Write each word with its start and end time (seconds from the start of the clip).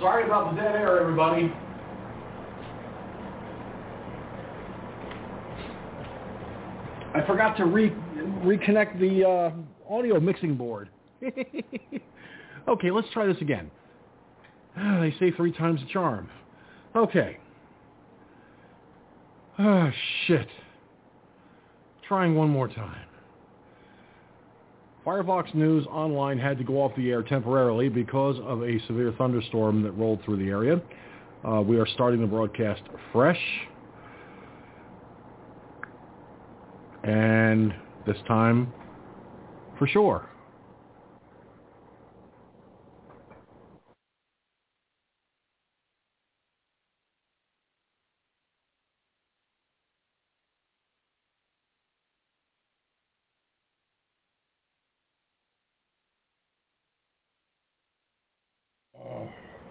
Sorry 0.00 0.24
about 0.24 0.54
the 0.54 0.62
dead 0.62 0.76
air, 0.76 0.98
everybody. 0.98 1.52
I 7.14 7.26
forgot 7.26 7.56
to 7.58 7.66
re- 7.66 7.90
reconnect 7.90 8.98
the 8.98 9.28
uh, 9.28 9.92
audio 9.92 10.18
mixing 10.18 10.56
board. 10.56 10.88
okay, 12.68 12.90
let's 12.90 13.08
try 13.12 13.26
this 13.26 13.40
again. 13.40 13.70
They 15.00 15.14
say 15.20 15.32
three 15.32 15.52
times 15.52 15.80
the 15.80 15.86
charm. 15.92 16.30
Okay. 16.96 17.36
Ah, 19.58 19.92
shit. 20.26 20.48
Trying 22.08 22.34
one 22.34 22.48
more 22.48 22.68
time. 22.68 23.06
Firefox 25.04 25.54
News 25.54 25.86
Online 25.86 26.38
had 26.38 26.58
to 26.58 26.64
go 26.64 26.74
off 26.74 26.94
the 26.94 27.10
air 27.10 27.22
temporarily 27.22 27.88
because 27.88 28.36
of 28.44 28.62
a 28.62 28.78
severe 28.86 29.14
thunderstorm 29.16 29.82
that 29.82 29.92
rolled 29.92 30.22
through 30.24 30.36
the 30.36 30.50
area. 30.50 30.80
Uh, 31.42 31.62
we 31.62 31.78
are 31.78 31.86
starting 31.86 32.20
the 32.20 32.26
broadcast 32.26 32.82
fresh. 33.12 33.40
And 37.02 37.74
this 38.06 38.18
time, 38.28 38.74
for 39.78 39.86
sure. 39.86 40.30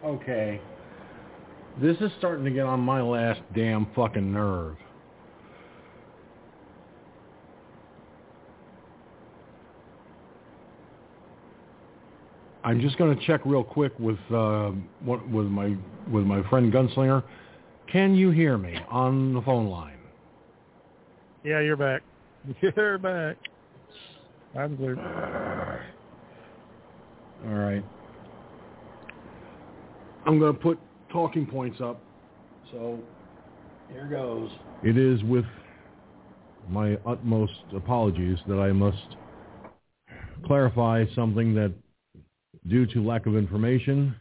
Oh, 0.02 0.19
okay. 0.30 0.62
This 1.82 1.98
is 2.02 2.12
starting 2.18 2.46
to 2.46 2.52
get 2.52 2.66
on 2.66 2.80
my 2.80 3.02
last 3.02 3.42
damn 3.56 3.88
fucking 3.96 4.32
nerve. 4.32 4.76
I'm 12.64 12.82
just 12.82 12.98
going 12.98 13.18
to 13.18 13.26
check 13.26 13.42
real 13.46 13.64
quick 13.64 13.98
with 13.98 14.20
uh, 14.32 14.72
what, 15.04 15.28
with 15.30 15.48
my 15.48 15.76
with 16.12 16.26
my 16.26 16.48
friend 16.50 16.72
Gunslinger. 16.72 17.24
Can 17.88 18.14
you 18.14 18.30
hear 18.32 18.58
me 18.58 18.78
on 18.90 19.34
the 19.34 19.42
phone 19.42 19.68
line? 19.68 19.98
Yeah, 21.44 21.62
you're 21.62 21.78
back. 21.78 22.02
You're 22.62 22.98
back. 22.98 23.38
I'm 24.58 24.78
clear. 24.78 24.98
All 27.46 27.54
right. 27.54 27.84
I'm 30.26 30.40
going 30.40 30.54
to 30.54 30.60
put 30.60 30.80
talking 31.12 31.46
points 31.46 31.82
up. 31.82 32.02
So 32.72 33.00
here 33.92 34.06
goes. 34.06 34.50
It 34.84 34.98
is 34.98 35.24
with 35.24 35.46
my 36.70 36.98
utmost 37.06 37.54
apologies 37.76 38.38
that 38.48 38.60
I 38.60 38.72
must 38.72 39.18
clarify 40.46 41.06
something 41.16 41.56
that 41.56 41.74
due 42.68 42.86
to 42.88 43.06
lack 43.06 43.26
of 43.26 43.36
information, 43.36 44.16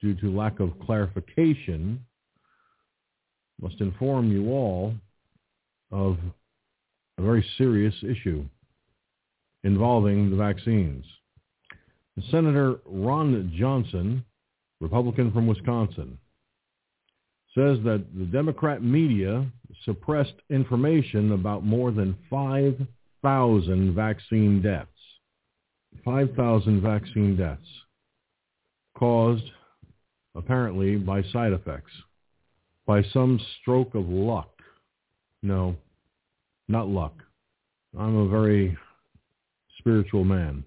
due 0.00 0.14
to 0.16 0.34
lack 0.34 0.60
of 0.60 0.78
clarification, 0.84 2.04
must 3.60 3.80
inform 3.80 4.30
you 4.30 4.50
all 4.50 4.94
of 5.90 6.18
a 7.18 7.22
very 7.22 7.44
serious 7.56 7.94
issue 8.02 8.44
involving 9.64 10.30
the 10.30 10.36
vaccines. 10.36 11.04
Senator 12.30 12.76
Ron 12.84 13.52
Johnson, 13.58 14.24
Republican 14.80 15.32
from 15.32 15.46
Wisconsin, 15.46 16.18
says 17.54 17.78
that 17.84 18.04
the 18.14 18.26
Democrat 18.26 18.82
media 18.82 19.46
suppressed 19.84 20.34
information 20.50 21.32
about 21.32 21.64
more 21.64 21.90
than 21.90 22.16
5,000 22.28 23.94
vaccine 23.94 24.60
deaths. 24.60 24.90
5,000 26.04 26.82
vaccine 26.82 27.36
deaths 27.36 27.66
caused 28.94 29.50
apparently 30.34 30.96
by 30.96 31.22
side 31.32 31.52
effects, 31.52 31.92
by 32.86 33.02
some 33.14 33.40
stroke 33.60 33.94
of 33.94 34.08
luck. 34.08 34.50
No, 35.42 35.76
not 36.68 36.88
luck. 36.88 37.14
I'm 37.98 38.16
a 38.16 38.28
very 38.28 38.76
spiritual 39.78 40.24
man, 40.24 40.62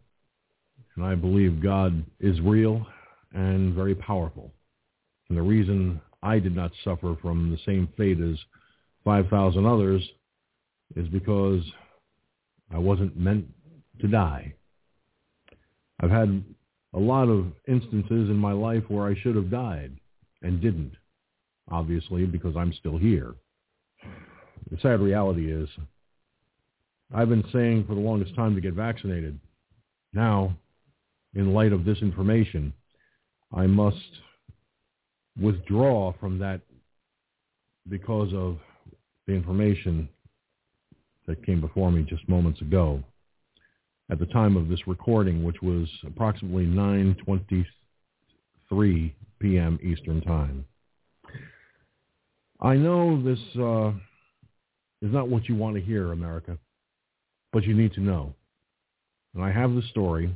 and 0.96 1.06
I 1.06 1.14
believe 1.14 1.62
God 1.62 2.03
is 2.19 2.42
real 2.42 2.88
and 3.34 3.73
very 3.73 3.95
powerful. 3.95 4.53
And 5.29 5.38
the 5.38 5.44
reason 5.44 6.01
I 6.23 6.40
did 6.40 6.56
not 6.56 6.72
suffer 6.84 7.16
from 7.22 7.51
the 7.51 7.59
same 7.66 7.88
fate 7.97 8.19
as 8.19 8.38
5,000 9.06 9.66
others 9.66 10.07
is 10.95 11.07
because 11.07 11.63
I 12.73 12.78
wasn't 12.78 13.18
meant 13.18 13.45
to 14.01 14.07
die. 14.07 14.53
I've 16.01 16.12
had 16.12 16.44
a 16.94 17.00
lot 17.00 17.29
of 17.29 17.47
instances 17.68 18.29
in 18.29 18.35
my 18.35 18.51
life 18.51 18.84
where 18.88 19.07
I 19.07 19.16
should 19.22 19.35
have 19.35 19.51
died 19.51 19.97
and 20.41 20.62
didn't, 20.62 20.94
obviously, 21.69 22.25
because 22.25 22.56
I'm 22.56 22.73
still 22.73 22.97
here. 22.97 23.35
The 24.72 24.78
sad 24.81 25.01
reality 25.01 25.51
is 25.51 25.69
I've 27.13 27.29
been 27.29 27.45
saying 27.51 27.85
for 27.88 27.95
the 27.95 28.01
longest 28.01 28.35
time 28.35 28.56
to 28.56 28.62
get 28.62 28.73
vaccinated. 28.73 29.39
Now, 30.13 30.56
in 31.34 31.53
light 31.53 31.73
of 31.73 31.85
this 31.85 32.00
information, 32.01 32.73
I 33.54 33.68
must 33.68 34.22
withdraw 35.42 36.14
from 36.20 36.40
that 36.40 36.62
because 37.88 38.34
of 38.34 38.58
the 39.26 39.34
information 39.34 40.10
that 41.28 41.46
came 41.46 41.62
before 41.62 41.92
me 41.92 42.04
just 42.04 42.28
moments 42.28 42.60
ago 42.62 43.02
at 44.12 44.20
the 44.20 44.26
time 44.28 44.58
of 44.58 44.68
this 44.68 44.88
recording, 44.88 45.44
which 45.44 45.62
was 45.62 45.88
approximately 46.06 46.66
9.23 46.66 49.14
p.m. 49.40 49.80
Eastern 49.84 50.22
Time. 50.22 50.66
I 52.60 52.76
know 52.76 53.22
this 53.22 53.40
uh, 53.58 53.92
is 55.02 55.14
not 55.14 55.30
what 55.30 55.48
you 55.48 55.56
want 55.56 55.76
to 55.76 55.81
hear, 55.81 56.12
America, 56.12 56.58
but 57.54 57.64
you 57.64 57.74
need 57.74 57.94
to 57.94 58.02
know. 58.02 58.34
And 59.34 59.44
I 59.44 59.52
have 59.52 59.76
the 59.76 59.84
story, 59.92 60.36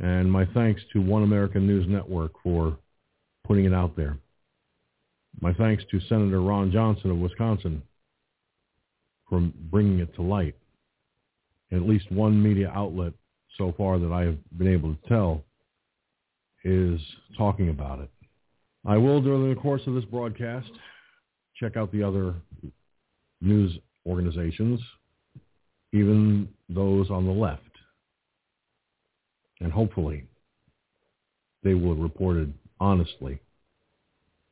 and 0.00 0.30
my 0.30 0.46
thanks 0.46 0.82
to 0.92 1.00
One 1.00 1.22
American 1.22 1.66
News 1.66 1.86
Network 1.88 2.32
for 2.42 2.76
putting 3.46 3.64
it 3.64 3.72
out 3.72 3.96
there. 3.96 4.18
My 5.40 5.52
thanks 5.54 5.84
to 5.90 6.00
Senator 6.08 6.40
Ron 6.40 6.70
Johnson 6.70 7.10
of 7.10 7.18
Wisconsin 7.18 7.82
for 9.28 9.40
bringing 9.70 10.00
it 10.00 10.14
to 10.14 10.22
light. 10.22 10.56
And 11.70 11.82
at 11.82 11.88
least 11.88 12.10
one 12.10 12.42
media 12.42 12.72
outlet 12.74 13.12
so 13.58 13.74
far 13.76 13.98
that 13.98 14.12
I 14.12 14.22
have 14.22 14.36
been 14.58 14.68
able 14.68 14.94
to 14.94 15.08
tell 15.08 15.42
is 16.64 17.00
talking 17.36 17.68
about 17.68 18.00
it. 18.00 18.10
I 18.84 18.96
will, 18.96 19.20
during 19.20 19.48
the 19.48 19.60
course 19.60 19.82
of 19.86 19.94
this 19.94 20.04
broadcast, 20.04 20.70
check 21.58 21.76
out 21.76 21.90
the 21.92 22.02
other 22.02 22.34
news 23.40 23.76
organizations, 24.06 24.80
even 25.92 26.48
those 26.68 27.10
on 27.10 27.26
the 27.26 27.32
left. 27.32 27.65
And 29.60 29.72
hopefully 29.72 30.24
they 31.62 31.74
will 31.74 31.94
have 31.94 32.02
reported 32.02 32.52
honestly 32.78 33.40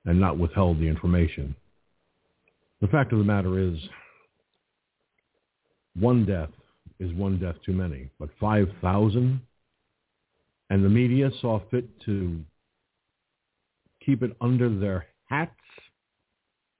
and 0.05 0.21
not 0.21 0.39
withheld 0.39 0.79
the 0.79 0.89
information. 0.89 1.55
The 2.81 2.89
fact 2.89 3.13
of 3.13 3.19
the 3.19 3.25
matter 3.25 3.59
is 3.59 3.79
one 5.95 6.25
death 6.25 6.51
is 6.99 7.13
one 7.13 7.39
death 7.39 7.57
too 7.65 7.73
many, 7.73 8.11
but 8.19 8.29
5,000 8.41 9.41
and 10.71 10.85
the 10.85 10.89
media 10.89 11.31
saw 11.41 11.61
fit 11.71 11.85
to 12.03 12.41
keep 14.05 14.23
it 14.23 14.37
under 14.41 14.69
their 14.69 15.07
hats 15.27 15.53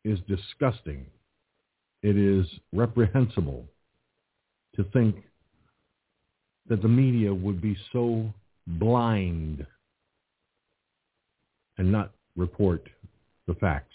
is 0.05 0.19
disgusting. 0.29 1.07
It 2.03 2.17
is 2.17 2.47
reprehensible 2.73 3.67
to 4.77 4.85
think 4.93 5.17
that 6.69 6.83
the 6.83 6.89
media 6.89 7.33
would 7.33 7.61
be 7.61 7.77
so 7.93 8.33
blind 8.67 9.67
and 11.79 11.93
not 11.93 12.13
report 12.37 12.89
the 13.47 13.55
facts. 13.55 13.95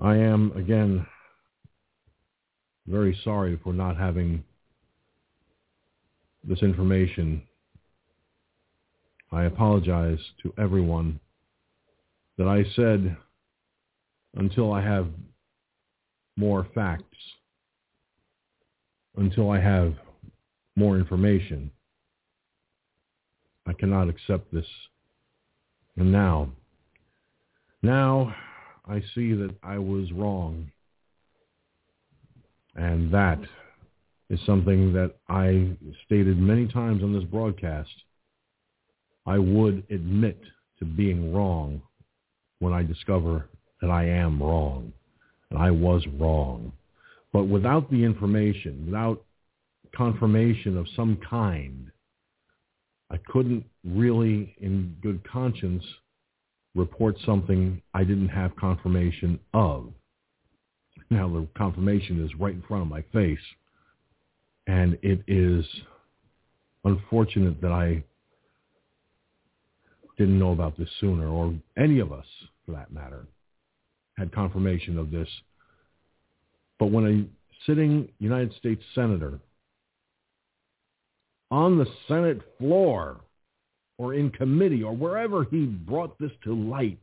I 0.00 0.16
am, 0.16 0.52
again, 0.56 1.06
very 2.86 3.18
sorry 3.24 3.58
for 3.62 3.72
not 3.72 3.96
having 3.96 4.44
this 6.46 6.62
information. 6.62 7.42
I 9.32 9.44
apologize 9.44 10.18
to 10.42 10.52
everyone 10.58 11.18
that 12.38 12.46
I 12.46 12.64
said 12.76 13.16
until 14.34 14.72
I 14.72 14.82
have 14.82 15.08
more 16.36 16.66
facts, 16.74 17.04
until 19.16 19.50
I 19.50 19.60
have 19.60 19.94
more 20.76 20.96
information. 20.98 21.70
I 23.66 23.72
cannot 23.72 24.08
accept 24.08 24.52
this. 24.52 24.66
And 25.96 26.12
now, 26.12 26.50
now 27.82 28.34
I 28.86 29.02
see 29.14 29.32
that 29.34 29.54
I 29.62 29.78
was 29.78 30.12
wrong. 30.12 30.70
And 32.74 33.12
that 33.14 33.38
is 34.28 34.40
something 34.44 34.92
that 34.94 35.14
I 35.28 35.70
stated 36.04 36.38
many 36.38 36.66
times 36.66 37.02
on 37.02 37.12
this 37.12 37.24
broadcast. 37.24 37.92
I 39.26 39.38
would 39.38 39.84
admit 39.90 40.40
to 40.78 40.84
being 40.84 41.32
wrong 41.32 41.80
when 42.58 42.72
I 42.72 42.82
discover 42.82 43.48
that 43.80 43.90
I 43.90 44.06
am 44.06 44.42
wrong. 44.42 44.92
And 45.50 45.58
I 45.58 45.70
was 45.70 46.04
wrong. 46.18 46.72
But 47.32 47.44
without 47.44 47.90
the 47.90 48.02
information, 48.02 48.86
without 48.86 49.23
confirmation 49.94 50.76
of 50.76 50.86
some 50.96 51.18
kind, 51.28 51.90
I 53.10 53.18
couldn't 53.28 53.64
really, 53.84 54.54
in 54.60 54.96
good 55.02 55.26
conscience, 55.28 55.84
report 56.74 57.16
something 57.24 57.80
I 57.92 58.04
didn't 58.04 58.28
have 58.28 58.56
confirmation 58.56 59.38
of. 59.52 59.92
Now 61.10 61.28
the 61.28 61.46
confirmation 61.56 62.24
is 62.24 62.30
right 62.38 62.54
in 62.54 62.62
front 62.62 62.82
of 62.82 62.88
my 62.88 63.02
face. 63.12 63.38
And 64.66 64.98
it 65.02 65.22
is 65.28 65.64
unfortunate 66.84 67.60
that 67.60 67.72
I 67.72 68.02
didn't 70.16 70.38
know 70.38 70.52
about 70.52 70.78
this 70.78 70.88
sooner, 71.00 71.28
or 71.28 71.54
any 71.76 71.98
of 71.98 72.12
us, 72.12 72.26
for 72.64 72.72
that 72.72 72.92
matter, 72.92 73.26
had 74.16 74.32
confirmation 74.32 74.98
of 74.98 75.10
this. 75.10 75.28
But 76.78 76.90
when 76.90 77.06
a 77.06 77.66
sitting 77.66 78.08
United 78.18 78.54
States 78.54 78.82
Senator 78.94 79.40
on 81.50 81.78
the 81.78 81.86
Senate 82.08 82.40
floor 82.58 83.20
or 83.98 84.14
in 84.14 84.30
committee 84.30 84.82
or 84.82 84.94
wherever 84.94 85.44
he 85.44 85.66
brought 85.66 86.18
this 86.18 86.32
to 86.44 86.54
light 86.54 86.98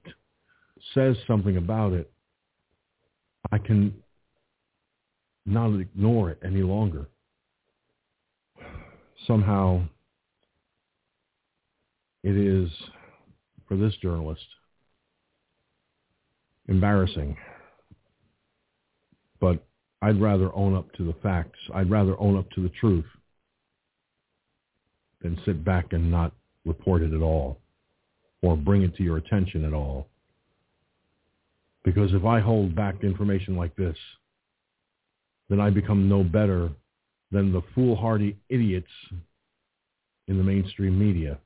says 0.94 1.16
something 1.28 1.58
about 1.58 1.94
it, 1.94 2.12
I 3.52 3.58
can 3.58 3.94
not 5.46 5.80
ignore 5.80 6.32
it 6.32 6.40
any 6.44 6.62
longer. 6.62 7.08
Somehow 9.28 9.84
it 12.24 12.36
is, 12.36 12.70
for 13.68 13.78
this 13.78 13.96
journalist, 14.02 14.46
embarrassing. 16.68 17.38
But 19.40 19.64
I'd 20.02 20.22
rather 20.22 20.54
own 20.56 20.76
up 20.76 20.92
to 20.94 21.06
the 21.06 21.16
facts. 21.24 21.60
I'd 21.74 21.90
rather 21.90 22.20
own 22.20 22.38
up 22.38 22.50
to 22.52 22.62
the 22.62 22.72
truth 22.80 23.06
than 25.22 25.40
sit 25.46 25.64
back 25.64 25.94
and 25.94 26.12
not 26.12 26.34
report 26.66 27.02
it 27.02 27.14
at 27.14 27.22
all 27.22 27.58
or 28.42 28.58
bring 28.58 28.82
it 28.82 28.96
to 28.96 29.04
your 29.04 29.18
attention 29.18 29.66
at 29.66 29.74
all. 29.74 30.08
Because 31.84 32.14
if 32.14 32.26
I 32.26 32.40
hold 32.40 32.76
back 32.76 33.04
information 33.04 33.56
like 33.56 33.76
this, 33.76 33.98
then 35.50 35.60
I 35.60 35.70
become 35.70 36.08
no 36.08 36.24
better 36.24 36.70
than 37.32 37.52
the 37.52 37.62
foolhardy 37.74 38.38
idiots 38.50 38.92
in 40.28 40.38
the 40.38 40.44
mainstream 40.44 40.98
media 40.98 41.40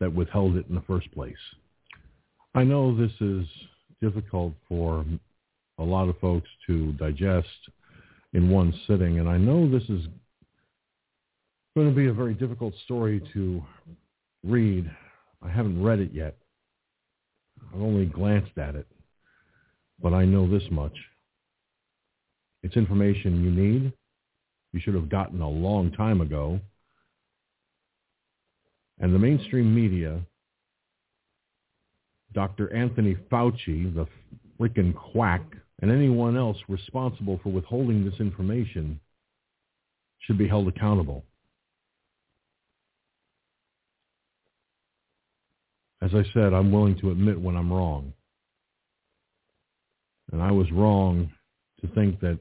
that 0.00 0.14
withheld 0.14 0.56
it 0.56 0.66
in 0.68 0.74
the 0.74 0.80
first 0.82 1.10
place. 1.12 1.34
I 2.54 2.64
know 2.64 2.96
this 2.96 3.12
is 3.20 3.46
difficult 4.00 4.54
for 4.68 5.04
a 5.78 5.82
lot 5.82 6.08
of 6.08 6.18
folks 6.20 6.48
to 6.66 6.92
digest 6.92 7.48
in 8.32 8.50
one 8.50 8.72
sitting, 8.86 9.18
and 9.18 9.28
I 9.28 9.38
know 9.38 9.68
this 9.68 9.88
is 9.88 10.06
going 11.74 11.88
to 11.88 11.94
be 11.94 12.06
a 12.06 12.12
very 12.12 12.34
difficult 12.34 12.72
story 12.84 13.20
to 13.32 13.60
read. 14.44 14.88
I 15.42 15.48
haven't 15.48 15.82
read 15.82 15.98
it 15.98 16.10
yet. 16.12 16.36
I've 17.74 17.82
only 17.82 18.06
glanced 18.06 18.56
at 18.58 18.76
it, 18.76 18.86
but 20.00 20.14
I 20.14 20.24
know 20.24 20.48
this 20.48 20.62
much. 20.70 20.96
It's 22.62 22.76
information 22.76 23.42
you 23.42 23.50
need. 23.50 23.92
You 24.72 24.80
should 24.80 24.94
have 24.94 25.08
gotten 25.08 25.40
a 25.40 25.48
long 25.48 25.90
time 25.90 26.20
ago. 26.20 26.60
And 29.00 29.12
the 29.12 29.18
mainstream 29.18 29.74
media, 29.74 30.20
Dr. 32.32 32.72
Anthony 32.72 33.16
Fauci, 33.30 33.92
the 33.92 34.06
freaking 34.60 34.94
quack, 34.94 35.42
and 35.82 35.90
anyone 35.90 36.36
else 36.36 36.56
responsible 36.68 37.40
for 37.42 37.48
withholding 37.50 38.04
this 38.04 38.20
information 38.20 39.00
should 40.20 40.38
be 40.38 40.46
held 40.46 40.68
accountable. 40.68 41.24
As 46.02 46.10
I 46.14 46.22
said, 46.34 46.52
I'm 46.52 46.72
willing 46.72 46.98
to 47.00 47.10
admit 47.10 47.40
when 47.40 47.56
I'm 47.56 47.72
wrong. 47.72 48.12
And 50.32 50.42
I 50.42 50.50
was 50.50 50.70
wrong 50.72 51.30
to 51.80 51.86
think 51.88 52.20
that 52.20 52.38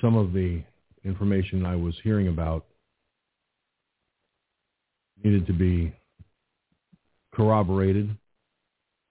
some 0.00 0.16
of 0.16 0.32
the 0.32 0.62
information 1.04 1.66
I 1.66 1.76
was 1.76 1.94
hearing 2.02 2.28
about 2.28 2.66
needed 5.22 5.46
to 5.46 5.52
be 5.52 5.92
corroborated, 7.34 8.10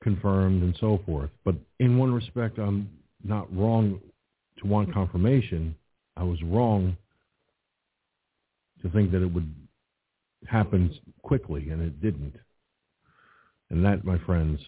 confirmed, 0.04 0.64
and 0.64 0.76
so 0.80 1.00
forth. 1.06 1.30
But 1.44 1.56
in 1.80 1.98
one 1.98 2.14
respect, 2.14 2.58
I'm 2.58 2.90
not 3.24 3.54
wrong 3.56 4.00
to 4.60 4.68
want 4.68 4.94
confirmation. 4.94 5.76
I 6.18 6.24
was 6.24 6.42
wrong 6.44 6.98
to 8.82 8.90
think 8.90 9.12
that 9.12 9.22
it 9.22 9.32
would 9.32 9.54
happen 10.48 10.94
quickly, 11.22 11.70
and 11.70 11.82
it 11.82 12.02
didn't. 12.02 12.36
And 13.70 13.86
that, 13.86 14.04
my 14.04 14.18
friends, 14.20 14.60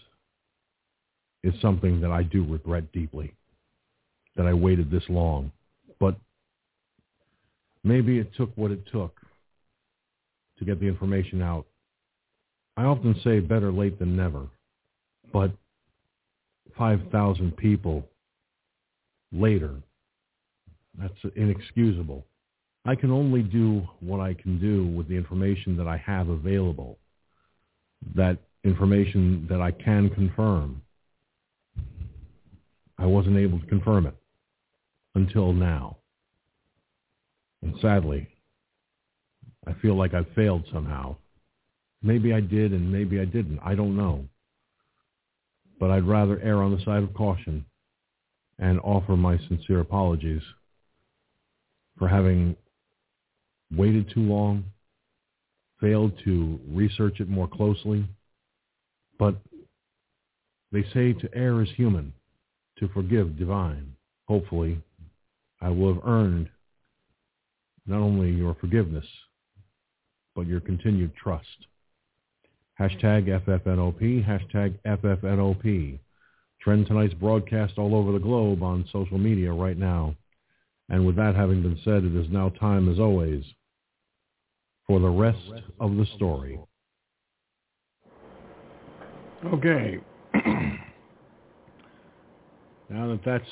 is 1.42 1.54
something 1.60 2.00
that 2.00 2.10
I 2.10 2.22
do 2.22 2.44
regret 2.44 2.90
deeply, 2.92 3.34
that 4.36 4.46
I 4.46 4.54
waited 4.54 4.90
this 4.90 5.04
long. 5.08 5.52
But 6.00 6.16
maybe 7.82 8.18
it 8.18 8.34
took 8.34 8.50
what 8.56 8.70
it 8.70 8.86
took 8.90 9.20
to 10.58 10.64
get 10.64 10.80
the 10.80 10.86
information 10.86 11.42
out. 11.42 11.66
I 12.76 12.84
often 12.84 13.14
say 13.22 13.40
better 13.40 13.70
late 13.70 13.98
than 13.98 14.16
never, 14.16 14.46
but 15.32 15.52
5,000 16.76 17.56
people 17.56 18.04
later, 19.32 19.74
that's 20.98 21.14
inexcusable. 21.36 22.24
I 22.86 22.94
can 22.94 23.10
only 23.10 23.42
do 23.42 23.82
what 24.00 24.20
I 24.20 24.34
can 24.34 24.60
do 24.60 24.86
with 24.86 25.08
the 25.08 25.14
information 25.16 25.76
that 25.78 25.88
I 25.88 25.96
have 25.96 26.28
available, 26.28 26.98
that 28.14 28.38
information 28.62 29.46
that 29.48 29.60
I 29.60 29.70
can 29.70 30.10
confirm. 30.10 30.82
I 32.98 33.06
wasn't 33.06 33.38
able 33.38 33.58
to 33.58 33.66
confirm 33.66 34.06
it 34.06 34.14
until 35.14 35.52
now. 35.52 35.96
And 37.62 37.74
sadly, 37.80 38.28
I 39.66 39.72
feel 39.80 39.96
like 39.96 40.12
I 40.12 40.24
failed 40.34 40.64
somehow. 40.70 41.16
Maybe 42.02 42.34
I 42.34 42.40
did 42.40 42.72
and 42.72 42.92
maybe 42.92 43.18
I 43.18 43.24
didn't. 43.24 43.60
I 43.64 43.74
don't 43.74 43.96
know. 43.96 44.26
But 45.80 45.90
I'd 45.90 46.06
rather 46.06 46.38
err 46.40 46.62
on 46.62 46.76
the 46.76 46.84
side 46.84 47.02
of 47.02 47.14
caution 47.14 47.64
and 48.58 48.78
offer 48.80 49.16
my 49.16 49.38
sincere 49.48 49.80
apologies 49.80 50.42
for 51.98 52.08
having 52.08 52.56
waited 53.76 54.10
too 54.10 54.20
long, 54.20 54.64
failed 55.80 56.12
to 56.24 56.58
research 56.68 57.20
it 57.20 57.28
more 57.28 57.48
closely. 57.48 58.04
But 59.18 59.36
they 60.72 60.82
say 60.94 61.12
to 61.12 61.28
err 61.34 61.62
is 61.62 61.68
human, 61.76 62.12
to 62.78 62.88
forgive 62.88 63.38
divine. 63.38 63.94
Hopefully, 64.26 64.80
I 65.60 65.70
will 65.70 65.94
have 65.94 66.02
earned 66.04 66.48
not 67.86 68.00
only 68.00 68.30
your 68.30 68.54
forgiveness, 68.54 69.06
but 70.34 70.46
your 70.46 70.60
continued 70.60 71.14
trust. 71.14 71.66
Hashtag 72.80 73.28
FFNOP, 73.46 74.26
hashtag 74.26 74.74
FFNOP. 74.84 75.98
Trend 76.60 76.86
tonight's 76.86 77.14
broadcast 77.14 77.74
all 77.76 77.94
over 77.94 78.10
the 78.10 78.18
globe 78.18 78.62
on 78.62 78.88
social 78.90 79.18
media 79.18 79.52
right 79.52 79.76
now. 79.76 80.16
And 80.88 81.06
with 81.06 81.16
that 81.16 81.34
having 81.34 81.62
been 81.62 81.78
said, 81.84 82.04
it 82.04 82.16
is 82.16 82.30
now 82.30 82.48
time, 82.48 82.90
as 82.90 82.98
always, 82.98 83.44
for 84.86 85.00
the 85.00 85.08
rest 85.08 85.38
of 85.80 85.96
the 85.96 86.06
story. 86.16 86.58
Okay. 89.46 89.98
now 92.88 93.08
that 93.08 93.20
that's 93.24 93.44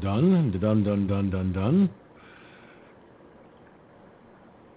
done, 0.00 0.50
done, 0.60 0.84
done, 0.84 1.06
done, 1.06 1.30
done, 1.30 1.52
done. 1.52 1.90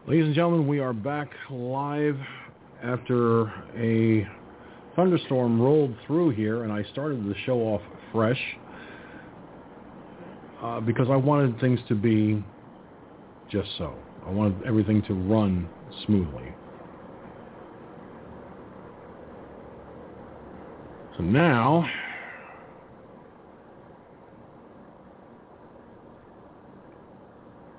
Ladies 0.08 0.25
and 0.25 0.36
gentlemen, 0.36 0.68
we 0.68 0.80
are 0.80 0.94
back 0.94 1.30
live 1.50 2.18
after 2.84 3.48
a 3.77 4.27
thunderstorm 4.96 5.62
rolled 5.62 5.96
through 6.06 6.30
here, 6.30 6.63
and 6.63 6.72
I 6.72 6.84
started 6.92 7.25
the 7.25 7.36
show 7.46 7.60
off 7.60 7.82
fresh 8.12 8.42
uh, 10.62 10.80
because 10.80 11.08
I 11.10 11.16
wanted 11.16 11.60
things 11.60 11.80
to 11.88 11.96
be 11.96 12.44
just 13.50 13.70
so. 13.77 13.96
I 14.27 14.29
wanted 14.29 14.62
everything 14.67 15.01
to 15.03 15.13
run 15.13 15.69
smoothly. 16.05 16.53
So 21.15 21.24
now, 21.24 21.89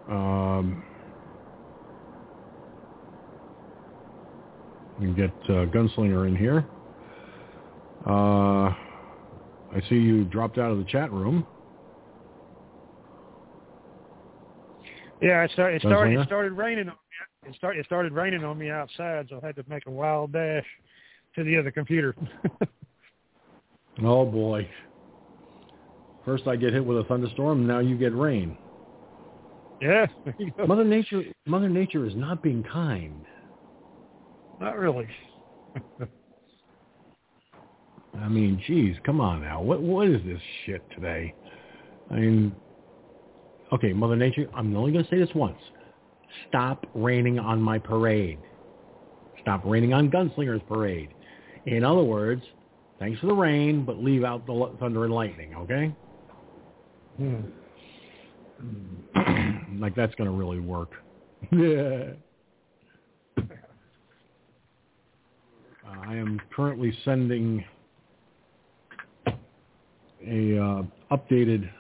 um, 0.09 0.83
you 4.99 5.13
get 5.13 5.31
uh, 5.45 5.67
Gunslinger 5.67 6.27
in 6.27 6.35
here. 6.35 6.65
Uh, 8.07 8.73
I 9.71 9.83
see 9.91 9.97
you 9.97 10.25
dropped 10.25 10.57
out 10.57 10.73
of 10.73 10.79
the 10.79 10.85
chat 10.85 11.13
room. 11.13 11.47
Yeah, 15.21 15.43
it, 15.43 15.51
start, 15.53 15.75
it 15.75 15.83
started. 15.83 16.19
It 16.19 16.27
started 16.27 16.53
raining 16.53 16.89
on 16.89 16.95
me. 16.95 17.51
It 17.51 17.57
started. 17.57 17.81
It 17.81 17.87
started 17.87 18.13
raining 18.13 18.45
on 18.45 18.59
me 18.59 18.71
outside, 18.71 19.27
so 19.29 19.41
I 19.43 19.47
had 19.47 19.57
to 19.57 19.65
make 19.69 19.87
a 19.87 19.91
wild 19.91 20.33
dash 20.33 20.65
to 21.35 21.45
the 21.45 21.57
other 21.57 21.71
computer. 21.71 22.15
oh 24.05 24.25
boy! 24.25 24.69
First 26.25 26.47
I 26.47 26.57
get 26.57 26.73
hit 26.73 26.85
with 26.85 26.99
a 26.99 27.05
thunderstorm. 27.05 27.67
Now 27.67 27.81
you 27.81 27.97
get 27.97 28.15
rain. 28.15 28.57
Yeah. 29.81 30.07
Mother 30.67 30.85
Nature. 30.85 31.25
Mother 31.47 31.69
Nature 31.69 32.07
is 32.07 32.15
not 32.15 32.43
being 32.43 32.63
kind. 32.63 33.25
Not 34.61 34.77
really. 34.79 35.09
I 38.21 38.29
mean, 38.29 38.61
geez, 38.67 38.97
come 39.05 39.21
on 39.21 39.41
now. 39.41 39.63
What 39.63 39.81
what 39.81 40.09
is 40.09 40.21
this 40.25 40.41
shit 40.65 40.83
today? 40.95 41.35
I 42.11 42.15
mean, 42.15 42.55
okay, 43.73 43.93
Mother 43.93 44.17
Nature, 44.17 44.49
I'm 44.55 44.75
only 44.77 44.93
going 44.93 45.05
to 45.05 45.11
say 45.11 45.19
this 45.19 45.35
once. 45.35 45.59
Stop 46.49 46.87
raining 46.95 47.39
on 47.39 47.61
my 47.61 47.79
parade. 47.79 48.39
Stop 49.41 49.63
raining 49.65 49.93
on 49.93 50.11
Gunslinger's 50.11 50.63
parade. 50.69 51.11
In 51.67 51.85
other 51.85 52.03
words, 52.03 52.43
thanks 52.99 53.21
for 53.21 53.27
the 53.27 53.35
rain, 53.35 53.85
but 53.85 54.03
leave 54.03 54.25
out 54.25 54.47
the 54.47 54.73
thunder 54.79 55.05
and 55.05 55.15
lightning, 55.15 55.55
okay? 55.55 55.95
Hmm. 57.17 57.41
like 59.81 59.95
that's 59.95 60.15
going 60.17 60.31
to 60.31 60.37
really 60.37 60.61
work. 60.61 60.93
Yeah. 61.53 62.11
Uh, 65.89 66.07
I 66.07 66.17
am 66.17 66.39
currently 66.55 66.93
sending 67.03 67.65
a 69.27 70.59
uh, 70.59 70.83
updated 71.11 71.71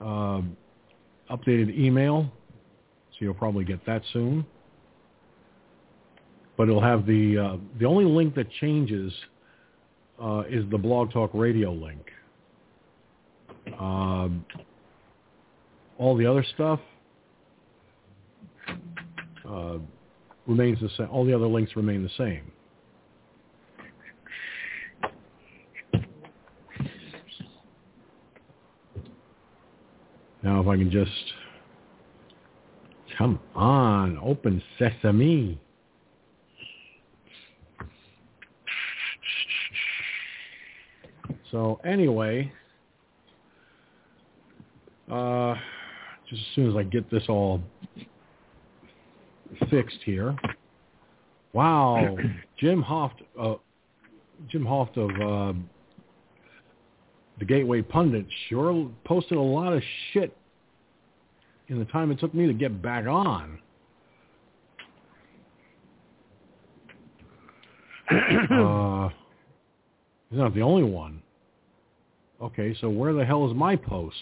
uh, 0.00 0.40
updated 1.30 1.76
email, 1.78 2.30
so 3.12 3.16
you'll 3.20 3.34
probably 3.34 3.64
get 3.64 3.84
that 3.86 4.02
soon. 4.12 4.44
But 6.56 6.68
it'll 6.68 6.82
have 6.82 7.06
the 7.06 7.38
uh, 7.38 7.56
the 7.78 7.86
only 7.86 8.04
link 8.04 8.34
that 8.34 8.50
changes 8.60 9.12
uh, 10.22 10.42
is 10.48 10.68
the 10.70 10.78
Blog 10.78 11.12
Talk 11.12 11.30
Radio 11.32 11.72
link. 11.72 12.10
Um, 13.78 14.44
all 15.98 16.16
the 16.16 16.26
other 16.26 16.44
stuff 16.54 16.80
uh, 19.48 19.78
remains 20.46 20.80
the 20.80 20.90
same. 20.96 21.08
All 21.10 21.24
the 21.24 21.34
other 21.34 21.46
links 21.46 21.76
remain 21.76 22.02
the 22.02 22.10
same. 22.16 22.50
Now 30.50 30.62
if 30.62 30.66
I 30.66 30.76
can 30.76 30.90
just, 30.90 31.12
come 33.16 33.38
on, 33.54 34.18
open 34.20 34.60
sesame. 34.80 35.60
So 41.52 41.78
anyway, 41.84 42.50
uh, 45.08 45.54
just 46.28 46.42
as 46.42 46.54
soon 46.56 46.68
as 46.68 46.76
I 46.76 46.82
get 46.82 47.08
this 47.12 47.22
all 47.28 47.62
fixed 49.70 49.98
here. 50.04 50.36
Wow, 51.52 52.16
Jim 52.58 52.82
Hoft, 52.82 53.22
uh, 53.40 53.54
Jim 54.48 54.64
Hoft 54.64 54.96
of 54.96 55.10
uh, 55.10 55.56
the 57.38 57.44
Gateway 57.44 57.82
Pundit 57.82 58.26
sure 58.48 58.90
posted 59.04 59.38
a 59.38 59.40
lot 59.40 59.72
of 59.72 59.82
shit 60.12 60.36
in 61.70 61.78
the 61.78 61.84
time 61.86 62.10
it 62.10 62.18
took 62.18 62.34
me 62.34 62.46
to 62.46 62.52
get 62.52 62.82
back 62.82 63.06
on. 63.06 63.60
uh, 68.10 69.08
he's 70.28 70.38
not 70.38 70.52
the 70.52 70.60
only 70.60 70.82
one. 70.82 71.22
Okay, 72.42 72.76
so 72.80 72.90
where 72.90 73.12
the 73.12 73.24
hell 73.24 73.48
is 73.48 73.54
my 73.54 73.76
post? 73.76 74.16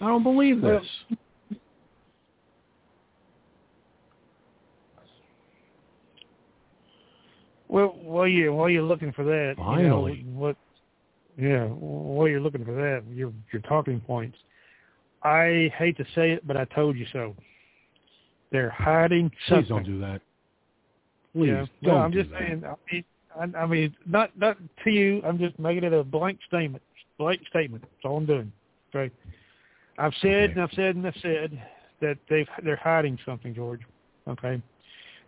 I 0.00 0.06
don't 0.06 0.24
believe 0.24 0.60
this. 0.60 0.84
Well, 7.68 7.96
while 8.02 8.26
you 8.26 8.52
while 8.52 8.70
you're 8.70 8.82
looking 8.82 9.12
for 9.12 9.24
that, 9.24 9.54
Finally. 9.58 10.18
You 10.18 10.24
know, 10.24 10.38
what? 10.38 10.56
Yeah, 11.38 11.68
well, 11.70 12.26
you're 12.26 12.40
looking 12.40 12.64
for 12.64 12.74
that, 12.74 13.04
your 13.14 13.32
your 13.52 13.62
talking 13.62 14.00
points. 14.00 14.36
I 15.22 15.72
hate 15.76 15.96
to 15.98 16.04
say 16.14 16.32
it, 16.32 16.46
but 16.46 16.56
I 16.56 16.64
told 16.66 16.96
you 16.96 17.06
so. 17.12 17.34
They're 18.50 18.70
hiding 18.70 19.30
something. 19.48 19.64
Please 19.64 19.68
don't 19.68 19.84
do 19.84 20.00
that. 20.00 20.20
Please 21.34 21.48
yeah. 21.48 21.54
don't. 21.56 21.70
Well, 21.82 21.96
I'm 21.98 22.10
do 22.10 22.22
just 22.22 22.32
that. 22.32 22.40
saying. 22.40 22.64
I 22.64 22.74
mean, 22.92 23.04
I, 23.38 23.58
I 23.58 23.66
mean, 23.66 23.96
not 24.06 24.36
not 24.38 24.56
to 24.84 24.90
you. 24.90 25.22
I'm 25.24 25.38
just 25.38 25.58
making 25.58 25.84
it 25.84 25.92
a 25.92 26.02
blank 26.02 26.38
statement. 26.46 26.82
Blank 27.18 27.42
statement. 27.48 27.82
That's 27.82 28.04
all 28.04 28.16
I'm 28.16 28.26
doing. 28.26 28.52
Okay. 28.94 29.14
I've 29.98 30.14
said 30.20 30.50
Okay. 30.50 30.52
and 30.52 30.62
I've 30.62 30.72
said 30.74 30.96
and 30.96 31.06
I've 31.06 31.16
said 31.22 31.62
that 32.00 32.18
they've 32.28 32.48
they're 32.64 32.76
hiding 32.76 33.18
something, 33.24 33.54
George. 33.54 33.80
Okay 34.26 34.62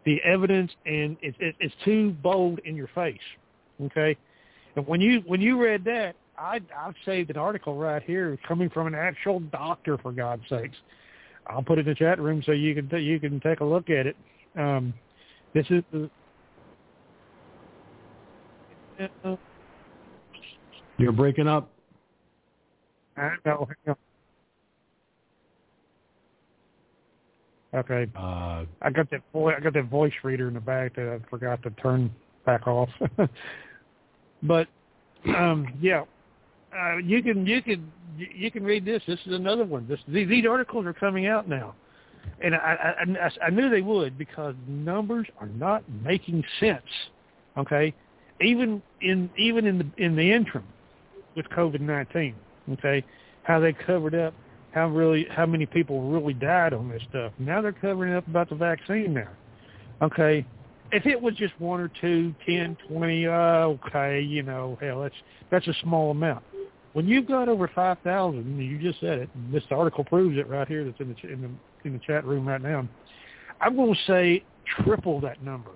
the 0.04 0.20
evidence 0.22 0.72
and 0.86 1.16
it, 1.20 1.34
it, 1.38 1.54
it's 1.60 1.74
too 1.84 2.16
bold 2.22 2.58
in 2.64 2.76
your 2.76 2.88
face. 2.94 3.18
Okay, 3.82 4.16
and 4.76 4.86
when 4.86 5.00
you 5.00 5.22
when 5.26 5.40
you 5.40 5.62
read 5.62 5.84
that, 5.84 6.14
I 6.38 6.60
I've 6.76 6.94
saved 7.04 7.30
an 7.30 7.36
article 7.36 7.76
right 7.76 8.02
here 8.02 8.38
coming 8.46 8.70
from 8.70 8.86
an 8.86 8.94
actual 8.94 9.40
doctor 9.40 9.98
for 9.98 10.12
God's 10.12 10.42
sakes. 10.48 10.76
I'll 11.46 11.62
put 11.62 11.78
it 11.78 11.86
in 11.86 11.86
the 11.86 11.94
chat 11.94 12.20
room 12.20 12.42
so 12.44 12.52
you 12.52 12.74
can 12.74 12.88
t- 12.88 12.98
you 12.98 13.18
can 13.18 13.40
take 13.40 13.60
a 13.60 13.64
look 13.64 13.90
at 13.90 14.06
it. 14.06 14.16
Um, 14.56 14.94
this 15.54 15.66
is 15.70 15.82
the. 15.92 16.10
You're 20.98 21.12
breaking 21.12 21.48
up. 21.48 21.70
I 23.16 23.32
know. 23.46 23.68
Okay. 27.72 28.06
Uh, 28.16 28.64
I 28.82 28.90
got 28.92 29.10
that 29.10 29.22
vo- 29.32 29.48
I 29.48 29.60
got 29.60 29.72
that 29.74 29.86
voice 29.86 30.12
reader 30.22 30.48
in 30.48 30.54
the 30.54 30.60
back 30.60 30.96
that 30.96 31.08
I 31.08 31.30
forgot 31.30 31.62
to 31.62 31.70
turn 31.70 32.10
back 32.44 32.66
off. 32.66 32.88
but 34.42 34.68
um, 35.36 35.66
yeah, 35.80 36.04
uh, 36.76 36.96
you 36.98 37.22
can 37.22 37.46
you 37.46 37.62
can 37.62 37.90
you 38.16 38.50
can 38.50 38.64
read 38.64 38.84
this. 38.84 39.02
This 39.06 39.18
is 39.26 39.34
another 39.34 39.64
one. 39.64 39.86
This 39.88 40.00
these, 40.08 40.46
articles 40.46 40.86
are 40.86 40.92
coming 40.92 41.26
out 41.26 41.48
now, 41.48 41.74
and 42.42 42.54
I, 42.54 42.94
I 42.98 43.26
I 43.26 43.46
I 43.46 43.50
knew 43.50 43.70
they 43.70 43.82
would 43.82 44.16
because 44.18 44.54
numbers 44.66 45.26
are 45.38 45.48
not 45.48 45.82
making 46.04 46.44
sense. 46.58 46.82
Okay, 47.56 47.94
even 48.40 48.82
in 49.00 49.30
even 49.38 49.66
in 49.66 49.78
the 49.78 50.04
in 50.04 50.16
the 50.16 50.32
interim 50.32 50.66
with 51.36 51.46
COVID 51.50 51.80
nineteen. 51.80 52.34
Okay, 52.72 53.04
how 53.42 53.58
they 53.58 53.72
covered 53.72 54.14
up 54.14 54.34
how 54.72 54.88
really 54.88 55.26
how 55.30 55.46
many 55.46 55.66
people 55.66 56.02
really 56.10 56.34
died 56.34 56.72
on 56.72 56.88
this 56.88 57.02
stuff. 57.08 57.32
Now 57.38 57.60
they're 57.60 57.72
covering 57.72 58.14
up 58.14 58.26
about 58.26 58.48
the 58.48 58.54
vaccine 58.54 59.14
now. 59.14 59.28
Okay, 60.02 60.46
if 60.92 61.06
it 61.06 61.20
was 61.20 61.34
just 61.34 61.58
one 61.60 61.80
or 61.80 61.90
two, 62.00 62.34
ten, 62.46 62.76
twenty, 62.88 63.26
uh, 63.26 63.68
okay, 63.86 64.20
you 64.20 64.42
know, 64.42 64.78
hell, 64.80 65.02
that's 65.02 65.14
that's 65.50 65.66
a 65.68 65.74
small 65.82 66.10
amount. 66.10 66.44
When 66.92 67.06
you've 67.06 67.26
got 67.26 67.48
over 67.48 67.70
five 67.74 67.98
thousand, 68.02 68.58
you 68.60 68.78
just 68.78 69.00
said 69.00 69.18
it. 69.18 69.30
And 69.34 69.54
this 69.54 69.62
article 69.70 70.04
proves 70.04 70.36
it 70.36 70.48
right 70.48 70.66
here. 70.66 70.84
That's 70.84 71.00
in 71.00 71.08
the 71.08 71.32
in 71.32 71.42
the 71.42 71.88
in 71.88 71.92
the 71.94 72.00
chat 72.00 72.24
room 72.24 72.46
right 72.46 72.60
now. 72.60 72.88
I'm 73.60 73.76
going 73.76 73.94
to 73.94 74.00
say 74.06 74.44
triple 74.82 75.20
that 75.20 75.42
number. 75.42 75.70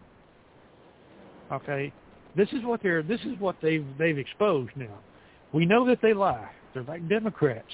Okay, 1.52 1.92
this 2.36 2.48
is 2.52 2.64
what 2.64 2.82
they're 2.82 3.02
this 3.02 3.20
is 3.20 3.38
what 3.38 3.56
they've 3.62 3.86
they've 3.98 4.18
exposed 4.18 4.72
now. 4.76 4.98
We 5.52 5.66
know 5.66 5.86
that 5.86 5.98
they 6.02 6.14
lie. 6.14 6.50
They're 6.72 6.82
like 6.82 7.08
Democrats. 7.08 7.66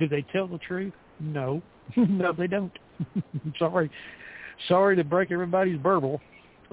Do 0.00 0.08
they 0.08 0.22
tell 0.32 0.48
the 0.48 0.58
truth? 0.58 0.94
No, 1.20 1.62
no, 1.96 2.32
they 2.32 2.46
don't. 2.46 2.72
sorry, 3.58 3.90
sorry 4.68 4.96
to 4.96 5.04
break 5.04 5.30
everybody's 5.30 5.78
burble, 5.78 6.20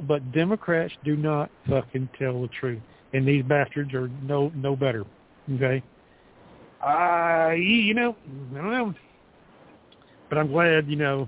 but 0.03 0.31
Democrats 0.31 0.93
do 1.03 1.15
not 1.15 1.49
fucking 1.67 2.09
tell 2.17 2.41
the 2.41 2.49
truth, 2.59 2.81
and 3.13 3.27
these 3.27 3.43
bastards 3.43 3.93
are 3.93 4.09
no 4.23 4.51
no 4.55 4.75
better. 4.75 5.05
Okay, 5.55 5.83
uh, 6.81 6.85
I 6.85 7.53
you 7.53 7.93
know 7.93 8.15
I 8.51 8.55
don't 8.55 8.71
know, 8.71 8.93
but 10.29 10.37
I'm 10.37 10.47
glad 10.47 10.87
you 10.87 10.95
know 10.95 11.27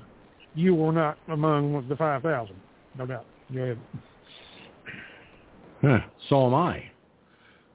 you 0.56 0.76
were 0.76 0.92
not 0.92 1.18
among 1.28 1.88
the 1.88 1.96
five 1.96 2.22
thousand, 2.22 2.56
no 2.98 3.06
doubt. 3.06 3.26
Go 3.54 3.62
ahead. 3.62 3.80
Huh, 5.82 6.00
so 6.28 6.48
am 6.48 6.54
I. 6.54 6.84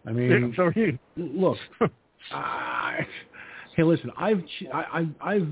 I 0.06 0.12
mean, 0.12 0.30
Yeah, 0.30 0.56
so 0.56 0.62
are 0.64 0.72
you. 0.76 0.98
look, 1.16 1.56
I, 2.30 3.06
hey, 3.74 3.82
listen, 3.82 4.10
I've 4.16 4.42
I, 4.72 4.82
I, 5.22 5.32
I've 5.34 5.48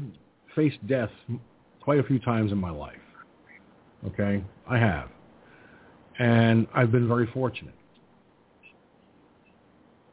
faced 0.54 0.86
death 0.86 1.10
quite 1.80 1.98
a 1.98 2.02
few 2.02 2.18
times 2.18 2.52
in 2.52 2.58
my 2.58 2.70
life. 2.70 2.96
Okay, 4.06 4.44
I 4.68 4.78
have, 4.78 5.08
and 6.18 6.66
I've 6.74 6.92
been 6.92 7.08
very 7.08 7.26
fortunate. 7.32 7.74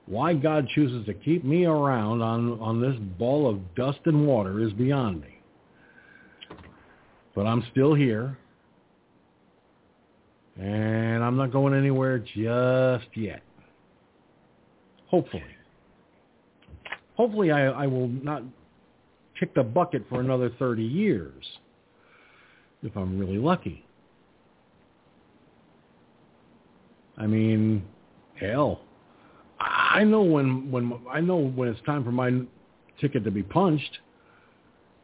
Why 0.06 0.34
God 0.34 0.68
chooses 0.74 1.06
to 1.06 1.14
keep 1.14 1.44
me 1.44 1.66
around 1.66 2.22
on 2.22 2.60
on 2.60 2.82
this 2.82 2.96
ball 3.20 3.48
of 3.48 3.76
dust 3.76 4.00
and 4.06 4.26
water 4.26 4.60
is 4.60 4.74
beyond 4.74 5.22
me. 5.22 5.40
But 7.36 7.46
I'm 7.46 7.64
still 7.72 7.94
here, 7.94 8.38
and 10.60 11.24
I'm 11.24 11.38
not 11.38 11.52
going 11.52 11.74
anywhere 11.74 12.18
just 12.18 13.16
yet. 13.16 13.44
Hopefully. 15.08 15.44
Hopefully 17.16 17.52
I, 17.52 17.66
I 17.68 17.88
will 17.88 18.08
not 18.08 18.44
kick 19.40 19.54
the 19.54 19.64
bucket 19.64 20.04
for 20.10 20.20
another 20.20 20.52
30 20.58 20.84
years 20.84 21.44
if 22.82 22.96
I'm 22.96 23.20
really 23.20 23.38
lucky. 23.38 23.86
I 27.20 27.28
mean, 27.28 27.84
hell, 28.40 28.82
I 29.60 30.04
know 30.06 30.22
when 30.22 30.72
when 30.72 30.94
I 31.12 31.20
know 31.20 31.38
when 31.38 31.68
it's 31.68 31.82
time 31.86 32.04
for 32.04 32.12
my 32.12 32.42
ticket 33.00 33.24
to 33.26 33.32
be 33.32 33.44
punched. 33.44 34.00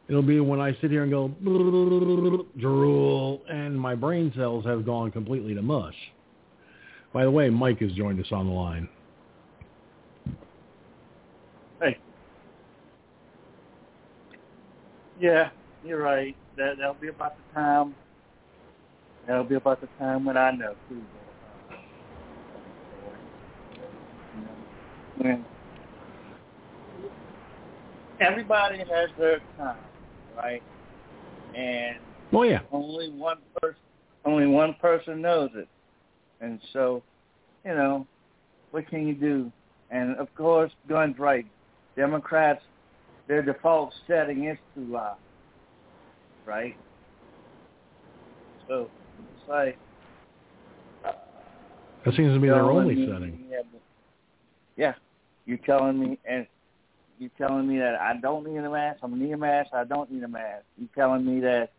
It'll 0.08 0.22
be 0.22 0.38
when 0.38 0.60
I 0.60 0.72
sit 0.80 0.90
here 0.90 1.02
and 1.02 1.10
go 1.10 1.28
drool, 2.58 3.42
and 3.50 3.78
my 3.78 3.94
brain 3.94 4.32
cells 4.36 4.64
have 4.64 4.86
gone 4.86 5.10
completely 5.10 5.54
to 5.54 5.62
mush. 5.62 5.96
By 7.12 7.24
the 7.24 7.30
way, 7.30 7.50
Mike 7.50 7.80
has 7.80 7.92
joined 7.92 8.20
us 8.20 8.30
on 8.30 8.46
the 8.46 8.52
line. 8.52 8.88
Hey. 11.80 11.98
Yeah, 15.20 15.50
you're 15.84 16.02
right. 16.02 16.36
That 16.56 16.78
that'll 16.78 16.94
be 16.94 17.08
about 17.08 17.34
the 17.36 17.54
time. 17.54 17.94
That'll 19.26 19.44
be 19.44 19.56
about 19.56 19.80
the 19.80 19.88
time 19.98 20.24
when 20.24 20.36
I 20.36 20.52
know 20.52 20.74
too. 20.88 21.02
When 25.18 25.44
everybody 28.20 28.78
has 28.78 29.10
their 29.18 29.40
time, 29.58 29.76
right? 30.36 30.62
And 31.54 31.96
Oh 32.32 32.42
yeah, 32.42 32.60
only 32.72 33.08
one 33.10 33.38
person 33.62 33.80
only 34.26 34.46
one 34.46 34.74
person 34.80 35.22
knows 35.22 35.50
it. 35.54 35.68
And 36.40 36.60
so, 36.72 37.02
you 37.64 37.74
know, 37.74 38.06
what 38.72 38.88
can 38.88 39.06
you 39.06 39.14
do? 39.14 39.50
And 39.90 40.16
of 40.16 40.34
course, 40.34 40.72
Gunn's 40.88 41.18
right. 41.18 41.46
Democrats, 41.96 42.62
their 43.28 43.42
default 43.42 43.94
setting 44.06 44.44
is 44.44 44.58
to 44.74 44.84
lie, 44.92 45.14
right? 46.44 46.76
So 48.68 48.90
it's 49.18 49.48
like 49.48 49.78
uh, 51.04 51.12
that 52.04 52.14
seems 52.16 52.34
to 52.34 52.40
be 52.40 52.48
their 52.48 52.60
only 52.60 53.06
setting. 53.06 53.38
Yeah, 54.76 54.94
you're 55.46 55.58
telling 55.58 55.98
me, 55.98 56.18
and 56.28 56.46
you're 57.18 57.30
telling 57.38 57.66
me 57.66 57.78
that 57.78 57.94
I 57.94 58.18
don't 58.20 58.46
need 58.46 58.58
a 58.58 58.70
mask. 58.70 59.00
I'm 59.02 59.18
need 59.18 59.32
a 59.32 59.36
mask. 59.36 59.70
I 59.72 59.84
don't 59.84 60.10
need 60.12 60.22
a 60.22 60.28
mask. 60.28 60.64
You're 60.76 60.88
telling 60.94 61.24
me 61.24 61.40
that, 61.40 61.70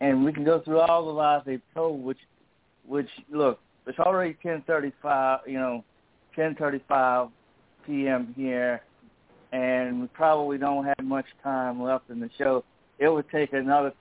and 0.00 0.24
we 0.24 0.32
can 0.32 0.44
go 0.44 0.60
through 0.60 0.80
all 0.80 1.04
the 1.04 1.12
lies 1.12 1.42
they've 1.44 1.60
told. 1.74 2.02
Which, 2.02 2.18
which 2.86 3.08
look, 3.30 3.60
it's 3.86 3.98
already 3.98 4.36
10:35. 4.44 5.40
You 5.46 5.58
know, 5.58 5.84
10:35 6.36 7.30
p.m. 7.86 8.32
here, 8.36 8.80
and 9.52 10.00
we 10.00 10.06
probably 10.08 10.58
don't 10.58 10.84
have 10.84 11.04
much 11.04 11.26
time 11.42 11.82
left 11.82 12.08
in 12.10 12.20
the 12.20 12.30
show. 12.38 12.64
It 12.98 13.08
would 13.08 13.28
take 13.30 13.52
another 13.52 13.92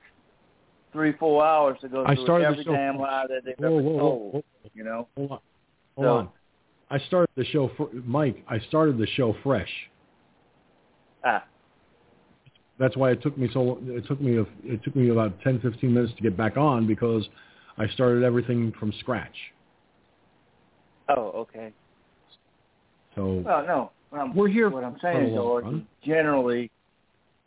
three, 0.93 1.13
four 1.13 1.43
hours 1.45 1.77
to 1.81 1.89
go 1.89 2.05
I 2.05 2.15
through 2.15 2.43
every 2.43 2.63
damn 2.63 2.97
lie 2.97 3.25
that 3.27 3.43
they've 3.45 3.55
Whoa, 3.57 3.77
ever 3.79 3.81
whoa, 3.81 3.97
told. 3.99 4.33
whoa, 4.33 4.43
You 4.73 4.83
know. 4.83 5.07
hold 5.15 5.31
on, 5.31 5.39
hold 5.95 6.05
So- 6.05 6.17
on. 6.17 6.29
I 6.91 6.99
started 7.07 7.29
the 7.37 7.45
show, 7.45 7.71
fr- 7.77 7.95
Mike. 8.05 8.43
I 8.49 8.59
started 8.67 8.97
the 8.97 9.07
show 9.15 9.33
fresh. 9.43 9.69
Ah, 11.23 11.45
That's 12.77 12.97
why 12.97 13.11
it 13.11 13.21
took 13.21 13.37
me 13.37 13.49
so. 13.53 13.79
It 13.83 14.05
took 14.07 14.19
me. 14.19 14.37
A, 14.37 14.41
it 14.65 14.83
took 14.83 14.95
me 14.95 15.09
about 15.09 15.39
10, 15.41 15.61
15 15.61 15.93
minutes 15.93 16.13
to 16.17 16.21
get 16.21 16.35
back 16.35 16.57
on 16.57 16.85
because 16.87 17.23
I 17.77 17.87
started 17.87 18.23
everything 18.23 18.73
from 18.77 18.91
scratch. 18.99 19.35
oh, 21.09 21.31
okay. 21.35 21.71
So 23.15 23.41
Well, 23.45 23.65
no. 23.65 23.91
I'm, 24.13 24.35
We're 24.35 24.49
here 24.49 24.69
What 24.69 24.83
I'm 24.83 24.97
saying, 25.01 25.27
long 25.27 25.35
George, 25.35 25.63
run. 25.63 25.87
generally, 26.03 26.69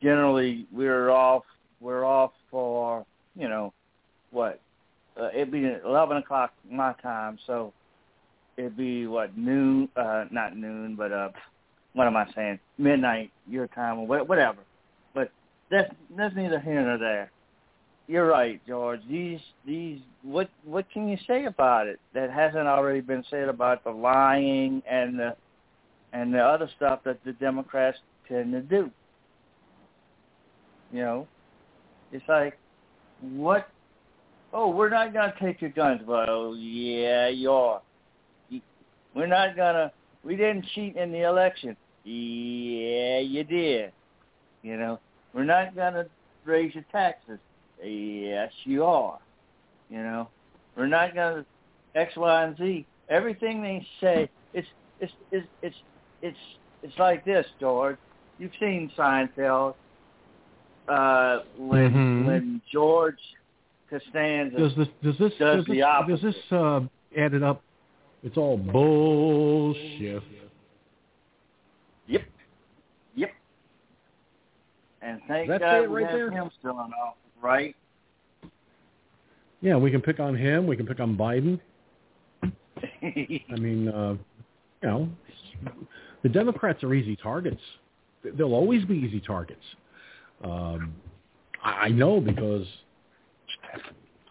generally 0.02 0.66
we're 0.72 1.10
off. 1.10 1.42
We're 1.80 2.04
off 2.04 2.32
for 2.50 3.04
you 3.36 3.48
know, 3.48 3.74
what? 4.30 4.60
Uh, 5.20 5.28
it'd 5.34 5.50
be 5.50 5.70
eleven 5.84 6.16
o'clock 6.16 6.54
my 6.70 6.94
time, 7.02 7.38
so 7.46 7.72
it'd 8.56 8.76
be 8.76 9.06
what 9.06 9.36
noon? 9.36 9.88
Uh, 9.96 10.24
not 10.30 10.56
noon, 10.56 10.96
but 10.96 11.12
uh, 11.12 11.30
what 11.94 12.06
am 12.06 12.16
I 12.16 12.26
saying? 12.34 12.58
Midnight 12.78 13.30
your 13.48 13.66
time 13.68 13.98
or 13.98 14.06
wha- 14.06 14.24
whatever. 14.24 14.58
But 15.14 15.30
that's 15.70 15.92
that's 16.16 16.34
neither 16.34 16.60
here 16.60 16.82
nor 16.82 16.98
there. 16.98 17.30
You're 18.06 18.26
right, 18.26 18.60
George. 18.66 19.00
These 19.08 19.40
these 19.66 20.00
what 20.22 20.50
what 20.64 20.90
can 20.90 21.08
you 21.08 21.16
say 21.26 21.46
about 21.46 21.86
it 21.86 21.98
that 22.12 22.30
hasn't 22.30 22.66
already 22.66 23.00
been 23.00 23.24
said 23.30 23.48
about 23.48 23.82
the 23.84 23.90
lying 23.90 24.82
and 24.88 25.18
the 25.18 25.36
and 26.12 26.32
the 26.32 26.40
other 26.40 26.70
stuff 26.76 27.00
that 27.04 27.18
the 27.24 27.32
Democrats 27.32 27.98
tend 28.28 28.52
to 28.52 28.60
do. 28.60 28.90
You 30.92 31.00
know, 31.00 31.28
it's 32.12 32.24
like, 32.28 32.56
what? 33.20 33.68
Oh, 34.52 34.70
we're 34.70 34.90
not 34.90 35.12
going 35.12 35.32
to 35.32 35.38
take 35.44 35.60
your 35.60 35.70
guns. 35.70 36.00
Well, 36.06 36.54
yeah, 36.56 37.28
you 37.28 37.50
are. 37.50 37.82
We're 39.14 39.26
not 39.26 39.56
going 39.56 39.74
to, 39.74 39.92
we 40.24 40.36
didn't 40.36 40.66
cheat 40.74 40.96
in 40.96 41.12
the 41.12 41.22
election. 41.22 41.76
Yeah, 42.04 43.18
you 43.20 43.44
did. 43.44 43.92
You 44.62 44.76
know, 44.76 44.98
we're 45.32 45.44
not 45.44 45.74
going 45.74 45.94
to 45.94 46.06
raise 46.44 46.74
your 46.74 46.84
taxes. 46.90 47.38
Yes, 47.82 48.52
you 48.64 48.84
are. 48.84 49.18
You 49.90 49.98
know, 49.98 50.28
we're 50.76 50.86
not 50.86 51.14
going 51.14 51.44
to 51.44 51.46
X, 51.98 52.16
Y, 52.16 52.44
and 52.44 52.56
Z. 52.56 52.86
Everything 53.08 53.62
they 53.62 53.86
say, 54.00 54.28
it's 54.54 54.66
it's 55.00 55.12
it's 55.30 55.46
it's 55.62 55.76
it's 56.22 56.38
it's 56.82 56.98
like 56.98 57.24
this, 57.24 57.46
George. 57.60 57.98
You've 58.38 58.52
seen 58.58 58.90
Seinfeld. 58.96 59.74
Uh, 60.88 61.40
when 61.58 61.92
Mhm. 61.92 62.26
when 62.26 62.62
George 62.70 63.18
Costanza 63.88 64.56
does 64.58 64.74
this 64.76 64.88
does 65.02 65.18
this 65.18 65.32
Does 65.38 65.56
does 65.56 65.66
the 65.66 65.74
this, 65.76 65.84
opposite. 65.84 66.22
does 66.22 66.34
this 66.34 66.52
uh, 66.52 66.80
add 67.16 67.34
it 67.34 67.42
up? 67.42 67.62
It's 68.24 68.38
all 68.38 68.56
bullshit. 68.56 70.22
Yep. 72.06 72.22
Yep. 73.14 73.30
And 75.02 75.20
thank 75.28 75.48
That 75.48 75.60
God 75.60 75.84
it 75.84 75.90
we 75.90 76.02
right 76.02 76.10
have 76.10 76.18
there? 76.18 76.30
him 76.30 76.50
still 76.58 76.72
in 76.72 76.92
office, 76.94 77.18
right? 77.42 77.76
Yeah, 79.60 79.76
we 79.76 79.90
can 79.90 80.00
pick 80.00 80.20
on 80.20 80.34
him. 80.34 80.66
We 80.66 80.76
can 80.76 80.86
pick 80.86 81.00
on 81.00 81.16
Biden. 81.16 81.60
I 82.42 83.56
mean, 83.58 83.88
uh, 83.88 84.16
you 84.82 84.88
know, 84.88 85.08
the 86.22 86.28
Democrats 86.30 86.82
are 86.82 86.94
easy 86.94 87.16
targets. 87.16 87.60
They'll 88.22 88.54
always 88.54 88.86
be 88.86 88.94
easy 88.94 89.20
targets. 89.20 89.64
Um, 90.42 90.94
I 91.62 91.90
know 91.90 92.20
because 92.20 92.66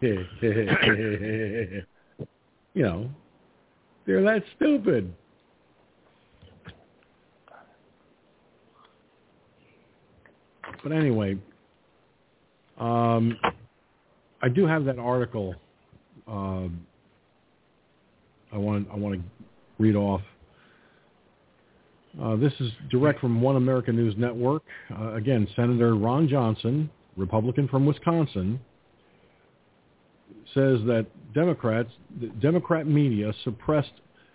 you 0.00 1.84
know, 2.74 3.08
they're 4.06 4.22
that 4.22 4.42
stupid. 4.56 5.12
But 10.82 10.92
anyway, 10.92 11.38
um, 12.78 13.38
I 14.42 14.48
do 14.50 14.66
have 14.66 14.84
that 14.84 14.98
article. 14.98 15.54
Um, 16.28 16.86
I 18.52 18.58
want 18.58 18.88
I 18.92 18.96
want 18.96 19.14
to 19.14 19.22
read 19.78 19.96
off. 19.96 20.20
Uh, 22.22 22.36
this 22.36 22.52
is 22.60 22.70
direct 22.90 23.18
from 23.18 23.40
One 23.40 23.56
American 23.56 23.96
News 23.96 24.14
Network. 24.16 24.62
Uh, 24.96 25.14
again, 25.14 25.48
Senator 25.56 25.96
Ron 25.96 26.28
Johnson, 26.28 26.88
Republican 27.16 27.66
from 27.66 27.86
Wisconsin, 27.86 28.60
says 30.52 30.78
that 30.86 31.06
Democrats, 31.34 31.90
Democrat 32.40 32.86
media 32.86 33.32
suppressed 33.42 33.92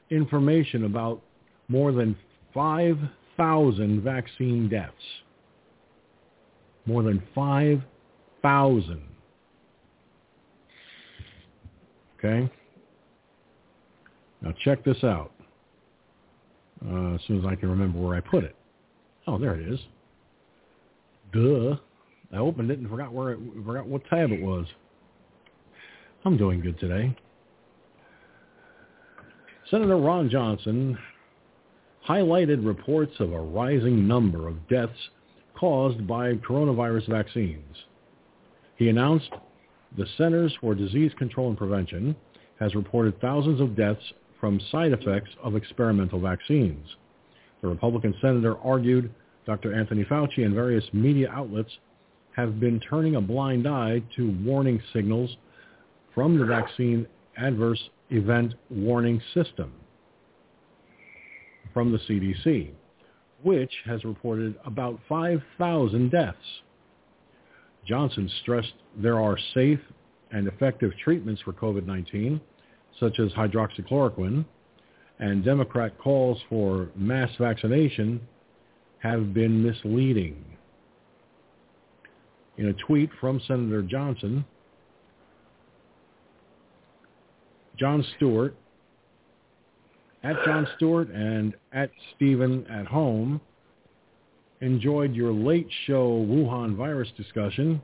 information 0.10 0.86
about 0.86 1.22
more 1.68 1.92
than 1.92 2.16
5,000 2.54 4.02
vaccine 4.02 4.68
deaths. 4.70 4.94
More 6.86 7.04
than 7.04 7.22
5,000. 7.34 9.02
Okay? 12.18 12.52
Now 14.42 14.54
check 14.64 14.84
this 14.84 15.04
out. 15.04 15.32
Uh, 16.86 17.16
as 17.16 17.22
soon 17.28 17.40
as 17.40 17.46
I 17.46 17.56
can 17.56 17.70
remember 17.70 18.00
where 18.00 18.16
I 18.16 18.22
put 18.22 18.44
it. 18.44 18.56
Oh, 19.28 19.38
there 19.38 19.56
it 19.56 19.68
is. 19.68 19.80
Duh. 21.34 21.76
I 22.32 22.38
opened 22.38 22.72
it 22.72 22.80
and 22.80 22.90
forgot 22.90 23.12
where 23.12 23.32
it, 23.32 23.40
forgot 23.66 23.86
what 23.86 24.04
tab 24.06 24.32
it 24.32 24.42
was. 24.42 24.66
I'm 26.26 26.36
doing 26.36 26.60
good 26.60 26.78
today. 26.80 27.16
Senator 29.72 29.96
Ron 29.96 30.30
Johnson 30.30 30.98
highlighted 32.08 32.66
reports 32.66 33.14
of 33.20 33.32
a 33.32 33.40
rising 33.40 34.06
number 34.06 34.48
of 34.48 34.68
deaths 34.68 35.00
caused 35.58 36.06
by 36.06 36.34
coronavirus 36.36 37.10
vaccines. 37.10 37.76
He 38.76 38.90
announced 38.90 39.30
the 39.98 40.06
Centers 40.18 40.54
for 40.60 40.76
Disease 40.76 41.12
Control 41.18 41.50
and 41.50 41.58
Prevention 41.58 42.16
has 42.60 42.76
reported 42.76 43.20
thousands 43.22 43.62
of 43.62 43.78
deaths 43.78 44.04
from 44.42 44.60
side 44.72 44.92
effects 44.92 45.30
of 45.42 45.56
experimental 45.56 46.20
vaccines. 46.20 46.86
The 47.62 47.70
Republican 47.70 48.14
senator 48.22 48.58
argued 48.58 49.14
Dr. 49.46 49.74
Anthony 49.74 50.04
Fauci 50.04 50.46
and 50.46 50.54
various 50.54 50.84
media 50.92 51.30
outlets 51.32 51.72
have 52.36 52.60
been 52.60 52.80
turning 52.82 53.16
a 53.16 53.22
blind 53.22 53.68
eye 53.68 54.02
to 54.18 54.38
warning 54.44 54.82
signals 54.92 55.38
from 56.20 56.38
the 56.38 56.44
vaccine 56.44 57.08
adverse 57.38 57.80
event 58.10 58.54
warning 58.70 59.22
system 59.34 59.72
from 61.74 61.94
the 61.94 61.98
CDC, 62.00 62.72
which 63.42 63.72
has 63.86 64.04
reported 64.04 64.54
about 64.66 65.00
5,000 65.08 66.12
deaths. 66.12 66.38
Johnson 67.88 68.30
stressed 68.42 68.74
there 68.98 69.18
are 69.18 69.38
safe 69.54 69.80
and 70.32 70.46
effective 70.50 70.92
treatments 71.02 71.42
for 71.42 71.54
COVID-19, 71.54 72.42
such 73.00 73.18
as 73.18 73.32
hydroxychloroquine, 73.32 74.44
and 75.20 75.46
Democrat 75.46 75.98
calls 75.98 76.38
for 76.50 76.90
mass 76.98 77.30
vaccination 77.40 78.20
have 78.98 79.34
been 79.34 79.64
misleading. 79.64 80.44
In 82.58 82.66
a 82.66 82.74
tweet 82.74 83.10
from 83.22 83.40
Senator 83.48 83.82
Johnson, 83.82 84.44
Jon 87.80 88.06
Stewart, 88.18 88.56
at 90.24 90.36
Jon 90.46 90.68
Stewart 90.76 91.10
and 91.12 91.56
at 91.72 91.92
Stephen 92.16 92.66
at 92.68 92.86
home, 92.86 93.40
enjoyed 94.62 95.14
your 95.14 95.32
late 95.32 95.68
show 95.88 96.26
Wuhan 96.28 96.76
virus 96.76 97.08
discussion. 97.16 97.82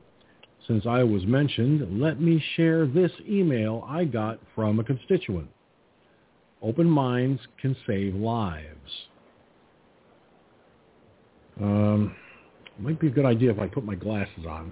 Since 0.67 0.85
I 0.85 1.03
was 1.03 1.25
mentioned, 1.25 2.01
let 2.01 2.19
me 2.19 2.43
share 2.55 2.87
this 2.87 3.11
email 3.29 3.85
I 3.87 4.03
got 4.03 4.39
from 4.53 4.79
a 4.79 4.83
constituent. 4.83 5.47
Open 6.61 6.89
minds 6.89 7.39
can 7.61 7.75
save 7.87 8.15
lives. 8.15 9.07
Um, 11.61 12.15
might 12.79 12.99
be 12.99 13.07
a 13.07 13.11
good 13.11 13.25
idea 13.25 13.51
if 13.51 13.59
I 13.59 13.67
put 13.67 13.85
my 13.85 13.95
glasses 13.95 14.45
on. 14.47 14.71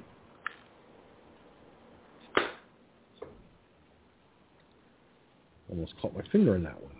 Almost 5.73 5.93
caught 5.99 6.15
my 6.15 6.21
finger 6.31 6.55
in 6.55 6.63
that 6.63 6.79
one. 6.79 6.91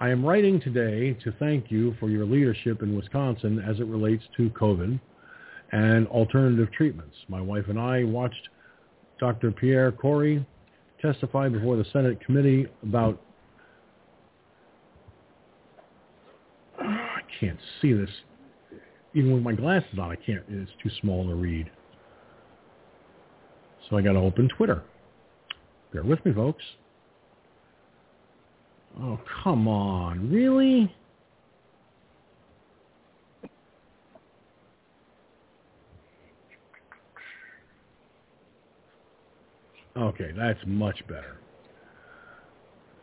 I 0.00 0.08
am 0.08 0.26
writing 0.26 0.60
today 0.60 1.16
to 1.22 1.32
thank 1.38 1.70
you 1.70 1.94
for 2.00 2.08
your 2.10 2.24
leadership 2.26 2.82
in 2.82 2.96
Wisconsin 2.96 3.60
as 3.60 3.78
it 3.78 3.86
relates 3.86 4.24
to 4.36 4.50
COVID 4.50 4.98
and 5.70 6.08
alternative 6.08 6.72
treatments. 6.72 7.14
My 7.28 7.40
wife 7.40 7.66
and 7.68 7.78
I 7.78 8.02
watched 8.02 8.48
Dr. 9.20 9.52
Pierre 9.52 9.92
Kory 9.92 10.44
testify 11.00 11.48
before 11.48 11.76
the 11.76 11.84
Senate 11.92 12.20
committee 12.24 12.66
about 12.82 13.22
I 16.80 17.20
can't 17.38 17.58
see 17.80 17.92
this. 17.92 18.10
Even 19.14 19.32
with 19.32 19.44
my 19.44 19.52
glasses 19.52 19.96
on, 20.00 20.10
I 20.10 20.16
can't. 20.16 20.42
It's 20.48 20.72
too 20.82 20.90
small 21.00 21.24
to 21.28 21.34
read. 21.36 21.70
So 23.92 23.98
I 23.98 24.00
got 24.00 24.12
to 24.14 24.20
open 24.20 24.48
Twitter. 24.48 24.82
Bear 25.92 26.02
with 26.02 26.24
me, 26.24 26.32
folks. 26.32 26.64
Oh, 28.98 29.20
come 29.44 29.68
on. 29.68 30.30
Really? 30.30 30.90
Okay, 39.94 40.30
that's 40.38 40.58
much 40.66 41.06
better. 41.06 41.36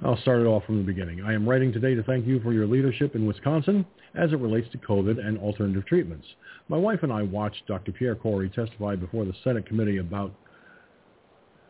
I'll 0.03 0.17
start 0.17 0.41
it 0.41 0.45
off 0.45 0.65
from 0.65 0.79
the 0.79 0.83
beginning. 0.83 1.21
I 1.21 1.33
am 1.33 1.47
writing 1.47 1.71
today 1.71 1.93
to 1.93 2.01
thank 2.01 2.25
you 2.25 2.39
for 2.39 2.51
your 2.51 2.65
leadership 2.65 3.13
in 3.13 3.27
Wisconsin 3.27 3.85
as 4.15 4.33
it 4.33 4.39
relates 4.39 4.71
to 4.71 4.79
COVID 4.79 5.23
and 5.23 5.37
alternative 5.37 5.85
treatments. 5.85 6.25
My 6.67 6.77
wife 6.77 7.03
and 7.03 7.13
I 7.13 7.21
watched 7.21 7.67
Dr. 7.67 7.91
Pierre 7.91 8.15
Kory 8.15 8.49
testify 8.49 8.95
before 8.95 9.25
the 9.25 9.33
Senate 9.43 9.67
committee 9.67 9.97
about 9.97 10.33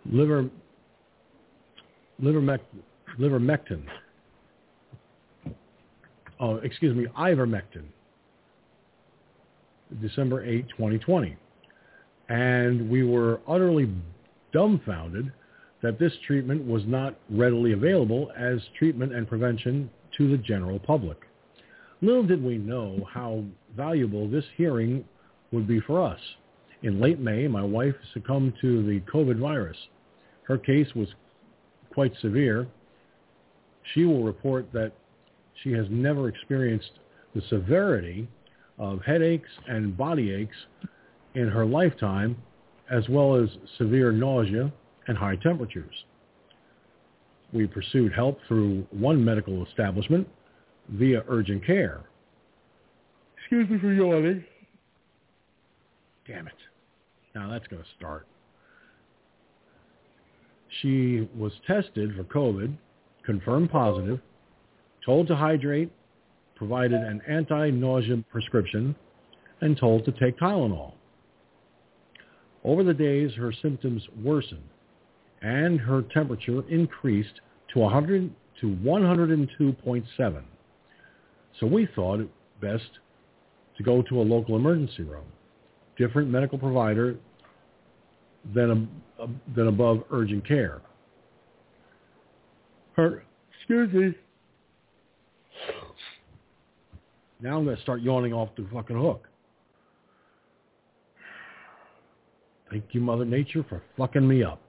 liver, 0.05 0.49
liver, 2.19 2.59
livermectin. 3.19 3.83
Oh, 6.39 6.55
excuse 6.57 6.95
me, 6.95 7.05
ivermectin. 7.17 7.83
December 10.01 10.45
8, 10.45 10.69
2020. 10.69 11.35
And 12.29 12.89
we 12.89 13.03
were 13.03 13.41
utterly 13.47 13.89
dumbfounded 14.53 15.31
that 15.81 15.97
this 15.97 16.13
treatment 16.27 16.65
was 16.65 16.83
not 16.85 17.17
readily 17.29 17.71
available 17.71 18.31
as 18.37 18.59
treatment 18.77 19.13
and 19.13 19.27
prevention 19.27 19.89
to 20.17 20.29
the 20.29 20.37
general 20.37 20.79
public. 20.79 21.17
Little 22.01 22.23
did 22.23 22.43
we 22.43 22.57
know 22.57 23.07
how 23.11 23.43
valuable 23.75 24.29
this 24.29 24.45
hearing 24.55 25.03
would 25.51 25.67
be 25.67 25.79
for 25.81 26.01
us. 26.01 26.19
In 26.81 27.01
late 27.01 27.19
May, 27.19 27.47
my 27.47 27.63
wife 27.63 27.95
succumbed 28.13 28.53
to 28.61 28.85
the 28.85 29.01
COVID 29.11 29.37
virus. 29.37 29.77
Her 30.43 30.57
case 30.57 30.87
was 30.95 31.09
quite 31.93 32.13
severe. 32.21 32.67
She 33.93 34.05
will 34.05 34.23
report 34.23 34.71
that 34.73 34.93
she 35.63 35.71
has 35.73 35.85
never 35.89 36.29
experienced 36.29 36.91
the 37.35 37.41
severity 37.49 38.27
of 38.77 39.01
headaches 39.01 39.49
and 39.67 39.97
body 39.97 40.31
aches 40.31 40.55
in 41.35 41.49
her 41.49 41.65
lifetime, 41.65 42.37
as 42.89 43.07
well 43.09 43.35
as 43.35 43.49
severe 43.77 44.11
nausea 44.11 44.71
and 45.07 45.17
high 45.17 45.35
temperatures. 45.35 46.05
We 47.51 47.67
pursued 47.67 48.13
help 48.13 48.39
through 48.47 48.87
one 48.91 49.23
medical 49.23 49.65
establishment 49.65 50.27
via 50.89 51.23
urgent 51.27 51.65
care. 51.65 52.01
Excuse 53.37 53.69
me 53.69 53.79
for 53.79 53.91
yawning. 53.91 54.43
Damn 56.27 56.47
it. 56.47 56.53
Now 57.39 57.49
that's 57.49 57.67
going 57.67 57.81
to 57.81 57.89
start. 57.97 58.27
She 60.81 61.29
was 61.37 61.53
tested 61.65 62.13
for 62.15 62.25
COVID, 62.25 62.75
confirmed 63.25 63.71
positive, 63.71 64.19
told 65.05 65.27
to 65.27 65.37
hydrate, 65.37 65.89
provided 66.55 66.99
an 66.99 67.21
anti-nausea 67.29 68.25
prescription, 68.29 68.93
and 69.61 69.77
told 69.77 70.03
to 70.03 70.11
take 70.11 70.37
Tylenol. 70.37 70.93
Over 72.65 72.83
the 72.83 72.93
days, 72.93 73.31
her 73.35 73.53
symptoms 73.61 74.03
worsened, 74.21 74.69
and 75.41 75.79
her 75.79 76.01
temperature 76.13 76.67
increased 76.69 77.39
to 77.73 77.79
100 77.79 78.29
to 78.59 78.67
102.7. 78.67 80.43
So 81.57 81.67
we 81.67 81.87
thought 81.95 82.19
it 82.19 82.29
best 82.61 82.89
to 83.77 83.83
go 83.83 84.01
to 84.01 84.19
a 84.19 84.23
local 84.23 84.57
emergency 84.57 85.03
room. 85.03 85.23
Different 85.97 86.29
medical 86.29 86.57
provider 86.57 87.15
than, 88.53 88.89
than 89.55 89.67
above 89.67 90.03
urgent 90.11 90.47
care. 90.47 90.81
Her, 92.93 93.23
excuse 93.57 93.93
me. 93.93 94.15
Now 97.41 97.57
I'm 97.57 97.63
going 97.63 97.75
to 97.75 97.81
start 97.81 98.01
yawning 98.01 98.33
off 98.33 98.49
the 98.57 98.67
fucking 98.73 98.99
hook. 98.99 99.27
Thank 102.69 102.83
you, 102.91 103.01
Mother 103.01 103.25
Nature, 103.25 103.65
for 103.67 103.81
fucking 103.97 104.27
me 104.27 104.43
up. 104.43 104.61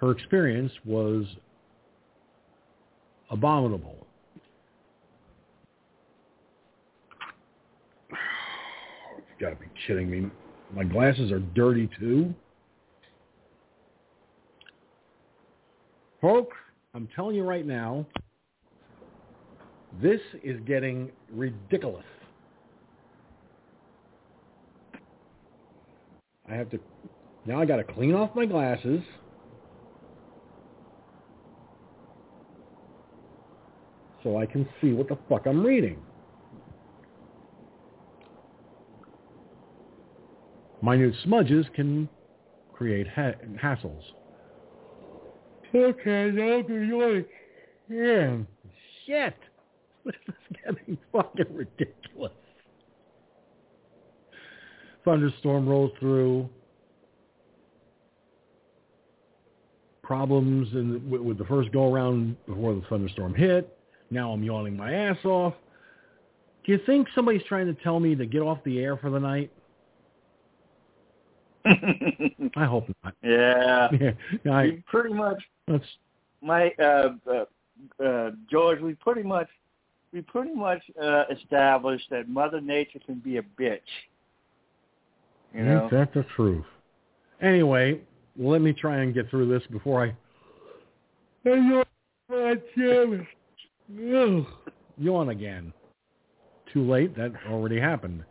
Her 0.00 0.10
experience 0.10 0.72
was 0.84 1.24
abominable. 3.30 4.06
You've 8.10 9.25
got 9.40 9.50
to 9.50 9.56
be 9.56 9.66
kidding 9.86 10.10
me. 10.10 10.30
My 10.74 10.84
glasses 10.84 11.30
are 11.30 11.38
dirty 11.38 11.88
too. 11.98 12.34
Folks, 16.20 16.56
I'm 16.94 17.08
telling 17.14 17.36
you 17.36 17.44
right 17.44 17.66
now, 17.66 18.06
this 20.02 20.20
is 20.42 20.58
getting 20.66 21.10
ridiculous. 21.30 22.04
I 26.48 26.54
have 26.54 26.70
to, 26.70 26.78
now 27.44 27.60
I 27.60 27.64
got 27.64 27.76
to 27.76 27.84
clean 27.84 28.14
off 28.14 28.34
my 28.34 28.46
glasses. 28.46 29.00
So 34.22 34.38
I 34.38 34.46
can 34.46 34.68
see 34.80 34.92
what 34.92 35.08
the 35.08 35.18
fuck 35.28 35.46
I'm 35.46 35.64
reading. 35.64 35.98
Minute 40.82 41.14
smudges 41.24 41.66
can 41.74 42.08
create 42.72 43.06
ha- 43.08 43.32
hassles. 43.62 44.02
Okay, 45.74 46.30
now 46.32 46.62
do 46.62 46.80
you 46.82 47.24
yeah. 47.88 48.38
Shit. 49.06 49.36
This 50.04 50.14
is 50.28 50.56
getting 50.64 50.98
fucking 51.10 51.46
ridiculous. 51.52 52.32
Thunderstorm 55.04 55.68
rolls 55.68 55.90
through. 55.98 56.48
Problems 60.04 60.68
in, 60.74 61.10
with, 61.10 61.22
with 61.22 61.38
the 61.38 61.44
first 61.46 61.72
go 61.72 61.92
around 61.92 62.36
before 62.46 62.74
the 62.74 62.82
thunderstorm 62.88 63.34
hit. 63.34 63.76
Now 64.12 64.30
I'm 64.30 64.44
yawning 64.44 64.76
my 64.76 64.92
ass 64.92 65.16
off. 65.24 65.54
Do 66.64 66.70
you 66.70 66.78
think 66.86 67.08
somebody's 67.16 67.42
trying 67.48 67.66
to 67.66 67.82
tell 67.82 67.98
me 67.98 68.14
to 68.14 68.26
get 68.26 68.42
off 68.42 68.58
the 68.64 68.78
air 68.78 68.96
for 68.96 69.10
the 69.10 69.18
night? 69.18 69.50
I 72.56 72.64
hope 72.64 72.88
not. 73.04 73.14
Yeah. 73.22 73.88
yeah 74.00 74.52
I, 74.52 74.62
We 74.62 74.84
pretty 74.86 75.14
much, 75.14 75.42
that's 75.66 75.84
my 76.40 76.70
uh, 76.78 77.10
uh, 77.30 77.44
uh, 78.04 78.30
George. 78.50 78.80
We 78.80 78.94
pretty 78.94 79.22
much, 79.22 79.48
we 80.12 80.22
pretty 80.22 80.54
much 80.54 80.82
uh, 81.00 81.24
established 81.30 82.08
that 82.10 82.28
Mother 82.28 82.60
Nature 82.60 83.00
can 83.04 83.16
be 83.16 83.38
a 83.38 83.42
bitch. 83.42 83.80
You 85.54 85.64
know. 85.64 85.82
Ain't 85.82 85.90
that 85.90 86.14
the 86.14 86.24
truth? 86.36 86.64
Anyway, 87.42 88.00
let 88.38 88.60
me 88.60 88.72
try 88.72 88.98
and 88.98 89.14
get 89.14 89.28
through 89.30 89.48
this 89.48 89.66
before 89.70 90.04
I. 90.04 90.16
Yawn 94.98 95.28
again. 95.28 95.72
Too 96.72 96.90
late. 96.90 97.16
That 97.16 97.32
already 97.48 97.78
happened. 97.80 98.24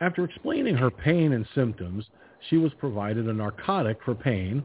After 0.00 0.24
explaining 0.24 0.76
her 0.76 0.90
pain 0.90 1.32
and 1.32 1.46
symptoms, 1.54 2.04
she 2.48 2.58
was 2.58 2.72
provided 2.74 3.28
a 3.28 3.32
narcotic 3.32 3.98
for 4.04 4.14
pain 4.14 4.64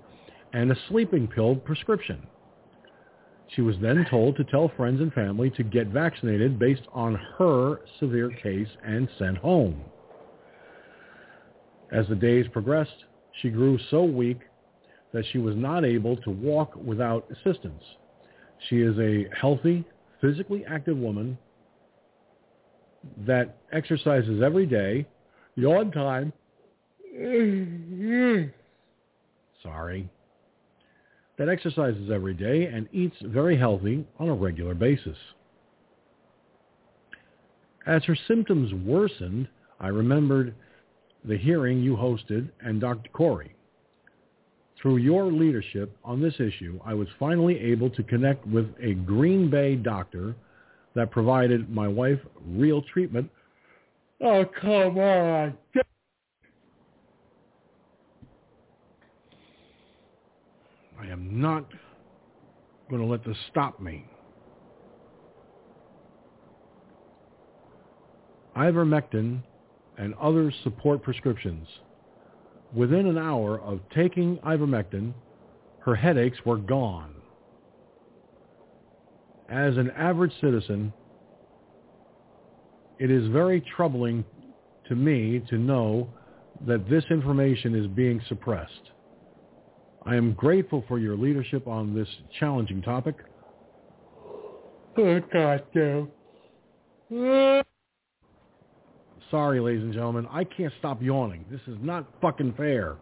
and 0.53 0.71
a 0.71 0.77
sleeping 0.89 1.27
pill 1.27 1.55
prescription. 1.55 2.27
She 3.55 3.61
was 3.61 3.75
then 3.81 4.05
told 4.09 4.35
to 4.37 4.43
tell 4.43 4.71
friends 4.75 5.01
and 5.01 5.13
family 5.13 5.49
to 5.51 5.63
get 5.63 5.87
vaccinated 5.87 6.59
based 6.59 6.83
on 6.93 7.15
her 7.37 7.79
severe 7.99 8.29
case 8.29 8.67
and 8.83 9.07
sent 9.17 9.37
home. 9.37 9.81
As 11.91 12.07
the 12.07 12.15
days 12.15 12.45
progressed, 12.51 13.05
she 13.41 13.49
grew 13.49 13.77
so 13.89 14.03
weak 14.03 14.39
that 15.13 15.25
she 15.31 15.37
was 15.37 15.55
not 15.55 15.83
able 15.85 16.15
to 16.17 16.29
walk 16.29 16.75
without 16.75 17.25
assistance. 17.31 17.83
She 18.69 18.81
is 18.81 18.97
a 18.99 19.27
healthy, 19.35 19.85
physically 20.21 20.65
active 20.65 20.97
woman 20.97 21.37
that 23.25 23.57
exercises 23.71 24.41
every 24.41 24.65
day, 24.65 25.05
yawn 25.55 25.91
time. 25.91 26.33
Mm-hmm. 27.15 28.49
Sorry. 29.63 30.09
That 31.37 31.49
exercises 31.49 32.09
every 32.13 32.33
day 32.33 32.67
and 32.67 32.87
eats 32.91 33.15
very 33.23 33.57
healthy 33.57 34.05
on 34.19 34.29
a 34.29 34.33
regular 34.33 34.75
basis. 34.75 35.17
As 37.87 38.03
her 38.03 38.17
symptoms 38.27 38.73
worsened, 38.85 39.47
I 39.79 39.87
remembered 39.87 40.53
the 41.25 41.37
hearing 41.37 41.81
you 41.81 41.95
hosted 41.95 42.49
and 42.61 42.79
Dr. 42.79 43.09
Kory. 43.11 43.55
Through 44.81 44.97
your 44.97 45.31
leadership 45.31 45.95
on 46.03 46.21
this 46.21 46.33
issue, 46.39 46.79
I 46.85 46.93
was 46.93 47.07
finally 47.19 47.59
able 47.59 47.89
to 47.91 48.03
connect 48.03 48.45
with 48.47 48.67
a 48.81 48.93
Green 48.93 49.49
Bay 49.49 49.75
doctor 49.75 50.35
that 50.95 51.11
provided 51.11 51.69
my 51.69 51.87
wife 51.87 52.19
real 52.47 52.81
treatment. 52.81 53.29
Oh, 54.23 54.45
come 54.61 54.99
on. 54.99 55.57
I 60.99 61.07
am 61.07 61.41
not 61.41 61.65
going 62.89 63.01
to 63.01 63.07
let 63.07 63.25
this 63.25 63.37
stop 63.49 63.79
me. 63.79 64.05
Ivermectin 68.55 69.41
and 69.97 70.13
other 70.15 70.53
support 70.63 71.01
prescriptions. 71.01 71.67
Within 72.75 73.07
an 73.07 73.17
hour 73.17 73.59
of 73.59 73.79
taking 73.95 74.37
ivermectin, 74.37 75.13
her 75.79 75.95
headaches 75.95 76.37
were 76.45 76.57
gone. 76.57 77.15
As 79.49 79.77
an 79.77 79.89
average 79.91 80.33
citizen, 80.39 80.93
it 83.01 83.09
is 83.09 83.27
very 83.29 83.61
troubling 83.75 84.23
to 84.87 84.95
me 84.95 85.41
to 85.49 85.57
know 85.57 86.07
that 86.67 86.87
this 86.87 87.03
information 87.09 87.73
is 87.73 87.87
being 87.87 88.21
suppressed. 88.29 88.91
I 90.05 90.15
am 90.15 90.33
grateful 90.33 90.85
for 90.87 90.99
your 90.99 91.17
leadership 91.17 91.67
on 91.67 91.95
this 91.95 92.07
challenging 92.39 92.79
topic. 92.83 93.15
Oh, 94.99 95.19
God, 95.33 95.63
no. 95.73 97.63
Sorry, 99.31 99.59
ladies 99.59 99.81
and 99.81 99.93
gentlemen. 99.93 100.27
I 100.29 100.43
can't 100.43 100.73
stop 100.77 101.01
yawning. 101.01 101.43
This 101.49 101.61
is 101.65 101.77
not 101.81 102.05
fucking 102.21 102.53
fair. 102.53 102.97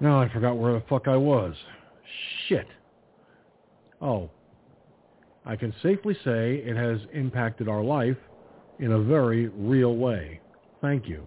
Now 0.00 0.22
I 0.22 0.32
forgot 0.32 0.56
where 0.56 0.72
the 0.72 0.82
fuck 0.88 1.06
I 1.06 1.16
was. 1.18 1.54
Shit. 2.48 2.66
Oh. 4.00 4.30
I 5.46 5.56
can 5.56 5.74
safely 5.82 6.14
say 6.24 6.62
it 6.64 6.76
has 6.76 7.00
impacted 7.12 7.68
our 7.68 7.82
life 7.82 8.16
in 8.78 8.92
a 8.92 8.98
very 8.98 9.48
real 9.48 9.96
way. 9.96 10.40
Thank 10.80 11.08
you. 11.08 11.26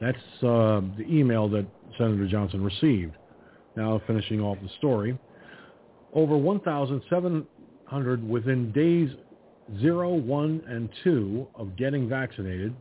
That's 0.00 0.18
uh, 0.42 0.82
the 0.96 1.04
email 1.08 1.48
that 1.50 1.66
Senator 1.98 2.26
Johnson 2.26 2.62
received. 2.62 3.16
Now 3.76 4.00
finishing 4.06 4.40
off 4.40 4.58
the 4.62 4.68
story. 4.78 5.18
Over 6.12 6.36
1,700 6.36 8.28
within 8.28 8.72
days 8.72 9.10
0, 9.80 10.14
1, 10.14 10.62
and 10.68 10.88
2 11.04 11.46
of 11.54 11.76
getting 11.76 12.08
vaccinated. 12.08 12.74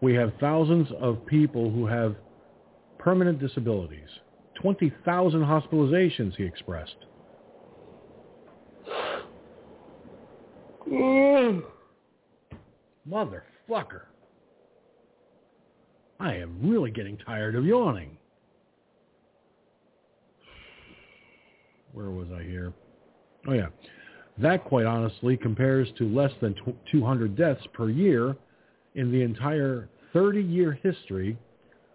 We 0.00 0.14
have 0.14 0.32
thousands 0.40 0.88
of 1.00 1.24
people 1.26 1.70
who 1.70 1.86
have 1.86 2.16
permanent 2.98 3.38
disabilities. 3.38 4.08
20,000 4.60 5.40
hospitalizations, 5.40 6.36
he 6.36 6.44
expressed. 6.44 6.96
Mm. 10.90 11.62
Motherfucker. 13.08 14.02
I 16.18 16.34
am 16.34 16.58
really 16.62 16.90
getting 16.90 17.16
tired 17.16 17.54
of 17.54 17.64
yawning. 17.64 18.16
Where 21.92 22.10
was 22.10 22.28
I 22.34 22.42
here? 22.42 22.72
Oh, 23.48 23.52
yeah. 23.52 23.68
That, 24.38 24.64
quite 24.64 24.86
honestly, 24.86 25.36
compares 25.36 25.88
to 25.98 26.04
less 26.08 26.32
than 26.40 26.54
200 26.90 27.36
deaths 27.36 27.62
per 27.72 27.88
year 27.88 28.36
in 28.94 29.10
the 29.10 29.22
entire 29.22 29.88
30-year 30.14 30.78
history 30.82 31.36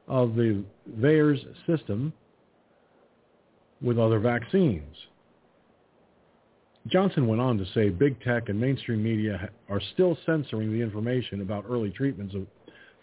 of 0.08 0.36
the 0.36 0.63
VAERS 0.99 1.39
system 1.65 2.13
with 3.81 3.99
other 3.99 4.19
vaccines. 4.19 4.95
Johnson 6.88 7.28
went 7.28 7.41
on 7.41 7.58
to 7.58 7.65
say 7.74 7.89
big 7.89 8.21
tech 8.21 8.50
and 8.50 8.60
mainstream 8.60 9.04
media 9.04 9.50
are 9.69 9.82
still 9.93 10.17
censoring 10.26 10.71
the 10.71 10.82
information 10.82 11.41
about 11.41 11.65
early 11.67 11.89
treatments 11.89 12.36
of, 12.36 12.45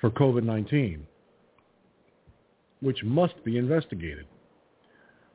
for 0.01 0.11
COVID-19, 0.11 1.01
which 2.81 3.03
must 3.03 3.43
be 3.45 3.59
investigated. 3.59 4.27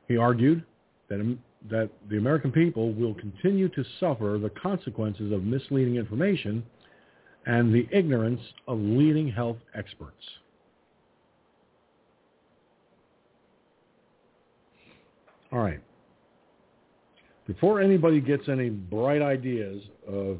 He 0.06 0.16
argued 0.16 0.64
that, 1.10 1.20
um, 1.20 1.38
that 1.70 1.90
the 2.08 2.16
American 2.16 2.50
people 2.50 2.94
will 2.94 3.14
continue 3.14 3.68
to 3.70 3.84
suffer 4.00 4.38
the 4.40 4.50
consequences 4.50 5.30
of 5.30 5.42
misleading 5.44 5.96
information 5.96 6.64
and 7.44 7.74
the 7.74 7.86
ignorance 7.92 8.40
of 8.66 8.78
leading 8.78 9.30
health 9.30 9.58
experts. 9.74 10.24
All 15.52 15.60
right. 15.60 15.80
Before 17.48 17.80
anybody 17.80 18.20
gets 18.20 18.46
any 18.46 18.68
bright 18.68 19.22
ideas 19.22 19.82
of 20.06 20.38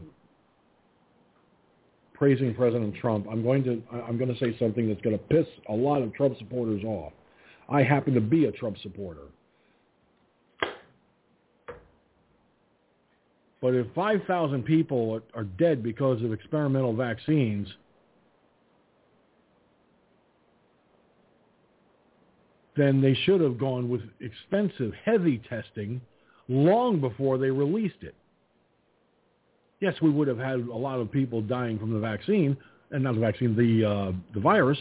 praising 2.13 2.55
President 2.55 2.95
Trump, 2.97 3.27
I'm 3.31 3.43
going 3.43 3.65
to 3.65 3.83
I'm 4.07 4.19
going 4.19 4.33
to 4.33 4.39
say 4.39 4.57
something 4.59 4.87
that's 4.87 5.01
going 5.01 5.19
to 5.19 5.25
piss 5.25 5.47
a 5.71 5.73
lot 5.73 6.03
of 6.03 6.13
Trump 6.13 6.37
supporters 6.37 6.85
off. 6.85 7.15
I 7.71 7.83
happen 7.83 8.13
to 8.13 8.21
be 8.21 8.45
a 8.45 8.53
Trump 8.53 8.77
supporter. 8.83 9.23
But 13.61 13.75
if 13.75 13.87
5,000 13.95 14.63
people 14.63 15.21
are 15.35 15.45
dead 15.45 15.83
because 15.83 16.23
of 16.23 16.33
experimental 16.33 16.95
vaccines, 16.95 17.67
then 22.77 23.01
they 23.01 23.15
should 23.25 23.41
have 23.41 23.59
gone 23.59 23.89
with 23.89 24.03
expensive, 24.21 24.93
heavy 25.05 25.43
testing 25.49 26.01
long 26.49 27.01
before 27.01 27.39
they 27.39 27.51
released 27.51 28.03
it. 28.03 28.15
Yes, 29.81 29.95
we 30.03 30.11
would 30.11 30.27
have 30.29 30.39
had 30.39 30.61
a 30.61 30.77
lot 30.77 30.99
of 30.99 31.11
people 31.13 31.41
dying 31.41 31.79
from 31.79 31.93
the 31.93 32.01
vaccine, 32.01 32.57
and 32.91 33.05
not 33.05 33.15
the 33.15 33.21
vaccine, 33.21 33.55
the 33.55 33.89
uh, 33.89 34.13
the 34.35 34.41
virus. 34.41 34.79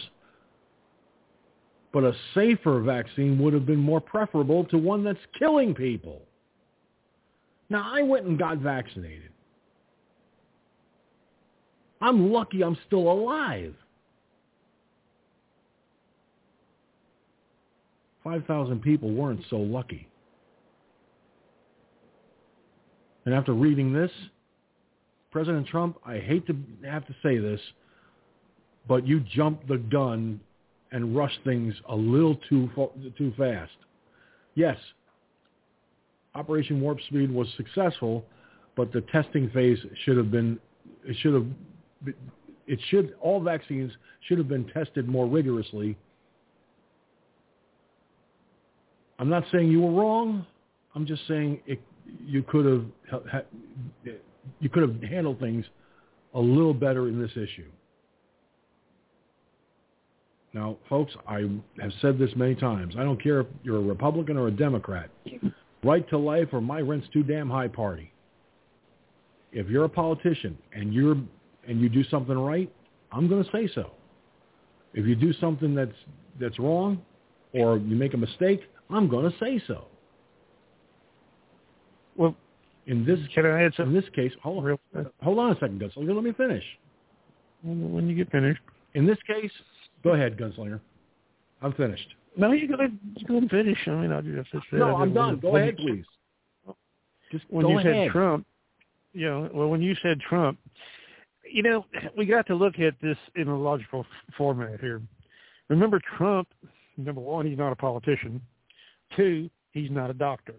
But 1.92 2.04
a 2.04 2.14
safer 2.34 2.80
vaccine 2.80 3.38
would 3.38 3.54
have 3.54 3.64
been 3.64 3.78
more 3.78 4.00
preferable 4.00 4.64
to 4.64 4.78
one 4.78 5.04
that's 5.04 5.18
killing 5.38 5.74
people. 5.74 6.22
Now, 7.70 7.90
I 7.94 8.02
went 8.02 8.26
and 8.26 8.38
got 8.38 8.58
vaccinated. 8.58 9.30
I'm 12.00 12.32
lucky 12.32 12.62
I'm 12.62 12.76
still 12.86 13.10
alive. 13.10 13.74
5,000 18.24 18.82
people 18.82 19.10
weren't 19.10 19.40
so 19.48 19.56
lucky. 19.56 20.06
And 23.28 23.36
after 23.36 23.52
reading 23.52 23.92
this, 23.92 24.10
President 25.30 25.66
Trump, 25.66 25.98
I 26.02 26.16
hate 26.16 26.46
to 26.46 26.56
have 26.86 27.06
to 27.08 27.14
say 27.22 27.36
this, 27.36 27.60
but 28.88 29.06
you 29.06 29.20
jumped 29.20 29.68
the 29.68 29.76
gun 29.76 30.40
and 30.92 31.14
rushed 31.14 31.38
things 31.44 31.74
a 31.90 31.94
little 31.94 32.36
too 32.48 32.70
too 33.18 33.34
fast. 33.36 33.76
Yes, 34.54 34.78
Operation 36.34 36.80
Warp 36.80 37.02
Speed 37.02 37.30
was 37.30 37.46
successful, 37.58 38.24
but 38.78 38.94
the 38.94 39.02
testing 39.12 39.50
phase 39.50 39.78
should 40.06 40.16
have 40.16 40.30
been 40.30 40.58
it 41.04 41.14
should 41.20 41.34
have 41.34 41.46
it 42.66 42.78
should 42.88 43.14
all 43.20 43.42
vaccines 43.42 43.92
should 44.26 44.38
have 44.38 44.48
been 44.48 44.64
tested 44.68 45.06
more 45.06 45.26
rigorously. 45.26 45.98
I'm 49.18 49.28
not 49.28 49.44
saying 49.52 49.70
you 49.70 49.82
were 49.82 49.92
wrong. 49.92 50.46
I'm 50.94 51.04
just 51.04 51.28
saying 51.28 51.60
it, 51.66 51.78
you 52.24 52.42
could 52.42 52.64
have 53.30 53.44
you 54.60 54.68
could 54.68 54.82
have 54.82 55.02
handled 55.02 55.40
things 55.40 55.64
a 56.34 56.40
little 56.40 56.74
better 56.74 57.08
in 57.08 57.20
this 57.20 57.32
issue. 57.32 57.68
Now, 60.54 60.76
folks, 60.88 61.12
I 61.26 61.46
have 61.80 61.92
said 62.00 62.18
this 62.18 62.30
many 62.34 62.54
times. 62.54 62.94
I 62.98 63.02
don't 63.02 63.22
care 63.22 63.40
if 63.40 63.46
you're 63.62 63.76
a 63.76 63.82
Republican 63.82 64.36
or 64.36 64.48
a 64.48 64.50
Democrat 64.50 65.10
right 65.84 66.08
to 66.08 66.18
life 66.18 66.48
or 66.52 66.60
my 66.60 66.80
rent's 66.80 67.06
too 67.12 67.22
damn 67.22 67.50
high 67.50 67.68
party. 67.68 68.12
If 69.52 69.68
you're 69.68 69.84
a 69.84 69.88
politician 69.88 70.58
and 70.72 70.92
you're 70.92 71.16
and 71.66 71.80
you 71.80 71.88
do 71.88 72.02
something 72.04 72.36
right, 72.36 72.72
I'm 73.12 73.28
going 73.28 73.44
to 73.44 73.50
say 73.50 73.68
so. 73.74 73.92
If 74.94 75.06
you 75.06 75.14
do 75.14 75.32
something 75.34 75.74
that's 75.74 75.94
that's 76.40 76.58
wrong 76.58 77.02
or 77.52 77.78
you 77.78 77.94
make 77.94 78.14
a 78.14 78.18
mistake, 78.18 78.62
I'm 78.90 79.08
going 79.08 79.30
to 79.30 79.38
say 79.38 79.62
so. 79.66 79.86
Well, 82.18 82.34
in 82.86 83.06
this 83.06 83.18
can 83.34 83.46
I 83.46 83.62
add 83.62 83.72
in 83.78 83.94
this 83.94 84.04
case, 84.14 84.32
hold 84.42 84.64
on, 84.66 84.78
hold 85.22 85.38
on 85.38 85.52
a 85.52 85.54
second, 85.54 85.80
Gunslinger. 85.80 86.14
Let 86.14 86.24
me 86.24 86.32
finish. 86.32 86.64
When 87.62 88.08
you 88.08 88.14
get 88.14 88.30
finished. 88.30 88.60
In 88.94 89.06
this 89.06 89.18
case, 89.26 89.50
go 90.02 90.10
ahead, 90.10 90.36
Gunslinger. 90.36 90.80
I'm 91.62 91.72
finished. 91.74 92.08
No, 92.36 92.52
you 92.52 92.68
go 92.68 92.74
ahead. 92.74 92.98
Go 93.26 93.34
ahead 93.34 93.42
and 93.42 93.50
finish. 93.50 93.78
I 93.86 93.90
mean, 93.90 94.12
I'll 94.12 94.22
just 94.22 94.50
said. 94.52 94.78
No, 94.78 94.96
I'm 94.96 95.14
done. 95.14 95.38
Go 95.38 95.56
ahead, 95.56 95.76
please. 95.76 96.04
Just 97.30 97.44
when 97.48 97.68
you 97.68 97.78
ahead. 97.78 98.06
said 98.06 98.12
Trump, 98.12 98.46
you 99.12 99.26
know, 99.26 99.50
well, 99.52 99.68
when 99.68 99.82
you 99.82 99.94
said 100.02 100.20
Trump, 100.20 100.58
you 101.50 101.62
know, 101.62 101.84
we 102.16 102.26
got 102.26 102.46
to 102.46 102.54
look 102.54 102.78
at 102.78 102.94
this 103.02 103.16
in 103.36 103.48
a 103.48 103.56
logical 103.56 104.04
format 104.36 104.80
here. 104.80 105.00
Remember, 105.68 106.00
Trump. 106.16 106.48
Number 106.96 107.20
one, 107.20 107.46
he's 107.46 107.58
not 107.58 107.70
a 107.70 107.76
politician. 107.76 108.40
Two, 109.14 109.48
he's 109.70 109.90
not 109.90 110.10
a 110.10 110.14
doctor. 110.14 110.54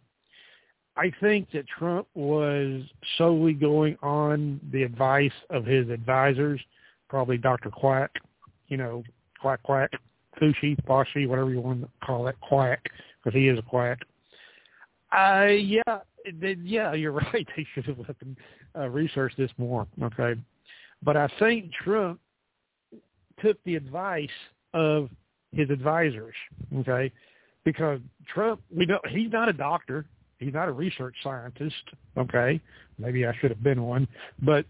I 1.00 1.14
think 1.22 1.50
that 1.52 1.66
Trump 1.66 2.08
was 2.14 2.84
solely 3.18 3.54
going 3.54 3.96
on 4.04 4.60
the 4.74 4.84
advice 4.84 5.32
of 5.50 5.66
his 5.66 5.90
advisors, 5.90 6.60
probably 7.08 7.38
Dr. 7.38 7.70
Quack, 7.70 8.12
you 8.68 8.76
know, 8.76 9.04
Quack 9.40 9.64
Quack, 9.64 9.92
Fauci, 10.42 10.78
Fauci, 10.84 11.26
whatever 11.26 11.52
you 11.52 11.62
want 11.62 11.84
to 11.84 11.90
call 12.06 12.26
that, 12.26 12.38
Quack, 12.42 12.84
because 13.24 13.34
he 13.34 13.48
is 13.48 13.58
a 13.58 13.62
quack. 13.62 14.00
Uh, 15.16 15.46
yeah, 15.46 16.00
they, 16.42 16.58
yeah, 16.62 16.94
you're 16.94 17.12
right. 17.34 17.48
They 17.56 17.66
should 17.74 17.86
have 17.86 18.00
let 18.00 18.20
them 18.20 18.36
uh, 18.78 18.90
research 18.90 19.32
this 19.38 19.52
more. 19.58 19.88
Okay, 20.04 20.36
but 21.02 21.16
I 21.16 21.30
think 21.40 21.72
Trump 21.72 22.20
took 23.42 23.58
the 23.64 23.76
advice 23.76 24.28
of 24.74 25.10
his 25.54 25.70
advisors. 25.70 26.36
Okay, 26.80 27.10
because 27.64 28.02
Trump, 28.28 28.62
we 28.70 28.86
know 28.86 29.00
he's 29.10 29.32
not 29.32 29.48
a 29.48 29.54
doctor. 29.54 30.06
He's 30.39 30.54
not 30.54 30.69
a 30.69 30.71
research 30.71 31.15
scientist. 31.21 31.84
Okay, 32.17 32.60
maybe 32.97 33.25
I 33.25 33.34
should 33.39 33.52
have 33.52 33.62
been 33.63 33.84
one, 33.84 34.08
but 34.41 34.65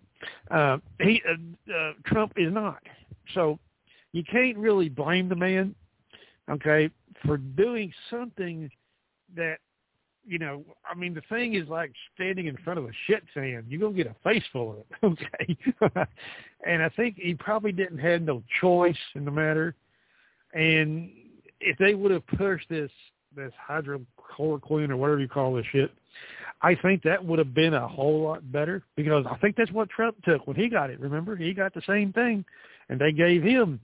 uh, 0.51 0.77
he 0.99 1.21
uh, 1.27 1.73
uh, 1.73 1.93
Trump 2.05 2.33
is 2.35 2.51
not. 2.51 2.81
So 3.33 3.59
you 4.11 4.23
can't 4.23 4.57
really 4.57 4.89
blame 4.89 5.29
the 5.29 5.35
man, 5.35 5.75
okay, 6.49 6.89
for 7.25 7.37
doing 7.37 7.93
something 8.09 8.69
that, 9.35 9.57
you 10.25 10.39
know, 10.39 10.63
I 10.89 10.95
mean, 10.95 11.13
the 11.13 11.21
thing 11.29 11.53
is 11.53 11.67
like 11.67 11.91
standing 12.15 12.47
in 12.47 12.57
front 12.57 12.79
of 12.79 12.85
a 12.85 12.91
shit 13.05 13.23
sand. 13.33 13.65
You're 13.67 13.79
to 13.91 13.95
get 13.95 14.07
a 14.07 14.15
face 14.23 14.43
full 14.51 14.71
of 14.71 14.77
it, 14.79 15.17
okay? 15.83 16.05
and 16.65 16.81
I 16.81 16.89
think 16.89 17.17
he 17.17 17.35
probably 17.35 17.71
didn't 17.71 17.99
have 17.99 18.21
no 18.21 18.43
choice 18.59 18.97
in 19.15 19.25
the 19.25 19.31
matter. 19.31 19.75
And 20.53 21.11
if 21.61 21.77
they 21.77 21.93
would 21.93 22.11
have 22.11 22.25
pushed 22.25 22.67
this, 22.69 22.91
this 23.35 23.53
hydrochloroquine 24.37 24.89
or 24.89 24.97
whatever 24.97 25.19
you 25.19 25.27
call 25.27 25.53
this 25.53 25.65
shit, 25.71 25.91
I 26.61 26.75
think 26.75 27.03
that 27.03 27.23
would 27.23 27.39
have 27.39 27.53
been 27.53 27.73
a 27.73 27.87
whole 27.87 28.21
lot 28.21 28.51
better 28.51 28.83
because 28.95 29.25
I 29.29 29.37
think 29.37 29.55
that's 29.55 29.71
what 29.71 29.89
Trump 29.89 30.21
took 30.23 30.45
when 30.45 30.57
he 30.57 30.67
got 30.67 30.89
it. 30.89 30.99
Remember, 30.99 31.35
he 31.35 31.53
got 31.53 31.73
the 31.73 31.81
same 31.87 32.11
thing, 32.11 32.43
and 32.89 32.99
they 32.99 33.11
gave 33.11 33.43
him 33.43 33.79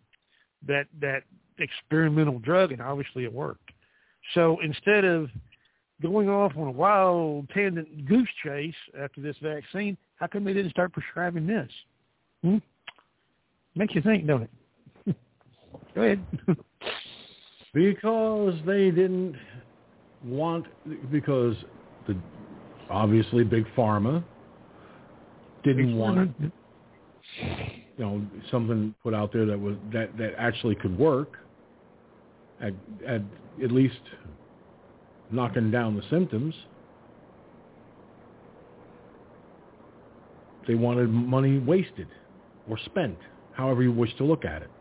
that 0.68 0.88
that 1.00 1.24
experimental 1.60 2.40
drug, 2.40 2.72
and 2.72 2.82
obviously 2.82 3.24
it 3.24 3.32
worked. 3.32 3.72
So 4.34 4.58
instead 4.62 5.06
of 5.06 5.30
going 6.02 6.30
off 6.30 6.54
on 6.58 6.68
a 6.68 6.72
wild 6.72 7.50
tangent 7.50 8.06
goose 8.06 8.28
chase 8.44 8.76
after 9.00 9.22
this 9.22 9.38
vaccine, 9.42 9.98
how 10.18 10.28
come 10.28 10.44
they 10.44 10.54
didn't 10.54 10.72
start 10.72 10.92
prescribing 10.92 11.48
this? 11.48 11.70
Hmm? 12.44 12.58
Makes 13.76 13.96
you 13.96 14.02
think, 14.02 14.26
don't 14.28 14.44
it? 14.44 15.16
Go 15.96 16.02
ahead. 16.02 16.26
because 17.74 18.54
they 18.66 18.92
didn't 18.92 19.36
want 20.26 20.66
because 21.12 21.56
the 22.08 22.18
obviously 22.90 23.44
big 23.44 23.66
pharma 23.78 24.24
didn't 25.64 25.88
Big 25.88 25.96
want 25.96 26.40
pharma. 26.40 26.52
you 27.98 28.06
know 28.06 28.26
something 28.52 28.94
put 29.04 29.14
out 29.14 29.32
there 29.32 29.46
that 29.46 29.60
was 29.60 29.76
that 29.94 30.18
that 30.18 30.34
actually 30.38 30.76
could 30.76 30.98
work 30.98 31.38
at 32.62 32.74
at 33.08 33.22
at 33.64 33.72
least 33.72 34.00
knocking 35.32 35.72
down 35.72 35.96
the 35.96 36.04
symptoms. 36.10 36.54
They 40.68 40.76
wanted 40.76 41.10
money 41.10 41.60
wasted 41.60 42.08
or 42.68 42.78
spent 42.86 43.18
however 43.54 43.84
you 43.84 43.92
wish 43.92 44.16
to 44.18 44.24
look 44.24 44.46
at 44.46 44.64
it. 44.64 44.72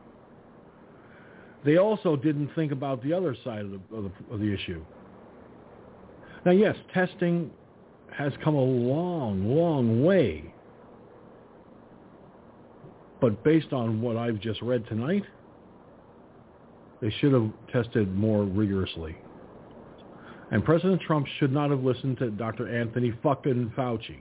They 1.65 1.77
also 1.77 2.17
didn't 2.17 2.51
think 2.55 2.73
about 2.73 3.03
the 3.03 3.13
other 3.13 3.37
side 3.45 3.65
of 3.65 3.71
the 3.71 3.97
of 3.97 4.05
the, 4.05 4.35
of 4.35 4.41
the 4.41 4.53
issue 4.53 4.83
now 6.45 6.53
yes 6.53 6.77
testing 6.93 7.51
has 8.17 8.33
come 8.43 8.55
a 8.55 8.63
long, 8.63 9.45
long 9.57 10.05
way. 10.05 10.55
But 13.21 13.43
based 13.43 13.73
on 13.73 14.01
what 14.01 14.17
I've 14.17 14.41
just 14.41 14.63
read 14.63 14.87
tonight, 14.87 15.25
they 17.01 17.11
should 17.21 17.33
have 17.33 17.51
tested 17.73 18.15
more 18.15 18.45
rigorously. 18.45 19.17
And 20.51 20.65
President 20.65 21.01
Trump 21.03 21.27
should 21.39 21.53
not 21.53 21.71
have 21.71 21.83
listened 21.83 22.19
to 22.19 22.31
Dr. 22.31 22.69
Anthony 22.69 23.13
fucking 23.23 23.73
Fauci. 23.77 24.19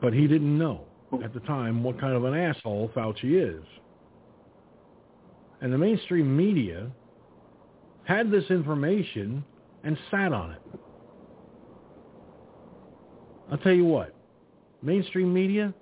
But 0.00 0.12
he 0.12 0.26
didn't 0.26 0.58
know 0.58 0.84
at 1.22 1.32
the 1.32 1.40
time 1.40 1.82
what 1.82 2.00
kind 2.00 2.14
of 2.14 2.24
an 2.24 2.34
asshole 2.34 2.90
Fauci 2.94 3.58
is. 3.58 3.64
And 5.60 5.72
the 5.72 5.78
mainstream 5.78 6.36
media 6.36 6.90
had 8.04 8.30
this 8.30 8.44
information 8.50 9.44
and 9.84 9.98
sat 10.10 10.32
on 10.32 10.52
it. 10.52 10.62
I'll 13.50 13.58
tell 13.58 13.72
you 13.72 13.84
what, 13.84 14.14
mainstream 14.82 15.32
media, 15.32 15.74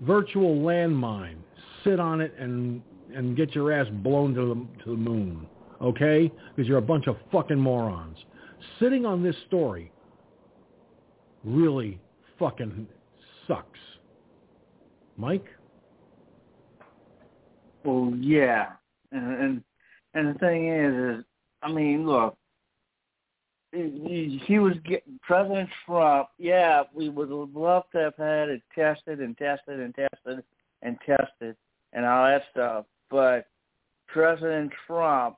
virtual 0.00 0.56
landmine, 0.56 1.36
sit 1.84 1.98
on 1.98 2.20
it 2.20 2.34
and 2.38 2.82
and 3.14 3.36
get 3.36 3.54
your 3.54 3.72
ass 3.72 3.88
blown 4.02 4.34
to 4.34 4.40
the 4.40 4.84
to 4.84 4.90
the 4.90 4.96
moon, 4.96 5.46
okay? 5.82 6.30
Because 6.54 6.68
you're 6.68 6.78
a 6.78 6.82
bunch 6.82 7.06
of 7.08 7.16
fucking 7.32 7.58
morons. 7.58 8.16
Sitting 8.78 9.04
on 9.04 9.22
this 9.22 9.36
story 9.48 9.90
really 11.44 11.98
fucking 12.38 12.86
sucks. 13.46 13.78
Mike? 15.16 15.46
Well, 17.84 18.12
yeah, 18.18 18.72
and 19.12 19.34
and, 19.40 19.64
and 20.14 20.34
the 20.34 20.38
thing 20.38 20.68
is, 20.68 21.18
is 21.18 21.24
I 21.62 21.70
mean, 21.70 22.06
look, 22.06 22.36
he, 23.72 24.58
was 24.58 24.74
get, 24.84 25.04
President 25.22 25.68
Trump. 25.86 26.28
Yeah, 26.38 26.82
we 26.92 27.08
would 27.08 27.30
loved 27.30 27.86
to 27.92 27.98
have 27.98 28.16
had 28.16 28.48
it 28.48 28.62
tested 28.74 29.20
and 29.20 29.36
tested 29.38 29.78
and 29.78 29.94
tested 29.94 30.44
and 30.82 30.98
tested 31.06 31.56
and 31.92 32.04
all 32.04 32.26
that 32.26 32.42
stuff, 32.50 32.86
but 33.10 33.46
President 34.08 34.72
Trump, 34.86 35.36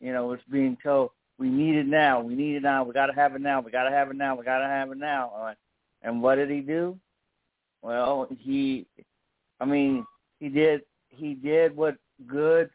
you 0.00 0.12
know, 0.12 0.26
was 0.26 0.40
being 0.50 0.76
told 0.82 1.10
we 1.38 1.48
need 1.48 1.76
it 1.76 1.86
now, 1.86 2.20
we 2.20 2.34
need 2.34 2.56
it 2.56 2.62
now, 2.62 2.84
we 2.84 2.92
got 2.92 3.06
to 3.06 3.12
have 3.12 3.34
it 3.34 3.40
now, 3.40 3.60
we 3.60 3.70
got 3.70 3.84
to 3.84 3.90
have 3.90 4.10
it 4.10 4.16
now, 4.16 4.34
we 4.34 4.44
got 4.44 4.58
to 4.58 4.66
have 4.66 4.90
it 4.90 4.98
now. 4.98 5.54
And 6.02 6.22
what 6.22 6.36
did 6.36 6.50
he 6.50 6.60
do? 6.60 6.98
Well, 7.82 8.28
he, 8.38 8.86
I 9.60 9.64
mean, 9.64 10.04
he 10.40 10.48
did 10.48 10.82
he 11.08 11.34
did 11.34 11.76
what 11.76 11.96
good 12.26 12.70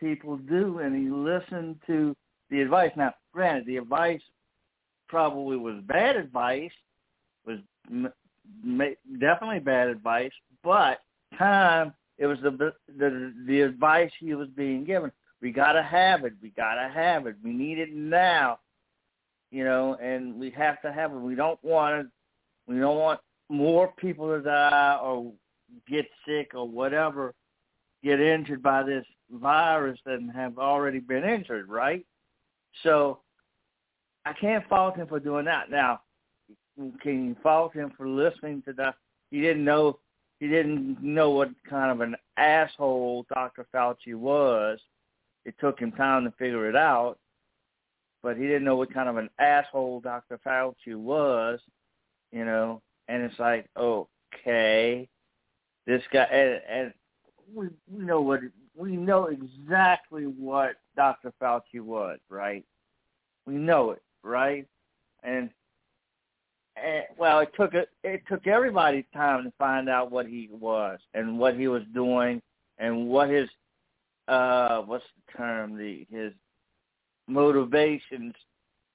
people 0.00 0.36
do, 0.36 0.78
and 0.78 0.94
he 0.94 1.10
listened 1.10 1.76
to 1.86 2.16
the 2.50 2.60
advice. 2.60 2.90
Now, 2.96 3.14
granted, 3.32 3.66
the 3.66 3.76
advice 3.76 4.22
probably 5.08 5.56
was 5.56 5.76
bad 5.86 6.16
advice, 6.16 6.72
was 7.46 7.58
m- 7.90 8.12
m- 8.64 8.96
definitely 9.20 9.60
bad 9.60 9.88
advice, 9.88 10.32
but 10.64 11.00
time 11.38 11.92
it 12.18 12.26
was 12.26 12.38
the 12.42 12.72
the 12.98 13.32
the 13.46 13.60
advice 13.60 14.10
he 14.18 14.34
was 14.34 14.48
being 14.48 14.84
given. 14.84 15.12
We 15.40 15.52
gotta 15.52 15.82
have 15.82 16.24
it. 16.24 16.34
We 16.42 16.50
gotta 16.50 16.88
have 16.92 17.26
it. 17.26 17.36
We 17.42 17.52
need 17.52 17.78
it 17.78 17.94
now. 17.94 18.58
You 19.50 19.64
know, 19.64 19.96
and 20.00 20.38
we 20.38 20.50
have 20.50 20.80
to 20.82 20.92
have 20.92 21.12
it. 21.12 21.18
We 21.18 21.34
don't 21.34 21.62
want 21.64 22.00
it. 22.00 22.06
We 22.66 22.78
don't 22.78 22.98
want 22.98 23.20
more 23.48 23.92
people 23.96 24.28
to 24.28 24.40
die 24.40 24.98
or 25.02 25.32
get 25.88 26.06
sick 26.26 26.52
or 26.54 26.68
whatever 26.68 27.34
get 28.02 28.20
injured 28.20 28.62
by 28.62 28.82
this 28.82 29.04
virus 29.32 29.98
than 30.04 30.28
have 30.28 30.58
already 30.58 30.98
been 30.98 31.24
injured, 31.24 31.68
right? 31.68 32.04
So 32.82 33.20
I 34.24 34.32
can't 34.32 34.68
fault 34.68 34.96
him 34.96 35.06
for 35.06 35.20
doing 35.20 35.44
that. 35.46 35.70
Now, 35.70 36.00
can 37.02 37.28
you 37.28 37.36
fault 37.42 37.74
him 37.74 37.92
for 37.96 38.08
listening 38.08 38.62
to 38.62 38.72
that? 38.74 38.94
He 39.30 39.40
didn't 39.40 39.64
know 39.64 39.98
he 40.40 40.48
didn't 40.48 41.02
know 41.02 41.30
what 41.30 41.50
kind 41.68 41.90
of 41.90 42.00
an 42.00 42.16
asshole 42.38 43.26
Dr. 43.32 43.66
Fauci 43.74 44.14
was. 44.14 44.78
It 45.44 45.54
took 45.60 45.78
him 45.78 45.92
time 45.92 46.24
to 46.24 46.30
figure 46.32 46.68
it 46.68 46.76
out, 46.76 47.18
but 48.22 48.38
he 48.38 48.44
didn't 48.44 48.64
know 48.64 48.76
what 48.76 48.92
kind 48.92 49.08
of 49.08 49.18
an 49.18 49.28
asshole 49.38 50.00
Dr. 50.00 50.40
Fauci 50.44 50.96
was, 50.96 51.60
you 52.32 52.46
know. 52.46 52.80
And 53.08 53.22
it's 53.22 53.38
like, 53.38 53.66
okay, 53.76 55.08
this 55.86 56.02
guy, 56.10 56.22
and, 56.24 56.60
and 56.70 56.94
we 57.54 57.68
know 57.90 58.22
what 58.22 58.40
we 58.76 58.96
know 58.96 59.26
exactly 59.26 60.24
what 60.24 60.76
Dr. 60.96 61.32
Fauci 61.40 61.80
was, 61.80 62.18
right? 62.28 62.64
We 63.46 63.54
know 63.54 63.92
it, 63.92 64.02
right? 64.22 64.66
And, 65.22 65.50
and 66.76 67.04
well, 67.18 67.40
it 67.40 67.50
took 67.56 67.74
it 67.74 67.88
it 68.04 68.22
took 68.28 68.46
everybody 68.46 69.06
time 69.12 69.44
to 69.44 69.52
find 69.58 69.88
out 69.88 70.10
what 70.10 70.26
he 70.26 70.48
was 70.52 70.98
and 71.14 71.38
what 71.38 71.56
he 71.56 71.68
was 71.68 71.82
doing 71.92 72.40
and 72.78 73.08
what 73.08 73.28
his 73.28 73.48
uh 74.28 74.80
what's 74.82 75.04
the 75.26 75.36
term 75.36 75.76
the 75.76 76.06
his 76.10 76.32
motivations 77.26 78.34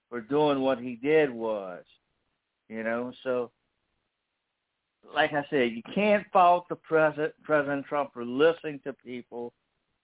for 0.09 0.21
doing 0.21 0.61
what 0.61 0.79
he 0.79 0.95
did 0.95 1.29
was, 1.29 1.83
you 2.69 2.83
know. 2.83 3.11
So 3.23 3.51
like 5.13 5.33
I 5.33 5.45
said, 5.49 5.71
you 5.71 5.81
can't 5.93 6.25
fault 6.31 6.65
the 6.69 6.75
president, 6.75 7.33
President 7.43 7.85
Trump 7.85 8.11
for 8.13 8.25
listening 8.25 8.79
to 8.83 8.93
people. 8.93 9.53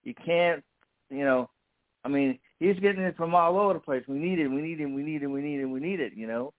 You 0.03 0.13
can't, 0.25 0.63
you 1.09 1.23
know, 1.23 1.49
I 2.03 2.09
mean, 2.09 2.39
he's 2.59 2.79
getting 2.79 3.03
it 3.03 3.15
from 3.15 3.35
all 3.35 3.57
over 3.59 3.73
the 3.73 3.79
place. 3.79 4.03
We 4.07 4.17
need 4.17 4.39
it, 4.39 4.47
we 4.47 4.61
need 4.61 4.79
it, 4.79 4.87
we 4.87 5.03
need 5.03 5.21
it, 5.21 5.27
we 5.27 5.41
need 5.41 5.59
it, 5.59 5.65
we 5.65 5.79
need 5.79 5.99
it, 5.99 6.13
you 6.15 6.27
know. 6.27 6.53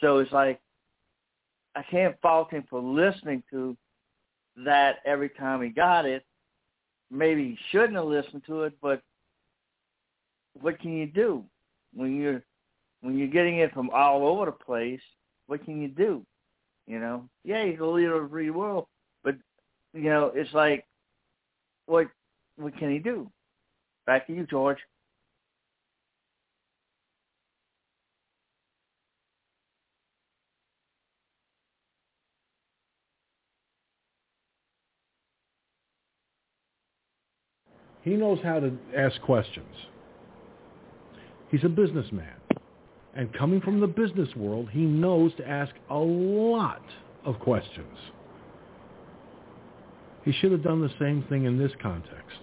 So 0.00 0.18
it's 0.18 0.32
like 0.32 0.60
I 1.74 1.82
can't 1.82 2.20
fault 2.20 2.50
him 2.50 2.64
for 2.68 2.80
listening 2.80 3.42
to 3.50 3.76
that 4.64 4.96
every 5.04 5.30
time 5.30 5.62
he 5.62 5.68
got 5.68 6.04
it. 6.04 6.24
Maybe 7.10 7.44
he 7.44 7.58
shouldn't 7.70 7.94
have 7.94 8.06
listened 8.06 8.42
to 8.46 8.64
it, 8.64 8.74
but 8.80 9.00
what 10.60 10.78
can 10.80 10.96
you 10.96 11.06
do 11.06 11.44
when 11.94 12.16
you're 12.16 12.42
when 13.00 13.18
you're 13.18 13.28
getting 13.28 13.58
it 13.58 13.72
from 13.72 13.90
all 13.90 14.26
over 14.26 14.46
the 14.46 14.52
place? 14.52 15.00
What 15.46 15.64
can 15.64 15.80
you 15.80 15.88
do? 15.88 16.24
You 16.86 16.98
know, 16.98 17.28
yeah, 17.44 17.64
he's 17.64 17.80
a 17.80 17.84
leader 17.84 18.16
of 18.16 18.24
the 18.24 18.28
free 18.28 18.50
world, 18.50 18.86
but 19.22 19.36
you 19.92 20.02
know, 20.02 20.32
it's 20.34 20.52
like, 20.52 20.84
what 21.86 22.08
what 22.56 22.76
can 22.78 22.90
he 22.90 22.98
do? 22.98 23.30
Back 24.06 24.26
to 24.26 24.34
you, 24.34 24.46
George. 24.46 24.78
He 38.02 38.16
knows 38.16 38.38
how 38.44 38.60
to 38.60 38.76
ask 38.94 39.18
questions. 39.22 39.74
He's 41.50 41.64
a 41.64 41.70
businessman. 41.70 42.34
And 43.14 43.32
coming 43.32 43.60
from 43.62 43.80
the 43.80 43.86
business 43.86 44.28
world, 44.36 44.68
he 44.70 44.80
knows 44.80 45.32
to 45.36 45.48
ask 45.48 45.72
a 45.88 45.96
lot 45.96 46.82
of 47.24 47.38
questions. 47.38 47.96
He 50.24 50.32
should 50.32 50.52
have 50.52 50.62
done 50.62 50.80
the 50.80 50.92
same 50.98 51.22
thing 51.28 51.44
in 51.44 51.58
this 51.58 51.72
context. 51.82 52.38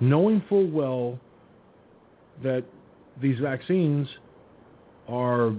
Knowing 0.00 0.42
full 0.48 0.66
well 0.68 1.18
that 2.42 2.64
these 3.20 3.38
vaccines 3.38 4.08
are 5.08 5.52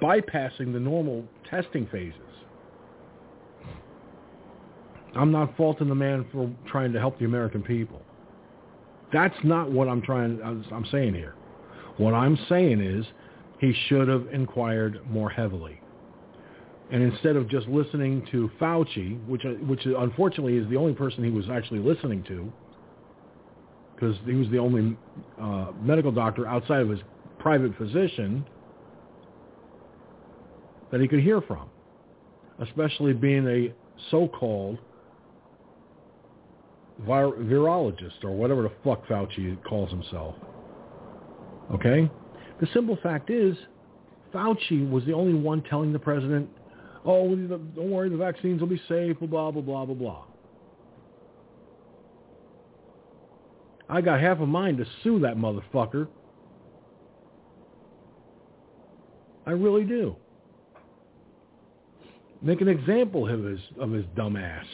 bypassing 0.00 0.72
the 0.72 0.80
normal 0.80 1.24
testing 1.50 1.86
phases. 1.92 2.18
I'm 5.14 5.30
not 5.30 5.56
faulting 5.56 5.88
the 5.88 5.94
man 5.94 6.24
for 6.32 6.50
trying 6.66 6.92
to 6.94 6.98
help 6.98 7.18
the 7.18 7.26
American 7.26 7.62
people. 7.62 8.00
That's 9.12 9.36
not 9.44 9.70
what 9.70 9.88
I'm 9.88 10.00
trying. 10.00 10.40
I'm 10.42 10.86
saying 10.90 11.14
here. 11.14 11.34
What 11.98 12.14
I'm 12.14 12.38
saying 12.48 12.80
is 12.80 13.04
he 13.60 13.74
should 13.88 14.08
have 14.08 14.26
inquired 14.32 15.00
more 15.10 15.28
heavily. 15.28 15.81
And 16.92 17.02
instead 17.02 17.36
of 17.36 17.48
just 17.48 17.66
listening 17.68 18.26
to 18.32 18.50
Fauci, 18.60 19.18
which 19.26 19.42
which 19.66 19.86
unfortunately 19.86 20.58
is 20.58 20.68
the 20.68 20.76
only 20.76 20.92
person 20.92 21.24
he 21.24 21.30
was 21.30 21.48
actually 21.50 21.80
listening 21.80 22.22
to, 22.24 22.52
because 23.94 24.14
he 24.26 24.34
was 24.34 24.48
the 24.50 24.58
only 24.58 24.96
uh, 25.40 25.72
medical 25.80 26.12
doctor 26.12 26.46
outside 26.46 26.82
of 26.82 26.90
his 26.90 27.00
private 27.38 27.74
physician 27.76 28.44
that 30.90 31.00
he 31.00 31.08
could 31.08 31.20
hear 31.20 31.40
from, 31.40 31.70
especially 32.60 33.14
being 33.14 33.46
a 33.48 33.72
so-called 34.10 34.78
vir- 37.00 37.36
virologist 37.38 38.22
or 38.22 38.32
whatever 38.32 38.62
the 38.62 38.72
fuck 38.84 39.06
Fauci 39.06 39.56
calls 39.64 39.90
himself. 39.90 40.34
Okay? 41.72 42.10
The 42.60 42.68
simple 42.74 42.98
fact 43.02 43.30
is, 43.30 43.56
Fauci 44.34 44.88
was 44.88 45.04
the 45.06 45.12
only 45.12 45.34
one 45.34 45.62
telling 45.62 45.92
the 45.92 45.98
president, 45.98 46.48
oh, 47.04 47.34
don't 47.34 47.90
worry, 47.90 48.08
the 48.08 48.16
vaccines 48.16 48.60
will 48.60 48.68
be 48.68 48.80
safe, 48.88 49.18
blah, 49.20 49.50
blah, 49.50 49.62
blah, 49.62 49.84
blah, 49.84 49.94
blah. 49.94 50.24
I 53.88 54.00
got 54.00 54.20
half 54.20 54.40
a 54.40 54.46
mind 54.46 54.78
to 54.78 54.86
sue 55.02 55.18
that 55.20 55.36
motherfucker. 55.36 56.08
I 59.46 59.50
really 59.50 59.84
do. 59.84 60.16
Make 62.40 62.60
an 62.60 62.68
example 62.68 63.28
of 63.28 63.44
his 63.44 63.60
of 63.78 63.90
his 63.92 64.04
dumb 64.16 64.36
ass. 64.36 64.66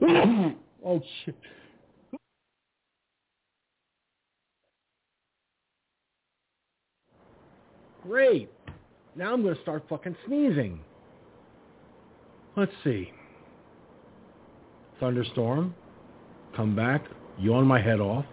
oh 0.84 1.00
shit. 1.24 1.36
Great. 8.06 8.50
Now 9.14 9.32
I'm 9.32 9.42
going 9.42 9.54
to 9.54 9.62
start 9.62 9.84
fucking 9.88 10.16
sneezing. 10.26 10.80
Let's 12.56 12.72
see. 12.84 13.12
Thunderstorm. 15.00 15.74
Come 16.54 16.76
back. 16.76 17.04
Yawn 17.38 17.66
my 17.66 17.80
head 17.80 18.00
off. 18.00 18.24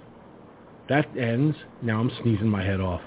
That 0.90 1.08
ends. 1.18 1.56
Now 1.82 2.00
I'm 2.00 2.12
sneezing 2.22 2.48
my 2.48 2.64
head 2.64 2.80
off. 2.80 3.02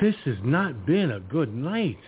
This 0.00 0.14
has 0.24 0.36
not 0.42 0.86
been 0.86 1.12
a 1.12 1.20
good 1.20 1.54
night. 1.54 1.98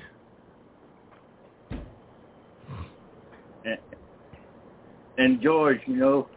And 5.19 5.43
George, 5.43 5.81
you 5.87 5.97
know, 5.97 6.29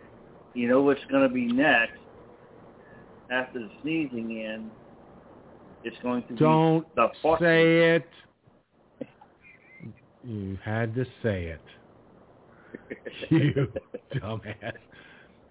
you 0.54 0.68
know 0.68 0.82
what's 0.82 1.04
going 1.10 1.24
to 1.24 1.34
be 1.34 1.46
next 1.46 1.98
after 3.32 3.60
the 3.60 3.70
sneezing 3.82 4.32
in. 4.32 4.70
It's 5.84 5.98
going 6.02 6.24
to 6.28 6.36
Don't 6.36 6.96
be 6.96 7.02
the 7.24 7.38
say 7.40 7.96
it. 7.96 8.08
You 10.24 10.58
had 10.64 10.96
to 10.96 11.06
say 11.22 11.48
it. 11.48 11.62
you 13.30 13.72
dumbass. 14.16 14.74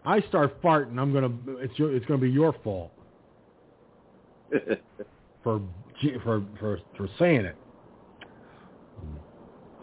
I 0.04 0.20
start 0.22 0.60
farting, 0.62 0.98
I'm 0.98 1.12
gonna. 1.12 1.30
It's 1.58 1.78
your, 1.78 1.94
it's 1.94 2.06
gonna 2.06 2.20
be 2.20 2.30
your 2.30 2.54
fault 2.64 2.90
for 5.42 5.60
for 6.24 6.42
for 6.58 6.78
for 6.96 7.08
saying 7.18 7.44
it. 7.44 7.56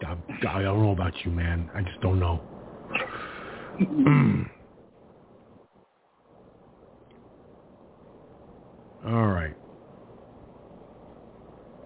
I, 0.04 0.16
I 0.48 0.62
don't 0.62 0.82
know 0.82 0.92
about 0.92 1.12
you, 1.24 1.30
man. 1.30 1.70
I 1.74 1.82
just 1.82 2.00
don't 2.00 2.18
know. 2.18 2.40
All 9.06 9.26
right. 9.26 9.54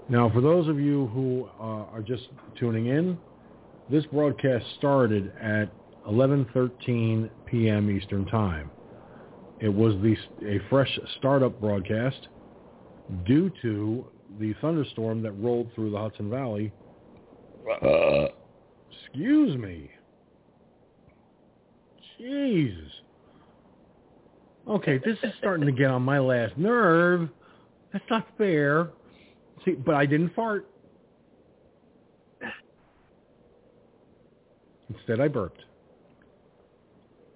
Now, 0.08 0.28
for 0.28 0.40
those 0.40 0.68
of 0.68 0.78
you 0.78 1.06
who 1.08 1.48
uh, 1.58 1.86
are 1.92 2.02
just 2.02 2.24
tuning 2.58 2.86
in, 2.86 3.18
this 3.90 4.04
broadcast 4.06 4.64
started 4.78 5.32
at 5.40 5.70
11:13 6.06 7.30
p.m. 7.46 7.90
Eastern 7.90 8.26
Time. 8.26 8.70
It 9.60 9.68
was 9.68 9.94
the 10.02 10.16
a 10.46 10.60
fresh 10.68 10.98
startup 11.18 11.58
broadcast 11.60 12.28
due 13.24 13.50
to 13.62 14.06
the 14.38 14.54
thunderstorm 14.60 15.22
that 15.22 15.32
rolled 15.32 15.70
through 15.74 15.90
the 15.90 15.98
Hudson 15.98 16.28
Valley. 16.28 16.72
Uh, 17.82 18.26
excuse 18.90 19.56
me. 19.56 19.90
Jesus. 22.18 22.90
Okay, 24.68 24.98
this 24.98 25.18
is 25.22 25.32
starting 25.38 25.66
to 25.66 25.72
get 25.72 25.90
on 25.90 26.02
my 26.02 26.18
last 26.18 26.56
nerve. 26.56 27.28
That's 27.92 28.04
not 28.10 28.26
fair. 28.38 28.90
See, 29.64 29.72
but 29.72 29.94
I 29.94 30.06
didn't 30.06 30.34
fart. 30.34 30.66
Instead, 34.90 35.20
I 35.20 35.28
burped. 35.28 35.62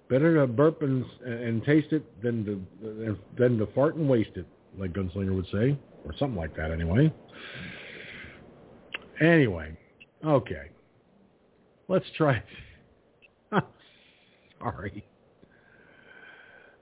Better 0.09 0.37
to 0.37 0.47
burp 0.47 0.83
and, 0.83 1.05
and 1.25 1.63
taste 1.65 1.93
it 1.93 2.03
than 2.23 2.45
to 2.45 3.19
than 3.37 3.59
to 3.59 3.67
fart 3.75 3.97
and 3.97 4.09
waste 4.09 4.37
it, 4.37 4.47
like 4.79 4.93
Gunslinger 4.93 5.35
would 5.35 5.47
say, 5.47 5.79
or 6.05 6.15
something 6.19 6.37
like 6.37 6.57
that. 6.57 6.71
Anyway. 6.71 7.13
Anyway, 9.21 9.77
okay. 10.25 10.71
Let's 11.89 12.07
try. 12.17 12.43
Sorry. 14.61 15.05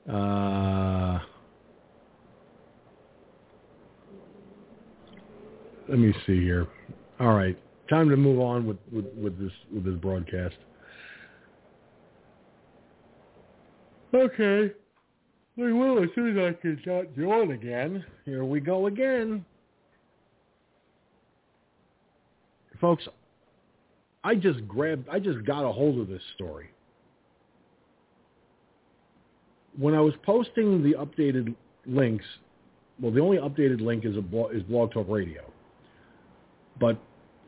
Uh, 0.09 1.19
let 5.89 5.99
me 5.99 6.15
see 6.27 6.41
here. 6.41 6.67
All 7.21 7.35
right, 7.35 7.59
time 7.89 8.09
to 8.11 8.17
move 8.17 8.41
on 8.41 8.67
with, 8.67 8.79
with, 8.93 9.07
with 9.15 9.39
this 9.39 9.53
with 9.73 9.85
this 9.85 9.97
broadcast. 9.97 10.57
Okay. 14.15 14.73
we 15.57 15.73
will 15.73 16.03
as 16.03 16.09
soon 16.15 16.37
as 16.37 16.55
I 16.55 16.61
can 16.61 16.79
start 16.81 17.15
join 17.17 17.51
again, 17.51 18.05
here 18.25 18.45
we 18.45 18.61
go 18.61 18.87
again. 18.87 19.45
Folks, 22.81 23.07
I 24.25 24.35
just 24.35 24.67
grabbed, 24.67 25.09
I 25.09 25.19
just 25.19 25.45
got 25.45 25.65
a 25.65 25.73
hold 25.73 25.99
of 25.99 26.09
this 26.09 26.23
story. 26.35 26.71
When 29.79 29.95
I 29.95 30.01
was 30.01 30.15
posting 30.25 30.83
the 30.83 30.95
updated 30.95 31.55
links, 31.87 32.25
well, 33.01 33.13
the 33.13 33.21
only 33.21 33.39
updated 33.39 33.81
link 33.81 34.05
is 34.05 34.17
a 34.17 34.49
is 34.49 34.63
Blog 34.65 34.93
Talk 34.93 35.07
Radio. 35.09 35.43
But 36.81 36.99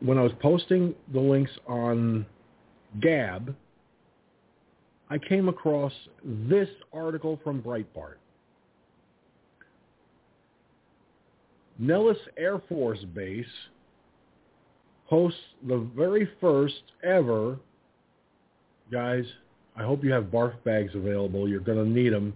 when 0.01 0.19
I 0.19 0.23
was 0.23 0.33
posting 0.41 0.95
the 1.13 1.21
links 1.21 1.51
on 1.67 2.25
Gab, 3.01 3.55
I 5.11 5.19
came 5.19 5.49
across 5.49 5.93
this 6.25 6.69
article 6.93 7.41
from 7.43 7.63
Breitbart. 7.63 8.17
Nellis 11.79 12.19
Air 12.37 12.61
Force 12.69 13.05
Base 13.15 13.47
hosts 15.07 15.39
the 15.67 15.89
very 15.97 16.29
first 16.41 16.83
ever, 17.03 17.59
guys, 18.91 19.25
I 19.77 19.85
hope 19.85 20.03
you 20.03 20.13
have 20.13 20.25
barf 20.25 20.53
bags 20.65 20.95
available. 20.95 21.49
You're 21.49 21.61
going 21.61 21.79
to 21.79 21.89
need 21.89 22.13
them. 22.13 22.35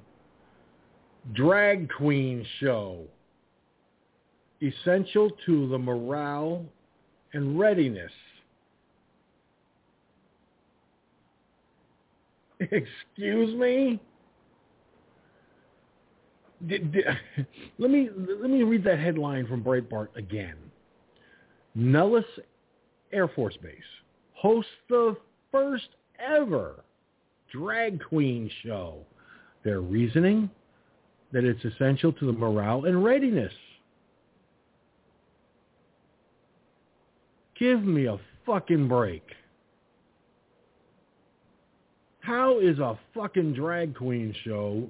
Drag 1.34 1.90
queen 1.90 2.46
show. 2.60 3.00
Essential 4.62 5.28
to 5.44 5.68
the 5.68 5.78
morale 5.78 6.64
and 7.32 7.58
readiness. 7.58 8.12
Excuse 12.60 13.54
me? 13.58 14.00
Did, 16.66 16.92
did, 16.92 17.04
let 17.78 17.90
me 17.90 18.08
let 18.16 18.50
me 18.50 18.62
read 18.62 18.84
that 18.84 18.98
headline 18.98 19.46
from 19.46 19.64
Breitbart 19.64 20.08
again. 20.16 20.56
Nellis 21.74 22.24
Air 23.12 23.28
Force 23.28 23.56
Base 23.62 23.78
hosts 24.34 24.70
the 24.88 25.16
first 25.50 25.88
ever 26.18 26.84
drag 27.50 28.02
queen 28.02 28.50
show. 28.64 28.98
Their 29.64 29.80
reasoning 29.80 30.50
that 31.32 31.44
it's 31.44 31.64
essential 31.64 32.12
to 32.12 32.26
the 32.26 32.32
morale 32.32 32.84
and 32.84 33.04
readiness. 33.04 33.52
Give 37.58 37.82
me 37.82 38.06
a 38.06 38.18
fucking 38.46 38.88
break. 38.88 39.22
How 42.20 42.60
is 42.60 42.78
a 42.78 42.98
fucking 43.14 43.54
drag 43.54 43.96
queen 43.96 44.34
show? 44.44 44.88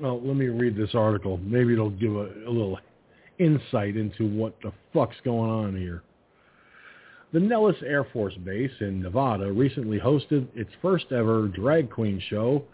Well, 0.00 0.20
let 0.22 0.36
me 0.36 0.46
read 0.46 0.76
this 0.76 0.94
article. 0.94 1.38
Maybe 1.38 1.72
it'll 1.72 1.90
give 1.90 2.14
a, 2.14 2.28
a 2.46 2.50
little 2.50 2.78
insight 3.38 3.96
into 3.96 4.28
what 4.28 4.54
the 4.62 4.72
fuck's 4.92 5.16
going 5.24 5.50
on 5.50 5.76
here. 5.76 6.02
The 7.32 7.40
Nellis 7.40 7.76
Air 7.84 8.04
Force 8.04 8.34
Base 8.44 8.70
in 8.80 9.02
Nevada 9.02 9.52
recently 9.52 9.98
hosted 9.98 10.46
its 10.54 10.70
first 10.80 11.06
ever 11.12 11.48
drag 11.48 11.90
queen 11.90 12.22
show 12.30 12.64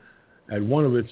at 0.53 0.63
one 0.63 0.85
of 0.85 0.95
its 0.95 1.11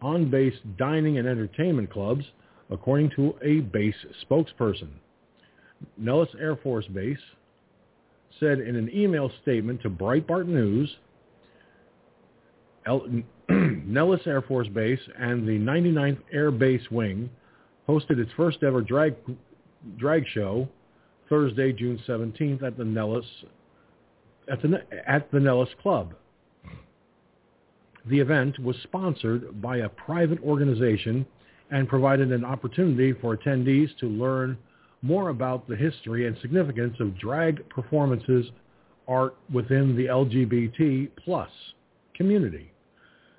on-base 0.00 0.54
dining 0.78 1.18
and 1.18 1.28
entertainment 1.28 1.90
clubs, 1.90 2.24
according 2.70 3.10
to 3.16 3.34
a 3.42 3.60
base 3.60 3.94
spokesperson. 4.24 4.88
Nellis 5.96 6.28
Air 6.40 6.56
Force 6.56 6.86
Base 6.86 7.18
said 8.38 8.60
in 8.60 8.76
an 8.76 8.90
email 8.94 9.30
statement 9.42 9.82
to 9.82 9.90
Breitbart 9.90 10.46
News, 10.46 10.96
Nellis 13.48 14.20
Air 14.26 14.42
Force 14.42 14.68
Base 14.68 15.00
and 15.18 15.46
the 15.46 15.58
99th 15.58 16.18
Air 16.32 16.50
Base 16.50 16.90
Wing 16.90 17.28
hosted 17.88 18.18
its 18.18 18.30
first 18.36 18.62
ever 18.62 18.80
drag, 18.80 19.14
drag 19.98 20.26
show 20.28 20.68
Thursday, 21.28 21.72
June 21.72 22.00
17th 22.08 22.62
at 22.62 22.76
the 22.76 22.84
Nellis 22.84 23.24
at 24.50 24.60
the, 24.62 24.82
at 25.06 25.30
the 25.30 25.38
Nellis 25.38 25.68
Club. 25.80 26.14
The 28.06 28.18
event 28.18 28.58
was 28.58 28.76
sponsored 28.82 29.60
by 29.60 29.78
a 29.78 29.88
private 29.88 30.40
organization 30.42 31.26
and 31.70 31.88
provided 31.88 32.32
an 32.32 32.44
opportunity 32.44 33.12
for 33.12 33.36
attendees 33.36 33.96
to 33.98 34.06
learn 34.06 34.58
more 35.02 35.30
about 35.30 35.66
the 35.68 35.76
history 35.76 36.26
and 36.26 36.36
significance 36.42 36.96
of 37.00 37.18
drag 37.18 37.68
performances, 37.70 38.46
art 39.08 39.36
within 39.52 39.96
the 39.96 40.06
LGBT 40.06 41.10
plus 41.24 41.50
community. 42.14 42.70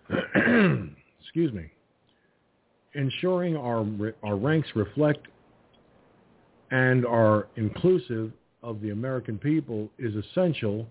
Excuse 1.21 1.53
me. 1.53 1.71
Ensuring 2.93 3.55
our, 3.55 3.85
our 4.23 4.35
ranks 4.35 4.67
reflect 4.75 5.27
and 6.71 7.05
are 7.05 7.47
inclusive 7.55 8.31
of 8.63 8.81
the 8.81 8.89
American 8.89 9.37
people 9.37 9.89
is 9.97 10.13
essential 10.15 10.87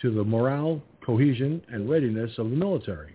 to 0.00 0.12
the 0.14 0.24
morale, 0.24 0.80
cohesion, 1.04 1.62
and 1.70 1.88
readiness 1.88 2.30
of 2.38 2.50
the 2.50 2.56
military. 2.56 3.14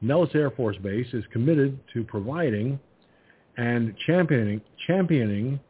Nellis 0.00 0.30
Air 0.34 0.50
Force 0.50 0.76
Base 0.78 1.06
is 1.12 1.24
committed 1.32 1.78
to 1.92 2.04
providing 2.04 2.78
and 3.56 3.94
championing, 4.06 4.60
championing 4.86 5.60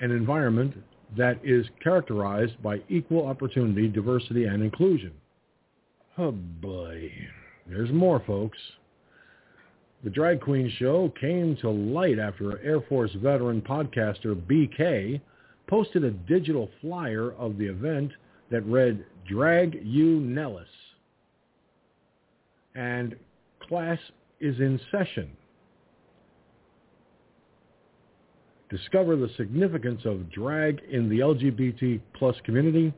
an 0.00 0.10
environment 0.10 0.74
that 1.16 1.38
is 1.44 1.66
characterized 1.82 2.60
by 2.62 2.80
equal 2.88 3.26
opportunity, 3.26 3.88
diversity, 3.88 4.44
and 4.44 4.62
inclusion. 4.62 5.12
Oh 6.18 6.32
boy. 6.32 7.10
There's 7.66 7.90
more, 7.90 8.22
folks. 8.26 8.58
The 10.02 10.10
Drag 10.10 10.40
Queen 10.40 10.70
Show 10.78 11.12
came 11.18 11.56
to 11.62 11.70
light 11.70 12.18
after 12.18 12.60
Air 12.60 12.82
Force 12.82 13.12
veteran 13.22 13.62
podcaster 13.62 14.34
BK 14.34 15.20
posted 15.66 16.04
a 16.04 16.10
digital 16.10 16.68
flyer 16.82 17.32
of 17.32 17.56
the 17.56 17.66
event 17.66 18.12
that 18.50 18.66
read, 18.66 19.04
Drag 19.26 19.80
You 19.82 20.20
Nellis. 20.20 20.68
And 22.74 23.16
class 23.66 23.98
is 24.40 24.58
in 24.58 24.78
session. 24.90 25.30
Discover 28.74 29.14
the 29.14 29.30
significance 29.36 30.00
of 30.04 30.28
drag 30.32 30.82
in 30.90 31.08
the 31.08 31.20
LGBT 31.20 32.00
plus 32.12 32.34
community 32.44 32.92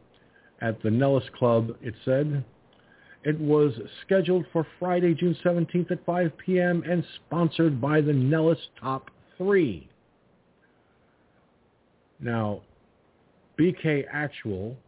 at 0.63 0.83
the 0.83 0.91
Nellis 0.91 1.29
Club, 1.37 1.77
it 1.83 1.93
said. 2.03 2.43
It 3.25 3.39
was 3.39 3.75
scheduled 4.01 4.47
for 4.55 4.67
Friday, 4.79 5.13
June 5.13 5.37
17th 5.45 5.91
at 5.91 6.03
5 6.07 6.33
p.m. 6.39 6.83
and 6.89 7.05
sponsored 7.17 7.79
by 7.79 8.01
the 8.01 8.15
Nellis 8.15 8.59
Top 8.81 9.11
3. 9.37 9.87
Now, 12.21 12.63
BK 13.61 14.05
Actual, 14.11 14.79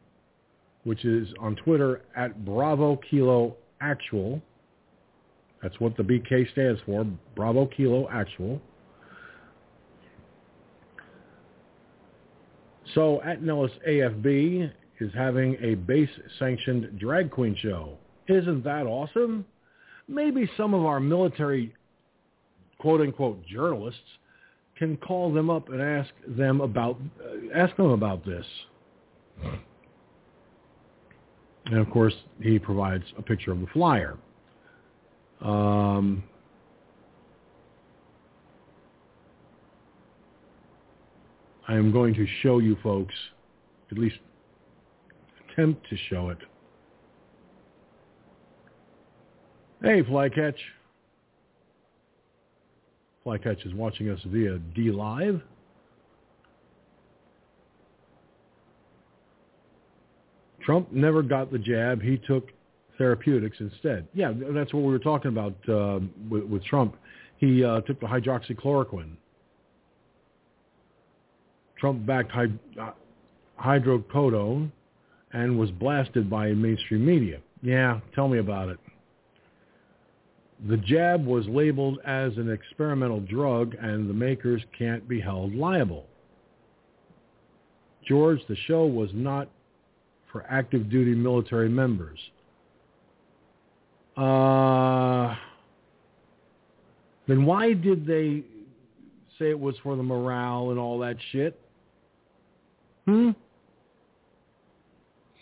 which 0.85 1.05
is 1.05 1.29
on 1.39 1.55
Twitter 1.57 2.01
at 2.17 2.47
Bravo 2.47 2.99
Kilo 3.11 3.57
Actual, 3.83 4.41
that's 5.63 5.79
what 5.81 5.99
the 5.99 6.03
BK 6.03 6.51
stands 6.53 6.81
for, 6.87 7.05
Bravo 7.37 7.67
Kilo 7.67 8.09
Actual. 8.11 8.59
So 12.95 13.23
at 13.23 13.43
Nellis 13.43 13.73
AFB 13.87 14.71
is 15.01 15.13
having 15.15 15.57
a 15.61 15.75
base-sanctioned 15.75 16.99
drag 16.99 17.31
queen 17.31 17.57
show. 17.61 17.97
Isn't 18.29 18.65
that 18.65 18.87
awesome? 18.87 19.45
Maybe 20.09 20.51
some 20.57 20.75
of 20.75 20.85
our 20.85 21.01
military 21.01 21.75
quote-unquote 22.79 23.45
journalists 23.47 24.01
can 24.77 24.97
call 24.97 25.33
them 25.33 25.51
up 25.51 25.69
and 25.69 25.83
ask 25.83 26.11
them 26.27 26.61
about 26.61 26.99
uh, 27.21 27.59
ask 27.59 27.77
them 27.77 27.91
about 27.91 28.25
this. 28.25 28.47
And 31.67 31.79
of 31.79 31.91
course, 31.91 32.15
he 32.41 32.59
provides 32.59 33.05
a 33.19 33.23
picture 33.23 33.53
of 33.53 33.61
the 33.61 33.67
flyer. 33.69 34.17
Um, 35.41 36.23
I 41.69 41.75
am 41.75 41.93
going 41.93 42.15
to 42.15 42.27
show 42.43 42.59
you 42.59 42.77
folks, 42.83 43.15
at 43.93 43.99
least 43.99 44.17
attempt 45.51 45.87
to 45.91 45.97
show 46.09 46.31
it. 46.31 46.39
Hey, 49.83 50.03
Flycatch. 50.03 50.57
Flycatch 53.25 53.67
is 53.67 53.75
watching 53.75 54.09
us 54.09 54.19
via 54.27 54.59
D 54.75 54.91
Live. 54.91 55.43
Trump 60.63 60.91
never 60.91 61.23
got 61.23 61.53
the 61.53 61.59
jab. 61.59 62.03
He 62.03 62.17
took 62.17 62.49
therapeutics 62.97 63.57
instead. 63.61 64.09
Yeah, 64.15 64.33
that's 64.53 64.73
what 64.75 64.83
we 64.83 64.91
were 64.91 64.99
talking 64.99 65.31
about 65.31 65.55
uh, 65.69 66.01
with, 66.29 66.45
with, 66.45 66.65
Trump. 66.65 66.97
He 67.39 67.65
uh, 67.65 67.83
took 67.83 68.01
the 68.01 68.07
hydroxychloroquine. 68.07 69.17
Trump 71.79 72.05
backed 72.07 72.33
hyd- 72.33 72.59
uh, 72.81 72.93
hydrocodone 73.61 74.71
and 75.33 75.59
was 75.59 75.71
blasted 75.73 76.29
by 76.29 76.49
mainstream 76.53 77.05
media. 77.05 77.41
Yeah, 77.63 78.01
tell 78.15 78.29
me 78.29 78.39
about 78.39 78.69
it. 78.69 78.79
The 80.69 80.77
jab 80.77 81.25
was 81.25 81.47
labeled 81.47 82.01
as 82.05 82.37
an 82.37 82.51
experimental 82.51 83.21
drug 83.21 83.77
and 83.81 84.09
the 84.09 84.15
makers 84.15 84.63
can't 84.77 85.07
be 85.09 85.21
held 85.21 85.55
liable. 85.55 86.07
George, 88.07 88.41
the 88.49 88.57
show 88.67 88.87
was 88.87 89.11
not 89.13 89.49
for 90.33 90.45
active 90.49 90.91
duty 90.91 91.15
military 91.15 91.69
members. 91.69 92.19
Uh, 94.17 95.37
then 97.29 97.45
why 97.45 97.73
did 97.73 98.05
they 98.05 98.43
say 99.39 99.51
it 99.51 99.61
was 99.61 99.77
for 99.83 99.95
the 99.95 100.03
morale 100.03 100.71
and 100.71 100.79
all 100.79 100.99
that 100.99 101.17
shit? 101.31 101.61
Hmm? 103.09 103.31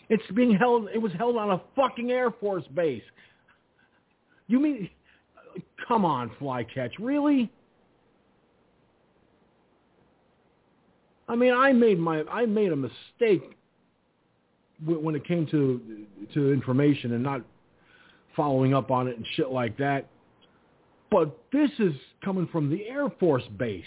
It's 0.07 0.23
being 0.33 0.55
held, 0.55 0.87
it 0.93 0.99
was 0.99 1.11
held 1.17 1.35
on 1.35 1.51
a 1.51 1.61
fucking 1.75 2.11
Air 2.11 2.31
Force 2.31 2.63
base. 2.73 3.03
You 4.47 4.61
mean, 4.61 4.89
come 5.85 6.05
on, 6.05 6.31
Flycatch, 6.39 6.91
really? 6.97 7.51
I 11.27 11.35
mean, 11.35 11.53
I 11.53 11.73
made 11.73 11.99
my, 11.99 12.23
I 12.31 12.45
made 12.45 12.71
a 12.71 12.75
mistake 12.77 13.57
when 14.85 15.13
it 15.13 15.27
came 15.27 15.45
to, 15.47 16.05
to 16.35 16.53
information 16.53 17.11
and 17.11 17.21
not 17.21 17.41
following 18.33 18.73
up 18.73 18.91
on 18.91 19.09
it 19.09 19.17
and 19.17 19.25
shit 19.35 19.49
like 19.49 19.77
that. 19.79 20.07
But 21.11 21.37
this 21.51 21.71
is 21.79 21.91
coming 22.23 22.47
from 22.49 22.69
the 22.69 22.87
Air 22.87 23.09
Force 23.19 23.43
base. 23.57 23.83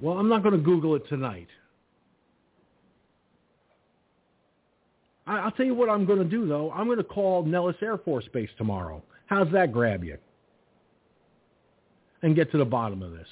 Well, 0.00 0.18
I'm 0.18 0.28
not 0.28 0.42
going 0.42 0.54
to 0.54 0.60
Google 0.60 0.94
it 0.96 1.06
tonight. 1.08 1.48
I'll 5.26 5.52
tell 5.52 5.66
you 5.66 5.74
what 5.74 5.88
I'm 5.88 6.06
going 6.06 6.18
to 6.18 6.24
do, 6.24 6.48
though. 6.48 6.72
I'm 6.72 6.86
going 6.86 6.98
to 6.98 7.04
call 7.04 7.44
Nellis 7.44 7.76
Air 7.82 7.98
Force 7.98 8.24
Base 8.32 8.50
tomorrow. 8.58 9.02
How's 9.26 9.50
that 9.52 9.72
grab 9.72 10.02
you? 10.02 10.16
And 12.22 12.34
get 12.34 12.50
to 12.52 12.58
the 12.58 12.64
bottom 12.64 13.02
of 13.02 13.12
this. 13.12 13.28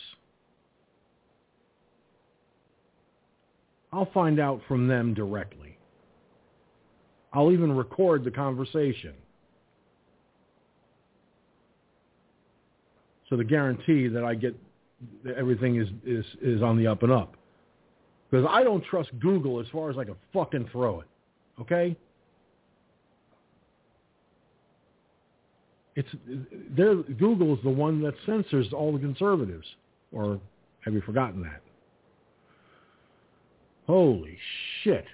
I'll 3.92 4.10
find 4.12 4.38
out 4.38 4.60
from 4.68 4.86
them 4.86 5.12
directly. 5.12 5.76
I'll 7.32 7.50
even 7.50 7.74
record 7.74 8.22
the 8.22 8.30
conversation. 8.30 9.14
So 13.28 13.36
the 13.36 13.44
guarantee 13.44 14.08
that 14.08 14.24
I 14.24 14.34
get 14.34 14.54
everything 15.36 15.76
is, 15.76 15.88
is, 16.04 16.24
is 16.42 16.62
on 16.62 16.76
the 16.76 16.86
up 16.86 17.02
and 17.02 17.12
up. 17.12 17.36
Because 18.30 18.46
I 18.50 18.62
don't 18.62 18.84
trust 18.84 19.10
Google 19.20 19.60
as 19.60 19.66
far 19.72 19.90
as 19.90 19.98
I 19.98 20.04
can 20.04 20.16
fucking 20.32 20.68
throw 20.70 21.00
it. 21.00 21.06
Okay? 21.60 21.96
It's 25.96 26.08
Google 27.18 27.54
is 27.54 27.62
the 27.64 27.70
one 27.70 28.00
that 28.02 28.14
censors 28.24 28.68
all 28.72 28.92
the 28.92 29.00
conservatives. 29.00 29.66
Or 30.12 30.40
have 30.84 30.94
you 30.94 31.00
forgotten 31.00 31.42
that? 31.42 31.60
Holy 33.86 34.38
shit. 34.82 35.06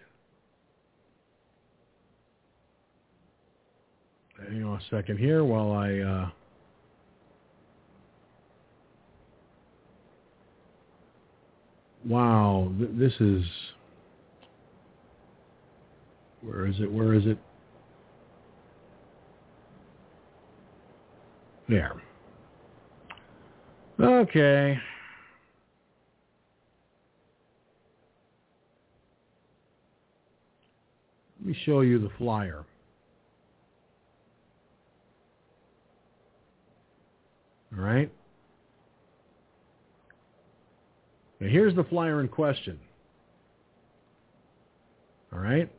Hang 4.49 4.64
on 4.64 4.76
a 4.76 4.82
second 4.91 5.18
here 5.18 5.45
while 5.45 5.72
I 5.72 5.99
uh, 6.01 6.30
Wow, 12.07 12.70
this 12.78 13.14
is 13.20 13.44
where 16.42 16.66
is 16.66 16.76
it? 16.78 16.92
Where 16.92 17.14
is 17.14 17.24
it? 17.24 17.38
There. 21.68 21.94
Okay. 23.98 24.78
Let 31.40 31.46
me 31.46 31.57
show 31.64 31.80
you 31.80 31.98
the 31.98 32.11
flyer. 32.18 32.64
All 37.76 37.82
right. 37.82 38.11
Now 41.41 41.49
here's 41.49 41.74
the 41.74 41.85
flyer 41.85 42.20
in 42.20 42.28
question. 42.28 42.78
All 45.32 45.41
right? 45.41 45.70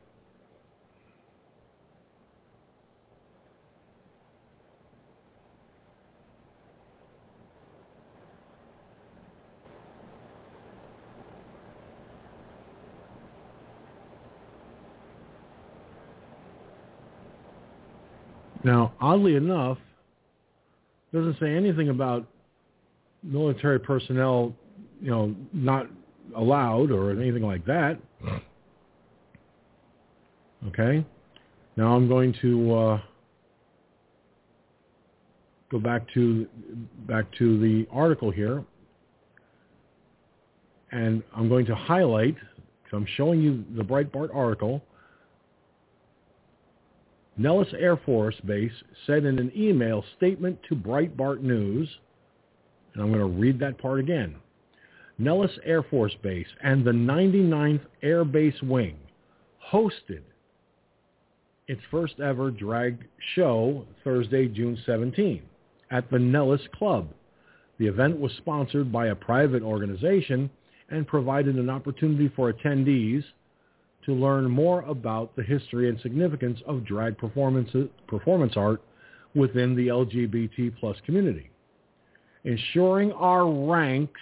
Now, 18.66 18.94
oddly 19.00 19.36
enough, 19.36 19.78
doesn't 21.12 21.38
say 21.38 21.54
anything 21.54 21.88
about 21.88 22.26
military 23.22 23.78
personnel, 23.78 24.52
you 25.00 25.10
know, 25.10 25.34
not 25.52 25.86
allowed 26.36 26.90
or 26.90 27.10
anything 27.10 27.42
like 27.42 27.64
that. 27.66 27.98
Okay. 30.68 31.04
Now 31.76 31.94
I'm 31.94 32.08
going 32.08 32.34
to 32.40 32.74
uh, 32.74 33.00
go 35.70 35.78
back 35.78 36.02
to 36.14 36.46
back 37.06 37.26
to 37.38 37.58
the 37.60 37.86
article 37.92 38.30
here, 38.30 38.64
and 40.90 41.22
I'm 41.34 41.48
going 41.48 41.66
to 41.66 41.74
highlight. 41.74 42.36
So 42.90 42.96
I'm 42.96 43.06
showing 43.16 43.40
you 43.40 43.64
the 43.76 43.82
Breitbart 43.82 44.34
article. 44.34 44.82
Nellis 47.36 47.68
Air 47.78 47.98
Force 47.98 48.36
Base 48.46 48.72
said 49.06 49.26
in 49.26 49.38
an 49.38 49.52
email 49.54 50.02
statement 50.16 50.58
to 50.70 50.74
Breitbart 50.74 51.42
News, 51.42 51.88
and 52.94 53.02
I'm 53.02 53.12
going 53.12 53.20
to 53.20 53.38
read 53.38 53.58
that 53.60 53.76
part 53.76 54.00
again. 54.00 54.36
Nellis 55.18 55.52
Air 55.64 55.82
Force 55.82 56.14
Base 56.22 56.46
and 56.62 56.84
the 56.84 56.90
99th 56.90 57.86
Air 58.02 58.24
Base 58.24 58.60
Wing 58.62 58.96
hosted 59.72 60.22
its 61.68 61.80
first 61.90 62.20
ever 62.20 62.50
drag 62.50 63.06
show 63.34 63.86
Thursday, 64.04 64.46
June 64.46 64.78
17 64.86 65.42
at 65.90 66.10
the 66.10 66.18
Nellis 66.18 66.60
Club. 66.74 67.08
The 67.78 67.86
event 67.86 68.18
was 68.18 68.32
sponsored 68.38 68.92
by 68.92 69.08
a 69.08 69.14
private 69.14 69.62
organization 69.62 70.50
and 70.90 71.06
provided 71.06 71.56
an 71.56 71.70
opportunity 71.70 72.30
for 72.34 72.52
attendees 72.52 73.24
to 74.04 74.14
learn 74.14 74.48
more 74.48 74.82
about 74.82 75.34
the 75.34 75.42
history 75.42 75.88
and 75.88 76.00
significance 76.00 76.60
of 76.66 76.84
drag 76.84 77.18
performance, 77.18 77.72
art 78.56 78.80
within 79.34 79.74
the 79.74 79.88
LGBT 79.88 80.78
plus 80.78 80.96
community. 81.04 81.50
Ensuring 82.44 83.10
our 83.12 83.50
ranks, 83.50 84.20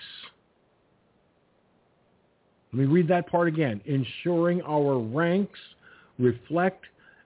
let 2.74 2.80
me 2.80 2.86
read 2.86 3.06
that 3.06 3.28
part 3.28 3.46
again, 3.46 3.80
ensuring 3.84 4.60
our 4.62 4.98
ranks 4.98 5.60
reflect 6.18 6.84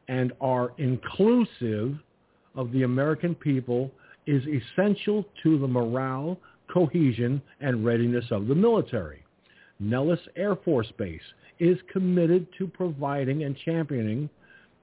and 0.08 0.30
are 0.42 0.72
inclusive 0.76 1.96
of 2.54 2.70
the 2.72 2.82
American 2.82 3.34
people 3.34 3.90
is 4.26 4.42
essential 4.46 5.24
to 5.42 5.58
the 5.58 5.66
morale, 5.66 6.38
cohesion, 6.70 7.40
and 7.62 7.82
readiness 7.82 8.26
of 8.30 8.46
the 8.46 8.54
military. 8.54 9.24
Nellis 9.80 10.20
Air 10.36 10.54
Force 10.54 10.92
Base 10.98 11.22
is 11.58 11.78
committed 11.90 12.46
to 12.58 12.66
providing 12.66 13.44
and 13.44 13.56
championing 13.64 14.28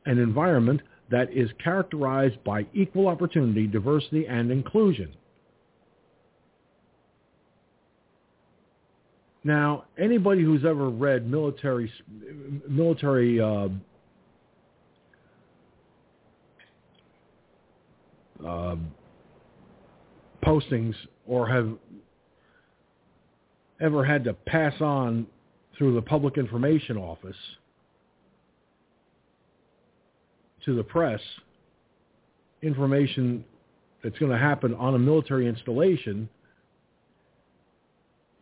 an 0.08 0.18
environment 0.18 0.82
that 1.12 1.32
is 1.32 1.52
characterized 1.64 2.44
by 2.44 2.66
equal 2.74 3.08
opportunity, 3.08 3.68
diversity, 3.68 4.26
and 4.26 4.50
inclusion. 4.50 5.14
Now, 9.46 9.86
anybody 9.96 10.42
who's 10.42 10.66
ever 10.66 10.90
read 10.90 11.30
military 11.30 11.92
military 12.68 13.40
uh, 13.40 13.70
uh, 18.44 18.76
postings 20.44 20.96
or 21.28 21.48
have 21.48 21.70
ever 23.80 24.04
had 24.04 24.24
to 24.24 24.34
pass 24.34 24.74
on 24.82 25.28
through 25.78 25.94
the 25.94 26.02
public 26.02 26.40
information 26.40 26.98
office 26.98 27.38
to 30.64 30.76
the 30.76 30.84
press 30.84 31.22
information 32.64 33.46
that's 34.04 34.18
going 34.18 34.32
to 34.32 34.40
happen 34.40 34.74
on 34.74 34.96
a 34.96 35.00
military 35.00 35.48
installation 35.48 36.28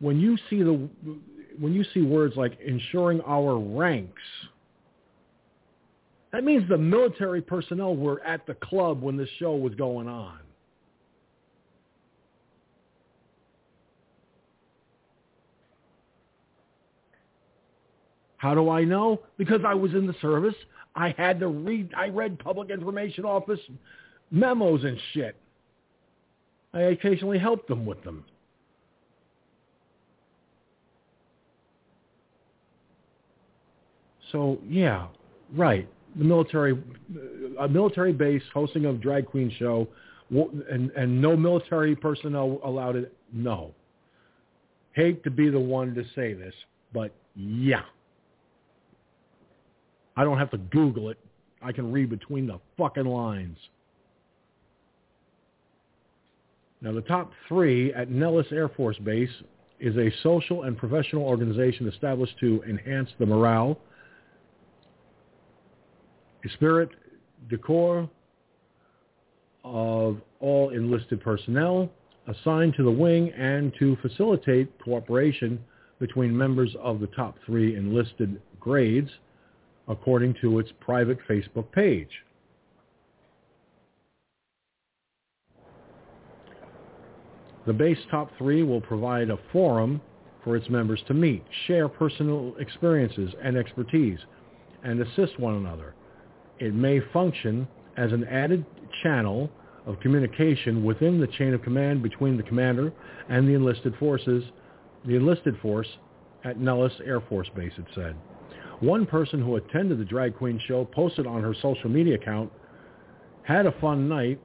when 0.04 0.20
you 0.20 0.36
see 0.50 0.62
the 0.62 0.88
when 1.58 1.72
you 1.72 1.82
see 1.94 2.02
words 2.02 2.36
like 2.36 2.58
ensuring 2.60 3.22
our 3.26 3.58
ranks 3.58 4.22
that 6.30 6.44
means 6.44 6.68
the 6.68 6.76
military 6.76 7.40
personnel 7.40 7.96
were 7.96 8.20
at 8.22 8.46
the 8.46 8.54
club 8.54 9.00
when 9.00 9.16
this 9.16 9.28
show 9.38 9.56
was 9.56 9.74
going 9.74 10.06
on 10.06 10.38
How 18.36 18.54
do 18.54 18.68
I 18.68 18.84
know? 18.84 19.22
Because 19.38 19.62
I 19.66 19.72
was 19.72 19.94
in 19.94 20.06
the 20.06 20.14
service. 20.20 20.54
I 20.94 21.14
had 21.16 21.40
to 21.40 21.48
read, 21.48 21.94
I 21.96 22.08
read 22.08 22.38
public 22.38 22.68
information 22.68 23.24
office 23.24 23.58
memos 24.30 24.84
and 24.84 24.98
shit. 25.14 25.34
I 26.74 26.80
occasionally 26.80 27.38
helped 27.38 27.68
them 27.68 27.86
with 27.86 28.04
them. 28.04 28.22
So 34.34 34.58
yeah, 34.68 35.06
right. 35.54 35.88
The 36.16 36.24
military, 36.24 36.76
a 37.60 37.68
military 37.68 38.12
base 38.12 38.42
hosting 38.52 38.86
a 38.86 38.92
drag 38.92 39.26
queen 39.26 39.50
show, 39.58 39.86
and 40.28 40.90
and 40.90 41.22
no 41.22 41.36
military 41.36 41.94
personnel 41.94 42.58
allowed 42.64 42.96
it. 42.96 43.16
No. 43.32 43.70
Hate 44.92 45.22
to 45.22 45.30
be 45.30 45.50
the 45.50 45.60
one 45.60 45.94
to 45.94 46.04
say 46.16 46.34
this, 46.34 46.54
but 46.92 47.14
yeah. 47.36 47.82
I 50.16 50.24
don't 50.24 50.38
have 50.38 50.50
to 50.50 50.58
Google 50.58 51.10
it. 51.10 51.18
I 51.62 51.70
can 51.70 51.92
read 51.92 52.10
between 52.10 52.46
the 52.48 52.58
fucking 52.76 53.06
lines. 53.06 53.56
Now, 56.80 56.92
the 56.92 57.02
top 57.02 57.32
three 57.48 57.92
at 57.94 58.10
Nellis 58.10 58.46
Air 58.50 58.68
Force 58.68 58.98
Base 58.98 59.30
is 59.80 59.96
a 59.96 60.10
social 60.22 60.64
and 60.64 60.76
professional 60.76 61.22
organization 61.22 61.88
established 61.88 62.38
to 62.40 62.62
enhance 62.68 63.08
the 63.18 63.26
morale, 63.26 63.78
spirit, 66.50 66.90
decor 67.48 68.08
of 69.64 70.18
all 70.40 70.70
enlisted 70.70 71.20
personnel 71.20 71.90
assigned 72.28 72.74
to 72.74 72.82
the 72.82 72.90
wing 72.90 73.30
and 73.32 73.72
to 73.78 73.96
facilitate 74.02 74.70
cooperation 74.82 75.58
between 75.98 76.36
members 76.36 76.74
of 76.82 77.00
the 77.00 77.06
top 77.08 77.36
three 77.44 77.76
enlisted 77.76 78.40
grades 78.60 79.10
according 79.88 80.34
to 80.40 80.58
its 80.58 80.70
private 80.80 81.18
Facebook 81.28 81.70
page. 81.72 82.08
The 87.66 87.72
base 87.72 87.98
top 88.10 88.30
three 88.36 88.62
will 88.62 88.80
provide 88.80 89.30
a 89.30 89.38
forum 89.52 90.00
for 90.42 90.56
its 90.56 90.68
members 90.68 91.02
to 91.08 91.14
meet, 91.14 91.42
share 91.66 91.88
personal 91.88 92.54
experiences 92.58 93.32
and 93.42 93.56
expertise, 93.56 94.18
and 94.82 95.00
assist 95.00 95.38
one 95.40 95.54
another. 95.54 95.94
It 96.58 96.74
may 96.74 97.00
function 97.12 97.66
as 97.96 98.12
an 98.12 98.24
added 98.24 98.64
channel 99.02 99.50
of 99.86 100.00
communication 100.00 100.84
within 100.84 101.20
the 101.20 101.26
chain 101.26 101.52
of 101.52 101.62
command 101.62 102.02
between 102.02 102.36
the 102.36 102.42
commander 102.42 102.92
and 103.28 103.46
the 103.48 103.54
enlisted 103.54 103.94
forces, 103.96 104.44
the 105.04 105.16
enlisted 105.16 105.58
force 105.60 105.88
at 106.44 106.58
Nellis 106.58 106.92
Air 107.04 107.20
Force 107.20 107.48
Base, 107.54 107.72
it 107.76 107.86
said. 107.94 108.14
One 108.80 109.06
person 109.06 109.40
who 109.40 109.56
attended 109.56 109.98
the 109.98 110.04
drag 110.04 110.36
queen 110.36 110.60
show 110.66 110.84
posted 110.84 111.26
on 111.26 111.42
her 111.42 111.54
social 111.62 111.90
media 111.90 112.14
account, 112.16 112.50
had 113.42 113.66
a 113.66 113.72
fun 113.80 114.08
night 114.08 114.40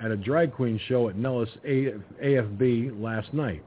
at 0.00 0.10
a 0.10 0.16
drag 0.16 0.52
queen 0.52 0.80
show 0.88 1.08
at 1.08 1.16
Nellis 1.16 1.48
AFB 1.64 3.00
last 3.00 3.32
night. 3.32 3.64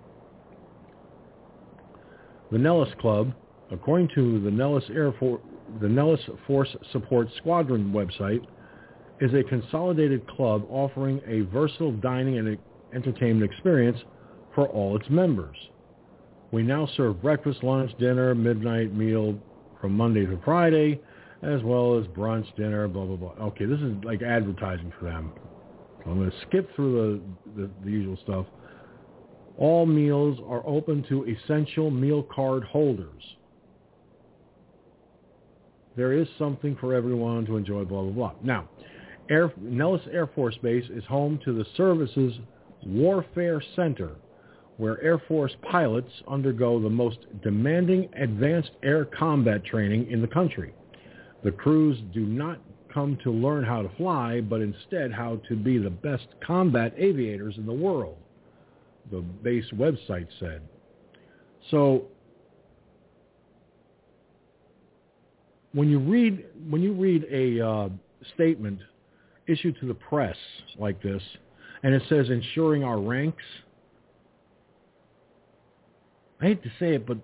The 2.52 2.58
Nellis 2.58 2.94
Club, 3.00 3.34
according 3.72 4.10
to 4.16 4.40
the 4.42 4.52
Nellis 4.52 4.84
Air 4.94 5.12
Force, 5.14 5.42
the 5.82 5.90
Nellis 5.90 6.22
Force 6.48 6.76
Support 6.92 7.28
Squadron 7.38 7.92
website, 7.92 8.46
is 9.22 9.34
a 9.34 9.44
consolidated 9.44 10.28
club 10.28 10.66
offering 10.70 11.22
a 11.26 11.42
versatile 11.42 11.94
dining 11.94 12.38
and 12.38 12.58
entertainment 12.94 13.50
experience 13.50 14.00
for 14.54 14.68
all 14.68 14.96
its 14.98 15.10
members. 15.10 15.56
We 16.52 16.64
now 16.64 16.88
serve 16.96 17.22
breakfast, 17.22 17.64
lunch, 17.64 17.92
dinner, 17.98 18.36
midnight 18.36 18.94
meal, 18.94 19.38
from 19.82 19.94
Monday 19.94 20.26
to 20.26 20.40
Friday, 20.44 21.00
as 21.44 21.62
well 21.62 22.00
as 22.00 22.08
brunch, 22.08 22.46
dinner, 22.56 22.88
blah, 22.88 23.06
blah, 23.06 23.18
blah. 23.18 23.46
Okay, 23.48 23.66
this 23.66 23.80
is 23.80 23.94
like 24.04 24.22
advertising 24.22 24.92
for 24.98 25.06
them. 25.06 25.32
So 26.04 26.12
I'm 26.12 26.18
going 26.18 26.32
to 26.32 26.38
skip 26.48 26.74
through 26.76 27.22
the, 27.56 27.62
the, 27.62 27.70
the 27.84 27.92
usual 27.92 28.18
stuff. 28.24 28.46
All 29.58 29.86
meals 29.86 30.40
are 30.48 30.64
open 30.66 31.04
to 31.10 31.26
essential 31.26 31.92
meal 31.92 32.24
card 32.24 32.64
holders. 32.64 33.22
There 35.96 36.14
is 36.14 36.28
something 36.38 36.76
for 36.80 36.94
everyone 36.94 37.46
to 37.46 37.58
enjoy, 37.58 37.86
blah, 37.86 38.02
blah, 38.02 38.12
blah. 38.12 38.34
Now, 38.44 38.70
Air, 39.30 39.52
Nellis 39.58 40.02
Air 40.12 40.28
Force 40.28 40.58
Base 40.62 40.86
is 40.90 41.04
home 41.06 41.40
to 41.46 41.54
the 41.54 41.66
service's 41.78 42.34
Warfare 42.86 43.62
Center, 43.76 44.12
where 44.78 45.02
Air 45.02 45.20
Force 45.28 45.56
pilots 45.72 46.12
undergo 46.28 46.82
the 46.82 46.90
most 46.90 47.20
demanding 47.42 48.10
advanced 48.16 48.72
air 48.84 49.06
combat 49.06 49.64
training 49.64 50.12
in 50.12 50.22
the 50.22 50.28
country. 50.28 50.74
The 51.44 51.52
crews 51.52 51.98
do 52.14 52.22
not 52.22 52.60
come 52.94 53.18
to 53.24 53.32
learn 53.32 53.64
how 53.64 53.82
to 53.82 53.90
fly, 53.98 54.42
but 54.42 54.62
instead 54.62 55.12
how 55.12 55.40
to 55.48 55.56
be 55.56 55.78
the 55.78 55.90
best 55.90 56.28
combat 56.46 56.94
aviators 56.98 57.56
in 57.58 57.66
the 57.66 57.74
world, 57.74 58.18
the 59.12 59.22
base 59.22 59.66
website 59.74 60.28
said. 60.40 60.62
So 61.72 62.06
when 65.76 65.90
you 65.90 66.00
read 66.00 66.46
when 66.70 66.82
you 66.82 66.94
read 66.94 67.26
a 67.30 67.60
uh, 67.60 67.90
statement 68.34 68.80
issued 69.46 69.78
to 69.82 69.86
the 69.86 69.94
press 69.94 70.38
like 70.80 71.04
this, 71.04 71.22
and 71.84 71.94
it 71.94 72.02
says 72.10 72.30
ensuring 72.30 72.84
our 72.84 73.00
ranks, 73.00 73.44
I 76.42 76.46
hate 76.46 76.64
to 76.64 76.70
say 76.80 76.96
it, 76.96 77.06
but 77.06 77.18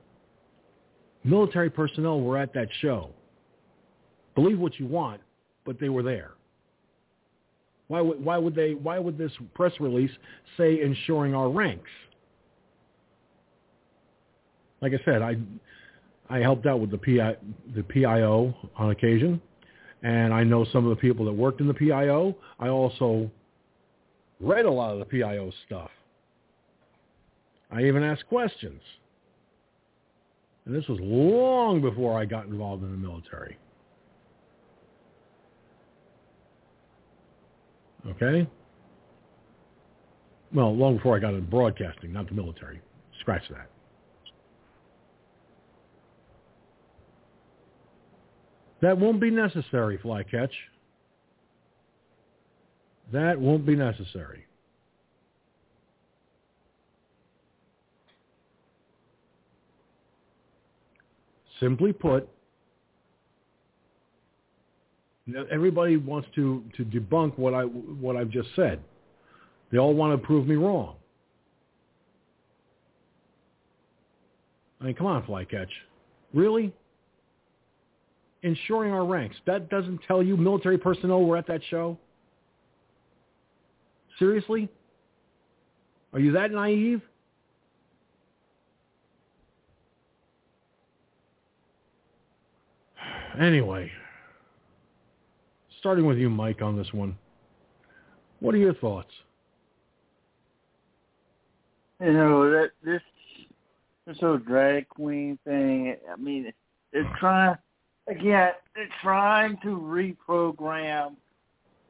military 1.23 1.69
personnel 1.69 2.19
were 2.21 2.37
at 2.37 2.53
that 2.53 2.67
show. 2.81 3.11
Believe 4.35 4.59
what 4.59 4.77
you 4.79 4.85
want, 4.85 5.21
but 5.65 5.79
they 5.79 5.89
were 5.89 6.03
there. 6.03 6.31
Why 7.87 8.01
would 8.01 8.23
why 8.23 8.37
would 8.37 8.53
they 8.53 8.73
why 8.73 8.99
would 8.99 9.17
this 9.17 9.31
press 9.53 9.71
release 9.79 10.11
say 10.57 10.81
ensuring 10.81 11.33
our 11.33 11.49
ranks? 11.49 11.89
Like 14.81 14.91
I 14.93 15.05
said, 15.05 15.21
I 15.21 15.37
I 16.31 16.39
helped 16.39 16.65
out 16.65 16.79
with 16.79 16.91
the 16.91 16.97
PI, 16.97 17.35
the 17.75 17.83
PIO 17.83 18.55
on 18.77 18.91
occasion, 18.91 19.41
and 20.01 20.33
I 20.33 20.45
know 20.45 20.65
some 20.71 20.85
of 20.85 20.89
the 20.89 21.01
people 21.01 21.25
that 21.25 21.33
worked 21.33 21.59
in 21.59 21.67
the 21.67 21.73
PIO. 21.73 22.35
I 22.57 22.69
also 22.69 23.29
read 24.39 24.65
a 24.65 24.71
lot 24.71 24.93
of 24.93 24.99
the 24.99 25.05
PIO 25.05 25.51
stuff. 25.67 25.91
I 27.69 27.83
even 27.83 28.01
asked 28.01 28.27
questions. 28.27 28.81
And 30.65 30.75
this 30.75 30.87
was 30.87 30.99
long 31.01 31.81
before 31.81 32.17
I 32.17 32.23
got 32.23 32.45
involved 32.45 32.83
in 32.83 32.91
the 32.91 32.97
military. 32.97 33.57
Okay? 38.07 38.47
Well, 40.53 40.73
long 40.75 40.95
before 40.95 41.17
I 41.17 41.19
got 41.19 41.33
into 41.33 41.41
broadcasting, 41.41 42.13
not 42.13 42.27
the 42.27 42.35
military. 42.35 42.79
Scratch 43.19 43.43
that. 43.49 43.70
That 48.81 48.97
won't 48.97 49.21
be 49.21 49.29
necessary, 49.29 49.97
Flycatch. 49.97 50.51
That 53.13 53.39
won't 53.39 53.65
be 53.65 53.75
necessary. 53.75 54.45
Simply 61.59 61.93
put, 61.93 62.27
everybody 65.51 65.97
wants 65.97 66.27
to, 66.33 66.63
to 66.75 66.83
debunk 66.83 67.37
what 67.37 67.53
I 67.53 67.63
what 67.63 68.15
I've 68.15 68.31
just 68.31 68.49
said. 68.55 68.79
They 69.71 69.77
all 69.77 69.93
want 69.93 70.19
to 70.19 70.25
prove 70.25 70.47
me 70.47 70.55
wrong. 70.55 70.95
I 74.79 74.85
mean, 74.85 74.95
come 74.95 75.05
on, 75.05 75.23
Flycatch. 75.23 75.69
Really? 76.33 76.73
Ensuring 78.43 78.91
our 78.91 79.05
ranks. 79.05 79.35
That 79.45 79.69
doesn't 79.69 79.99
tell 80.07 80.23
you 80.23 80.35
military 80.37 80.77
personnel 80.77 81.23
were 81.23 81.37
at 81.37 81.47
that 81.47 81.61
show? 81.69 81.97
Seriously? 84.19 84.69
Are 86.13 86.19
you 86.19 86.31
that 86.33 86.51
naive? 86.51 87.01
Anyway, 93.39 93.89
starting 95.79 96.05
with 96.05 96.17
you, 96.17 96.29
Mike, 96.29 96.61
on 96.61 96.75
this 96.75 96.91
one. 96.91 97.17
What 98.41 98.53
are 98.53 98.57
your 98.57 98.73
thoughts? 98.73 99.11
You 102.01 102.11
know 102.13 102.49
that 102.51 102.71
this 102.83 103.01
this 104.05 104.17
whole 104.19 104.37
drag 104.37 104.89
queen 104.89 105.37
thing. 105.45 105.95
I 106.11 106.15
mean, 106.17 106.51
they're 106.91 107.09
trying 107.19 107.55
again, 108.07 108.51
they're 108.75 108.89
trying 109.01 109.57
to 109.63 109.67
reprogram 109.67 111.15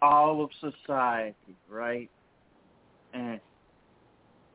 all 0.02 0.44
of 0.44 0.50
society, 0.60 1.36
right? 1.70 2.10
And 3.14 3.40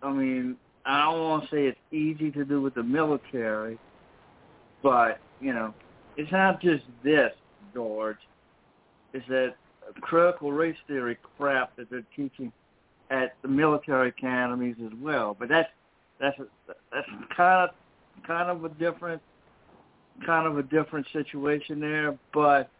I 0.03 0.13
mean, 0.13 0.57
I 0.85 1.05
don't 1.05 1.21
want 1.21 1.45
to 1.45 1.51
say 1.51 1.67
it's 1.67 1.79
easy 1.93 2.31
to 2.33 2.45
do 2.45 2.61
with 2.61 2.75
the 2.75 2.83
military, 2.83 3.79
but 4.83 5.21
you 5.41 5.53
know, 5.53 5.75
it's 6.17 6.31
not 6.33 6.61
just 6.61 6.85
this, 7.03 7.33
George. 7.75 8.19
It's 9.13 9.27
that 9.29 9.55
critical 10.01 10.53
race 10.53 10.77
theory 10.89 11.17
crap 11.37 11.77
that 11.77 11.91
they're 11.91 12.03
teaching 12.15 12.53
at 13.11 13.35
the 13.43 13.49
military 13.49 14.09
academies 14.09 14.77
as 14.85 14.93
well. 15.01 15.37
But 15.39 15.49
that's 15.49 15.71
that's 16.21 16.37
that's 16.93 17.09
kind 17.37 17.69
of 17.69 17.71
kind 18.27 18.51
of 18.51 18.65
a 18.65 18.69
different 18.71 19.23
kind 20.25 20.47
of 20.47 20.59
a 20.59 20.62
different 20.62 21.07
situation 21.12 21.81
there. 21.81 22.17
But 22.33 22.71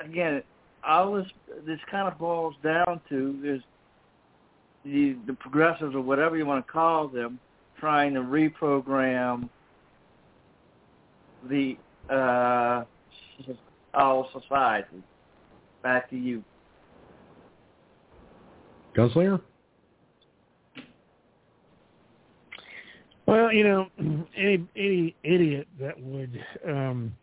again, 0.00 0.42
all 0.86 1.14
this 1.14 1.26
this 1.66 1.78
kind 1.90 2.08
of 2.08 2.18
boils 2.18 2.54
down 2.62 3.00
to 3.08 3.40
is 3.44 3.62
the 4.84 5.16
the 5.26 5.34
progressives 5.34 5.94
or 5.94 6.00
whatever 6.00 6.36
you 6.36 6.46
want 6.46 6.64
to 6.66 6.72
call 6.72 7.08
them 7.08 7.38
trying 7.78 8.14
to 8.14 8.20
reprogram 8.20 9.48
the 11.48 11.76
uh, 12.10 12.84
all 13.94 14.28
society. 14.32 15.02
Back 15.82 16.08
to 16.10 16.16
you. 16.16 16.44
Gunslinger? 18.96 19.40
Well, 23.32 23.50
you 23.50 23.64
know, 23.64 23.86
any 24.36 24.68
any 24.76 25.16
idiot 25.24 25.66
that 25.80 25.98
would 25.98 26.38
um, 26.68 27.14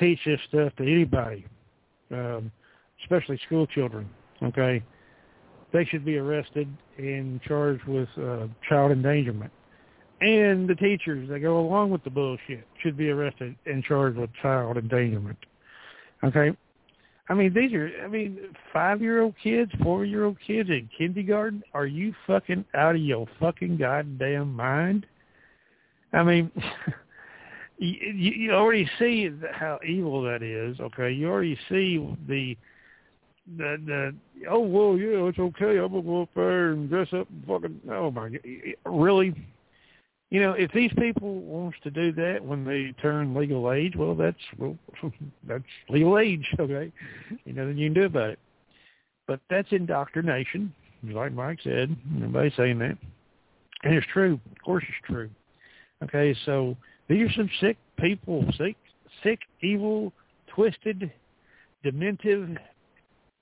teach 0.00 0.18
this 0.26 0.40
stuff 0.48 0.72
to 0.78 0.82
anybody, 0.82 1.46
um, 2.10 2.50
especially 3.04 3.38
school 3.46 3.64
children, 3.68 4.10
okay, 4.42 4.82
they 5.72 5.84
should 5.84 6.04
be 6.04 6.16
arrested 6.18 6.66
and 6.98 7.40
charged 7.42 7.84
with 7.84 8.08
uh, 8.18 8.48
child 8.68 8.90
endangerment. 8.90 9.52
And 10.20 10.68
the 10.68 10.74
teachers 10.74 11.28
that 11.28 11.38
go 11.38 11.60
along 11.60 11.90
with 11.90 12.02
the 12.02 12.10
bullshit 12.10 12.66
should 12.82 12.96
be 12.96 13.10
arrested 13.10 13.54
and 13.64 13.84
charged 13.84 14.18
with 14.18 14.30
child 14.42 14.76
endangerment. 14.76 15.38
Okay, 16.24 16.50
I 17.28 17.34
mean 17.34 17.54
these 17.54 17.72
are 17.74 17.92
I 18.02 18.08
mean 18.08 18.40
five 18.72 19.00
year 19.00 19.22
old 19.22 19.34
kids, 19.40 19.70
four 19.84 20.04
year 20.04 20.24
old 20.24 20.38
kids 20.44 20.68
in 20.68 20.90
kindergarten. 20.98 21.62
Are 21.74 21.86
you 21.86 22.12
fucking 22.26 22.64
out 22.74 22.96
of 22.96 23.02
your 23.02 23.28
fucking 23.38 23.76
goddamn 23.76 24.52
mind? 24.52 25.06
I 26.14 26.22
mean, 26.22 26.50
you, 27.78 28.30
you 28.30 28.52
already 28.52 28.88
see 28.98 29.30
how 29.52 29.80
evil 29.86 30.22
that 30.22 30.42
is. 30.42 30.78
Okay, 30.80 31.10
you 31.10 31.28
already 31.28 31.58
see 31.68 31.98
the 32.28 32.56
the 33.58 33.76
the 33.86 34.14
oh 34.48 34.60
well 34.60 34.96
yeah 34.96 35.28
it's 35.28 35.38
okay. 35.38 35.78
I'm 35.78 35.90
gonna 35.90 36.02
go 36.02 36.22
up 36.22 36.30
there 36.34 36.72
and 36.72 36.88
dress 36.88 37.08
up 37.12 37.28
and 37.28 37.44
fucking 37.46 37.80
oh 37.90 38.10
my 38.10 38.30
god 38.30 38.40
really? 38.86 39.34
You 40.30 40.40
know 40.40 40.52
if 40.52 40.72
these 40.72 40.92
people 40.98 41.40
wants 41.40 41.76
to 41.84 41.90
do 41.90 42.12
that 42.12 42.44
when 42.44 42.64
they 42.64 42.92
turn 43.02 43.34
legal 43.34 43.70
age 43.72 43.94
well 43.96 44.14
that's 44.14 44.36
well 44.58 44.76
that's 45.46 45.64
legal 45.90 46.18
age 46.18 46.46
okay? 46.58 46.90
You 47.44 47.52
know 47.52 47.66
then 47.66 47.76
you 47.76 47.88
can 47.88 47.94
do 47.94 48.06
about 48.06 48.30
it. 48.30 48.38
But 49.26 49.40
that's 49.50 49.72
indoctrination 49.72 50.72
like 51.02 51.32
Mike 51.32 51.58
said 51.62 51.94
everybody 52.16 52.52
saying 52.56 52.78
that. 52.78 52.96
And 53.82 53.94
it's 53.94 54.06
true. 54.10 54.40
Of 54.50 54.62
course 54.64 54.84
it's 54.88 55.06
true 55.06 55.28
Okay, 56.04 56.36
so 56.44 56.76
these 57.08 57.28
are 57.28 57.32
some 57.32 57.50
sick 57.60 57.76
people, 57.98 58.44
sick, 58.58 58.76
sick, 59.22 59.38
evil, 59.62 60.12
twisted, 60.54 61.10
dementive. 61.82 62.48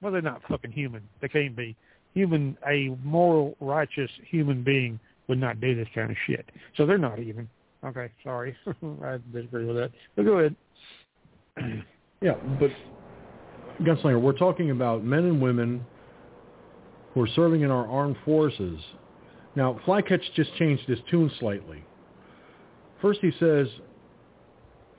Well, 0.01 0.13
they're 0.13 0.23
not 0.23 0.43
fucking 0.49 0.73
human. 0.73 1.03
They 1.21 1.29
can't 1.29 1.57
be 1.57 1.77
human. 2.15 2.57
A 2.69 2.97
moral, 3.05 3.57
righteous 3.61 4.11
human 4.31 4.63
being 4.63 4.99
would 5.29 5.39
not 5.39 5.61
do 5.61 5.75
this 5.75 5.89
kind 5.95 6.11
of 6.11 6.17
shit. 6.27 6.45
So 6.77 6.87
they're 6.87 6.99
not 6.99 7.19
even. 7.19 7.49
Okay, 7.85 8.11
sorry, 8.23 8.57
I 9.03 9.19
disagree 9.33 9.65
with 9.65 9.77
that. 9.77 9.91
But 10.15 10.25
go 10.25 10.39
ahead. 10.39 10.57
yeah, 12.21 12.35
but 12.61 12.71
Gunslinger, 13.81 14.21
we're 14.21 14.33
talking 14.39 14.71
about 14.71 15.05
men 15.05 15.25
and 15.25 15.43
women 15.43 15.85
who 17.15 17.23
are 17.23 17.29
serving 17.35 17.63
in 17.63 17.71
our 17.71 17.87
armed 17.89 18.17
forces 18.25 18.81
Now, 19.55 19.79
Flycatch 19.85 20.23
just 20.35 20.55
changed 20.57 20.85
his 20.85 20.99
tune 21.11 21.31
slightly. 21.39 21.85
First 23.03 23.21
he 23.21 23.33
says, 23.39 23.67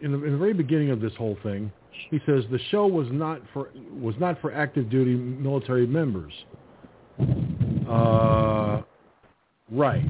in 0.01 0.11
the, 0.11 0.23
in 0.23 0.33
the 0.33 0.37
very 0.37 0.53
beginning 0.53 0.91
of 0.91 0.99
this 0.99 1.13
whole 1.17 1.37
thing, 1.41 1.71
he 2.11 2.19
says 2.25 2.43
the 2.51 2.59
show 2.69 2.85
was 2.85 3.07
not 3.11 3.41
for 3.53 3.69
was 3.93 4.15
not 4.19 4.39
for 4.41 4.53
active 4.53 4.89
duty 4.89 5.15
military 5.15 5.87
members. 5.87 6.33
Uh, 7.89 8.81
right. 9.71 10.03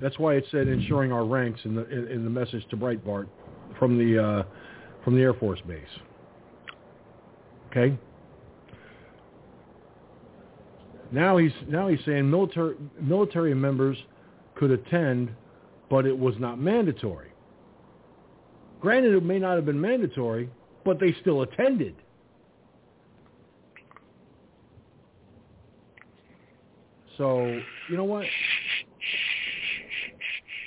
That's 0.00 0.18
why 0.18 0.34
it 0.34 0.44
said 0.50 0.68
ensuring 0.68 1.12
our 1.12 1.24
ranks 1.24 1.60
in 1.64 1.74
the 1.74 1.86
in, 1.88 2.08
in 2.08 2.24
the 2.24 2.30
message 2.30 2.66
to 2.70 2.76
Breitbart 2.76 3.28
from 3.78 3.98
the 3.98 4.22
uh, 4.22 4.42
from 5.04 5.14
the 5.14 5.20
Air 5.20 5.34
Force 5.34 5.60
base. 5.66 5.82
Okay. 7.70 7.96
Now 11.12 11.36
he's 11.36 11.52
now 11.68 11.88
he's 11.88 12.00
saying 12.04 12.30
military 12.30 12.76
military 13.00 13.54
members 13.54 13.96
could 14.54 14.70
attend, 14.70 15.30
but 15.88 16.06
it 16.06 16.18
was 16.18 16.34
not 16.38 16.58
mandatory. 16.58 17.30
Granted, 18.80 19.14
it 19.14 19.22
may 19.22 19.38
not 19.38 19.56
have 19.56 19.64
been 19.64 19.80
mandatory, 19.80 20.50
but 20.84 21.00
they 21.00 21.14
still 21.20 21.42
attended. 21.42 21.94
So 27.16 27.46
you 27.88 27.96
know 27.96 28.04
what? 28.04 28.26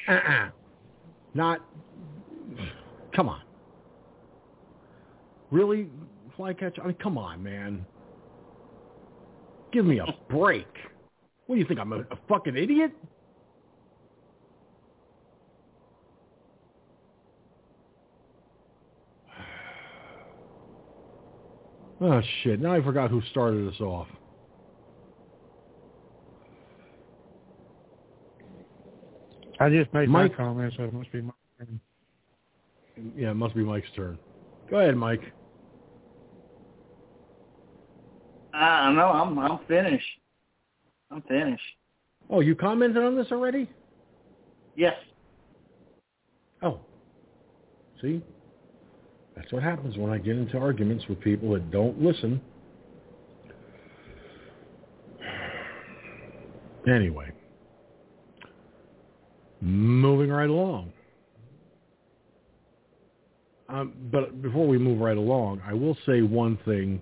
Uh-uh. 0.08 0.50
Not. 1.34 1.62
Come 3.16 3.30
on. 3.30 3.42
Really, 5.52 5.88
Flycatcher? 6.36 6.82
I 6.82 6.88
mean, 6.88 6.96
come 6.96 7.18
on, 7.18 7.44
man. 7.44 7.86
Give 9.72 9.86
me 9.86 10.00
a 10.00 10.06
break. 10.30 10.68
What 11.46 11.56
do 11.56 11.60
you 11.62 11.68
think? 11.68 11.80
I'm 11.80 11.94
a, 11.94 12.00
a 12.00 12.20
fucking 12.28 12.56
idiot? 12.58 12.92
Oh 22.02 22.22
shit! 22.44 22.60
Now 22.62 22.74
I 22.74 22.82
forgot 22.82 23.10
who 23.10 23.22
started 23.32 23.68
us 23.68 23.80
off. 23.82 24.08
I 29.60 29.70
just 29.70 29.94
made 29.94 30.08
Mike- 30.08 30.32
my 30.32 30.38
comment, 30.38 30.74
so 30.78 30.84
it 30.84 30.94
must 30.94 31.12
be 31.12 31.22
my 31.22 31.34
turn. 31.58 31.82
Yeah, 33.16 33.32
it 33.32 33.36
must 33.36 33.56
be 33.56 33.64
Mike's 33.64 33.90
turn. 33.96 34.18
Go 34.70 34.78
ahead, 34.78 34.96
Mike. 34.96 35.22
I 38.54 38.92
know. 38.94 39.08
I'm 39.08 39.38
I'm 39.38 39.60
finished. 39.68 40.06
I'm 41.12 41.22
finished. 41.24 41.64
Oh, 42.30 42.40
you 42.42 42.56
commented 42.56 43.04
on 43.04 43.16
this 43.18 43.28
already? 43.32 43.70
Yes. 44.76 44.96
Oh. 46.62 46.80
See? 48.02 48.22
That's 49.40 49.54
what 49.54 49.64
happens 49.64 49.98
when 49.98 50.12
I 50.12 50.18
get 50.18 50.36
into 50.36 50.58
arguments 50.58 51.06
with 51.08 51.22
people 51.22 51.54
that 51.54 51.72
don't 51.72 52.02
listen. 52.02 52.42
Anyway. 56.86 57.32
Moving 59.62 60.30
right 60.30 60.50
along. 60.50 60.92
Um, 63.70 63.94
but 64.12 64.42
before 64.42 64.68
we 64.68 64.78
move 64.78 65.00
right 65.00 65.16
along, 65.16 65.62
I 65.66 65.74
will 65.74 65.98
say 66.06 66.22
one 66.22 66.60
thing. 66.66 67.02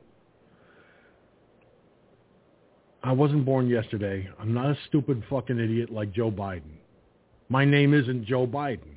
I 3.02 3.14
wasn't 3.14 3.46
born 3.46 3.68
yesterday. 3.68 4.30
I'm 4.40 4.54
not 4.54 4.68
a 4.68 4.78
stupid 4.88 5.24
fucking 5.28 5.58
idiot 5.58 5.92
like 5.92 6.12
Joe 6.12 6.30
Biden. 6.30 6.78
My 7.50 7.66
name 7.66 7.96
isn't 7.96 8.26
Joe 8.26 8.46
Biden. 8.46 8.97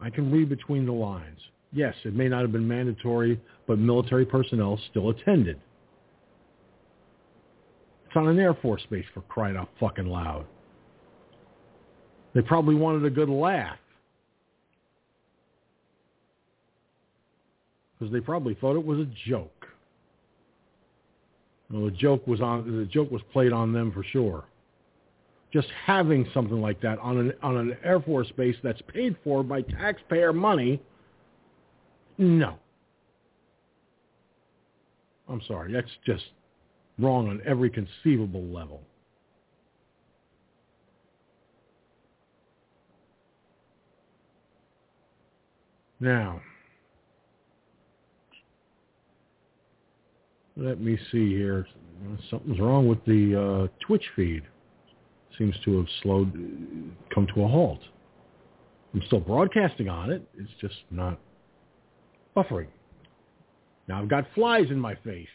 I 0.00 0.10
can 0.10 0.30
read 0.30 0.48
between 0.48 0.86
the 0.86 0.92
lines. 0.92 1.38
Yes, 1.72 1.94
it 2.04 2.14
may 2.14 2.28
not 2.28 2.42
have 2.42 2.52
been 2.52 2.68
mandatory, 2.68 3.40
but 3.66 3.78
military 3.78 4.24
personnel 4.24 4.78
still 4.90 5.10
attended. 5.10 5.60
It's 8.06 8.16
on 8.16 8.28
an 8.28 8.38
Air 8.38 8.54
Force 8.54 8.82
base 8.90 9.06
for 9.12 9.22
crying 9.22 9.56
out 9.56 9.68
fucking 9.80 10.06
loud. 10.06 10.46
They 12.34 12.42
probably 12.42 12.74
wanted 12.74 13.04
a 13.04 13.10
good 13.10 13.28
laugh. 13.28 13.78
Because 17.98 18.12
they 18.12 18.20
probably 18.20 18.54
thought 18.54 18.76
it 18.76 18.84
was 18.84 18.98
a 18.98 19.08
joke. 19.26 19.66
Well, 21.72 21.86
the 21.86 21.90
joke 21.92 22.26
was 22.26 22.40
on 22.40 22.78
the 22.78 22.84
joke 22.84 23.10
was 23.10 23.22
played 23.32 23.52
on 23.52 23.72
them 23.72 23.90
for 23.90 24.04
sure. 24.04 24.44
Just 25.54 25.68
having 25.86 26.28
something 26.34 26.60
like 26.60 26.80
that 26.80 26.98
on 26.98 27.16
an 27.16 27.32
on 27.40 27.56
an 27.56 27.76
Air 27.84 28.00
Force 28.00 28.26
base 28.36 28.56
that's 28.64 28.82
paid 28.92 29.16
for 29.22 29.44
by 29.44 29.62
taxpayer 29.62 30.32
money, 30.32 30.82
no. 32.18 32.56
I'm 35.28 35.40
sorry, 35.46 35.72
that's 35.72 35.86
just 36.04 36.24
wrong 36.98 37.28
on 37.28 37.40
every 37.46 37.70
conceivable 37.70 38.42
level. 38.42 38.82
Now, 46.00 46.40
let 50.56 50.80
me 50.80 50.98
see 51.12 51.28
here. 51.28 51.64
Something's 52.28 52.58
wrong 52.58 52.88
with 52.88 53.02
the 53.04 53.70
uh, 53.70 53.86
Twitch 53.86 54.04
feed. 54.16 54.42
Seems 55.38 55.54
to 55.64 55.78
have 55.78 55.86
slowed, 56.02 56.32
come 57.12 57.26
to 57.34 57.44
a 57.44 57.48
halt. 57.48 57.80
I'm 58.92 59.02
still 59.06 59.20
broadcasting 59.20 59.88
on 59.88 60.10
it. 60.10 60.22
It's 60.38 60.50
just 60.60 60.76
not 60.90 61.18
buffering. 62.36 62.68
Now 63.88 64.00
I've 64.00 64.08
got 64.08 64.26
flies 64.34 64.66
in 64.70 64.78
my 64.78 64.94
face. 64.96 65.26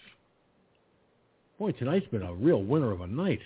Boy, 1.60 1.74
tonight's 1.74 2.08
been 2.08 2.24
a 2.24 2.34
real 2.34 2.64
winner 2.64 2.92
of 2.92 3.02
a 3.02 3.08
night. 3.08 3.42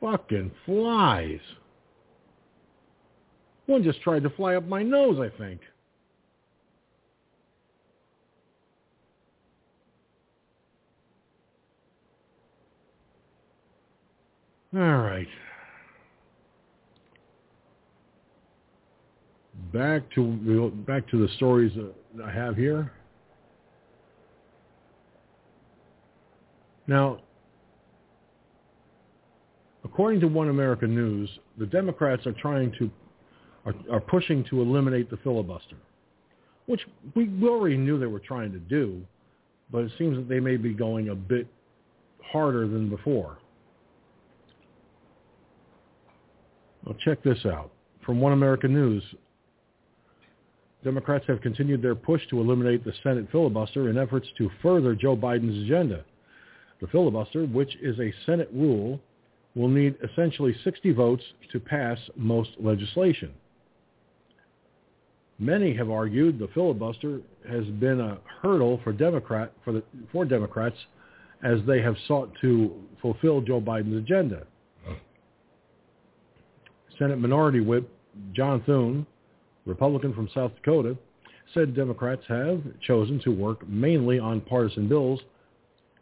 Fucking 0.00 0.50
flies. 0.64 1.40
One 3.66 3.82
just 3.84 4.00
tried 4.02 4.22
to 4.22 4.30
fly 4.30 4.56
up 4.56 4.66
my 4.66 4.82
nose, 4.82 5.20
I 5.20 5.36
think. 5.38 5.60
All 14.74 14.80
right. 14.80 15.28
Back 19.72 20.02
to 20.14 20.70
back 20.86 21.08
to 21.08 21.26
the 21.26 21.32
stories 21.36 21.72
that 21.74 22.24
I 22.24 22.30
have 22.30 22.54
here. 22.56 22.92
Now, 26.86 27.20
according 29.84 30.20
to 30.20 30.28
One 30.28 30.48
American 30.48 30.94
News, 30.94 31.30
the 31.58 31.66
Democrats 31.66 32.26
are 32.26 32.32
trying 32.32 32.72
to 32.78 32.90
are, 33.64 33.74
are 33.90 34.00
pushing 34.00 34.44
to 34.44 34.60
eliminate 34.60 35.10
the 35.10 35.16
filibuster, 35.18 35.76
which 36.66 36.80
we 37.14 37.30
already 37.42 37.76
knew 37.78 37.98
they 37.98 38.06
were 38.06 38.20
trying 38.20 38.52
to 38.52 38.58
do, 38.58 39.00
but 39.70 39.84
it 39.84 39.92
seems 39.98 40.16
that 40.16 40.28
they 40.28 40.40
may 40.40 40.56
be 40.56 40.74
going 40.74 41.08
a 41.08 41.14
bit 41.14 41.46
harder 42.22 42.68
than 42.68 42.90
before. 42.90 43.38
Well, 46.88 46.96
check 47.04 47.22
this 47.22 47.44
out. 47.44 47.70
From 48.06 48.18
One 48.18 48.32
American 48.32 48.72
News, 48.72 49.02
Democrats 50.82 51.26
have 51.28 51.42
continued 51.42 51.82
their 51.82 51.94
push 51.94 52.22
to 52.30 52.40
eliminate 52.40 52.82
the 52.82 52.94
Senate 53.02 53.28
filibuster 53.30 53.90
in 53.90 53.98
efforts 53.98 54.26
to 54.38 54.50
further 54.62 54.94
Joe 54.94 55.14
Biden's 55.14 55.64
agenda. 55.64 56.02
The 56.80 56.86
filibuster, 56.86 57.44
which 57.44 57.76
is 57.82 57.98
a 58.00 58.14
Senate 58.24 58.48
rule, 58.54 59.00
will 59.54 59.68
need 59.68 59.96
essentially 60.02 60.56
60 60.64 60.92
votes 60.92 61.22
to 61.52 61.60
pass 61.60 61.98
most 62.16 62.50
legislation. 62.58 63.32
Many 65.38 65.74
have 65.74 65.90
argued 65.90 66.38
the 66.38 66.48
filibuster 66.54 67.20
has 67.50 67.66
been 67.66 68.00
a 68.00 68.18
hurdle 68.40 68.80
for 68.82 68.94
Democrat 68.94 69.52
for 69.62 69.74
the 69.74 69.82
for 70.10 70.24
Democrats 70.24 70.76
as 71.42 71.58
they 71.66 71.82
have 71.82 71.96
sought 72.06 72.32
to 72.40 72.72
fulfill 73.02 73.42
Joe 73.42 73.60
Biden's 73.60 73.98
agenda. 73.98 74.46
Senate 76.98 77.18
Minority 77.18 77.60
Whip 77.60 77.88
John 78.32 78.62
Thune, 78.64 79.06
Republican 79.66 80.12
from 80.14 80.28
South 80.34 80.52
Dakota, 80.56 80.96
said 81.54 81.74
Democrats 81.74 82.22
have 82.28 82.62
chosen 82.80 83.20
to 83.20 83.30
work 83.30 83.66
mainly 83.68 84.18
on 84.18 84.40
partisan 84.40 84.88
bills 84.88 85.20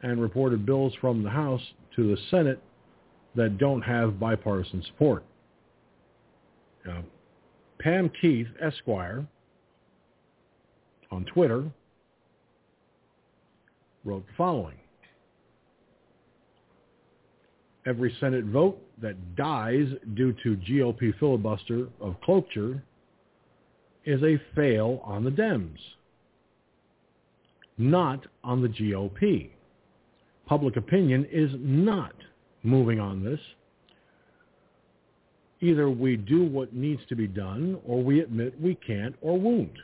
and 0.03 0.21
reported 0.21 0.67
bills 0.67 0.93
from 1.01 1.23
the 1.23 1.31
House 1.31 1.63
to 1.95 2.09
the 2.09 2.21
Senate 2.31 2.63
that 3.35 3.59
don't 3.59 3.83
have 3.83 4.19
bipartisan 4.19 4.83
support. 4.87 5.25
Pam 7.81 8.11
Keith, 8.21 8.47
Esquire, 8.61 9.27
on 11.11 11.25
Twitter, 11.27 11.65
wrote 14.05 14.27
the 14.27 14.33
following. 14.37 14.77
Every 17.87 18.15
Senate 18.19 18.45
vote 18.47 18.83
that 19.01 19.37
dies 19.37 19.87
due 20.15 20.35
to 20.43 20.57
GOP 20.57 21.17
filibuster 21.21 21.87
of 22.01 22.21
cloture 22.23 22.83
is 24.05 24.21
a 24.25 24.41
fail 24.57 25.01
on 25.05 25.23
the 25.23 25.31
Dems, 25.31 25.79
not 27.79 28.27
on 28.43 28.61
the 28.61 28.69
GOP. 28.69 29.51
Public 30.47 30.77
opinion 30.77 31.27
is 31.31 31.51
not 31.59 32.15
moving 32.65 32.99
on 32.99 33.25
this. 33.25 33.41
Either 35.61 35.89
we 35.89 36.17
do 36.17 36.45
what 36.45 36.75
needs 36.75 37.01
to 37.09 37.17
be 37.17 37.29
done 37.29 37.79
or 37.87 38.03
we 38.03 38.21
admit 38.21 38.61
we 38.61 38.75
can't 38.75 39.15
or 39.21 39.39
won't. 39.39 39.79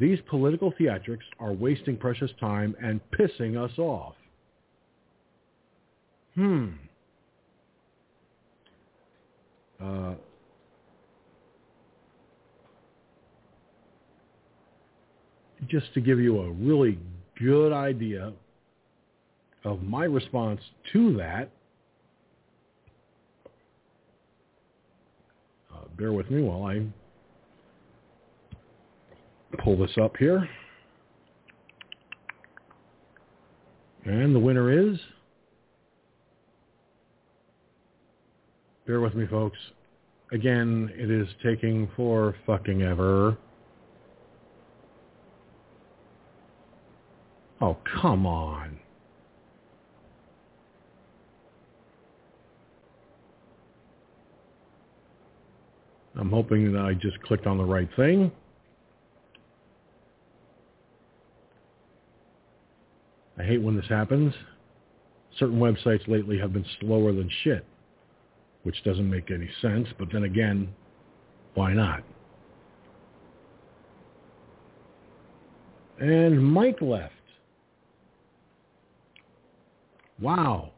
These 0.00 0.18
political 0.28 0.72
theatrics 0.72 1.24
are 1.38 1.52
wasting 1.52 1.96
precious 1.96 2.30
time 2.40 2.74
and 2.82 3.00
pissing 3.12 3.56
us 3.56 3.78
off. 3.78 4.14
Hmm. 6.34 6.68
Uh, 9.82 10.14
just 15.68 15.92
to 15.94 16.00
give 16.00 16.20
you 16.20 16.40
a 16.40 16.50
really 16.52 16.98
good 17.38 17.72
idea 17.72 18.32
of 19.64 19.82
my 19.82 20.04
response 20.04 20.60
to 20.92 21.16
that, 21.16 21.50
uh, 25.72 25.84
bear 25.98 26.12
with 26.12 26.30
me 26.30 26.42
while 26.42 26.64
I 26.64 26.82
pull 29.58 29.76
this 29.76 29.92
up 30.00 30.16
here. 30.16 30.48
And 34.04 34.34
the 34.34 34.40
winner 34.40 34.90
is 34.92 34.98
Bear 38.92 39.00
with 39.00 39.14
me, 39.14 39.26
folks. 39.26 39.56
Again, 40.32 40.92
it 40.94 41.10
is 41.10 41.26
taking 41.42 41.88
for 41.96 42.36
fucking 42.44 42.82
ever. 42.82 43.38
Oh, 47.62 47.78
come 48.02 48.26
on. 48.26 48.78
I'm 56.14 56.28
hoping 56.28 56.70
that 56.74 56.82
I 56.82 56.92
just 56.92 57.18
clicked 57.22 57.46
on 57.46 57.56
the 57.56 57.64
right 57.64 57.88
thing. 57.96 58.30
I 63.38 63.42
hate 63.42 63.62
when 63.62 63.74
this 63.74 63.88
happens. 63.88 64.34
Certain 65.38 65.58
websites 65.58 66.06
lately 66.08 66.36
have 66.36 66.52
been 66.52 66.66
slower 66.78 67.14
than 67.14 67.30
shit 67.42 67.64
which 68.62 68.82
doesn't 68.84 69.08
make 69.08 69.30
any 69.30 69.48
sense. 69.60 69.88
But 69.98 70.08
then 70.12 70.24
again, 70.24 70.72
why 71.54 71.72
not? 71.72 72.02
And 76.00 76.42
Mike 76.42 76.80
left. 76.80 77.12
Wow. 80.20 80.70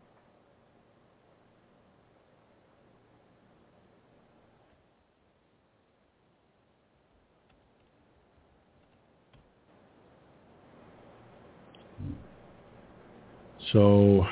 So 13.72 14.26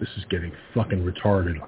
This 0.00 0.08
is 0.16 0.24
getting 0.30 0.52
fucking 0.74 1.02
retarded. 1.04 1.58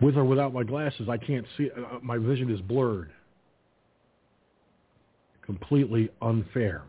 With 0.00 0.16
or 0.16 0.24
without 0.24 0.52
my 0.52 0.64
glasses, 0.64 1.08
I 1.08 1.16
can't 1.16 1.46
see. 1.56 1.70
Uh, 1.70 1.98
my 2.02 2.18
vision 2.18 2.50
is 2.50 2.60
blurred. 2.60 3.10
Completely 5.46 6.10
unfair. 6.20 6.82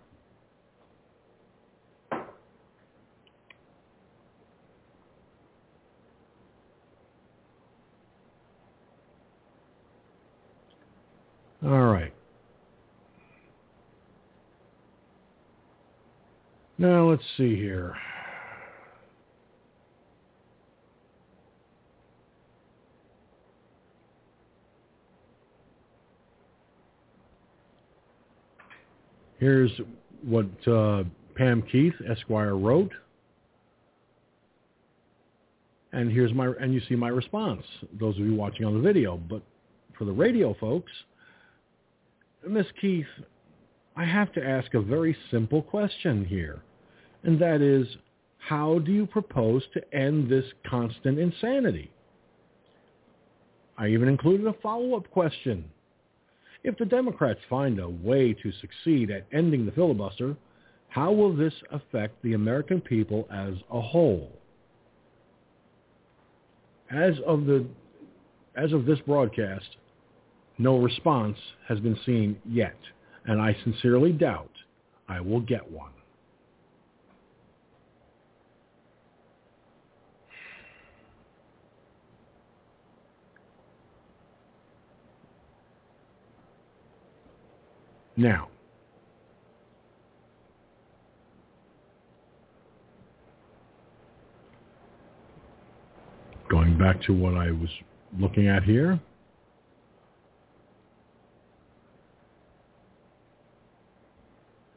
All 11.63 11.83
right. 11.83 12.13
Now 16.77 17.02
let's 17.13 17.23
see 17.37 17.55
here. 17.55 17.93
Here's 29.37 29.69
what 30.23 30.47
uh, 30.67 31.03
Pam 31.35 31.61
Keith, 31.71 31.93
Esquire, 32.09 32.55
wrote. 32.55 32.91
And 35.91 36.11
here's 36.11 36.33
my 36.33 36.47
and 36.59 36.73
you 36.73 36.81
see 36.89 36.95
my 36.95 37.09
response. 37.09 37.61
Those 37.99 38.17
of 38.17 38.25
you 38.25 38.33
watching 38.33 38.65
on 38.65 38.73
the 38.73 38.79
video, 38.79 39.17
but 39.17 39.43
for 39.99 40.05
the 40.05 40.11
radio 40.11 40.55
folks, 40.59 40.91
Miss 42.49 42.65
Keith, 42.81 43.05
I 43.95 44.03
have 44.03 44.33
to 44.33 44.43
ask 44.43 44.73
a 44.73 44.81
very 44.81 45.15
simple 45.29 45.61
question 45.61 46.25
here 46.25 46.63
and 47.23 47.39
that 47.39 47.61
is, 47.61 47.87
how 48.37 48.79
do 48.79 48.91
you 48.91 49.05
propose 49.05 49.63
to 49.73 49.95
end 49.95 50.29
this 50.29 50.45
constant 50.67 51.17
insanity? 51.17 51.91
I 53.77 53.87
even 53.87 54.07
included 54.07 54.45
a 54.45 54.53
follow-up 54.61 55.09
question. 55.11 55.65
If 56.63 56.77
the 56.77 56.85
Democrats 56.85 57.39
find 57.49 57.79
a 57.79 57.89
way 57.89 58.33
to 58.33 58.51
succeed 58.61 59.11
at 59.11 59.25
ending 59.31 59.65
the 59.65 59.71
filibuster, 59.71 60.35
how 60.89 61.11
will 61.11 61.35
this 61.35 61.53
affect 61.71 62.21
the 62.21 62.33
American 62.33 62.79
people 62.79 63.27
as 63.31 63.55
a 63.71 63.81
whole? 63.81 64.31
As 66.91 67.15
of 67.25 67.45
the 67.45 67.65
as 68.55 68.71
of 68.71 68.85
this 68.85 68.99
broadcast, 69.07 69.77
no 70.59 70.77
response 70.77 71.37
has 71.67 71.79
been 71.79 71.97
seen 72.05 72.37
yet, 72.47 72.77
and 73.25 73.41
I 73.41 73.57
sincerely 73.63 74.11
doubt 74.11 74.51
I 75.09 75.19
will 75.19 75.39
get 75.39 75.71
one. 75.71 75.91
Now, 88.15 88.47
going 96.49 96.77
back 96.77 97.01
to 97.03 97.13
what 97.13 97.33
I 97.33 97.51
was 97.51 97.69
looking 98.19 98.47
at 98.47 98.63
here, 98.63 98.99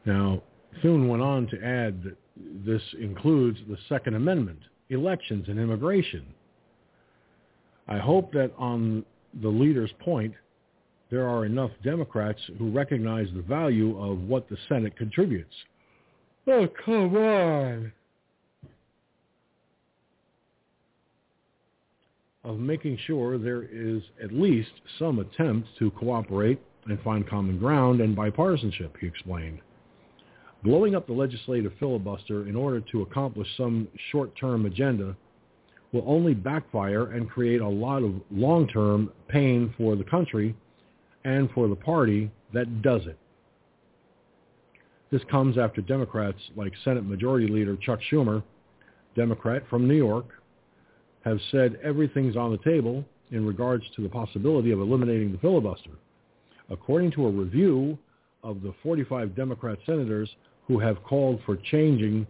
Now, 0.06 0.40
Thune 0.82 1.08
went 1.08 1.22
on 1.22 1.48
to 1.48 1.56
add 1.62 2.02
that 2.04 2.16
this 2.64 2.82
includes 3.00 3.58
the 3.68 3.76
Second 3.88 4.14
Amendment, 4.14 4.60
elections, 4.88 5.46
and 5.48 5.58
immigration. 5.58 6.24
I 7.88 7.98
hope 7.98 8.32
that 8.32 8.52
on 8.56 9.04
the 9.42 9.48
leader's 9.48 9.90
point, 9.98 10.32
there 11.10 11.28
are 11.28 11.44
enough 11.44 11.70
Democrats 11.84 12.40
who 12.58 12.70
recognize 12.70 13.28
the 13.34 13.42
value 13.42 13.98
of 13.98 14.20
what 14.22 14.48
the 14.48 14.56
Senate 14.68 14.96
contributes. 14.96 15.54
Oh, 16.48 16.68
come 16.84 17.16
on. 17.16 17.92
Of 22.44 22.58
making 22.58 22.98
sure 23.06 23.38
there 23.38 23.64
is 23.64 24.02
at 24.22 24.32
least 24.32 24.70
some 24.98 25.18
attempt 25.18 25.68
to 25.78 25.90
cooperate 25.92 26.60
and 26.86 27.00
find 27.02 27.28
common 27.28 27.58
ground 27.58 28.00
and 28.00 28.16
bipartisanship, 28.16 28.90
he 29.00 29.06
explained. 29.06 29.58
Blowing 30.62 30.94
up 30.94 31.06
the 31.06 31.12
legislative 31.12 31.72
filibuster 31.78 32.48
in 32.48 32.56
order 32.56 32.80
to 32.92 33.02
accomplish 33.02 33.48
some 33.56 33.88
short-term 34.10 34.66
agenda 34.66 35.16
will 35.92 36.04
only 36.06 36.34
backfire 36.34 37.12
and 37.12 37.28
create 37.28 37.60
a 37.60 37.68
lot 37.68 38.02
of 38.02 38.14
long-term 38.30 39.12
pain 39.28 39.74
for 39.76 39.96
the 39.96 40.04
country 40.04 40.54
and 41.26 41.50
for 41.50 41.66
the 41.66 41.74
party 41.74 42.30
that 42.54 42.82
does 42.82 43.04
it. 43.06 43.18
This 45.10 45.22
comes 45.28 45.58
after 45.58 45.80
Democrats 45.80 46.38
like 46.54 46.72
Senate 46.84 47.04
Majority 47.04 47.48
Leader 47.48 47.76
Chuck 47.76 47.98
Schumer, 48.10 48.44
Democrat 49.16 49.64
from 49.68 49.88
New 49.88 49.96
York, 49.96 50.26
have 51.24 51.38
said 51.50 51.80
everything's 51.82 52.36
on 52.36 52.52
the 52.52 52.58
table 52.58 53.04
in 53.32 53.44
regards 53.44 53.84
to 53.96 54.02
the 54.02 54.08
possibility 54.08 54.70
of 54.70 54.78
eliminating 54.78 55.32
the 55.32 55.38
filibuster. 55.38 55.90
According 56.70 57.10
to 57.12 57.26
a 57.26 57.30
review 57.30 57.98
of 58.44 58.62
the 58.62 58.72
45 58.84 59.34
Democrat 59.34 59.78
senators 59.84 60.30
who 60.68 60.78
have 60.78 61.02
called 61.02 61.40
for 61.44 61.56
changing 61.56 62.24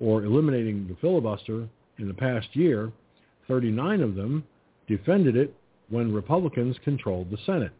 or 0.00 0.24
eliminating 0.24 0.88
the 0.88 0.96
filibuster 1.00 1.68
in 1.98 2.08
the 2.08 2.14
past 2.14 2.48
year, 2.54 2.90
39 3.46 4.00
of 4.00 4.16
them 4.16 4.44
defended 4.88 5.36
it 5.36 5.54
when 5.90 6.12
Republicans 6.12 6.76
controlled 6.82 7.30
the 7.30 7.38
Senate. 7.46 7.72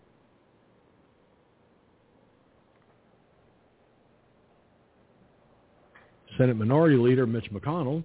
Senate 6.43 6.57
Minority 6.57 6.97
Leader 6.97 7.25
Mitch 7.25 7.49
McConnell 7.53 8.03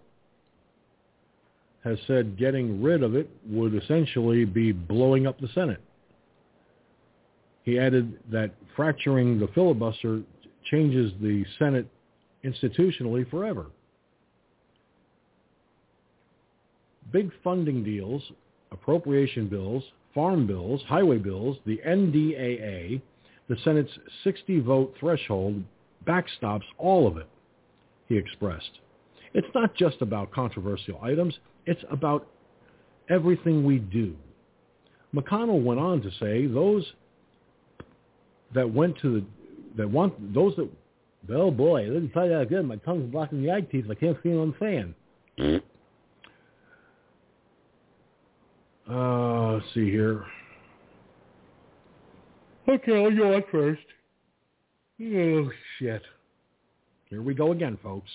has 1.84 1.98
said 2.06 2.38
getting 2.38 2.84
rid 2.84 3.02
of 3.02 3.16
it 3.16 3.28
would 3.50 3.74
essentially 3.74 4.46
be 4.46 4.72
blowing 4.72 5.26
up 5.26 5.42
the 5.42 5.48
Senate. 5.56 5.82
He 7.64 7.80
added 7.80 8.20
that 8.32 8.52
fracturing 8.76 9.40
the 9.40 9.48
filibuster 9.56 10.22
changes 10.70 11.12
the 11.20 11.46
Senate 11.58 11.88
institutionally 12.46 13.28
forever. 13.28 13.66
Big 17.12 17.32
funding 17.44 17.84
deals, 17.84 18.22
appropriation 18.72 19.48
bills, 19.48 19.84
farm 20.14 20.46
bills, 20.46 20.84
highway 20.88 21.18
bills, 21.18 21.58
the 21.66 21.82
NDAA, 21.88 23.02
the 23.50 23.58
Senate's 23.64 23.98
60-vote 24.24 24.94
threshold 25.00 25.64
backstops 26.06 26.66
all 26.78 27.08
of 27.08 27.18
it, 27.18 27.28
he 28.08 28.18
expressed. 28.18 28.80
It's 29.34 29.48
not 29.54 29.76
just 29.76 30.02
about 30.02 30.32
controversial 30.32 31.00
items. 31.02 31.38
It's 31.66 31.84
about 31.92 32.28
everything 33.10 33.64
we 33.64 33.80
do. 33.80 34.16
McConnell 35.14 35.64
went 35.64 35.80
on 35.80 36.02
to 36.02 36.12
say 36.20 36.48
those 36.48 36.86
that 38.54 38.72
went 38.72 38.98
to 39.00 39.22
the 39.22 39.26
that 39.78 39.90
want 39.90 40.34
those 40.34 40.56
that 40.56 40.70
oh 41.34 41.52
boy, 41.52 41.82
it 41.82 41.90
didn't 41.90 42.10
tell 42.10 42.26
you 42.26 42.32
that 42.32 42.42
again. 42.42 42.66
My 42.66 42.78
tongue's 42.78 43.12
blocking 43.12 43.42
the 43.42 43.52
eye 43.52 43.62
teeth. 43.62 43.86
I 43.90 43.96
can't 43.96 44.18
see 44.24 44.30
on 44.30 44.52
the 44.52 44.58
fan. 44.58 45.62
Uh, 48.90 49.54
let's 49.54 49.66
see 49.74 49.90
here. 49.90 50.26
Okay, 52.70 53.04
I'll 53.04 53.16
go 53.16 53.36
on 53.36 53.44
first. 53.52 53.82
Oh 55.02 55.50
shit. 55.78 56.02
Here 57.10 57.22
we 57.22 57.34
go 57.34 57.52
again, 57.52 57.78
folks. 57.82 58.10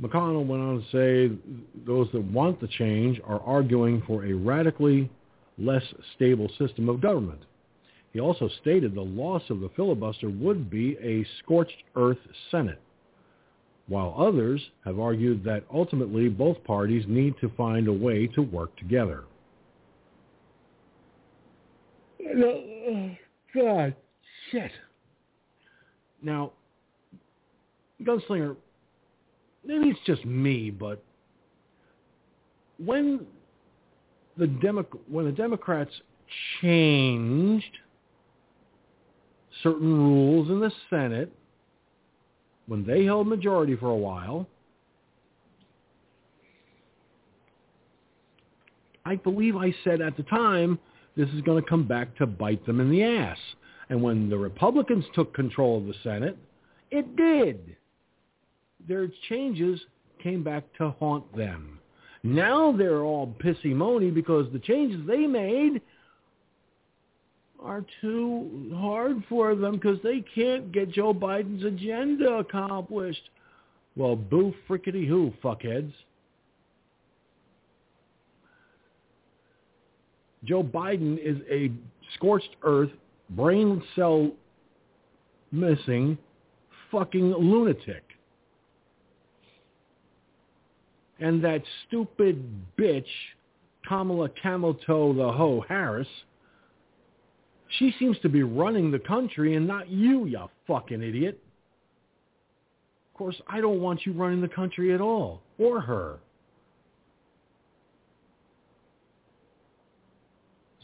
McConnell 0.00 0.46
went 0.46 0.62
on 0.62 0.80
to 0.80 0.84
say 0.90 1.34
those 1.86 2.08
that 2.12 2.24
want 2.24 2.60
the 2.60 2.66
change 2.66 3.20
are 3.24 3.40
arguing 3.40 4.02
for 4.06 4.24
a 4.24 4.32
radically 4.32 5.10
less 5.58 5.82
stable 6.16 6.50
system 6.58 6.88
of 6.88 7.00
government. 7.00 7.40
He 8.12 8.20
also 8.20 8.48
stated 8.60 8.94
the 8.94 9.00
loss 9.00 9.42
of 9.50 9.60
the 9.60 9.70
filibuster 9.76 10.30
would 10.30 10.70
be 10.70 10.96
a 11.02 11.24
scorched 11.38 11.82
earth 11.96 12.18
Senate, 12.50 12.80
while 13.88 14.14
others 14.16 14.62
have 14.84 14.98
argued 14.98 15.44
that 15.44 15.64
ultimately 15.72 16.28
both 16.28 16.62
parties 16.64 17.04
need 17.08 17.34
to 17.40 17.48
find 17.56 17.88
a 17.88 17.92
way 17.92 18.26
to 18.28 18.42
work 18.42 18.76
together. 18.76 19.24
Uh, 22.20 23.14
God, 23.54 23.94
shit. 24.50 24.70
Now, 26.22 26.52
Gunslinger, 28.02 28.56
maybe 29.64 29.88
it's 29.88 30.00
just 30.06 30.24
me, 30.24 30.70
but 30.70 31.02
when 32.84 33.26
the 34.36 34.46
Demo- 34.46 34.82
when 35.08 35.26
the 35.26 35.32
Democrats 35.32 35.92
changed 36.60 37.78
certain 39.62 39.94
rules 39.94 40.50
in 40.50 40.58
the 40.60 40.72
Senate, 40.90 41.30
when 42.66 42.84
they 42.84 43.04
held 43.04 43.28
majority 43.28 43.76
for 43.76 43.90
a 43.90 43.96
while, 43.96 44.48
I 49.04 49.16
believe 49.16 49.56
I 49.56 49.72
said 49.84 50.00
at 50.00 50.16
the 50.16 50.22
time 50.24 50.78
this 51.16 51.28
is 51.30 51.40
going 51.42 51.62
to 51.62 51.68
come 51.68 51.86
back 51.86 52.16
to 52.16 52.26
bite 52.26 52.64
them 52.66 52.80
in 52.80 52.90
the 52.90 53.02
ass. 53.02 53.38
And 53.88 54.02
when 54.02 54.28
the 54.28 54.38
Republicans 54.38 55.04
took 55.14 55.34
control 55.34 55.78
of 55.78 55.86
the 55.86 55.94
Senate, 56.02 56.36
it 56.90 57.16
did. 57.16 57.76
Their 58.88 59.08
changes 59.28 59.80
came 60.22 60.42
back 60.42 60.64
to 60.78 60.90
haunt 60.98 61.36
them. 61.36 61.78
Now 62.22 62.72
they're 62.72 63.02
all 63.02 63.34
pissy 63.42 63.74
moany 63.74 64.12
because 64.12 64.46
the 64.52 64.58
changes 64.58 65.06
they 65.06 65.26
made 65.26 65.82
are 67.62 67.84
too 68.00 68.70
hard 68.74 69.22
for 69.28 69.54
them 69.54 69.72
because 69.74 69.98
they 70.02 70.24
can't 70.34 70.72
get 70.72 70.90
Joe 70.90 71.14
Biden's 71.14 71.64
agenda 71.64 72.34
accomplished. 72.34 73.30
Well, 73.96 74.16
boo 74.16 74.54
frickety 74.68 75.06
who, 75.06 75.32
fuckheads. 75.42 75.92
Joe 80.44 80.62
Biden 80.62 81.18
is 81.18 81.38
a 81.50 81.70
scorched 82.14 82.56
earth, 82.62 82.90
brain 83.30 83.82
cell 83.96 84.30
missing 85.52 86.18
fucking 86.90 87.32
lunatic. 87.32 88.02
And 91.20 91.42
that 91.44 91.62
stupid 91.86 92.44
bitch, 92.78 93.04
Kamala 93.86 94.28
Camel 94.42 94.74
Toe 94.86 95.12
the 95.12 95.32
Hoe 95.32 95.64
Harris, 95.68 96.08
she 97.78 97.94
seems 97.98 98.18
to 98.20 98.28
be 98.28 98.42
running 98.42 98.90
the 98.90 98.98
country 98.98 99.54
and 99.54 99.66
not 99.66 99.88
you, 99.88 100.26
you 100.26 100.40
fucking 100.66 101.02
idiot. 101.02 101.38
Of 103.12 103.18
course, 103.18 103.40
I 103.48 103.60
don't 103.60 103.80
want 103.80 104.04
you 104.04 104.12
running 104.12 104.40
the 104.40 104.48
country 104.48 104.92
at 104.92 105.00
all, 105.00 105.40
or 105.58 105.80
her. 105.80 106.18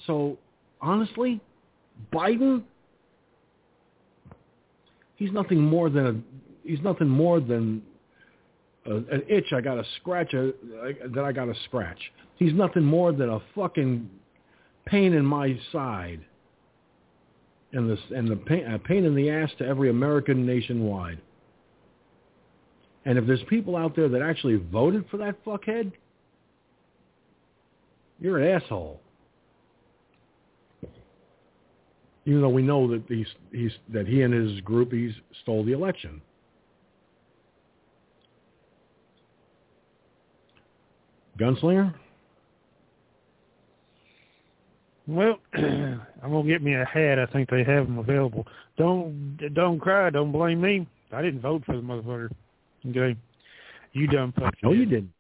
So, 0.06 0.39
honestly, 0.81 1.40
Biden, 2.12 2.62
he's 5.16 5.32
nothing 5.32 5.60
more 5.60 5.90
than 5.90 6.06
a 6.06 6.68
he's 6.68 6.81
nothing 6.81 7.09
more 7.09 7.40
than 7.40 7.82
a, 8.86 8.97
an 8.97 9.22
itch 9.28 9.52
I 9.52 9.60
got 9.60 9.74
to 9.74 9.85
scratch 10.01 10.32
a, 10.35 10.52
that 11.14 11.24
I 11.24 11.32
got 11.32 11.47
to 11.47 11.55
scratch. 11.64 11.98
He's 12.36 12.55
nothing 12.55 12.85
more 12.85 13.12
than 13.12 13.28
a 13.28 13.40
fucking 13.55 14.09
pain 14.86 15.12
in 15.12 15.24
my 15.24 15.59
side, 15.72 16.20
and 17.72 17.90
this 17.90 18.01
and 18.14 18.28
the 18.28 18.36
pain, 18.36 18.66
a 18.66 18.78
pain 18.78 19.05
in 19.05 19.14
the 19.14 19.31
ass 19.31 19.51
to 19.59 19.66
every 19.66 19.90
American 19.90 20.47
nationwide. 20.47 21.20
And 23.05 23.18
if 23.18 23.27
there's 23.27 23.43
people 23.48 23.77
out 23.77 23.97
there 23.97 24.09
that 24.09 24.22
actually 24.22 24.56
voted 24.56 25.05
for 25.10 25.16
that 25.18 25.43
fuckhead, 25.44 25.93
you're 28.20 28.39
an 28.39 28.62
asshole. 28.62 29.01
Even 32.31 32.43
though 32.43 32.48
we 32.48 32.62
know 32.62 32.86
that 32.86 33.02
he's, 33.09 33.27
he's 33.51 33.73
that 33.93 34.07
he 34.07 34.23
and 34.23 34.32
his 34.32 34.61
groupies 34.61 35.12
stole 35.43 35.65
the 35.65 35.73
election. 35.73 36.23
Gunslinger? 41.36 41.93
Well, 45.09 45.40
I'm 45.55 46.01
gonna 46.23 46.47
get 46.47 46.62
me 46.62 46.74
a 46.74 46.85
hat. 46.85 47.19
I 47.19 47.27
think 47.27 47.51
they 47.51 47.65
have 47.65 47.86
them 47.86 47.98
available. 47.98 48.47
Don't 48.78 49.36
don't 49.55 49.81
cry. 49.81 50.09
Don't 50.11 50.31
blame 50.31 50.61
me. 50.61 50.86
I 51.11 51.23
didn't 51.23 51.40
vote 51.40 51.65
for 51.66 51.74
the 51.74 51.82
motherfucker. 51.82 52.31
Okay, 52.86 53.19
you 53.93 54.07
dumb 54.07 54.32
fuck. 54.39 54.55
No, 54.62 54.70
you 54.70 54.86
didn't. 54.86 55.12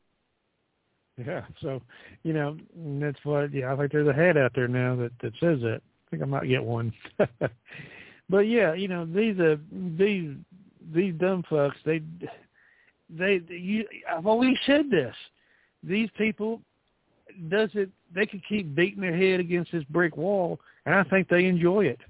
Yeah. 1.18 1.42
So, 1.60 1.82
you 2.22 2.32
know, 2.32 2.56
that's 3.00 3.18
what. 3.24 3.52
Yeah, 3.52 3.72
I 3.72 3.76
think 3.76 3.90
there's 3.90 4.06
a 4.06 4.12
hat 4.12 4.36
out 4.36 4.52
there 4.54 4.68
now 4.68 4.94
that 4.94 5.10
that 5.22 5.32
says 5.40 5.58
that. 5.62 5.80
Think 6.10 6.22
I 6.22 6.26
might 6.26 6.48
get 6.48 6.62
one. 6.64 6.92
but 8.28 8.38
yeah, 8.40 8.74
you 8.74 8.88
know 8.88 9.06
these 9.06 9.38
uh 9.38 9.56
these 9.96 10.34
these 10.92 11.14
dumb 11.14 11.44
fucks. 11.50 11.74
They 11.84 12.02
they 13.08 13.42
you. 13.48 13.86
I've 14.10 14.26
always 14.26 14.56
said 14.66 14.90
this. 14.90 15.14
These 15.84 16.10
people 16.18 16.60
does 17.48 17.70
it. 17.74 17.90
They 18.12 18.26
can 18.26 18.42
keep 18.48 18.74
beating 18.74 19.00
their 19.00 19.16
head 19.16 19.38
against 19.38 19.70
this 19.70 19.84
brick 19.84 20.16
wall, 20.16 20.58
and 20.84 20.94
I 20.94 21.04
think 21.04 21.28
they 21.28 21.46
enjoy 21.46 21.86
it. 21.86 22.00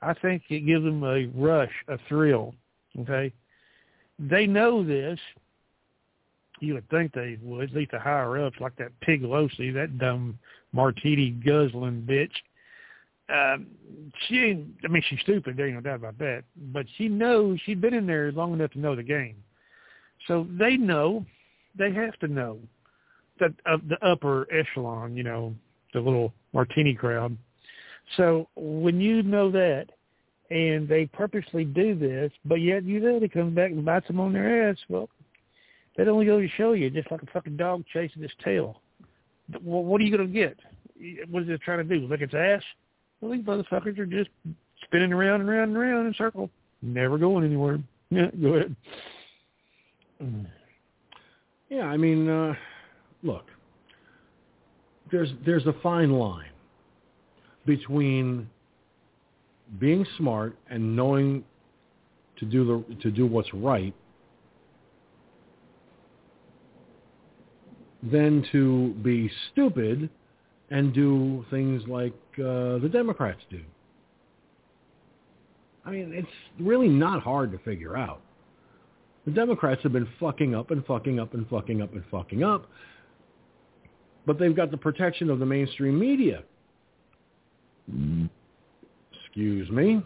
I 0.00 0.14
think 0.14 0.42
it 0.48 0.60
gives 0.60 0.84
them 0.84 1.02
a 1.04 1.26
rush, 1.34 1.72
a 1.88 1.98
thrill. 2.08 2.54
Okay, 3.00 3.32
they 4.18 4.46
know 4.46 4.82
this. 4.82 5.18
You 6.60 6.74
would 6.74 6.88
think 6.88 7.12
they 7.12 7.36
would, 7.42 7.70
at 7.70 7.76
least 7.76 7.90
the 7.90 7.98
higher 7.98 8.38
ups, 8.42 8.56
like 8.58 8.76
that 8.76 8.98
Pig 9.00 9.22
Losi, 9.22 9.74
that 9.74 9.98
dumb 9.98 10.38
martini 10.72 11.30
guzzling 11.30 12.06
bitch 12.08 12.30
um, 13.32 13.66
she 14.26 14.38
ain't, 14.38 14.68
I 14.84 14.88
mean, 14.88 15.02
she's 15.08 15.20
stupid. 15.20 15.56
There 15.56 15.66
ain't 15.66 15.76
no 15.76 15.80
doubt 15.80 15.96
about 15.96 16.18
that. 16.18 16.44
But 16.72 16.86
she 16.96 17.08
knows 17.08 17.58
she's 17.64 17.78
been 17.78 17.94
in 17.94 18.06
there 18.06 18.30
long 18.32 18.52
enough 18.52 18.72
to 18.72 18.78
know 18.78 18.94
the 18.94 19.02
game. 19.02 19.36
So 20.28 20.46
they 20.58 20.76
know, 20.76 21.24
they 21.76 21.92
have 21.92 22.18
to 22.20 22.28
know 22.28 22.58
that 23.40 23.52
uh, 23.66 23.78
the 23.88 24.04
upper 24.06 24.46
echelon, 24.52 25.16
you 25.16 25.22
know, 25.22 25.54
the 25.92 26.00
little 26.00 26.32
martini 26.52 26.94
crowd. 26.94 27.36
So 28.16 28.48
when 28.56 29.00
you 29.00 29.22
know 29.22 29.50
that, 29.50 29.86
and 30.50 30.86
they 30.86 31.06
purposely 31.06 31.64
do 31.64 31.94
this, 31.94 32.30
but 32.44 32.56
yet 32.56 32.84
you 32.84 33.00
know 33.00 33.18
they 33.18 33.28
come 33.28 33.54
back 33.54 33.70
and 33.70 33.84
bites 33.84 34.06
them 34.06 34.20
on 34.20 34.32
their 34.32 34.68
ass, 34.68 34.76
well, 34.88 35.08
that 35.96 36.08
only 36.08 36.26
goes 36.26 36.42
to 36.42 36.56
show 36.56 36.72
you, 36.72 36.90
just 36.90 37.10
like 37.10 37.22
a 37.22 37.26
fucking 37.32 37.56
dog 37.56 37.84
chasing 37.92 38.22
its 38.22 38.34
tail. 38.44 38.82
Well, 39.62 39.84
what 39.84 40.00
are 40.00 40.04
you 40.04 40.16
going 40.16 40.28
to 40.28 40.32
get? 40.32 40.58
What 41.30 41.44
is 41.44 41.48
it 41.48 41.62
trying 41.62 41.86
to 41.86 41.98
do? 41.98 42.06
Lick 42.06 42.20
its 42.20 42.34
ass? 42.34 42.62
Well, 43.24 43.32
these 43.32 43.42
motherfuckers 43.42 43.98
are 43.98 44.04
just 44.04 44.28
spinning 44.84 45.10
around 45.10 45.40
and 45.40 45.48
around 45.48 45.68
and 45.70 45.76
around 45.78 46.04
in 46.04 46.12
a 46.12 46.14
circle, 46.14 46.50
never 46.82 47.16
going 47.16 47.44
anywhere. 47.44 47.78
Yeah, 48.10 48.30
go 48.40 48.54
ahead. 48.54 48.76
Yeah, 51.68 51.84
I 51.84 51.96
mean, 51.96 52.28
uh, 52.28 52.54
look, 53.24 53.46
there's 55.10 55.30
there's 55.44 55.66
a 55.66 55.72
fine 55.82 56.12
line 56.12 56.50
between 57.66 58.48
being 59.80 60.06
smart 60.16 60.56
and 60.70 60.94
knowing 60.94 61.42
to 62.38 62.44
do 62.44 62.64
the 62.64 62.94
to 63.02 63.10
do 63.10 63.26
what's 63.26 63.52
right 63.52 63.94
than 68.12 68.46
to 68.52 68.94
be 69.02 69.28
stupid 69.50 70.08
and 70.70 70.92
do 70.94 71.44
things 71.50 71.82
like 71.88 72.12
uh, 72.38 72.78
the 72.78 72.88
Democrats 72.92 73.40
do. 73.50 73.60
I 75.84 75.90
mean, 75.90 76.12
it's 76.14 76.28
really 76.58 76.88
not 76.88 77.22
hard 77.22 77.52
to 77.52 77.58
figure 77.58 77.96
out. 77.96 78.20
The 79.26 79.32
Democrats 79.32 79.82
have 79.82 79.92
been 79.92 80.08
fucking 80.20 80.54
up 80.54 80.70
and 80.70 80.84
fucking 80.86 81.18
up 81.18 81.34
and 81.34 81.48
fucking 81.48 81.82
up 81.82 81.92
and 81.92 82.04
fucking 82.10 82.42
up, 82.42 82.68
but 84.26 84.38
they've 84.38 84.54
got 84.54 84.70
the 84.70 84.76
protection 84.76 85.30
of 85.30 85.38
the 85.38 85.46
mainstream 85.46 85.98
media. 85.98 86.42
Excuse 89.26 89.68
me. 89.70 90.02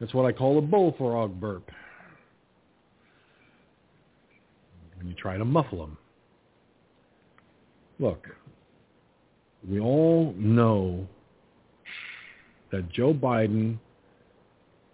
That's 0.00 0.14
what 0.14 0.24
I 0.24 0.32
call 0.32 0.58
a 0.58 0.62
bullfrog 0.62 1.38
burp. 1.38 1.70
When 4.96 5.08
you 5.08 5.14
try 5.14 5.36
to 5.36 5.44
muffle 5.44 5.78
them. 5.78 5.96
Look, 7.98 8.28
we 9.68 9.80
all 9.80 10.34
know 10.36 11.06
that 12.72 12.90
Joe 12.90 13.12
Biden 13.12 13.78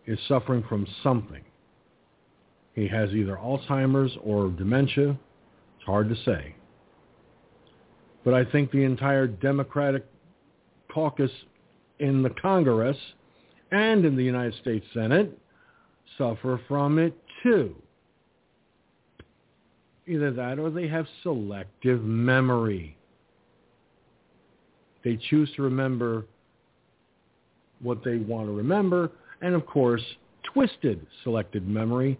is 0.07 0.19
suffering 0.29 0.65
from 0.69 0.87
something. 1.03 1.43
He 2.75 2.89
has 2.89 3.11
either 3.11 3.37
Alzheimer's 3.37 4.17
or 4.23 4.51
dementia. 4.51 5.11
It's 5.11 5.87
hard 5.87 6.09
to 6.09 6.17
say. 6.25 6.55
But 8.25 8.35
I 8.35 8.45
think 8.45 8.71
the 8.71 8.85
entire 8.85 9.27
Democratic 9.27 10.05
caucus 10.93 11.31
in 11.99 12.23
the 12.23 12.31
Congress 12.31 12.97
and 13.71 14.05
in 14.05 14.17
the 14.17 14.23
United 14.23 14.55
States 14.61 14.87
Senate 14.93 15.39
suffer 16.19 16.61
from 16.69 16.99
it 16.99 17.17
too. 17.43 17.75
Either 20.07 20.31
that 20.33 20.59
or 20.59 20.71
they 20.71 20.87
have 20.89 21.07
selective 21.23 22.03
memory. 22.03 22.96
They 25.07 25.17
choose 25.31 25.49
to 25.55 25.63
remember 25.63 26.25
what 27.81 28.03
they 28.03 28.17
want 28.17 28.49
to 28.49 28.53
remember, 28.53 29.13
and 29.41 29.55
of 29.55 29.65
course, 29.65 30.03
twisted 30.53 31.07
selected 31.23 31.69
memory. 31.69 32.19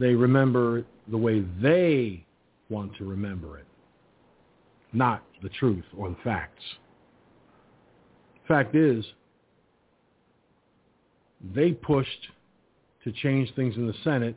They 0.00 0.14
remember 0.14 0.86
the 1.08 1.18
way 1.18 1.44
they 1.60 2.24
want 2.70 2.96
to 2.96 3.04
remember 3.04 3.58
it, 3.58 3.66
not 4.94 5.24
the 5.42 5.50
truth 5.50 5.84
or 5.94 6.08
the 6.08 6.16
facts. 6.24 6.62
Fact 8.48 8.74
is, 8.74 9.04
they 11.54 11.72
pushed 11.72 12.28
to 13.04 13.12
change 13.12 13.54
things 13.54 13.76
in 13.76 13.86
the 13.86 13.94
Senate 14.02 14.36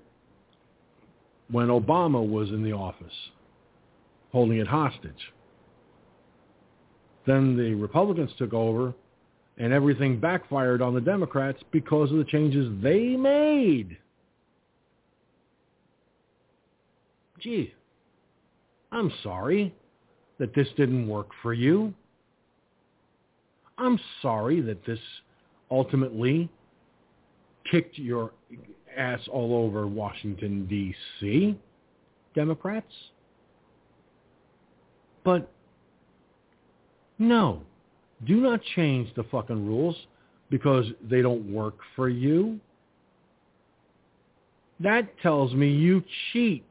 when 1.49 1.69
Obama 1.69 2.27
was 2.27 2.49
in 2.49 2.61
the 2.61 2.73
office, 2.73 3.15
holding 4.33 4.57
it 4.57 4.67
hostage. 4.67 5.31
Then 7.25 7.57
the 7.57 7.73
Republicans 7.73 8.31
took 8.37 8.53
over 8.53 8.93
and 9.57 9.71
everything 9.71 10.19
backfired 10.19 10.81
on 10.81 10.93
the 10.93 11.01
Democrats 11.01 11.61
because 11.71 12.11
of 12.11 12.17
the 12.17 12.25
changes 12.25 12.71
they 12.83 13.15
made. 13.15 13.97
Gee, 17.39 17.73
I'm 18.91 19.11
sorry 19.23 19.73
that 20.39 20.53
this 20.53 20.67
didn't 20.75 21.07
work 21.07 21.29
for 21.41 21.53
you. 21.53 21.93
I'm 23.77 23.99
sorry 24.21 24.61
that 24.61 24.85
this 24.85 24.99
ultimately 25.71 26.49
kicked 27.69 27.97
your 27.97 28.31
ass 28.95 29.19
all 29.31 29.55
over 29.55 29.87
Washington, 29.87 30.65
D.C., 30.67 31.57
Democrats. 32.33 32.91
But 35.23 35.51
no, 37.17 37.61
do 38.25 38.37
not 38.37 38.61
change 38.75 39.13
the 39.15 39.23
fucking 39.25 39.65
rules 39.65 39.95
because 40.49 40.85
they 41.09 41.21
don't 41.21 41.51
work 41.51 41.75
for 41.95 42.09
you. 42.09 42.59
That 44.79 45.07
tells 45.21 45.53
me 45.53 45.69
you 45.69 46.03
cheat. 46.31 46.65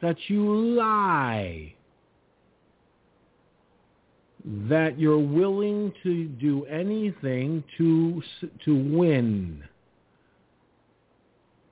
That 0.00 0.16
you 0.28 0.54
lie. 0.74 1.74
That 4.68 4.98
you're 4.98 5.18
willing 5.18 5.92
to 6.02 6.24
do 6.24 6.64
anything 6.66 7.64
to 7.76 8.22
to 8.64 8.74
win. 8.74 9.62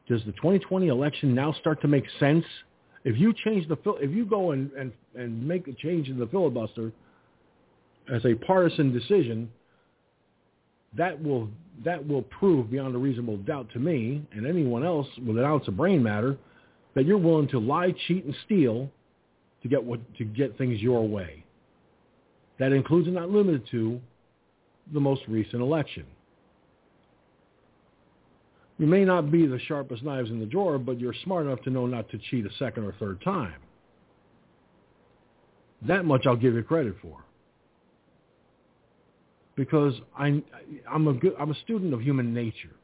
Does 0.08 0.22
the 0.26 0.32
2020 0.32 0.88
election 0.88 1.34
now 1.34 1.52
start 1.52 1.80
to 1.80 1.88
make 1.88 2.04
sense 2.20 2.44
if 3.04 3.18
you 3.18 3.34
change 3.44 3.68
the 3.68 3.76
if 4.00 4.10
you 4.10 4.24
go 4.24 4.52
and, 4.52 4.70
and, 4.72 4.92
and 5.14 5.46
make 5.46 5.68
a 5.68 5.72
change 5.74 6.08
in 6.08 6.18
the 6.18 6.26
filibuster 6.26 6.90
as 8.12 8.24
a 8.24 8.34
partisan 8.34 8.92
decision, 8.92 9.50
that 10.96 11.22
will 11.22 11.48
that 11.84 12.06
will 12.06 12.22
prove 12.22 12.70
beyond 12.70 12.94
a 12.94 12.98
reasonable 12.98 13.36
doubt 13.38 13.68
to 13.72 13.78
me 13.78 14.26
and 14.32 14.46
anyone 14.46 14.84
else 14.84 15.06
with 15.26 15.36
an 15.36 15.44
ounce 15.44 15.68
of 15.68 15.76
brain 15.76 16.02
matter 16.02 16.38
that 16.94 17.04
you're 17.04 17.18
willing 17.18 17.48
to 17.48 17.58
lie, 17.58 17.92
cheat, 18.06 18.24
and 18.24 18.34
steal 18.46 18.88
to 19.62 19.68
get 19.68 19.82
what 19.82 20.00
to 20.16 20.24
get 20.24 20.56
things 20.56 20.80
your 20.80 21.06
way. 21.06 21.44
That 22.58 22.72
includes 22.72 23.06
and 23.06 23.16
not 23.16 23.30
limited 23.30 23.66
to 23.72 24.00
the 24.92 25.00
most 25.00 25.22
recent 25.28 25.60
election. 25.60 26.06
You 28.78 28.86
may 28.86 29.04
not 29.04 29.30
be 29.30 29.46
the 29.46 29.58
sharpest 29.60 30.02
knives 30.02 30.30
in 30.30 30.40
the 30.40 30.46
drawer, 30.46 30.78
but 30.78 30.98
you're 30.98 31.14
smart 31.24 31.46
enough 31.46 31.62
to 31.62 31.70
know 31.70 31.86
not 31.86 32.08
to 32.10 32.18
cheat 32.18 32.44
a 32.44 32.52
second 32.58 32.84
or 32.84 32.92
third 32.98 33.22
time. 33.22 33.54
That 35.86 36.04
much 36.04 36.26
I'll 36.26 36.36
give 36.36 36.54
you 36.54 36.62
credit 36.62 36.96
for. 37.00 37.24
Because 39.54 39.94
I'm, 40.18 40.42
I'm, 40.90 41.06
a, 41.06 41.12
good, 41.12 41.34
I'm 41.38 41.52
a 41.52 41.54
student 41.60 41.94
of 41.94 42.00
human 42.00 42.34
nature. 42.34 42.74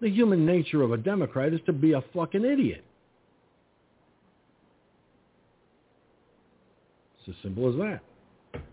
The 0.00 0.10
human 0.10 0.46
nature 0.46 0.82
of 0.82 0.92
a 0.92 0.96
Democrat 0.96 1.52
is 1.52 1.60
to 1.66 1.72
be 1.72 1.92
a 1.94 2.04
fucking 2.14 2.44
idiot. 2.44 2.84
It's 7.18 7.36
as 7.36 7.42
simple 7.42 7.68
as 7.68 8.00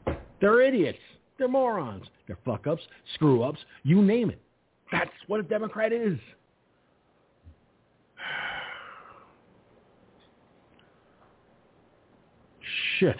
that. 0.05 0.17
They're 0.41 0.61
idiots. 0.61 0.99
They're 1.39 1.47
morons. 1.47 2.05
They're 2.27 2.37
fuck-ups, 2.45 2.83
screw-ups, 3.15 3.59
you 3.83 4.03
name 4.03 4.29
it. 4.29 4.39
That's 4.93 5.11
what 5.25 5.39
a 5.39 5.43
Democrat 5.43 5.91
is. 5.91 6.19
Shit. 12.99 13.17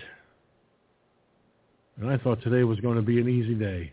And 2.00 2.12
I 2.12 2.18
thought 2.18 2.44
today 2.44 2.64
was 2.64 2.80
going 2.80 2.98
to 2.98 3.02
be 3.02 3.20
an 3.20 3.28
easy 3.28 3.56
day. 3.56 3.92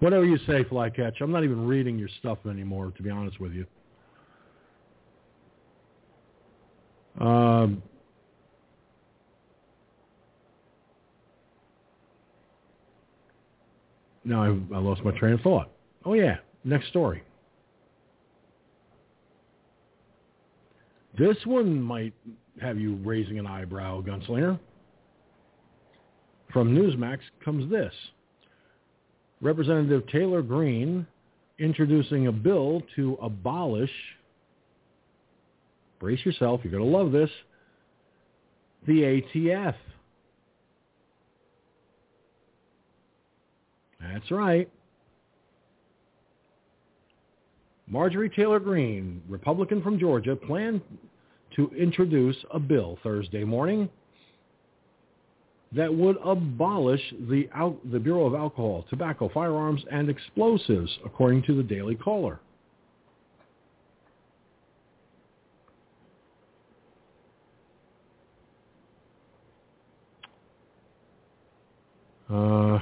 Whatever 0.00 0.24
you 0.24 0.38
say, 0.46 0.64
Flycatch. 0.64 1.20
I'm 1.20 1.32
not 1.32 1.44
even 1.44 1.66
reading 1.66 1.98
your 1.98 2.08
stuff 2.20 2.38
anymore, 2.48 2.92
to 2.96 3.02
be 3.02 3.10
honest 3.10 3.40
with 3.40 3.52
you. 3.52 3.66
Um, 7.20 7.82
now 14.24 14.44
I, 14.44 14.76
I 14.76 14.78
lost 14.78 15.02
my 15.02 15.10
train 15.18 15.34
of 15.34 15.40
thought. 15.40 15.70
Oh 16.04 16.14
yeah, 16.14 16.36
next 16.62 16.88
story. 16.88 17.24
This 21.18 21.36
one 21.44 21.82
might 21.82 22.14
have 22.62 22.78
you 22.78 22.94
raising 23.04 23.40
an 23.40 23.46
eyebrow, 23.48 24.00
Gunslinger. 24.02 24.60
From 26.52 26.72
Newsmax 26.72 27.18
comes 27.44 27.68
this. 27.68 27.92
Representative 29.40 30.06
Taylor 30.08 30.42
Greene 30.42 31.06
introducing 31.58 32.26
a 32.26 32.32
bill 32.32 32.82
to 32.96 33.18
abolish, 33.20 33.90
brace 35.98 36.24
yourself, 36.24 36.60
you're 36.62 36.72
going 36.72 36.84
to 36.84 36.96
love 36.96 37.12
this, 37.12 37.30
the 38.86 39.22
ATF. 39.34 39.74
That's 44.00 44.30
right. 44.30 44.70
Marjorie 47.86 48.30
Taylor 48.30 48.60
Greene, 48.60 49.22
Republican 49.28 49.82
from 49.82 49.98
Georgia, 49.98 50.36
planned 50.36 50.82
to 51.56 51.70
introduce 51.70 52.36
a 52.52 52.58
bill 52.58 52.98
Thursday 53.02 53.44
morning 53.44 53.88
that 55.72 55.92
would 55.94 56.16
abolish 56.24 57.02
the, 57.28 57.48
the 57.92 57.98
Bureau 57.98 58.26
of 58.26 58.34
Alcohol, 58.34 58.86
Tobacco, 58.88 59.30
Firearms, 59.32 59.82
and 59.92 60.08
Explosives, 60.08 60.98
according 61.04 61.42
to 61.42 61.54
the 61.54 61.62
Daily 61.62 61.94
Caller. 61.94 62.40
Uh, 72.30 72.78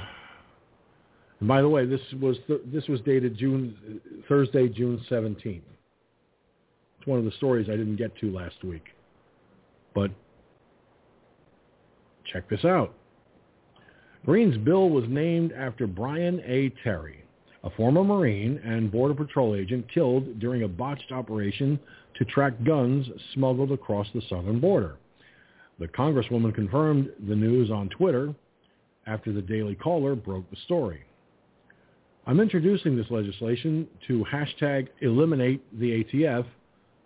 and 1.39 1.47
by 1.47 1.61
the 1.61 1.69
way, 1.69 1.85
this 1.85 2.01
was 2.19 2.35
th- 2.47 2.59
this 2.65 2.85
was 2.87 2.99
dated 3.01 3.37
June 3.37 4.01
Thursday, 4.27 4.67
June 4.67 5.01
seventeenth. 5.07 5.63
It's 6.99 7.07
one 7.07 7.17
of 7.17 7.23
the 7.23 7.31
stories 7.31 7.69
I 7.69 7.77
didn't 7.77 7.95
get 7.95 8.13
to 8.17 8.31
last 8.31 8.61
week, 8.65 8.83
but 9.95 10.11
Check 12.31 12.49
this 12.49 12.65
out. 12.65 12.93
Greene's 14.25 14.57
bill 14.57 14.89
was 14.89 15.05
named 15.07 15.53
after 15.53 15.87
Brian 15.87 16.41
A. 16.45 16.69
Terry, 16.83 17.23
a 17.63 17.69
former 17.71 18.03
Marine 18.03 18.59
and 18.63 18.91
Border 18.91 19.13
Patrol 19.13 19.55
agent 19.55 19.85
killed 19.93 20.39
during 20.39 20.63
a 20.63 20.67
botched 20.67 21.11
operation 21.11 21.79
to 22.15 22.25
track 22.25 22.53
guns 22.65 23.07
smuggled 23.33 23.71
across 23.71 24.07
the 24.13 24.21
southern 24.29 24.59
border. 24.59 24.97
The 25.79 25.87
Congresswoman 25.87 26.53
confirmed 26.53 27.09
the 27.27 27.35
news 27.35 27.69
on 27.71 27.89
Twitter 27.89 28.33
after 29.05 29.31
the 29.31 29.41
Daily 29.41 29.75
Caller 29.75 30.15
broke 30.15 30.49
the 30.49 30.57
story. 30.65 31.03
I'm 32.25 32.41
introducing 32.41 32.97
this 32.97 33.09
legislation 33.09 33.87
to 34.07 34.25
hashtag 34.29 34.89
eliminate 35.01 35.63
the 35.79 36.03
ATF 36.03 36.45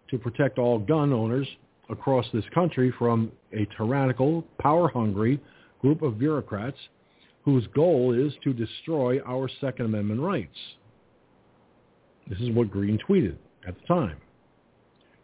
to 0.09 0.17
protect 0.17 0.57
all 0.57 0.79
gun 0.79 1.13
owners 1.13 1.47
across 1.91 2.25
this 2.33 2.45
country 2.53 2.93
from 2.97 3.31
a 3.53 3.67
tyrannical, 3.77 4.43
power-hungry 4.59 5.39
group 5.81 6.01
of 6.01 6.17
bureaucrats 6.17 6.77
whose 7.43 7.65
goal 7.75 8.13
is 8.13 8.33
to 8.43 8.53
destroy 8.53 9.19
our 9.21 9.49
Second 9.59 9.85
Amendment 9.87 10.21
rights. 10.21 10.57
This 12.27 12.39
is 12.39 12.51
what 12.51 12.71
Greene 12.71 12.99
tweeted 13.07 13.35
at 13.67 13.75
the 13.79 13.87
time. 13.87 14.17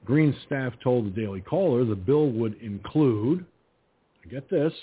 Greene's 0.04 0.36
staff 0.46 0.74
told 0.84 1.06
the 1.06 1.10
Daily 1.10 1.42
Caller 1.42 1.86
the 1.86 1.96
bill 1.96 2.30
would 2.32 2.60
include, 2.62 3.46
get 4.30 4.50
this, 4.50 4.74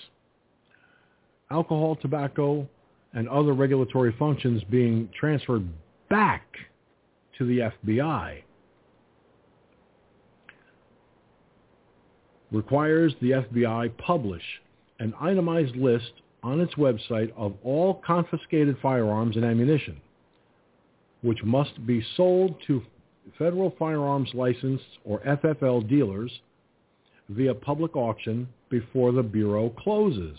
alcohol, 1.50 1.96
tobacco, 1.96 2.68
and 3.14 3.28
other 3.28 3.52
regulatory 3.52 4.14
functions 4.18 4.62
being 4.70 5.08
transferred 5.18 5.66
back 6.10 6.46
to 7.38 7.46
the 7.46 7.70
FBI. 7.86 8.42
Requires 12.54 13.12
the 13.20 13.32
FBI 13.32 13.96
publish 13.98 14.42
an 15.00 15.12
itemized 15.20 15.74
list 15.76 16.12
on 16.42 16.60
its 16.60 16.74
website 16.74 17.32
of 17.36 17.54
all 17.64 18.00
confiscated 18.06 18.76
firearms 18.80 19.36
and 19.36 19.44
ammunition, 19.44 20.00
which 21.22 21.42
must 21.42 21.84
be 21.86 22.04
sold 22.16 22.54
to 22.66 22.82
federal 23.38 23.74
firearms 23.78 24.30
licensed 24.34 24.84
or 25.04 25.18
FFL 25.20 25.88
dealers 25.88 26.30
via 27.30 27.54
public 27.54 27.96
auction 27.96 28.48
before 28.68 29.12
the 29.12 29.22
Bureau 29.22 29.70
closes. 29.70 30.38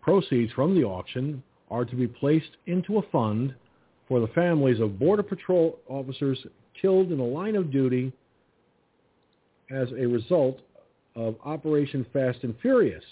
Proceeds 0.00 0.52
from 0.52 0.74
the 0.74 0.84
auction 0.84 1.42
are 1.70 1.84
to 1.84 1.96
be 1.96 2.06
placed 2.06 2.56
into 2.66 2.98
a 2.98 3.10
fund 3.10 3.54
for 4.06 4.20
the 4.20 4.28
families 4.28 4.80
of 4.80 4.98
Border 4.98 5.22
Patrol 5.22 5.78
officers 5.88 6.38
killed 6.80 7.10
in 7.10 7.18
the 7.18 7.24
line 7.24 7.56
of 7.56 7.72
duty 7.72 8.12
as 9.74 9.88
a 9.92 10.06
result 10.06 10.60
of 11.16 11.36
Operation 11.44 12.06
Fast 12.12 12.38
and 12.42 12.54
Furious, 12.60 13.04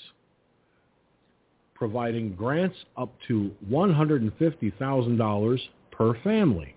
providing 1.74 2.34
grants 2.34 2.76
up 2.96 3.12
to 3.28 3.50
$150,000 3.70 5.58
per 5.90 6.14
family. 6.22 6.76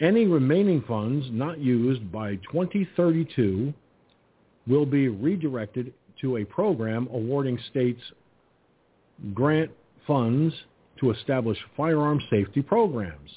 Any 0.00 0.26
remaining 0.26 0.82
funds 0.86 1.26
not 1.30 1.58
used 1.58 2.10
by 2.12 2.36
2032 2.52 3.74
will 4.66 4.86
be 4.86 5.08
redirected 5.08 5.92
to 6.20 6.38
a 6.38 6.44
program 6.44 7.08
awarding 7.12 7.58
states 7.70 8.00
grant 9.34 9.70
funds 10.06 10.54
to 11.00 11.10
establish 11.10 11.58
firearm 11.76 12.20
safety 12.30 12.62
programs. 12.62 13.30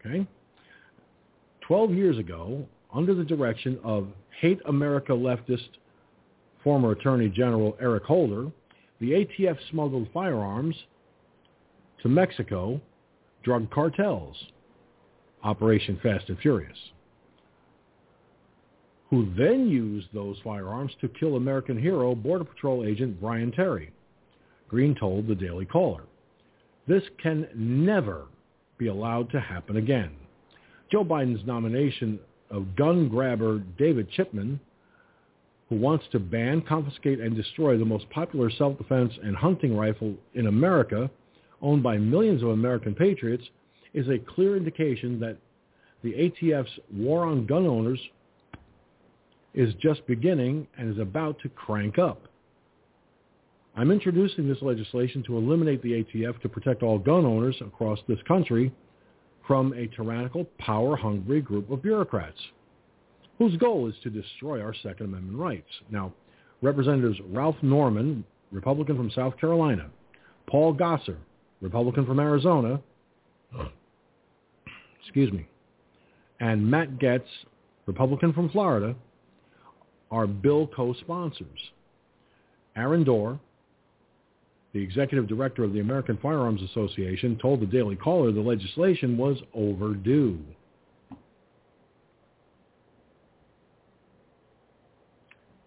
Okay? 0.00 0.26
12 1.68 1.92
years 1.92 2.16
ago, 2.16 2.66
under 2.94 3.14
the 3.14 3.24
direction 3.24 3.78
of 3.84 4.08
Hate 4.40 4.58
America 4.66 5.12
leftist 5.12 5.68
former 6.64 6.92
Attorney 6.92 7.28
General 7.28 7.76
Eric 7.78 8.04
Holder, 8.04 8.50
the 9.00 9.10
ATF 9.10 9.58
smuggled 9.70 10.08
firearms 10.12 10.74
to 12.02 12.08
Mexico 12.08 12.80
drug 13.44 13.70
cartels, 13.70 14.34
Operation 15.44 16.00
Fast 16.02 16.30
and 16.30 16.38
Furious, 16.38 16.78
who 19.10 19.30
then 19.36 19.68
used 19.68 20.08
those 20.14 20.38
firearms 20.42 20.92
to 21.02 21.08
kill 21.20 21.36
American 21.36 21.78
hero 21.78 22.14
Border 22.14 22.44
Patrol 22.44 22.86
agent 22.86 23.20
Brian 23.20 23.52
Terry. 23.52 23.92
Greene 24.68 24.94
told 24.98 25.26
the 25.26 25.34
Daily 25.34 25.66
Caller, 25.66 26.04
this 26.86 27.02
can 27.22 27.46
never 27.54 28.24
be 28.78 28.86
allowed 28.86 29.30
to 29.30 29.40
happen 29.40 29.76
again. 29.76 30.12
Joe 30.90 31.04
Biden's 31.04 31.46
nomination 31.46 32.18
of 32.50 32.74
gun 32.76 33.08
grabber 33.08 33.58
David 33.78 34.10
Chipman, 34.10 34.58
who 35.68 35.76
wants 35.76 36.06
to 36.12 36.18
ban, 36.18 36.62
confiscate, 36.62 37.20
and 37.20 37.36
destroy 37.36 37.76
the 37.76 37.84
most 37.84 38.08
popular 38.10 38.50
self-defense 38.50 39.12
and 39.22 39.36
hunting 39.36 39.76
rifle 39.76 40.14
in 40.34 40.46
America, 40.46 41.10
owned 41.60 41.82
by 41.82 41.98
millions 41.98 42.42
of 42.42 42.48
American 42.50 42.94
patriots, 42.94 43.44
is 43.92 44.08
a 44.08 44.18
clear 44.18 44.56
indication 44.56 45.20
that 45.20 45.36
the 46.02 46.12
ATF's 46.12 46.78
war 46.94 47.24
on 47.26 47.46
gun 47.46 47.66
owners 47.66 48.00
is 49.54 49.74
just 49.74 50.06
beginning 50.06 50.66
and 50.78 50.92
is 50.92 51.00
about 51.00 51.38
to 51.40 51.48
crank 51.50 51.98
up. 51.98 52.22
I'm 53.76 53.90
introducing 53.90 54.48
this 54.48 54.62
legislation 54.62 55.22
to 55.24 55.36
eliminate 55.36 55.82
the 55.82 56.04
ATF 56.04 56.40
to 56.40 56.48
protect 56.48 56.82
all 56.82 56.98
gun 56.98 57.26
owners 57.26 57.56
across 57.60 57.98
this 58.08 58.18
country 58.26 58.72
from 59.48 59.72
a 59.72 59.88
tyrannical, 59.96 60.44
power-hungry 60.58 61.40
group 61.40 61.70
of 61.70 61.82
bureaucrats 61.82 62.38
whose 63.38 63.56
goal 63.56 63.88
is 63.88 63.94
to 64.02 64.10
destroy 64.10 64.60
our 64.60 64.74
Second 64.82 65.06
Amendment 65.06 65.38
rights. 65.38 65.70
Now, 65.90 66.12
Representatives 66.60 67.18
Ralph 67.30 67.56
Norman, 67.62 68.24
Republican 68.52 68.96
from 68.96 69.10
South 69.10 69.38
Carolina, 69.38 69.88
Paul 70.46 70.74
Gosar, 70.74 71.16
Republican 71.60 72.04
from 72.04 72.20
Arizona, 72.20 72.80
excuse 75.00 75.32
me, 75.32 75.48
and 76.40 76.68
Matt 76.68 76.98
Gaetz, 76.98 77.22
Republican 77.86 78.32
from 78.32 78.50
Florida, 78.50 78.94
are 80.10 80.26
bill 80.26 80.66
co-sponsors. 80.66 81.58
Aaron 82.76 83.04
Dorr, 83.04 83.40
the 84.78 84.84
executive 84.84 85.26
director 85.26 85.64
of 85.64 85.72
the 85.72 85.80
American 85.80 86.16
Firearms 86.22 86.62
Association 86.62 87.36
told 87.42 87.60
the 87.60 87.66
Daily 87.66 87.96
Caller 87.96 88.30
the 88.30 88.40
legislation 88.40 89.18
was 89.18 89.36
overdue. 89.52 90.38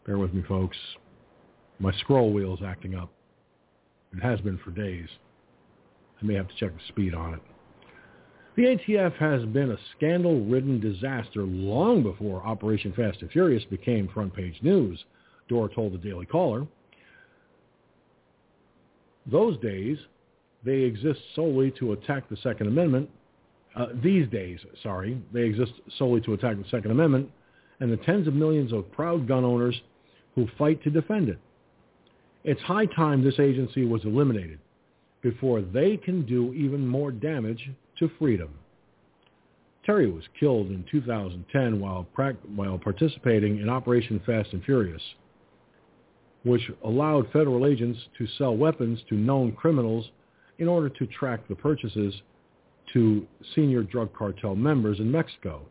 Bear 0.06 0.18
with 0.18 0.34
me, 0.34 0.44
folks. 0.48 0.78
My 1.80 1.92
scroll 2.00 2.32
wheel 2.32 2.54
is 2.54 2.62
acting 2.66 2.96
up. 2.96 3.12
It 4.16 4.24
has 4.24 4.40
been 4.40 4.58
for 4.60 4.72
days. 4.72 5.10
I 6.22 6.26
may 6.26 6.36
have 6.36 6.48
to 6.48 6.56
check 6.56 6.74
the 6.74 6.88
speed 6.88 7.14
on 7.14 7.34
it. 7.34 7.42
The 8.56 8.64
ATF 8.64 9.14
has 9.18 9.44
been 9.48 9.72
a 9.72 9.78
scandal-ridden 9.98 10.80
disaster 10.80 11.44
long 11.44 12.02
before 12.02 12.48
Operation 12.48 12.94
Fast 12.94 13.22
and 13.22 13.32
Furious 13.32 13.66
became 13.66 14.08
front-page 14.08 14.60
news, 14.62 15.04
Dorr 15.50 15.68
told 15.68 15.94
the 15.94 15.98
Daily 15.98 16.26
Caller. 16.26 16.66
Those 19.26 19.58
days, 19.60 19.98
they 20.64 20.80
exist 20.82 21.20
solely 21.36 21.72
to 21.80 21.94
attack 21.94 22.30
the 22.30 22.38
Second 22.38 22.68
Amendment. 22.68 23.10
Uh, 23.76 23.88
these 24.04 24.28
days, 24.30 24.60
sorry, 24.84 25.22
they 25.34 25.42
exist 25.42 25.74
solely 25.98 26.22
to 26.22 26.34
attack 26.34 26.58
the 26.58 26.70
Second 26.70 26.92
Amendment 26.92 27.30
and 27.80 27.92
the 27.92 27.98
tens 27.98 28.28
of 28.28 28.34
millions 28.34 28.72
of 28.72 28.92
proud 28.92 29.28
gun 29.28 29.44
owners 29.44 29.80
who 30.36 30.48
fight 30.58 30.82
to 30.84 30.90
defend 30.90 31.30
it. 31.30 31.40
It's 32.44 32.62
high 32.62 32.86
time 32.86 33.24
this 33.24 33.40
agency 33.40 33.86
was 33.86 34.04
eliminated 34.04 34.60
before 35.22 35.62
they 35.62 35.98
can 35.98 36.26
do 36.26 36.54
even 36.54 36.88
more 36.88 37.12
damage 37.12 37.70
to 38.00 38.10
freedom. 38.18 38.50
Terry 39.86 40.10
was 40.10 40.24
killed 40.40 40.68
in 40.68 40.86
2010 40.92 41.80
while, 41.80 42.08
while 42.56 42.78
participating 42.78 43.60
in 43.60 43.70
Operation 43.70 44.22
Fast 44.26 44.54
and 44.54 44.64
Furious, 44.64 45.02
which 46.44 46.72
allowed 46.84 47.32
federal 47.32 47.66
agents 47.66 48.00
to 48.18 48.28
sell 48.38 48.56
weapons 48.56 49.00
to 49.10 49.16
known 49.16 49.52
criminals 49.52 50.10
in 50.58 50.68
order 50.68 50.90
to 50.90 51.06
track 51.08 51.48
the 51.48 51.56
purchases 51.56 52.14
to 52.94 53.26
senior 53.56 53.84
drug 53.84 54.14
cartel 54.14 54.56
members 54.56 55.00
in 55.00 55.12
Mexico. 55.12 55.62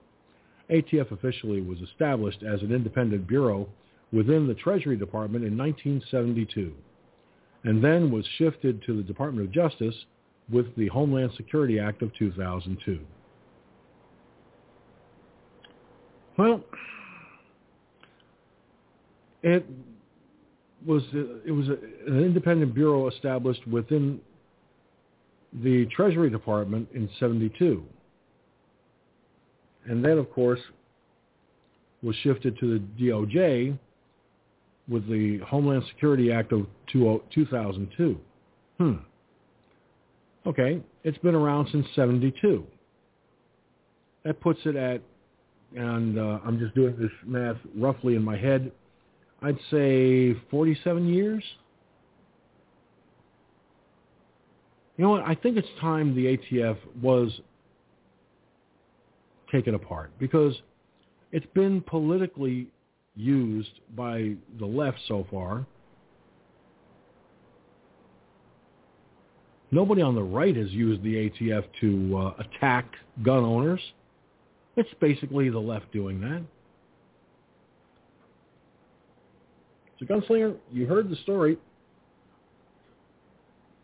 ATF 0.71 1.11
officially 1.11 1.61
was 1.61 1.79
established 1.81 2.43
as 2.43 2.63
an 2.63 2.73
independent 2.73 3.27
bureau 3.27 3.69
within 4.13 4.47
the 4.47 4.55
Treasury 4.55 4.97
Department 4.97 5.45
in 5.45 5.57
1972 5.57 6.73
and 7.65 7.83
then 7.85 8.11
was 8.11 8.25
shifted 8.39 8.83
to 8.85 8.97
the 8.97 9.03
Department 9.03 9.47
of 9.47 9.53
Justice 9.53 9.95
with 10.51 10.75
the 10.77 10.89
Homeland 10.89 11.33
Security 11.37 11.79
Act 11.79 12.03
of 12.03 12.15
2002. 12.15 13.01
Well, 16.39 16.65
it 19.43 19.67
was 20.87 21.03
it 21.13 21.53
was 21.53 21.69
an 21.69 22.25
independent 22.25 22.75
bureau 22.75 23.09
established 23.09 23.67
within 23.67 24.21
the 25.63 25.87
Treasury 25.87 26.31
Department 26.31 26.89
in 26.95 27.09
72. 27.19 27.83
And 29.87 30.05
then, 30.05 30.19
of 30.19 30.31
course, 30.33 30.61
was 32.03 32.15
shifted 32.17 32.59
to 32.61 32.79
the 32.79 33.05
DOJ 33.05 33.79
with 34.89 35.09
the 35.09 35.39
Homeland 35.39 35.85
Security 35.89 36.33
Act 36.33 36.53
of 36.53 36.67
2002. 36.93 38.19
Hmm. 38.79 38.93
Okay, 40.47 40.81
it's 41.05 41.19
been 41.19 41.35
around 41.35 41.69
since 41.71 41.87
72. 41.95 42.65
That 44.25 44.41
puts 44.41 44.61
it 44.65 44.77
at, 44.77 45.03
and 45.77 46.19
uh, 46.19 46.39
I'm 46.45 46.59
just 46.59 46.75
doing 46.75 46.97
this 46.99 47.11
math 47.27 47.57
roughly 47.77 48.17
in 48.17 48.23
my 48.23 48.37
head, 48.37 48.73
I'd 49.43 49.59
say 49.71 50.35
47 50.51 51.09
years. 51.09 51.43
You 54.97 55.05
know 55.05 55.11
what? 55.11 55.23
I 55.27 55.35
think 55.35 55.57
it's 55.57 55.69
time 55.81 56.15
the 56.15 56.37
ATF 56.37 56.77
was 57.01 57.41
taken 59.51 59.75
apart 59.75 60.11
because 60.19 60.55
it's 61.33 61.47
been 61.55 61.81
politically 61.81 62.69
used 63.17 63.81
by 63.97 64.35
the 64.59 64.67
left 64.67 64.99
so 65.09 65.27
far. 65.31 65.65
Nobody 69.71 70.03
on 70.03 70.15
the 70.15 70.23
right 70.23 70.57
has 70.57 70.71
used 70.71 71.03
the 71.03 71.31
ATF 71.31 71.65
to 71.81 72.17
uh, 72.19 72.43
attack 72.43 72.93
gun 73.23 73.45
owners. 73.45 73.81
It's 74.77 74.89
basically 75.01 75.49
the 75.49 75.59
left 75.59 75.93
doing 75.93 76.21
that. 76.23 76.43
So, 80.01 80.07
Gunslinger, 80.07 80.57
you 80.73 80.87
heard 80.87 81.11
the 81.11 81.17
story. 81.17 81.59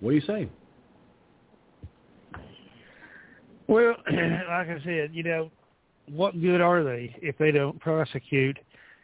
What 0.01 0.11
do 0.11 0.17
you 0.17 0.23
say? 0.23 0.49
Well, 3.69 3.95
like 4.11 4.69
I 4.69 4.81
said, 4.85 5.11
you 5.13 5.23
know, 5.23 5.51
what 6.09 6.41
good 6.41 6.61
are 6.61 6.83
they 6.83 7.15
if 7.21 7.37
they 7.39 7.51
don't 7.51 7.79
prosecute? 7.81 8.59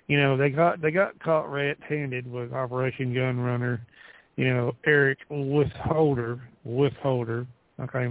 You 0.09 0.19
know, 0.19 0.37
they 0.37 0.51
got 0.51 0.81
they 0.81 0.91
got 0.91 1.19
caught 1.21 1.51
red-handed 1.51 2.31
with 2.31 2.53
Operation 2.53 3.15
Gun 3.15 3.39
Runner. 3.41 3.85
You 4.37 4.49
know, 4.49 4.73
Eric 4.87 5.19
Withholder, 5.29 6.41
Withholder, 6.65 7.47
okay, 7.81 8.05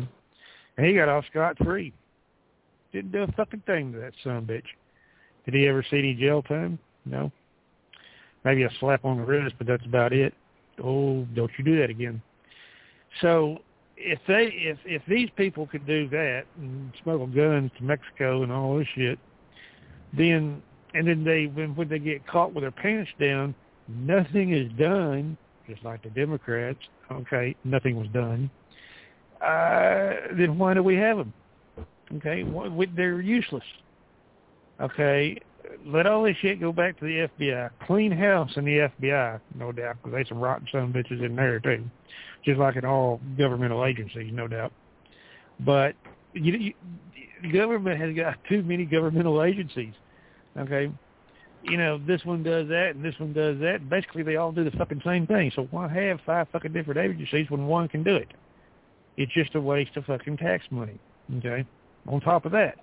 and 0.78 0.86
he 0.86 0.94
got 0.94 1.10
off 1.10 1.26
scot 1.30 1.58
free. 1.64 1.94
Didn't 2.94 3.12
do 3.12 3.24
a 3.24 3.32
fucking 3.32 3.64
thing 3.66 3.94
to 3.94 4.00
that 4.00 4.14
son 4.24 4.38
of 4.38 4.44
a 4.44 4.48
bitch. 4.48 4.66
Did 5.46 5.56
he 5.56 5.68
ever 5.68 5.84
see 5.90 5.98
any 5.98 6.14
jail 6.14 6.44
time? 6.44 6.78
No. 7.06 7.32
Maybe 8.44 8.64
a 8.64 8.70
slap 8.80 9.06
on 9.06 9.18
the 9.18 9.24
wrist, 9.24 9.56
but 9.58 9.68
that's 9.68 9.86
about 9.86 10.14
it. 10.14 10.34
Oh, 10.84 11.26
don't 11.36 11.52
you 11.58 11.64
do 11.64 11.80
that 11.80 11.90
again. 11.90 12.22
So 13.22 13.60
if 13.98 14.20
they 14.28 14.52
if 14.54 14.78
if 14.86 15.02
these 15.08 15.30
people 15.36 15.68
could 15.68 15.86
do 15.86 16.10
that 16.10 16.44
and 16.58 16.92
smuggle 17.04 17.28
guns 17.28 17.72
to 17.78 17.84
Mexico 17.84 18.44
and 18.44 18.52
all 18.52 18.78
this 18.78 18.88
shit, 18.96 19.20
then 20.18 20.62
and 20.94 21.08
then 21.08 21.24
they 21.24 21.46
when 21.46 21.76
when 21.76 21.88
they 21.88 22.00
get 22.00 22.26
caught 22.28 22.54
with 22.54 22.64
their 22.64 22.72
pants 22.72 23.12
down, 23.20 23.54
nothing 23.88 24.54
is 24.54 24.72
done. 24.78 25.38
Just 25.68 25.84
like 25.84 26.02
the 26.02 26.10
Democrats, 26.10 26.80
okay, 27.12 27.56
nothing 27.64 27.96
was 27.96 28.08
done. 28.10 28.50
Uh, 29.42 30.34
then 30.38 30.58
why 30.58 30.74
do 30.74 30.84
we 30.84 30.96
have 30.96 31.18
them? 31.18 31.34
Okay, 32.16 32.44
they're 32.96 33.22
useless. 33.22 33.64
Okay, 34.82 35.40
let 35.86 36.06
all 36.06 36.24
this 36.24 36.38
shit 36.42 36.60
go 36.60 36.72
back 36.72 37.00
to 37.00 37.06
the 37.06 37.28
FBI. 37.40 37.70
Clean 37.86 38.12
house 38.12 38.52
in 38.56 38.66
the 38.66 38.90
FBI, 39.02 39.40
no 39.56 39.72
doubt, 39.72 39.98
because 39.98 40.12
there's 40.12 40.30
some 40.30 40.40
rotten 40.40 40.68
son 40.72 40.94
bitches 40.94 41.24
in 41.24 41.36
there 41.36 41.60
too, 41.60 41.84
just 42.46 42.60
like 42.60 42.76
in 42.76 42.86
all 42.86 43.20
governmental 43.38 43.86
agencies, 43.86 44.32
no 44.34 44.48
doubt. 44.48 44.72
But 45.60 45.96
you, 46.34 46.54
you, 46.54 46.74
the 47.42 47.52
government 47.52 48.00
has 48.00 48.16
got 48.16 48.38
too 48.50 48.64
many 48.64 48.86
governmental 48.86 49.44
agencies. 49.44 49.94
Okay, 50.58 50.92
you 51.64 51.78
know 51.78 51.98
this 52.06 52.24
one 52.26 52.44
does 52.44 52.68
that 52.68 52.96
and 52.96 53.04
this 53.04 53.18
one 53.20 53.34
does 53.34 53.60
that. 53.60 53.90
Basically, 53.90 54.24
they 54.24 54.36
all 54.36 54.52
do 54.52 54.64
the 54.64 54.72
fucking 54.72 55.02
same 55.06 55.28
thing. 55.28 55.52
So 55.56 55.68
why 55.72 55.88
have 55.88 56.20
five 56.26 56.48
fucking 56.52 56.74
different 56.74 57.00
agencies 57.00 57.50
when 57.50 57.68
one 57.68 57.88
can 57.88 58.04
do 58.04 58.16
it? 58.16 58.30
It's 59.18 59.32
just 59.34 59.56
a 59.56 59.62
waste 59.62 59.96
of 59.98 60.06
fucking 60.06 60.38
tax 60.38 60.66
money. 60.72 61.00
Okay. 61.38 61.66
On 62.08 62.20
top 62.20 62.46
of 62.46 62.52
that, 62.54 62.80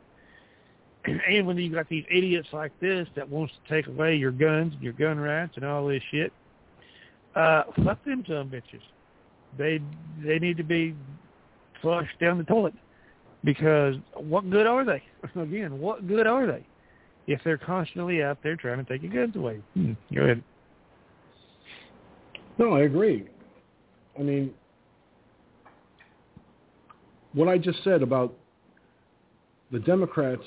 and 1.29 1.47
when 1.47 1.57
you 1.57 1.73
got 1.73 1.89
these 1.89 2.05
idiots 2.11 2.49
like 2.53 2.73
this 2.81 3.09
that 3.17 3.29
wants 3.29 3.53
to 3.55 3.75
take 3.75 3.87
away 3.87 4.17
your 4.17 4.31
guns 4.31 4.75
and 4.75 4.83
your 4.83 4.93
gun 4.93 5.19
rights 5.19 5.53
and 5.57 5.65
all 5.65 5.87
this 5.87 6.03
shit, 6.11 6.33
uh, 7.35 7.65
fuck 7.85 8.05
them 8.05 8.25
some 8.27 8.51
bitches. 8.51 8.83
They 9.57 9.81
they 10.25 10.39
need 10.39 10.57
to 10.57 10.65
be 10.65 10.95
flushed 11.81 12.19
down 12.21 12.39
the 12.39 12.45
toilet 12.45 12.75
because 13.45 13.95
what 14.15 14.51
good 14.51 14.67
are 14.67 14.85
they? 14.85 15.03
Again, 15.41 15.79
what 15.79 16.07
good 16.07 16.27
are 16.27 16.47
they 16.47 16.67
if 17.27 17.41
they're 17.45 17.59
constantly 17.59 18.23
out 18.23 18.39
there 18.43 18.57
trying 18.57 18.85
to 18.85 18.91
take 18.91 19.03
your 19.03 19.13
guns 19.13 19.37
away? 19.37 19.61
Hmm. 19.75 19.93
Go 20.15 20.23
ahead. 20.23 20.43
No, 22.59 22.73
I 22.73 22.81
agree. 22.83 23.29
I 24.19 24.23
mean, 24.23 24.53
what 27.33 27.49
I 27.49 27.57
just 27.57 27.85
said 27.85 28.03
about 28.03 28.35
the 29.71 29.79
Democrats 29.79 30.43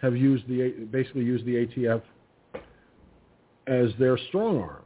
have 0.00 0.16
used 0.16 0.46
the 0.48 0.70
basically 0.90 1.24
used 1.24 1.44
the 1.44 1.66
ATF 1.66 2.02
as 3.66 3.90
their 3.98 4.16
strong 4.28 4.58
arm, 4.60 4.82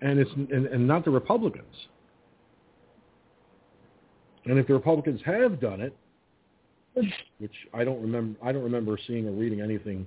and 0.00 0.18
it's 0.18 0.30
and, 0.32 0.66
and 0.66 0.86
not 0.86 1.04
the 1.04 1.10
Republicans. 1.10 1.74
And 4.44 4.58
if 4.58 4.66
the 4.66 4.74
Republicans 4.74 5.20
have 5.26 5.60
done 5.60 5.80
it, 5.80 5.94
which 7.38 7.52
I 7.74 7.84
don't 7.84 8.00
remember, 8.00 8.38
I 8.42 8.52
don't 8.52 8.62
remember 8.62 8.98
seeing 9.06 9.26
or 9.26 9.32
reading 9.32 9.60
anything 9.60 10.06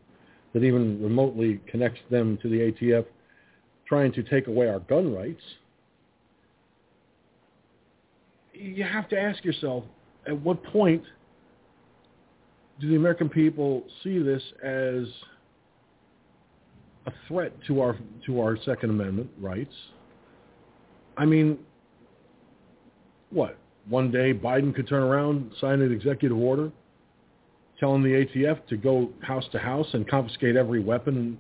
that 0.54 0.64
even 0.64 1.02
remotely 1.02 1.62
connects 1.68 2.02
them 2.10 2.38
to 2.42 2.50
the 2.50 2.72
ATF 2.72 3.06
trying 3.88 4.12
to 4.14 4.24
take 4.24 4.48
away 4.48 4.68
our 4.68 4.80
gun 4.80 5.14
rights. 5.14 5.42
You 8.54 8.84
have 8.84 9.08
to 9.10 9.20
ask 9.20 9.44
yourself, 9.44 9.84
at 10.28 10.40
what 10.40 10.64
point 10.64 11.04
do 12.82 12.90
the 12.90 12.96
American 12.96 13.30
people 13.30 13.84
see 14.04 14.18
this 14.20 14.42
as 14.64 15.06
a 17.06 17.12
threat 17.28 17.54
to 17.68 17.82
our 17.82 17.96
to 18.26 18.42
our 18.42 18.58
Second 18.66 18.90
Amendment 18.90 19.30
rights? 19.40 19.74
I 21.18 21.26
mean, 21.26 21.60
what? 23.30 23.58
One 23.88 24.12
day 24.12 24.34
Biden 24.34 24.76
could 24.76 24.88
turn 24.88 25.04
around, 25.04 25.52
sign 25.60 25.82
an 25.82 25.92
executive 25.92 26.38
order 26.38 26.72
telling 27.80 28.04
the 28.04 28.26
ATF 28.26 28.66
to 28.68 28.78
go 28.78 29.10
house 29.22 29.46
to 29.52 29.60
house 29.60 29.88
and 29.94 30.08
confiscate 30.08 30.56
every 30.56 30.80
weapon 30.80 31.38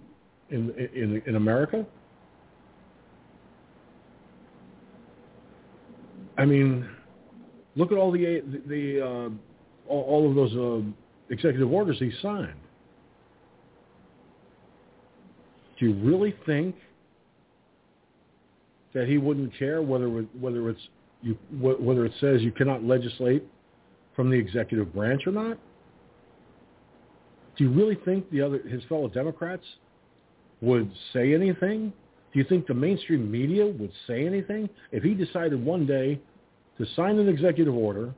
in 0.49 0.71
in 0.93 1.21
in 1.25 1.35
America? 1.35 1.85
I 6.37 6.45
mean, 6.45 6.89
look 7.75 7.91
at 7.91 7.97
all 7.97 8.11
the 8.11 8.41
the 8.67 9.01
uh, 9.01 9.29
all, 9.87 10.01
all 10.03 10.29
of 10.29 10.35
those 10.35 10.55
uh, 10.55 10.89
executive 11.31 11.71
orders 11.71 11.97
he 11.97 12.11
signed. 12.21 12.59
Do 15.79 15.87
you 15.87 15.93
really 15.95 16.35
think 16.45 16.75
that 18.93 19.07
he 19.07 19.17
wouldn't 19.17 19.57
care 19.57 19.81
whether 19.81 20.07
whether 20.07 20.69
it's 20.69 20.81
you, 21.23 21.37
whether 21.59 22.05
it 22.05 22.11
says 22.19 22.41
you 22.41 22.51
cannot 22.51 22.83
legislate 22.83 23.43
from 24.15 24.29
the 24.29 24.37
executive 24.37 24.93
branch 24.93 25.25
or 25.25 25.31
not? 25.31 25.57
Do 27.57 27.63
you 27.63 27.71
really 27.71 27.97
think 28.05 28.29
the 28.29 28.41
other 28.41 28.59
his 28.59 28.83
fellow 28.89 29.07
Democrats 29.07 29.63
would 30.61 30.91
say 31.13 31.33
anything? 31.33 31.93
Do 32.33 32.39
you 32.39 32.45
think 32.45 32.67
the 32.67 32.73
mainstream 32.73 33.29
media 33.31 33.65
would 33.65 33.91
say 34.07 34.25
anything 34.25 34.69
if 34.91 35.03
he 35.03 35.13
decided 35.13 35.63
one 35.63 35.85
day 35.85 36.19
to 36.77 36.85
sign 36.95 37.17
an 37.19 37.27
executive 37.27 37.73
order 37.73 38.13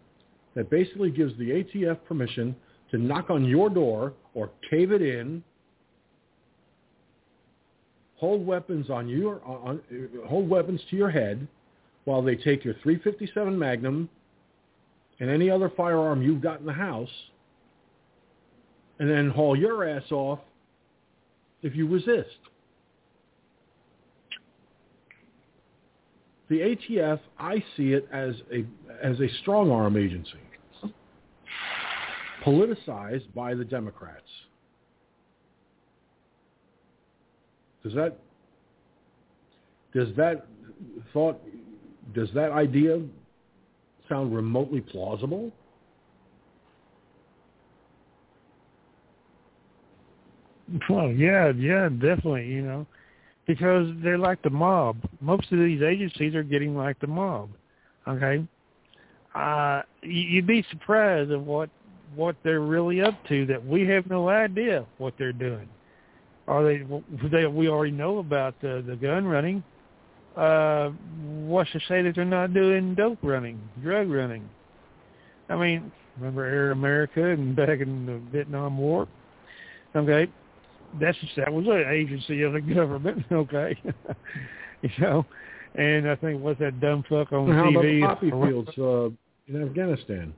that 0.55 0.69
basically 0.69 1.11
gives 1.11 1.37
the 1.37 1.49
ATF 1.49 2.03
permission 2.05 2.55
to 2.93 2.99
knock 2.99 3.31
on 3.31 3.43
your 3.43 3.71
door 3.71 4.13
or 4.35 4.51
cave 4.69 4.91
it 4.91 5.01
in, 5.01 5.43
hold 8.17 8.45
weapons 8.45 8.91
on 8.91 9.09
your 9.09 9.43
on, 9.43 9.81
hold 10.27 10.47
weapons 10.47 10.79
to 10.91 10.95
your 10.95 11.09
head 11.09 11.47
while 12.05 12.21
they 12.21 12.35
take 12.35 12.63
your 12.63 12.75
357 12.83 13.57
Magnum 13.57 14.07
and 15.19 15.29
any 15.29 15.49
other 15.49 15.71
firearm 15.75 16.21
you've 16.21 16.41
got 16.41 16.59
in 16.59 16.67
the 16.67 16.73
house 16.73 17.09
and 18.99 19.09
then 19.09 19.31
haul 19.31 19.57
your 19.57 19.89
ass 19.89 20.11
off 20.11 20.39
if 21.63 21.75
you 21.75 21.87
resist. 21.87 22.29
The 26.49 26.59
ATF, 26.59 27.19
I 27.39 27.63
see 27.75 27.93
it 27.93 28.07
as 28.13 28.35
a 28.53 28.65
as 29.03 29.19
a 29.19 29.27
strong 29.41 29.71
arm 29.71 29.97
agency, 29.97 30.37
politicized 32.43 33.33
by 33.33 33.53
the 33.53 33.65
Democrats. 33.65 34.21
Does 37.83 37.93
that 37.93 38.17
does 39.93 40.09
that 40.15 40.45
thought 41.11 41.41
does 42.13 42.29
that 42.33 42.51
idea 42.51 43.01
sound 44.09 44.35
remotely 44.35 44.81
plausible? 44.81 45.51
Well, 50.89 51.11
yeah, 51.11 51.51
yeah, 51.57 51.89
definitely. 51.89 52.47
You 52.47 52.61
know, 52.61 52.87
because 53.45 53.87
they're 54.01 54.17
like 54.17 54.41
the 54.41 54.49
mob. 54.49 54.97
Most 55.19 55.51
of 55.51 55.59
these 55.59 55.81
agencies 55.81 56.35
are 56.35 56.43
getting 56.43 56.75
like 56.75 56.99
the 56.99 57.07
mob. 57.07 57.49
Okay, 58.07 58.45
uh, 59.35 59.81
you'd 60.01 60.47
be 60.47 60.65
surprised 60.71 61.31
of 61.31 61.45
what 61.45 61.69
what 62.15 62.35
they're 62.43 62.61
really 62.61 63.01
up 63.01 63.15
to 63.27 63.45
that 63.47 63.65
we 63.65 63.85
have 63.87 64.07
no 64.09 64.29
idea 64.29 64.85
what 64.97 65.13
they're 65.17 65.33
doing. 65.33 65.67
Are 66.47 66.63
they? 66.63 66.83
They 67.31 67.45
we 67.45 67.69
already 67.69 67.91
know 67.91 68.17
about 68.17 68.59
the 68.61 68.83
the 68.85 68.95
gun 68.95 69.25
running. 69.25 69.63
Uh, 70.35 70.89
what's 71.45 71.71
to 71.71 71.79
say 71.87 72.01
that 72.01 72.15
they're 72.15 72.25
not 72.25 72.53
doing 72.53 72.95
dope 72.95 73.19
running, 73.21 73.61
drug 73.81 74.09
running? 74.09 74.49
I 75.47 75.55
mean, 75.55 75.91
remember 76.17 76.43
Air 76.43 76.71
America 76.71 77.29
and 77.29 77.55
back 77.55 77.79
in 77.79 78.05
the 78.05 78.19
Vietnam 78.31 78.77
War? 78.77 79.07
Okay, 79.95 80.27
that's 80.99 81.17
that 81.37 81.53
was 81.53 81.65
an 81.67 81.85
agency 81.93 82.41
of 82.41 82.53
the 82.53 82.61
government, 82.61 83.23
okay. 83.31 83.79
you 84.81 84.89
know, 84.99 85.25
and 85.75 86.09
I 86.09 86.15
think 86.15 86.41
what's 86.41 86.59
that 86.59 86.79
dumb 86.79 87.03
fuck 87.07 87.31
on 87.31 87.51
How 87.51 87.65
TV? 87.65 88.03
about 88.03 88.21
the 88.21 88.31
poppy 88.31 88.49
fields 88.49 88.69
uh, 88.77 89.53
in 89.53 89.67
Afghanistan? 89.67 90.33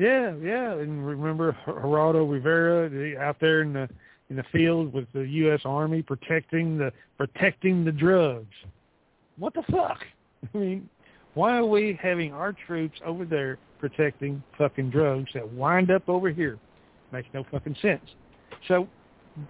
Yeah, 0.00 0.34
yeah, 0.42 0.72
and 0.78 1.06
remember 1.06 1.54
Geraldo 1.66 2.24
Rivera 2.28 3.20
out 3.22 3.36
there 3.38 3.60
in 3.60 3.74
the 3.74 3.86
in 4.30 4.36
the 4.36 4.44
field 4.50 4.94
with 4.94 5.06
the 5.12 5.20
U.S. 5.20 5.60
Army 5.66 6.00
protecting 6.00 6.78
the 6.78 6.90
protecting 7.18 7.84
the 7.84 7.92
drugs. 7.92 8.54
What 9.36 9.52
the 9.52 9.62
fuck? 9.70 9.98
I 10.54 10.56
mean, 10.56 10.88
why 11.34 11.58
are 11.58 11.66
we 11.66 11.98
having 12.00 12.32
our 12.32 12.54
troops 12.66 12.98
over 13.04 13.26
there 13.26 13.58
protecting 13.78 14.42
fucking 14.56 14.88
drugs 14.88 15.28
that 15.34 15.52
wind 15.52 15.90
up 15.90 16.08
over 16.08 16.30
here? 16.30 16.58
Makes 17.12 17.28
no 17.34 17.44
fucking 17.50 17.76
sense. 17.82 18.00
So 18.68 18.88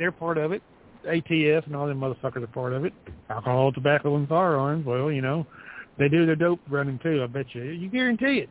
they're 0.00 0.10
part 0.10 0.36
of 0.36 0.50
it. 0.50 0.62
ATF 1.06 1.66
and 1.66 1.76
all 1.76 1.86
them 1.86 2.00
motherfuckers 2.00 2.42
are 2.42 2.48
part 2.48 2.72
of 2.72 2.84
it. 2.84 2.92
Alcohol, 3.28 3.70
tobacco, 3.70 4.16
and 4.16 4.28
firearms. 4.28 4.84
Well, 4.84 5.12
you 5.12 5.22
know, 5.22 5.46
they 5.96 6.08
do 6.08 6.26
their 6.26 6.34
dope 6.34 6.60
running 6.68 6.98
too. 6.98 7.22
I 7.22 7.28
bet 7.28 7.46
you. 7.54 7.62
You 7.62 7.88
guarantee 7.88 8.38
it. 8.38 8.50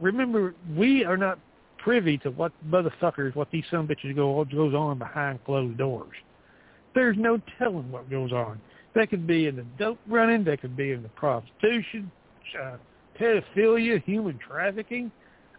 Remember, 0.00 0.54
we 0.76 1.04
are 1.04 1.16
not 1.16 1.38
privy 1.78 2.18
to 2.18 2.30
what 2.30 2.52
motherfuckers, 2.68 3.34
what 3.34 3.50
these 3.50 3.64
some 3.70 3.86
bitches 3.86 4.14
go 4.14 4.44
goes 4.44 4.74
on 4.74 4.98
behind 4.98 5.44
closed 5.44 5.78
doors. 5.78 6.16
There's 6.94 7.16
no 7.18 7.40
telling 7.58 7.90
what 7.90 8.10
goes 8.10 8.32
on. 8.32 8.60
That 8.94 9.10
could 9.10 9.26
be 9.26 9.46
in 9.46 9.56
the 9.56 9.64
dope 9.78 9.98
running. 10.08 10.44
That 10.44 10.60
could 10.60 10.76
be 10.76 10.92
in 10.92 11.02
the 11.02 11.08
prostitution, 11.10 12.10
uh, 12.60 12.76
pedophilia, 13.18 14.02
human 14.04 14.38
trafficking, 14.38 15.12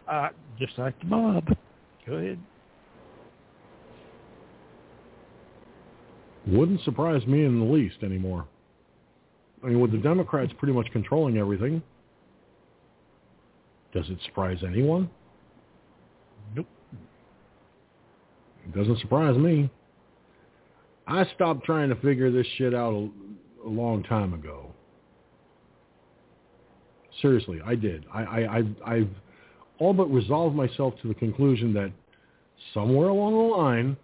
uh, 0.08 0.28
just 0.58 0.78
like 0.78 0.98
the 1.00 1.06
mob. 1.06 1.48
Go 2.06 2.14
ahead. 2.14 2.38
Wouldn't 6.46 6.82
surprise 6.82 7.24
me 7.26 7.44
in 7.44 7.60
the 7.60 7.64
least 7.64 8.02
anymore. 8.02 8.46
I 9.62 9.68
mean, 9.68 9.80
with 9.80 9.92
the 9.92 9.98
Democrats 9.98 10.52
pretty 10.58 10.74
much 10.74 10.90
controlling 10.92 11.38
everything, 11.38 11.82
does 13.92 14.08
it 14.08 14.18
surprise 14.24 14.58
anyone? 14.66 15.10
Nope. 16.54 16.66
It 18.64 18.74
doesn't 18.74 18.98
surprise 19.00 19.36
me. 19.36 19.70
I 21.06 21.26
stopped 21.34 21.64
trying 21.64 21.88
to 21.88 21.96
figure 21.96 22.30
this 22.30 22.46
shit 22.56 22.74
out 22.74 22.94
a, 22.94 23.10
a 23.66 23.68
long 23.68 24.02
time 24.04 24.34
ago. 24.34 24.66
Seriously, 27.20 27.60
I 27.64 27.74
did. 27.74 28.04
I, 28.12 28.22
I, 28.22 28.56
I've, 28.56 28.76
I've 28.86 29.10
all 29.78 29.92
but 29.92 30.06
resolved 30.06 30.56
myself 30.56 30.94
to 31.02 31.08
the 31.08 31.14
conclusion 31.14 31.74
that 31.74 31.92
somewhere 32.72 33.08
along 33.08 33.32
the 33.32 33.56
line, 33.56 33.96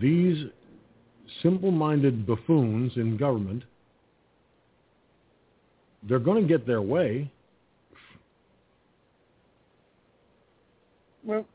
these 0.00 0.46
simple-minded 1.42 2.26
buffoons 2.26 2.92
in 2.96 3.16
government, 3.16 3.62
they're 6.02 6.18
going 6.18 6.42
to 6.42 6.48
get 6.48 6.66
their 6.66 6.82
way. 6.82 7.30
Well, 11.24 11.46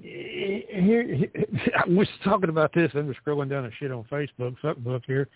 here, 0.00 0.62
here 0.68 1.26
I 1.76 1.88
was 1.88 2.08
talking 2.24 2.48
about 2.48 2.72
this. 2.72 2.90
I'm 2.94 3.12
just 3.12 3.24
scrolling 3.24 3.50
down 3.50 3.64
a 3.64 3.70
shit 3.78 3.92
on 3.92 4.04
Facebook, 4.04 4.56
fuck 4.60 4.76
book 4.78 5.02
here. 5.06 5.28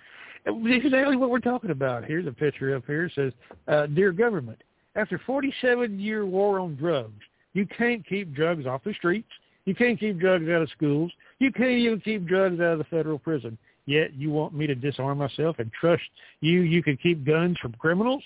Exactly 0.47 1.17
what 1.17 1.31
we're 1.31 1.39
talking 1.39 1.71
about. 1.71 2.05
Here's 2.05 2.27
a 2.27 2.33
picture 2.33 2.77
up 2.77 2.85
here. 2.87 3.11
Says, 3.15 3.33
uh, 3.67 3.87
"Dear 3.87 4.13
government, 4.13 4.63
after 4.95 5.19
47-year 5.27 6.27
war 6.27 6.61
on 6.61 6.77
drugs, 6.77 7.23
you 7.55 7.67
can't 7.67 8.07
keep 8.07 8.35
drugs 8.35 8.67
off 8.67 8.85
the 8.85 8.93
streets. 8.95 9.31
You 9.65 9.75
can't 9.75 9.99
keep 9.99 10.19
drugs 10.19 10.49
out 10.49 10.61
of 10.61 10.69
schools. 10.71 11.11
You 11.39 11.51
can't 11.51 11.71
even 11.71 12.01
keep 12.01 12.27
drugs 12.27 12.61
out 12.61 12.73
of 12.73 12.79
the 12.79 12.85
federal 12.85 13.19
prison. 13.19 13.57
Yet 13.87 14.15
you 14.15 14.31
want 14.31 14.55
me 14.55 14.67
to 14.67 14.75
disarm 14.75 15.19
myself 15.19 15.57
and 15.59 15.71
trust 15.73 16.03
you 16.41 16.61
you 16.61 16.83
can 16.83 16.97
keep 16.97 17.25
guns 17.25 17.59
from 17.61 17.73
criminals? 17.73 18.23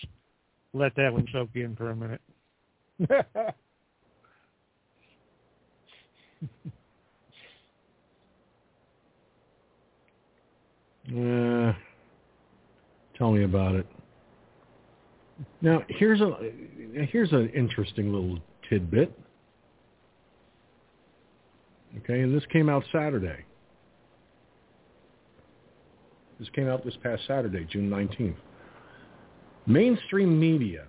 Let 0.72 0.94
that 0.96 1.12
one 1.12 1.26
soak 1.32 1.50
in 1.54 1.76
for 1.76 1.90
a 1.90 1.96
minute. 1.96 2.20
Uh, 11.08 11.72
tell 13.18 13.32
me 13.32 13.44
about 13.44 13.74
it. 13.74 13.86
Now 15.60 15.82
here's 15.88 16.20
a 16.20 16.52
here's 17.10 17.32
an 17.32 17.48
interesting 17.50 18.12
little 18.12 18.38
tidbit. 18.68 19.12
Okay, 21.98 22.20
and 22.20 22.34
this 22.34 22.44
came 22.52 22.68
out 22.68 22.84
Saturday. 22.92 23.44
This 26.38 26.48
came 26.50 26.68
out 26.68 26.84
this 26.84 26.96
past 27.02 27.22
Saturday, 27.26 27.66
June 27.70 27.90
19th. 27.90 28.36
Mainstream 29.66 30.38
media 30.38 30.84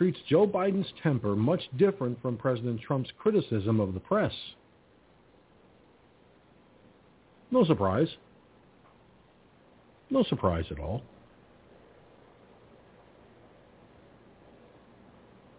treats 0.00 0.18
Joe 0.30 0.46
Biden's 0.46 0.90
temper 1.02 1.36
much 1.36 1.60
different 1.76 2.22
from 2.22 2.38
President 2.38 2.80
Trump's 2.80 3.10
criticism 3.18 3.80
of 3.80 3.92
the 3.92 4.00
press. 4.00 4.32
No 7.50 7.66
surprise. 7.66 8.08
No 10.08 10.22
surprise 10.22 10.64
at 10.70 10.78
all. 10.78 11.02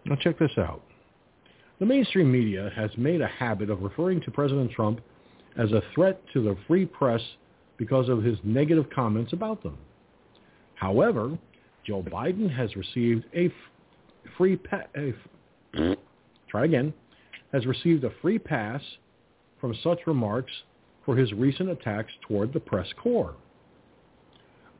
Now 0.06 0.16
check 0.16 0.40
this 0.40 0.50
out. 0.58 0.82
The 1.78 1.86
mainstream 1.86 2.32
media 2.32 2.72
has 2.74 2.90
made 2.96 3.20
a 3.20 3.28
habit 3.28 3.70
of 3.70 3.82
referring 3.82 4.22
to 4.22 4.32
President 4.32 4.72
Trump 4.72 5.00
as 5.56 5.70
a 5.70 5.82
threat 5.94 6.20
to 6.32 6.42
the 6.42 6.56
free 6.66 6.84
press 6.84 7.20
because 7.76 8.08
of 8.08 8.24
his 8.24 8.38
negative 8.42 8.86
comments 8.92 9.32
about 9.32 9.62
them. 9.62 9.78
However, 10.74 11.38
Joe 11.86 12.02
Biden 12.02 12.52
has 12.52 12.74
received 12.74 13.24
a 13.36 13.52
free 14.36 14.56
pa- 14.56 14.86
f- 14.94 15.96
try 16.48 16.64
again 16.64 16.92
has 17.52 17.66
received 17.66 18.04
a 18.04 18.10
free 18.22 18.38
pass 18.38 18.80
from 19.60 19.74
such 19.82 19.98
remarks 20.06 20.52
for 21.04 21.16
his 21.16 21.32
recent 21.32 21.68
attacks 21.70 22.12
toward 22.26 22.52
the 22.52 22.60
press 22.60 22.86
corps. 23.02 23.34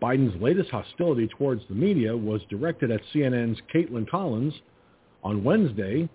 Biden's 0.02 0.40
latest 0.42 0.70
hostility 0.70 1.28
towards 1.28 1.62
the 1.68 1.74
media 1.74 2.16
was 2.16 2.40
directed 2.50 2.90
at 2.90 3.00
CNN's 3.14 3.60
Kaitlan 3.72 4.08
Collins 4.08 4.54
on 5.22 5.44
Wednesday, 5.44 6.08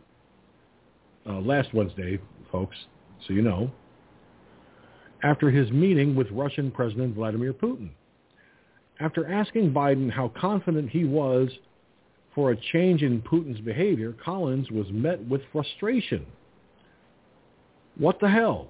uh, 1.25 1.39
last 1.39 1.73
Wednesday, 1.73 2.19
folks, 2.51 2.75
so 3.25 3.33
you 3.33 3.41
know, 3.41 3.71
after 5.23 5.49
his 5.49 5.71
meeting 5.71 6.15
with 6.15 6.29
Russian 6.31 6.69
President 6.69 7.15
Vladimir 7.15 7.53
Putin. 7.53 7.89
After 8.99 9.31
asking 9.31 9.73
Biden 9.73 10.11
how 10.11 10.29
confident 10.39 10.89
he 10.89 11.05
was 11.05 11.49
for 12.38 12.51
a 12.51 12.55
change 12.72 13.01
in 13.01 13.19
Putin's 13.19 13.59
behavior, 13.61 14.14
Collins 14.23 14.69
was 14.69 14.85
met 14.91 15.19
with 15.27 15.41
frustration. 15.51 16.23
What 17.97 18.19
the 18.19 18.30
hell? 18.30 18.68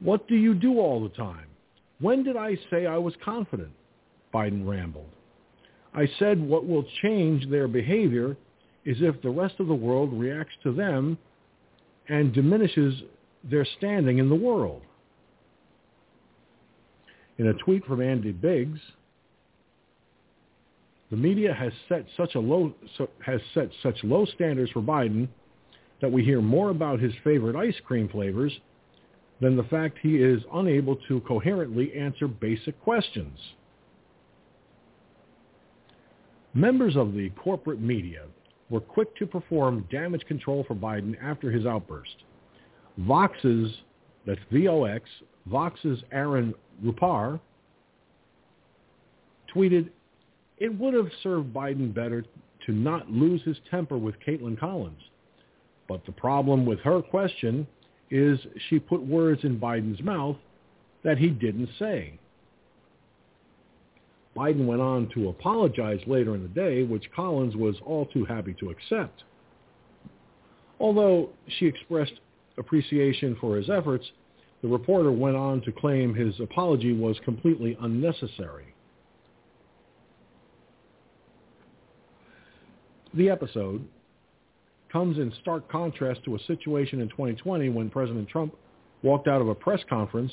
What 0.00 0.28
do 0.28 0.36
you 0.36 0.54
do 0.54 0.78
all 0.78 1.02
the 1.02 1.08
time? 1.16 1.48
When 1.98 2.22
did 2.22 2.36
I 2.36 2.56
say 2.70 2.86
I 2.86 2.98
was 2.98 3.14
confident? 3.24 3.72
Biden 4.32 4.64
rambled. 4.64 5.10
I 5.92 6.08
said 6.20 6.40
what 6.40 6.68
will 6.68 6.84
change 7.02 7.50
their 7.50 7.66
behavior 7.66 8.36
is 8.84 8.98
if 9.00 9.20
the 9.22 9.30
rest 9.30 9.56
of 9.58 9.66
the 9.66 9.74
world 9.74 10.12
reacts 10.12 10.54
to 10.62 10.72
them 10.72 11.18
and 12.08 12.32
diminishes 12.32 13.02
their 13.42 13.66
standing 13.76 14.18
in 14.18 14.28
the 14.28 14.36
world. 14.36 14.82
In 17.38 17.48
a 17.48 17.54
tweet 17.54 17.84
from 17.86 18.00
Andy 18.00 18.30
Biggs, 18.30 18.78
the 21.10 21.16
media 21.16 21.54
has 21.54 21.72
set 21.88 22.04
such 22.16 22.34
a 22.34 22.40
low 22.40 22.74
has 23.24 23.40
set 23.54 23.68
such 23.82 23.96
low 24.02 24.24
standards 24.26 24.70
for 24.72 24.82
Biden 24.82 25.28
that 26.00 26.10
we 26.10 26.24
hear 26.24 26.40
more 26.40 26.70
about 26.70 27.00
his 27.00 27.12
favorite 27.24 27.56
ice 27.56 27.76
cream 27.84 28.08
flavors 28.08 28.52
than 29.40 29.56
the 29.56 29.62
fact 29.64 29.98
he 30.02 30.16
is 30.16 30.42
unable 30.54 30.96
to 31.08 31.20
coherently 31.20 31.92
answer 31.94 32.26
basic 32.26 32.80
questions. 32.82 33.38
Members 36.54 36.96
of 36.96 37.12
the 37.12 37.28
corporate 37.30 37.80
media 37.80 38.24
were 38.70 38.80
quick 38.80 39.14
to 39.16 39.26
perform 39.26 39.86
damage 39.90 40.24
control 40.26 40.64
for 40.66 40.74
Biden 40.74 41.14
after 41.22 41.50
his 41.50 41.66
outburst. 41.66 42.24
Vox's, 42.98 43.70
that's 44.26 44.40
V-O-X, 44.50 45.04
Vox's 45.46 46.02
Aaron 46.12 46.54
Rupar 46.82 47.38
tweeted, 49.54 49.90
it 50.58 50.78
would 50.78 50.94
have 50.94 51.10
served 51.22 51.52
Biden 51.52 51.92
better 51.94 52.24
to 52.66 52.72
not 52.72 53.10
lose 53.10 53.42
his 53.42 53.56
temper 53.70 53.98
with 53.98 54.14
Kaitlan 54.26 54.58
Collins. 54.58 55.02
But 55.88 56.04
the 56.06 56.12
problem 56.12 56.66
with 56.66 56.80
her 56.80 57.02
question 57.02 57.66
is 58.10 58.38
she 58.68 58.78
put 58.78 59.02
words 59.02 59.44
in 59.44 59.60
Biden's 59.60 60.02
mouth 60.02 60.36
that 61.04 61.18
he 61.18 61.28
didn't 61.28 61.68
say. 61.78 62.18
Biden 64.36 64.66
went 64.66 64.82
on 64.82 65.08
to 65.14 65.28
apologize 65.28 66.00
later 66.06 66.34
in 66.34 66.42
the 66.42 66.48
day, 66.48 66.82
which 66.82 67.10
Collins 67.14 67.56
was 67.56 67.76
all 67.84 68.06
too 68.06 68.24
happy 68.24 68.54
to 68.60 68.70
accept. 68.70 69.24
Although 70.78 71.30
she 71.58 71.66
expressed 71.66 72.12
appreciation 72.58 73.36
for 73.40 73.56
his 73.56 73.70
efforts, 73.70 74.04
the 74.62 74.68
reporter 74.68 75.10
went 75.10 75.36
on 75.36 75.62
to 75.62 75.72
claim 75.72 76.14
his 76.14 76.38
apology 76.40 76.92
was 76.92 77.16
completely 77.24 77.78
unnecessary. 77.80 78.74
The 83.16 83.30
episode 83.30 83.82
comes 84.92 85.16
in 85.16 85.32
stark 85.40 85.70
contrast 85.70 86.22
to 86.24 86.36
a 86.36 86.38
situation 86.40 87.00
in 87.00 87.08
2020 87.08 87.70
when 87.70 87.88
President 87.88 88.28
Trump 88.28 88.54
walked 89.02 89.26
out 89.26 89.40
of 89.40 89.48
a 89.48 89.54
press 89.54 89.80
conference 89.88 90.32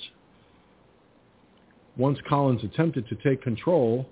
once 1.96 2.18
Collins 2.28 2.62
attempted 2.62 3.08
to 3.08 3.16
take 3.24 3.42
control 3.42 4.10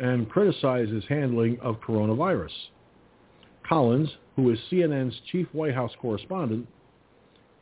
and 0.00 0.28
criticize 0.28 0.88
his 0.88 1.04
handling 1.08 1.60
of 1.60 1.80
coronavirus. 1.80 2.50
Collins, 3.68 4.10
who 4.34 4.50
is 4.50 4.58
CNN's 4.70 5.14
chief 5.30 5.46
White 5.52 5.74
House 5.74 5.92
correspondent, 6.00 6.66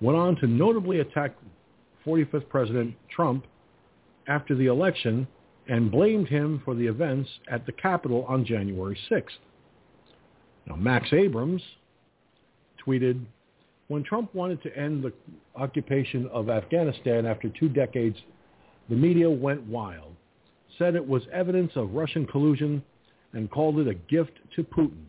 went 0.00 0.16
on 0.16 0.34
to 0.36 0.46
notably 0.46 1.00
attack 1.00 1.36
45th 2.06 2.48
President 2.48 2.94
Trump 3.14 3.44
after 4.28 4.54
the 4.54 4.66
election 4.66 5.28
and 5.68 5.90
blamed 5.90 6.28
him 6.28 6.62
for 6.64 6.74
the 6.74 6.86
events 6.86 7.28
at 7.48 7.66
the 7.66 7.72
Capitol 7.72 8.24
on 8.26 8.46
January 8.46 8.98
6th. 9.10 9.36
Now, 10.66 10.76
Max 10.76 11.12
Abrams 11.12 11.62
tweeted, 12.84 13.24
when 13.88 14.04
Trump 14.04 14.34
wanted 14.34 14.62
to 14.62 14.76
end 14.76 15.02
the 15.02 15.12
occupation 15.56 16.28
of 16.28 16.48
Afghanistan 16.48 17.26
after 17.26 17.48
two 17.48 17.68
decades, 17.68 18.16
the 18.88 18.94
media 18.96 19.28
went 19.28 19.62
wild, 19.66 20.14
said 20.78 20.94
it 20.94 21.06
was 21.06 21.22
evidence 21.32 21.72
of 21.74 21.94
Russian 21.94 22.26
collusion, 22.26 22.82
and 23.32 23.50
called 23.50 23.78
it 23.78 23.88
a 23.88 23.94
gift 23.94 24.32
to 24.56 24.64
Putin. 24.64 25.04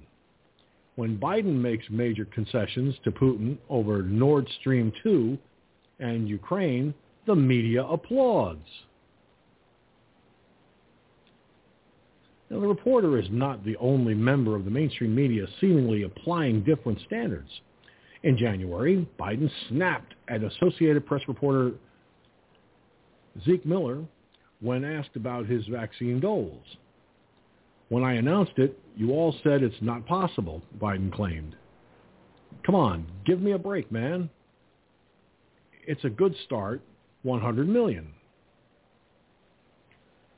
When 0.95 1.17
Biden 1.17 1.55
makes 1.55 1.85
major 1.89 2.25
concessions 2.25 2.95
to 3.03 3.11
Putin 3.11 3.57
over 3.69 4.03
Nord 4.03 4.47
Stream 4.59 4.91
2 5.03 5.37
and 5.99 6.27
Ukraine, 6.27 6.93
the 7.25 7.35
media 7.35 7.83
applauds. 7.85 8.67
Now, 12.51 12.59
the 12.59 12.67
reporter 12.67 13.17
is 13.17 13.27
not 13.31 13.63
the 13.63 13.77
only 13.77 14.13
member 14.13 14.57
of 14.57 14.65
the 14.65 14.71
mainstream 14.71 15.15
media 15.15 15.45
seemingly 15.61 16.03
applying 16.03 16.63
different 16.63 16.99
standards. 17.07 17.49
In 18.23 18.37
January, 18.37 19.07
Biden 19.17 19.49
snapped 19.69 20.13
at 20.27 20.43
Associated 20.43 21.05
Press 21.05 21.21
reporter 21.29 21.71
Zeke 23.45 23.65
Miller 23.65 24.03
when 24.59 24.83
asked 24.83 25.15
about 25.15 25.45
his 25.45 25.65
vaccine 25.67 26.19
goals. 26.19 26.61
When 27.87 28.03
I 28.03 28.15
announced 28.15 28.57
it, 28.57 28.77
you 28.97 29.11
all 29.11 29.33
said 29.43 29.63
it's 29.63 29.75
not 29.81 30.05
possible, 30.05 30.61
Biden 30.77 31.11
claimed. 31.11 31.55
Come 32.65 32.75
on, 32.75 33.07
give 33.25 33.41
me 33.41 33.53
a 33.53 33.57
break, 33.57 33.89
man. 33.93 34.29
It's 35.87 36.03
a 36.03 36.09
good 36.09 36.35
start, 36.45 36.81
100 37.23 37.67
million. 37.67 38.09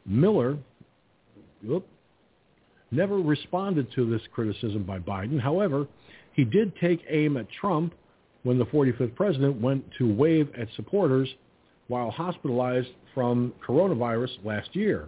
Miller, 0.06 0.58
whoop, 1.64 1.88
never 2.94 3.18
responded 3.18 3.92
to 3.96 4.10
this 4.10 4.22
criticism 4.34 4.84
by 4.84 5.00
Biden. 5.00 5.40
However, 5.40 5.88
he 6.34 6.44
did 6.44 6.76
take 6.78 7.04
aim 7.10 7.38
at 7.38 7.48
Trump 7.52 7.94
when 8.44 8.58
the 8.58 8.66
45th 8.66 9.16
president 9.16 9.62
went 9.62 9.86
to 9.98 10.14
wave 10.14 10.50
at 10.58 10.68
supporters 10.76 11.30
while 11.88 12.12
hospitalized 12.12 12.90
from 13.14 13.54
coronavirus 13.66 14.32
last 14.44 14.76
year. 14.76 15.08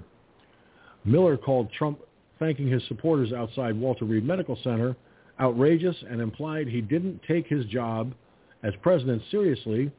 Miller 1.03 1.37
called 1.37 1.71
Trump 1.71 1.99
thanking 2.39 2.67
his 2.67 2.83
supporters 2.87 3.31
outside 3.31 3.79
Walter 3.79 4.05
Reed 4.05 4.25
Medical 4.25 4.57
Center 4.63 4.95
outrageous 5.39 5.95
and 6.09 6.21
implied 6.21 6.67
he 6.67 6.81
didn't 6.81 7.21
take 7.27 7.47
his 7.47 7.65
job 7.65 8.13
as 8.63 8.73
president 8.81 9.21
seriously 9.31 9.91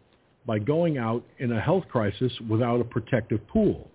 by 0.47 0.59
going 0.59 0.99
out 0.99 1.23
in 1.39 1.53
a 1.53 1.61
health 1.61 1.85
crisis 1.89 2.33
without 2.49 2.81
a 2.81 2.85
protective 2.85 3.47
pool. 3.49 3.91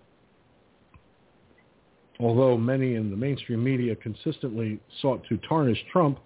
Although 2.22 2.56
many 2.57 2.95
in 2.95 3.10
the 3.10 3.18
mainstream 3.18 3.64
media 3.64 3.95
consistently 3.95 4.80
sought 5.02 5.23
to 5.27 5.38
tarnish 5.38 5.84
Trump 5.91 6.19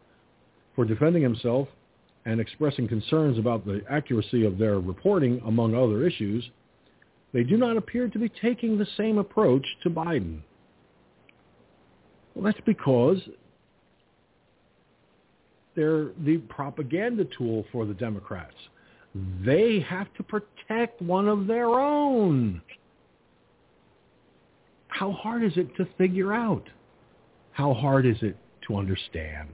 for 0.75 0.83
defending 0.83 1.23
himself 1.23 1.69
and 2.25 2.41
expressing 2.41 2.87
concerns 2.87 3.39
about 3.39 3.65
the 3.65 3.81
accuracy 3.89 4.45
of 4.45 4.57
their 4.57 4.79
reporting, 4.79 5.41
among 5.45 5.73
other 5.73 6.05
issues, 6.05 6.49
they 7.33 7.43
do 7.43 7.55
not 7.55 7.77
appear 7.77 8.09
to 8.09 8.19
be 8.19 8.27
taking 8.27 8.77
the 8.77 8.87
same 8.97 9.17
approach 9.17 9.65
to 9.83 9.89
Biden. 9.89 10.39
Well, 12.33 12.43
that's 12.43 12.65
because 12.65 13.19
they're 15.75 16.09
the 16.25 16.39
propaganda 16.49 17.25
tool 17.37 17.65
for 17.71 17.85
the 17.85 17.93
Democrats. 17.93 18.55
They 19.45 19.79
have 19.87 20.13
to 20.15 20.23
protect 20.23 21.01
one 21.01 21.29
of 21.29 21.47
their 21.47 21.69
own 21.69 22.61
how 24.97 25.11
hard 25.11 25.43
is 25.43 25.51
it 25.57 25.75
to 25.75 25.85
figure 25.97 26.33
out? 26.33 26.63
How 27.51 27.73
hard 27.73 28.05
is 28.05 28.15
it 28.21 28.37
to 28.67 28.77
understand? 28.77 29.49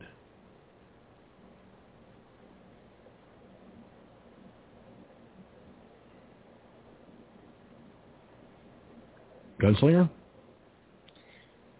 Gunslinger? 9.59 10.09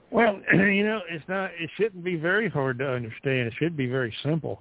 Well, 0.10 0.42
you 0.54 0.84
know, 0.84 1.02
it's 1.10 1.24
not. 1.28 1.52
It 1.60 1.70
shouldn't 1.78 2.04
be 2.04 2.16
very 2.16 2.50
hard 2.50 2.80
to 2.80 2.88
understand. 2.88 3.48
It 3.48 3.54
should 3.60 3.78
be 3.78 3.88
very 3.88 4.14
simple. 4.24 4.60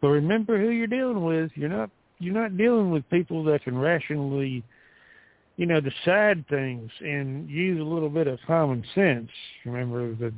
But 0.00 0.08
remember 0.08 0.60
who 0.60 0.70
you're 0.70 0.86
dealing 0.86 1.24
with. 1.24 1.50
You're 1.56 1.68
not. 1.68 1.90
You're 2.20 2.34
not 2.34 2.56
dealing 2.56 2.92
with 2.92 3.08
people 3.10 3.42
that 3.44 3.64
can 3.64 3.76
rationally 3.76 4.62
you 5.58 5.66
know, 5.66 5.80
decide 5.80 6.46
things 6.48 6.88
and 7.00 7.50
use 7.50 7.80
a 7.80 7.84
little 7.84 8.08
bit 8.08 8.28
of 8.28 8.38
common 8.46 8.84
sense. 8.94 9.28
Remember 9.66 10.14
the 10.14 10.32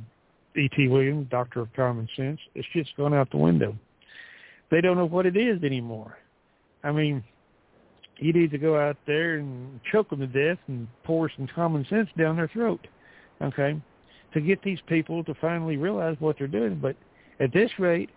E.T. 0.59 0.87
Williams, 0.87 1.27
Doctor 1.29 1.61
of 1.61 1.71
Common 1.75 2.09
Sense? 2.17 2.39
It's 2.55 2.67
just 2.73 2.97
gone 2.97 3.13
out 3.13 3.29
the 3.29 3.37
window. 3.37 3.77
They 4.71 4.81
don't 4.81 4.97
know 4.97 5.05
what 5.05 5.27
it 5.27 5.37
is 5.37 5.63
anymore. 5.63 6.17
I 6.83 6.91
mean, 6.91 7.23
you 8.17 8.33
need 8.33 8.49
to 8.49 8.57
go 8.57 8.79
out 8.79 8.97
there 9.05 9.35
and 9.35 9.79
choke 9.91 10.09
them 10.09 10.19
to 10.21 10.27
death 10.27 10.57
and 10.67 10.87
pour 11.03 11.29
some 11.37 11.47
common 11.53 11.85
sense 11.87 12.09
down 12.17 12.35
their 12.35 12.47
throat. 12.47 12.85
okay, 13.43 13.79
to 14.33 14.41
get 14.41 14.63
these 14.63 14.79
people 14.87 15.23
to 15.25 15.35
finally 15.35 15.77
realize 15.77 16.15
what 16.19 16.37
they're 16.39 16.47
doing. 16.47 16.79
But 16.81 16.95
at 17.39 17.53
this 17.53 17.69
rate, 17.77 18.09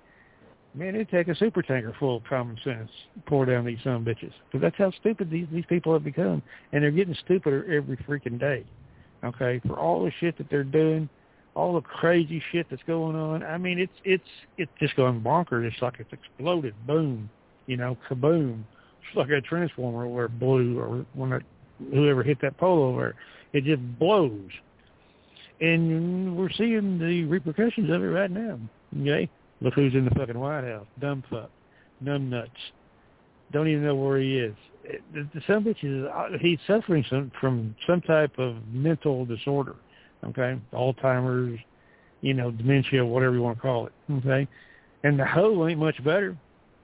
man, 0.75 0.95
it'd 0.95 1.11
take 1.11 1.29
a 1.29 1.35
super 1.35 1.63
tanker 1.63 1.95
full 1.99 2.17
of 2.17 2.25
common 2.25 2.59
sense 2.65 2.91
pour 3.27 3.47
down 3.47 3.65
these 3.65 3.79
some 3.85 4.05
bitches. 4.05 4.33
Because 4.47 4.61
that's 4.61 4.77
how 4.77 4.91
stupid 4.93 5.31
these 5.31 5.47
these 5.53 5.65
people 5.69 5.93
have 5.93 6.05
become, 6.05 6.43
and 6.73 6.83
they're 6.83 6.91
getting 6.91 7.15
stupider 7.25 7.65
every 7.73 7.97
freaking 7.99 8.39
day. 8.39 8.65
Okay, 9.25 9.61
for 9.67 9.79
all 9.79 10.05
the 10.05 10.13
shit 10.21 10.37
that 10.39 10.51
they're 10.51 10.65
doing, 10.65 11.09
all 11.55 11.75
the 11.75 11.81
crazy 11.81 12.43
shit 12.53 12.67
that's 12.69 12.83
going 12.87 13.17
on. 13.17 13.43
I 13.43 13.57
mean, 13.57 13.79
it's 13.79 13.93
it's 14.05 14.29
it's 14.59 14.73
just 14.81 14.97
going 14.97 15.21
bonkers. 15.21 15.67
It's 15.67 15.81
like 15.81 15.95
it's 15.99 16.13
exploded. 16.13 16.75
Boom, 16.87 17.31
you 17.67 17.77
know, 17.77 17.97
kaboom. 18.09 18.65
It's 19.07 19.17
like 19.17 19.31
a 19.31 19.41
transformer 19.41 20.07
where 20.07 20.29
blew, 20.29 20.79
or 20.79 21.07
when 21.15 21.33
it, 21.33 21.43
whoever 21.93 22.23
hit 22.23 22.41
that 22.43 22.57
pole 22.59 22.83
over, 22.83 23.15
it 23.53 23.65
just 23.65 23.83
blows. 23.99 24.51
And 25.61 26.37
we're 26.37 26.51
seeing 26.51 26.99
the 26.99 27.25
repercussions 27.25 27.91
of 27.91 28.03
it 28.03 28.07
right 28.07 28.31
now. 28.31 28.59
Okay, 29.01 29.31
look 29.61 29.75
who's 29.75 29.95
in 29.95 30.05
the 30.05 30.11
fucking 30.13 30.39
White 30.39 30.65
House. 30.65 30.87
Dumb 31.01 31.23
fuck, 31.31 31.51
numb 32.01 32.31
nuts. 32.31 32.51
Don't 33.53 33.69
even 33.69 33.85
know 33.85 33.95
where 33.95 34.19
he 34.19 34.39
is. 34.39 34.55
The, 35.13 35.29
the 35.35 35.41
son 35.47 35.65
bitch 35.65 35.83
is 35.83 36.07
uh, 36.13 36.39
he's 36.41 36.59
suffering 36.67 37.05
some, 37.09 37.33
from 37.41 37.75
some 37.87 38.01
type 38.03 38.39
of 38.39 38.57
mental 38.73 39.25
disorder 39.25 39.77
okay, 40.29 40.59
Alzheimer's, 40.73 41.59
you 42.21 42.35
know, 42.35 42.51
dementia, 42.51 43.05
whatever 43.05 43.35
you 43.35 43.43
want 43.43 43.59
to 43.59 43.63
call 43.63 43.87
it, 43.87 43.93
okay, 44.11 44.49
and 45.03 45.19
the 45.19 45.25
hoe 45.25 45.67
ain't 45.67 45.79
much 45.79 46.03
better, 46.05 46.37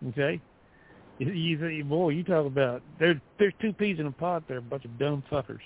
okay. 0.09 0.41
You, 1.19 1.33
you 1.33 1.85
boy, 1.85 2.11
you 2.11 2.25
talk 2.25 2.47
about 2.47 2.83
there. 2.99 3.21
There's 3.39 3.53
two 3.61 3.75
peas 3.75 3.99
in 3.99 4.07
a 4.07 4.11
pot. 4.11 4.45
There, 4.49 4.57
a 4.57 4.63
bunch 4.63 4.87
of 4.87 4.99
dumb 4.99 5.23
fuckers, 5.31 5.61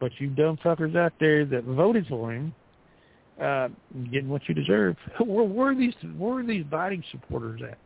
but 0.00 0.12
you 0.18 0.28
dumb 0.28 0.58
fuckers 0.64 0.96
out 0.96 1.12
there 1.20 1.44
that 1.44 1.64
voted 1.64 2.06
for 2.06 2.32
him, 2.32 2.54
uh, 3.40 3.68
getting 4.12 4.28
what 4.28 4.42
you 4.48 4.54
deserve. 4.54 4.96
Where, 5.20 5.44
where 5.44 5.70
are 5.70 5.74
these? 5.74 5.94
Where 6.16 6.38
are 6.38 6.46
these 6.46 6.64
Biden 6.64 7.02
supporters 7.10 7.60
at? 7.68 7.78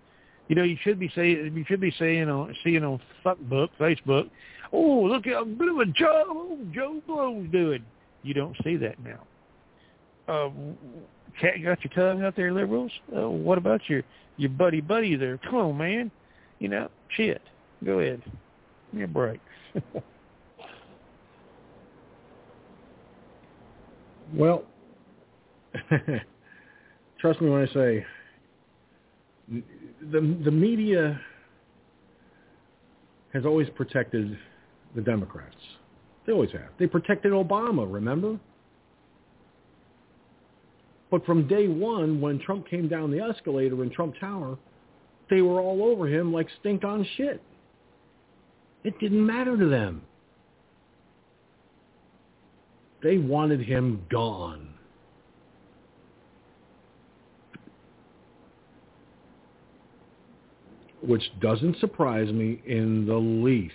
You 0.48 0.56
know, 0.56 0.62
you 0.62 0.76
should 0.82 0.98
be 0.98 1.10
saying 1.14 1.52
you 1.54 1.64
should 1.66 1.80
be 1.80 1.94
saying 1.98 2.28
on 2.28 2.54
seeing 2.64 2.84
on 2.84 3.00
fuckbook, 3.24 3.68
Facebook, 3.78 4.30
oh 4.72 5.02
look 5.02 5.26
how 5.26 5.44
Blue 5.44 5.80
of 5.80 5.88
a 5.88 5.92
job 5.92 6.26
oh, 6.28 6.58
Joe 6.72 7.02
Blow's 7.06 7.50
doing. 7.50 7.84
You 8.22 8.34
don't 8.34 8.56
see 8.64 8.76
that 8.76 8.96
now. 9.02 9.20
Uh, 10.26 10.50
cat 11.40 11.54
got 11.62 11.82
your 11.84 11.92
tongue 11.94 12.22
out 12.22 12.36
there, 12.36 12.52
liberals? 12.52 12.92
Uh, 13.16 13.28
what 13.28 13.58
about 13.58 13.80
your 13.88 14.02
your 14.36 14.50
buddy 14.50 14.80
buddy 14.80 15.16
there? 15.16 15.38
Come 15.38 15.54
on, 15.56 15.76
man. 15.78 16.10
You 16.58 16.68
know, 16.68 16.88
shit. 17.16 17.42
Go 17.84 18.00
ahead. 18.00 18.22
Give 18.90 18.98
me 18.98 19.04
a 19.04 19.08
break. 19.08 19.40
well, 24.34 24.64
trust 27.20 27.40
me 27.40 27.50
when 27.50 27.68
I 27.68 27.72
say 27.72 28.06
the 29.48 30.20
the 30.44 30.50
media 30.50 31.20
has 33.32 33.44
always 33.44 33.68
protected 33.70 34.38
the 34.94 35.02
Democrats. 35.02 35.56
They 36.26 36.32
always 36.32 36.52
have. 36.52 36.70
They 36.78 36.86
protected 36.86 37.32
Obama, 37.32 37.90
remember? 37.90 38.38
But 41.10 41.24
from 41.24 41.48
day 41.48 41.68
one, 41.68 42.20
when 42.20 42.38
Trump 42.38 42.68
came 42.68 42.88
down 42.88 43.10
the 43.10 43.20
escalator 43.20 43.82
in 43.82 43.90
Trump 43.90 44.14
Tower, 44.20 44.58
they 45.30 45.40
were 45.40 45.60
all 45.60 45.82
over 45.82 46.06
him 46.06 46.32
like 46.32 46.48
stink 46.60 46.84
on 46.84 47.06
shit. 47.16 47.42
It 48.84 48.98
didn't 49.00 49.24
matter 49.24 49.56
to 49.56 49.68
them. 49.68 50.02
They 53.02 53.18
wanted 53.18 53.60
him 53.60 54.02
gone. 54.10 54.67
Which 61.02 61.22
doesn't 61.40 61.78
surprise 61.78 62.30
me 62.32 62.60
in 62.66 63.06
the 63.06 63.14
least. 63.16 63.74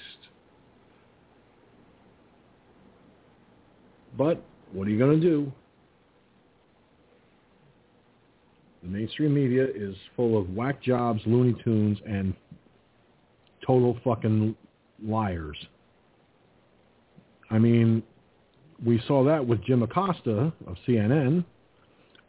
But 4.17 4.43
what 4.71 4.87
are 4.87 4.91
you 4.91 4.99
going 4.99 5.19
to 5.19 5.27
do? 5.27 5.51
The 8.83 8.89
mainstream 8.89 9.33
media 9.33 9.65
is 9.73 9.95
full 10.15 10.37
of 10.37 10.49
whack 10.49 10.81
jobs, 10.83 11.21
Looney 11.25 11.55
Tunes, 11.63 11.97
and 12.05 12.33
total 13.65 13.97
fucking 14.03 14.55
liars. 15.01 15.57
I 17.49 17.59
mean, 17.59 18.03
we 18.85 19.01
saw 19.07 19.23
that 19.23 19.45
with 19.45 19.63
Jim 19.63 19.83
Acosta 19.83 20.51
of 20.67 20.75
CNN. 20.85 21.45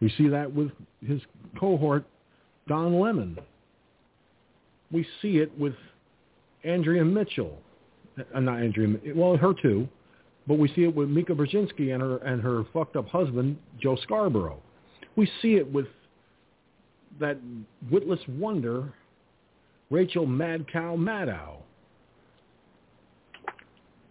We 0.01 0.13
see 0.17 0.29
that 0.29 0.53
with 0.53 0.71
his 1.05 1.21
cohort, 1.59 2.05
Don 2.69 3.01
Lemon. 3.01 3.39
We 4.95 5.05
see 5.21 5.39
it 5.39 5.51
with 5.59 5.75
Andrea 6.63 7.05
Mitchell. 7.05 7.59
Uh, 8.17 8.39
not 8.39 8.63
Andrea, 8.63 8.97
well, 9.17 9.37
her 9.37 9.53
too. 9.53 9.89
But 10.47 10.59
we 10.59 10.69
see 10.69 10.85
it 10.85 10.95
with 10.95 11.09
Mika 11.09 11.33
Brzezinski 11.33 11.93
and 11.93 12.01
her 12.01 12.19
and 12.19 12.41
her 12.41 12.65
fucked 12.73 12.95
up 12.95 13.09
husband 13.09 13.59
Joe 13.81 13.97
Scarborough. 14.05 14.61
We 15.17 15.29
see 15.43 15.55
it 15.57 15.71
with 15.71 15.87
that 17.19 17.39
witless 17.91 18.21
wonder, 18.29 18.93
Rachel 19.91 20.27
Mad 20.27 20.71
Cow 20.73 20.97
Maddow. 20.97 21.57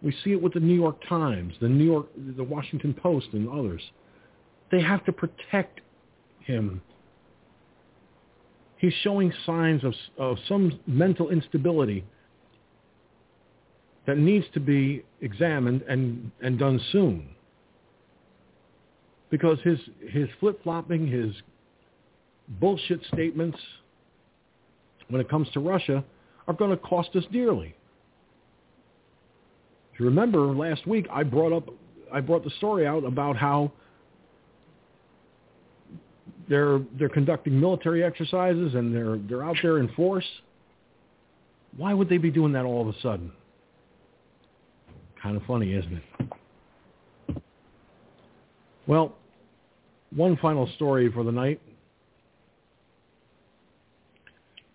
We 0.02 0.14
see 0.22 0.32
it 0.32 0.42
with 0.42 0.52
the 0.52 0.60
New 0.60 0.74
York 0.74 0.96
Times, 1.08 1.54
the 1.62 1.68
New 1.68 1.84
York, 1.84 2.08
the 2.36 2.44
Washington 2.44 2.92
Post, 2.92 3.28
and 3.32 3.48
others. 3.48 3.80
They 4.70 4.82
have 4.82 5.02
to 5.06 5.12
protect 5.12 5.80
him. 6.40 6.82
He's 8.84 8.92
showing 9.00 9.32
signs 9.46 9.82
of, 9.82 9.94
of 10.18 10.36
some 10.46 10.78
mental 10.86 11.30
instability 11.30 12.04
that 14.06 14.18
needs 14.18 14.44
to 14.52 14.60
be 14.60 15.02
examined 15.22 15.80
and, 15.88 16.30
and 16.42 16.58
done 16.58 16.78
soon. 16.92 17.30
Because 19.30 19.56
his, 19.64 19.78
his 20.10 20.28
flip-flopping, 20.38 21.06
his 21.06 21.34
bullshit 22.60 23.00
statements 23.10 23.56
when 25.08 25.18
it 25.18 25.30
comes 25.30 25.48
to 25.54 25.60
Russia 25.60 26.04
are 26.46 26.52
going 26.52 26.70
to 26.70 26.76
cost 26.76 27.08
us 27.16 27.24
dearly. 27.32 27.74
If 29.94 30.00
you 30.00 30.04
remember 30.04 30.40
last 30.40 30.86
week, 30.86 31.06
I 31.10 31.22
brought 31.22 31.54
up, 31.54 31.70
I 32.12 32.20
brought 32.20 32.44
the 32.44 32.52
story 32.58 32.86
out 32.86 33.04
about 33.04 33.38
how 33.38 33.72
they're 36.48 36.80
they're 36.98 37.08
conducting 37.08 37.58
military 37.58 38.04
exercises 38.04 38.74
and 38.74 38.94
they're 38.94 39.18
they're 39.28 39.44
out 39.44 39.56
there 39.62 39.78
in 39.78 39.88
force. 39.94 40.26
Why 41.76 41.92
would 41.92 42.08
they 42.08 42.18
be 42.18 42.30
doing 42.30 42.52
that 42.52 42.64
all 42.64 42.82
of 42.82 42.94
a 42.94 43.00
sudden? 43.00 43.32
Kind 45.22 45.36
of 45.36 45.42
funny, 45.44 45.72
isn't 45.72 45.94
it? 45.94 47.42
Well, 48.86 49.14
one 50.14 50.36
final 50.36 50.68
story 50.76 51.10
for 51.10 51.24
the 51.24 51.32
night. 51.32 51.60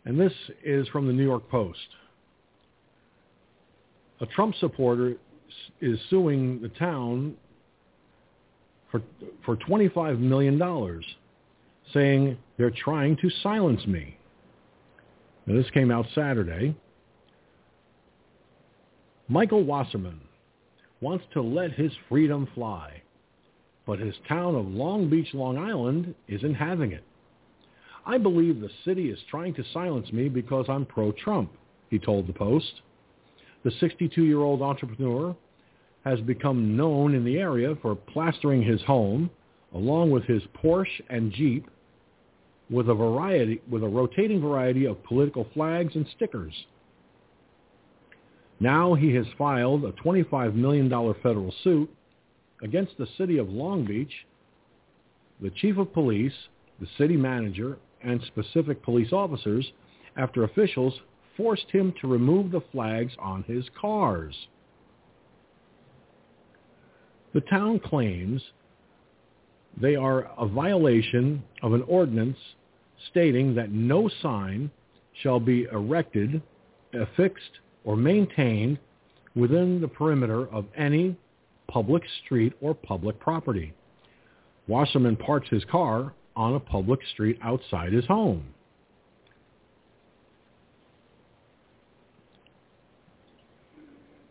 And 0.06 0.20
this 0.20 0.34
is 0.64 0.88
from 0.88 1.08
the 1.08 1.14
New 1.14 1.24
York 1.24 1.48
Post. 1.50 1.78
A 4.22 4.26
Trump 4.26 4.56
supporter 4.56 5.16
is 5.82 6.00
suing 6.10 6.62
the 6.62 6.70
town 6.70 7.36
for, 8.92 9.02
for 9.46 9.56
$25 9.56 10.20
million, 10.20 10.60
saying 11.94 12.38
they're 12.58 12.72
trying 12.72 13.18
to 13.18 13.30
silence 13.42 13.86
me. 13.88 14.18
Now, 15.46 15.56
this 15.56 15.70
came 15.72 15.92
out 15.92 16.06
Saturday. 16.14 16.76
Michael 19.28 19.64
Wasserman 19.64 20.20
wants 21.02 21.26
to 21.34 21.42
let 21.42 21.72
his 21.72 21.92
freedom 22.08 22.48
fly, 22.54 23.02
but 23.86 24.00
his 24.00 24.16
town 24.28 24.56
of 24.56 24.68
Long 24.68 25.10
Beach, 25.10 25.34
Long 25.34 25.58
Island 25.58 26.14
isn't 26.28 26.56
having 26.56 26.92
it. 26.92 27.04
I 28.06 28.18
believe 28.18 28.60
the 28.60 28.70
city 28.86 29.10
is 29.10 29.20
trying 29.30 29.54
to 29.56 29.64
silence 29.74 30.12
me 30.12 30.30
because 30.30 30.66
I'm 30.68 30.86
pro-Trump, 30.86 31.52
he 31.90 32.00
told 32.00 32.28
the 32.28 32.34
Post. 32.34 32.82
The 33.64 33.72
62-year-old 33.72 34.62
entrepreneur 34.62 35.36
has 36.06 36.20
become 36.22 36.78
known 36.78 37.14
in 37.14 37.24
the 37.26 37.38
area 37.38 37.76
for 37.82 37.96
plastering 37.96 38.64
his 38.64 38.82
home, 38.84 39.30
along 39.74 40.12
with 40.12 40.24
his 40.24 40.42
Porsche 40.64 41.02
and 41.10 41.32
Jeep, 41.32 41.70
with 42.70 42.90
a 42.90 42.94
variety, 42.94 43.62
with 43.70 43.84
a 43.84 43.88
rotating 43.88 44.42
variety 44.42 44.86
of 44.86 45.04
political 45.04 45.48
flags 45.54 45.96
and 45.96 46.06
stickers. 46.16 46.54
Now 48.60 48.94
he 48.94 49.14
has 49.16 49.26
filed 49.38 49.86
a 49.86 49.94
$25 49.94 50.54
million 50.54 50.90
federal 50.90 51.54
suit 51.64 51.90
against 52.62 52.98
the 52.98 53.08
city 53.18 53.38
of 53.38 53.50
Long 53.50 53.86
Beach, 53.86 54.12
the 55.42 55.50
chief 55.52 55.78
of 55.78 55.94
police, 55.94 56.34
the 56.80 56.88
city 56.98 57.16
manager, 57.18 57.78
and 58.04 58.22
specific 58.28 58.84
police 58.84 59.14
officers 59.14 59.72
after 60.18 60.44
officials 60.44 60.94
forced 61.38 61.70
him 61.72 61.94
to 62.02 62.08
remove 62.08 62.52
the 62.52 62.62
flags 62.72 63.14
on 63.20 63.44
his 63.44 63.66
cars. 63.80 64.36
The 67.34 67.42
town 67.42 67.80
claims 67.80 68.42
They 69.82 69.96
are 69.96 70.30
a 70.38 70.48
violation 70.48 71.44
of 71.62 71.74
an 71.74 71.84
ordinance 71.84 72.38
stating 73.10 73.56
that 73.56 73.72
no 73.72 74.10
sign 74.22 74.70
shall 75.22 75.40
be 75.40 75.66
erected, 75.72 76.42
affixed, 76.94 77.60
or 77.84 77.96
maintained 77.96 78.80
within 79.36 79.82
the 79.82 79.88
perimeter 79.88 80.48
of 80.48 80.66
any 80.76 81.16
public 81.68 82.04
street 82.24 82.54
or 82.62 82.74
public 82.74 83.20
property. 83.20 83.74
Wasserman 84.68 85.16
parks 85.16 85.50
his 85.50 85.64
car 85.66 86.14
on 86.36 86.56
a 86.56 86.60
public 86.60 87.00
street 87.14 87.38
outside 87.42 87.92
his 87.92 88.06
home. 88.06 88.44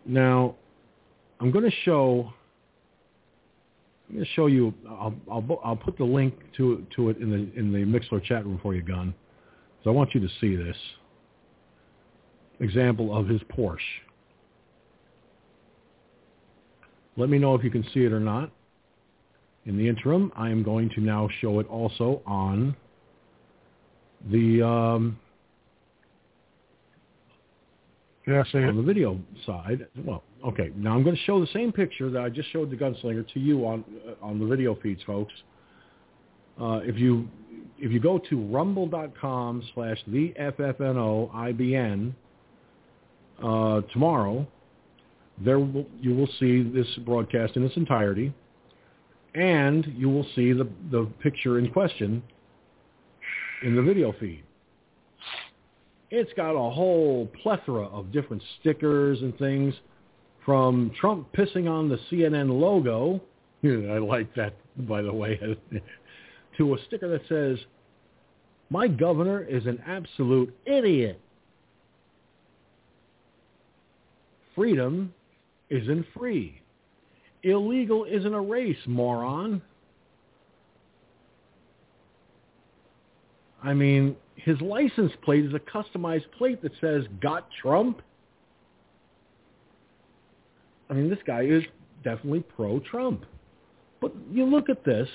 Now, 0.07 0.55
I'm 1.39 1.51
going 1.51 1.65
to 1.65 1.77
show. 1.85 2.32
I'm 4.09 4.14
going 4.14 4.24
to 4.24 4.32
show 4.32 4.47
you. 4.47 4.72
I'll, 4.89 5.14
I'll, 5.30 5.60
I'll 5.62 5.76
put 5.76 5.98
the 5.98 6.05
link 6.05 6.35
to 6.56 6.86
to 6.97 7.10
it 7.10 7.18
in 7.18 7.30
the 7.30 7.59
in 7.59 7.72
the 7.72 7.80
Mixlr 7.80 8.22
chat 8.24 8.44
room 8.44 8.59
for 8.62 8.74
you, 8.74 8.82
Gun. 8.82 9.14
So 9.85 9.90
I 9.90 9.93
want 9.93 10.14
you 10.14 10.20
to 10.20 10.28
see 10.40 10.56
this 10.56 10.76
example 12.60 13.16
of 13.16 13.28
his 13.28 13.40
Porsche. 13.43 13.78
Let 17.16 17.28
me 17.28 17.39
know 17.39 17.55
if 17.55 17.62
you 17.62 17.70
can 17.70 17.85
see 17.93 18.01
it 18.01 18.12
or 18.12 18.20
not. 18.20 18.51
In 19.66 19.76
the 19.76 19.86
interim, 19.86 20.32
I 20.35 20.48
am 20.48 20.62
going 20.62 20.89
to 20.90 21.01
now 21.01 21.28
show 21.40 21.59
it 21.59 21.68
also 21.68 22.22
on 22.26 22.74
the 24.30 24.62
um, 24.62 25.18
yeah, 28.28 28.44
see 28.52 28.59
on 28.59 28.76
the 28.76 28.82
video 28.82 29.18
side. 29.46 29.86
Well, 30.05 30.22
okay. 30.46 30.70
Now 30.76 30.94
I'm 30.94 31.02
going 31.02 31.16
to 31.16 31.22
show 31.22 31.40
the 31.40 31.50
same 31.55 31.72
picture 31.72 32.10
that 32.10 32.20
I 32.20 32.28
just 32.28 32.50
showed 32.52 32.70
the 32.70 32.76
gunslinger 32.76 33.26
to 33.32 33.40
you 33.40 33.66
on 33.66 33.84
uh, 34.06 34.24
on 34.24 34.38
the 34.38 34.44
video 34.44 34.74
feeds, 34.82 35.02
folks. 35.05 35.32
Uh, 36.60 36.80
if 36.82 36.98
you 36.98 37.26
if 37.78 37.90
you 37.90 38.00
go 38.00 38.18
to 38.18 38.46
rumble.com 38.48 39.62
slash 39.74 39.98
the 40.09 40.34
FFNO 40.38 41.32
IBN 41.32 42.12
uh, 43.42 43.80
tomorrow, 43.92 44.46
there 45.42 45.59
will, 45.59 45.86
you 45.98 46.14
will 46.14 46.28
see 46.38 46.62
this 46.62 46.86
broadcast 47.06 47.56
in 47.56 47.64
its 47.64 47.76
entirety, 47.76 48.34
and 49.34 49.86
you 49.96 50.10
will 50.10 50.26
see 50.34 50.52
the, 50.52 50.68
the 50.90 51.09
picture 51.22 51.59
in 51.59 51.70
question 51.70 52.22
in 53.62 53.74
the 53.74 53.82
video 53.82 54.12
feed. 54.20 54.42
It's 56.10 56.32
got 56.35 56.52
a 56.52 56.70
whole 56.70 57.28
plethora 57.43 57.86
of 57.86 58.12
different 58.12 58.43
stickers 58.60 59.20
and 59.20 59.36
things, 59.39 59.74
from 60.48 60.90
Trump 60.98 61.30
pissing 61.36 61.68
on 61.70 61.90
the 61.90 61.98
CNN 62.10 62.48
logo. 62.59 63.20
I 63.64 63.98
like 63.98 64.35
that, 64.35 64.55
by 64.89 65.02
the 65.02 65.12
way, 65.12 65.39
to 66.56 66.74
a 66.74 66.78
sticker 66.86 67.09
that 67.09 67.20
says, 67.28 67.59
"My 68.70 68.89
governor 68.89 69.43
is 69.43 69.66
an 69.66 69.82
absolute 69.86 70.56
idiot." 70.64 71.20
Freedom 74.55 75.12
isn't 75.68 76.06
free. 76.16 76.62
Illegal 77.43 78.05
isn't 78.05 78.32
a 78.32 78.40
race, 78.40 78.78
moron. 78.86 79.60
I 83.62 83.74
mean, 83.74 84.16
his 84.49 84.62
license 84.62 85.12
plate 85.23 85.45
is 85.45 85.53
a 85.53 85.59
customized 85.59 86.25
plate 86.39 86.62
that 86.62 86.73
says, 86.81 87.05
got 87.20 87.49
Trump. 87.61 88.01
I 90.89 90.95
mean, 90.95 91.11
this 91.11 91.19
guy 91.27 91.43
is 91.43 91.62
definitely 92.03 92.41
pro-Trump. 92.41 93.27
But 94.01 94.15
you 94.33 94.47
look 94.47 94.70
at 94.70 94.87
this, 94.87 95.07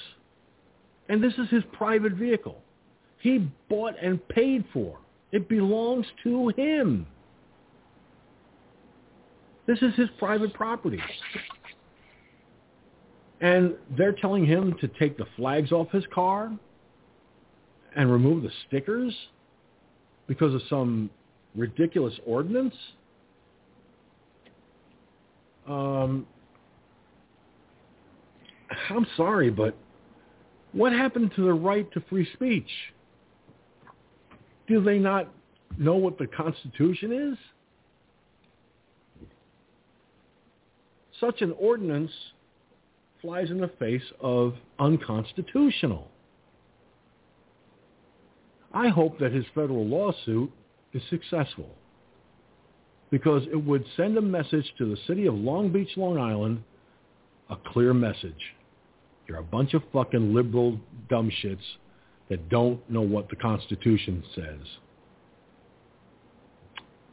and 1.10 1.24
this 1.24 1.34
is 1.40 1.50
his 1.50 1.64
private 1.72 2.14
vehicle. 2.14 2.62
He 3.22 3.50
bought 3.70 3.96
and 4.00 4.26
paid 4.28 4.66
for. 4.72 5.00
It 5.32 5.50
belongs 5.50 6.06
to 6.24 6.50
him. 6.50 7.08
This 9.66 9.80
is 9.82 9.96
his 9.96 10.10
private 10.20 10.54
property. 10.54 11.02
And 13.42 13.74
they're 13.98 14.14
telling 14.14 14.46
him 14.46 14.76
to 14.80 14.88
take 14.88 15.18
the 15.18 15.26
flags 15.36 15.72
off 15.72 15.90
his 15.90 16.04
car 16.14 16.52
and 17.95 18.11
remove 18.11 18.44
the 18.44 18.52
stickers 18.68 19.14
because 20.28 20.53
of 20.53 20.61
some 20.70 21.10
ridiculous 21.56 22.14
ordinance. 22.26 22.76
Um, 25.68 26.26
I'm 28.90 29.06
sorry, 29.15 29.49
but 29.49 29.76
what 30.72 30.91
happened 30.91 31.32
to 31.36 31.44
the 31.44 31.53
right 31.53 31.91
to 31.94 32.02
free 32.10 32.28
speech? 32.34 32.70
Do 34.68 34.84
they 34.84 34.98
not 34.98 35.30
know 35.78 35.95
what 35.95 36.18
the 36.18 36.28
Constitution 36.28 37.32
is? 37.32 37.38
such 41.24 41.41
an 41.41 41.53
ordinance 41.57 42.11
flies 43.22 43.49
in 43.49 43.57
the 43.60 43.70
face 43.80 44.03
of 44.20 44.56
unconstitutional. 44.80 46.10
I 48.74 48.90
hope 48.90 49.20
that 49.20 49.32
his 49.32 49.45
federal 49.54 49.86
lawsuit 49.86 50.52
is 50.94 51.02
successful 51.10 51.70
because 53.12 53.44
it 53.52 53.64
would 53.64 53.86
send 53.95 54.18
a 54.18 54.22
message 54.22 54.66
to 54.78 54.86
the 54.86 54.98
city 55.08 55.28
of 55.28 55.36
Long 55.36 55.72
Beach, 55.72 55.90
Long 55.95 56.18
Island, 56.18 56.64
a 57.50 57.56
clear 57.56 57.94
message. 57.94 58.34
You're 59.28 59.38
a 59.38 59.44
bunch 59.44 59.74
of 59.74 59.84
fucking 59.94 60.34
liberal 60.34 60.80
dumb 61.10 61.32
shits 61.44 61.58
that 62.30 62.50
don't 62.50 62.88
know 62.90 63.02
what 63.02 63.30
the 63.30 63.36
Constitution 63.36 64.24
says. 64.34 64.60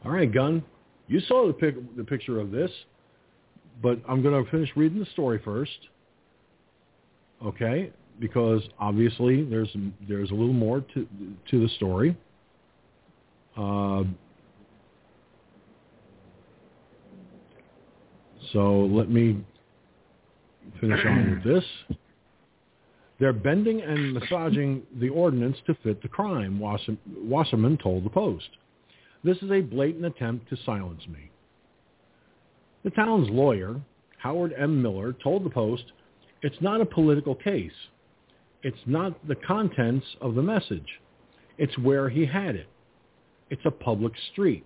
All 0.03 0.11
right, 0.11 0.31
Gun, 0.31 0.63
you 1.07 1.19
saw 1.21 1.45
the, 1.45 1.53
pic- 1.53 1.95
the 1.95 2.03
picture 2.03 2.39
of 2.39 2.51
this 2.51 2.71
but 3.81 3.99
I'm 4.07 4.21
going 4.21 4.43
to 4.43 4.49
finish 4.51 4.69
reading 4.75 4.99
the 4.99 5.05
story 5.07 5.39
first. 5.43 5.71
Okay, 7.43 7.91
because 8.19 8.61
obviously 8.79 9.43
there's 9.43 9.69
there's 10.07 10.29
a 10.31 10.33
little 10.33 10.53
more 10.53 10.81
to 10.93 11.07
to 11.49 11.61
the 11.61 11.69
story. 11.75 12.15
Uh, 13.57 14.03
so 18.53 18.85
let 18.91 19.09
me 19.09 19.43
finish 20.79 21.05
on 21.05 21.31
with 21.31 21.43
this. 21.43 21.97
They're 23.19 23.33
bending 23.33 23.81
and 23.81 24.13
massaging 24.13 24.81
the 24.99 25.09
ordinance 25.09 25.57
to 25.67 25.75
fit 25.83 26.01
the 26.01 26.07
crime, 26.07 26.59
Wasserman 26.59 27.77
told 27.77 28.03
the 28.03 28.09
Post. 28.09 28.49
This 29.23 29.37
is 29.43 29.51
a 29.51 29.61
blatant 29.61 30.05
attempt 30.05 30.49
to 30.49 30.57
silence 30.65 31.03
me. 31.07 31.29
The 32.83 32.89
town's 32.89 33.29
lawyer, 33.29 33.79
Howard 34.17 34.55
M. 34.57 34.81
Miller, 34.81 35.13
told 35.13 35.45
the 35.45 35.51
Post, 35.51 35.83
it's 36.41 36.59
not 36.61 36.81
a 36.81 36.85
political 36.85 37.35
case. 37.35 37.71
It's 38.63 38.77
not 38.85 39.27
the 39.27 39.35
contents 39.35 40.05
of 40.21 40.35
the 40.35 40.41
message. 40.41 40.87
It's 41.57 41.77
where 41.79 42.09
he 42.09 42.25
had 42.25 42.55
it. 42.55 42.67
It's 43.49 43.65
a 43.65 43.71
public 43.71 44.13
street. 44.31 44.65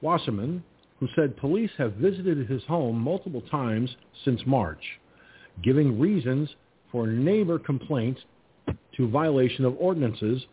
Wasserman, 0.00 0.62
who 1.00 1.08
said 1.14 1.36
police 1.36 1.70
have 1.76 1.94
visited 1.94 2.48
his 2.48 2.62
home 2.64 2.98
multiple 2.98 3.42
times 3.42 3.94
since 4.24 4.40
March, 4.46 4.82
giving 5.62 5.98
reasons 5.98 6.48
for 6.90 7.06
neighbor 7.06 7.58
complaints 7.58 8.20
to 8.96 9.08
violation 9.08 9.64
of 9.64 9.76
ordinances, 9.78 10.44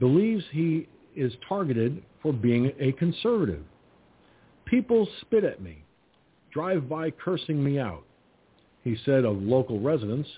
believes 0.00 0.44
he 0.50 0.88
is 1.14 1.32
targeted 1.48 2.02
for 2.22 2.32
being 2.32 2.72
a 2.80 2.92
conservative. 2.92 3.62
People 4.64 5.08
spit 5.20 5.44
at 5.44 5.62
me, 5.62 5.84
drive 6.52 6.88
by 6.88 7.10
cursing 7.10 7.62
me 7.62 7.78
out, 7.78 8.04
he 8.84 8.96
said 9.04 9.24
of 9.24 9.42
local 9.42 9.80
residents. 9.80 10.28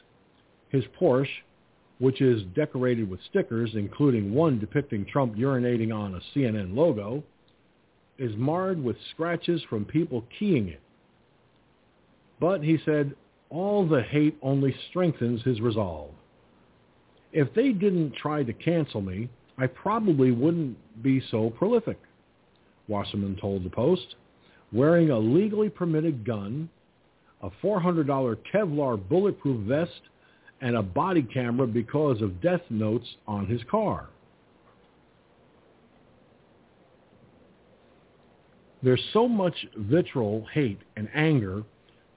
His 0.70 0.84
Porsche, 0.98 1.28
which 1.98 2.20
is 2.20 2.42
decorated 2.55 3.09
with 3.09 3.20
stickers, 3.28 3.70
including 3.74 4.32
one 4.32 4.59
depicting 4.59 5.05
Trump 5.05 5.36
urinating 5.36 5.94
on 5.94 6.14
a 6.14 6.20
CNN 6.34 6.74
logo, 6.74 7.22
is 8.18 8.34
marred 8.36 8.82
with 8.82 8.97
scratches 9.12 9.62
from 9.68 9.84
people 9.84 10.24
keying 10.38 10.68
it. 10.68 10.80
But 12.40 12.62
he 12.62 12.78
said, 12.84 13.14
all 13.51 13.86
the 13.86 14.02
hate 14.02 14.36
only 14.42 14.74
strengthens 14.88 15.42
his 15.42 15.60
resolve. 15.60 16.10
If 17.32 17.52
they 17.55 17.72
didn't 17.72 18.14
try 18.14 18.42
to 18.42 18.52
cancel 18.52 19.01
me, 19.01 19.28
I 19.59 19.66
probably 19.66 20.30
wouldn't 20.30 20.76
be 21.02 21.22
so 21.30 21.51
prolific, 21.51 21.98
Wasserman 22.88 23.36
told 23.36 23.64
the 23.64 23.70
Post 23.70 24.16
wearing 24.72 25.10
a 25.10 25.18
legally 25.18 25.68
permitted 25.68 26.24
gun, 26.24 26.68
a 27.42 27.51
$400 27.62 28.36
Kevlar 28.52 28.97
bulletproof 29.09 29.66
vest, 29.66 30.01
and 30.61 30.77
a 30.77 30.82
body 30.82 31.23
camera 31.23 31.66
because 31.66 32.20
of 32.20 32.41
death 32.41 32.62
notes 32.70 33.07
on 33.27 33.47
his 33.47 33.61
car. 33.70 34.09
There's 38.82 39.03
so 39.12 39.28
much 39.28 39.55
vitriol, 39.77 40.47
hate, 40.53 40.81
and 40.97 41.09
anger 41.15 41.62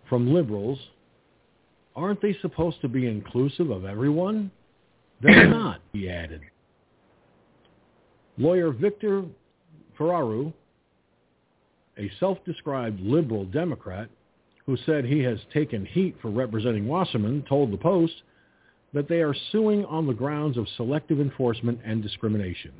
from 0.08 0.34
liberals 0.34 0.80
Aren't 1.96 2.22
they 2.22 2.36
supposed 2.42 2.82
to 2.82 2.88
be 2.88 3.08
inclusive 3.08 3.70
of 3.70 3.86
everyone? 3.86 4.52
They're 5.22 5.48
not, 5.50 5.82
he 5.94 6.10
added. 6.10 6.42
Lawyer 8.38 8.72
Victor 8.72 9.24
Ferraro, 9.98 10.52
a 11.98 12.10
self-described 12.20 13.00
liberal 13.00 13.46
Democrat 13.46 14.10
who 14.66 14.76
said 14.86 15.06
he 15.06 15.20
has 15.20 15.40
taken 15.54 15.86
heat 15.86 16.16
for 16.22 16.32
representing 16.32 16.88
Wasserman, 16.88 17.44
told 17.48 17.72
the 17.72 17.78
Post 17.78 18.14
that 18.94 19.10
they 19.10 19.22
are 19.22 19.36
suing 19.52 19.86
on 19.86 20.08
the 20.08 20.14
grounds 20.14 20.58
of 20.58 20.68
selective 20.78 21.20
enforcement 21.20 21.80
and 21.84 22.02
discrimination. 22.02 22.72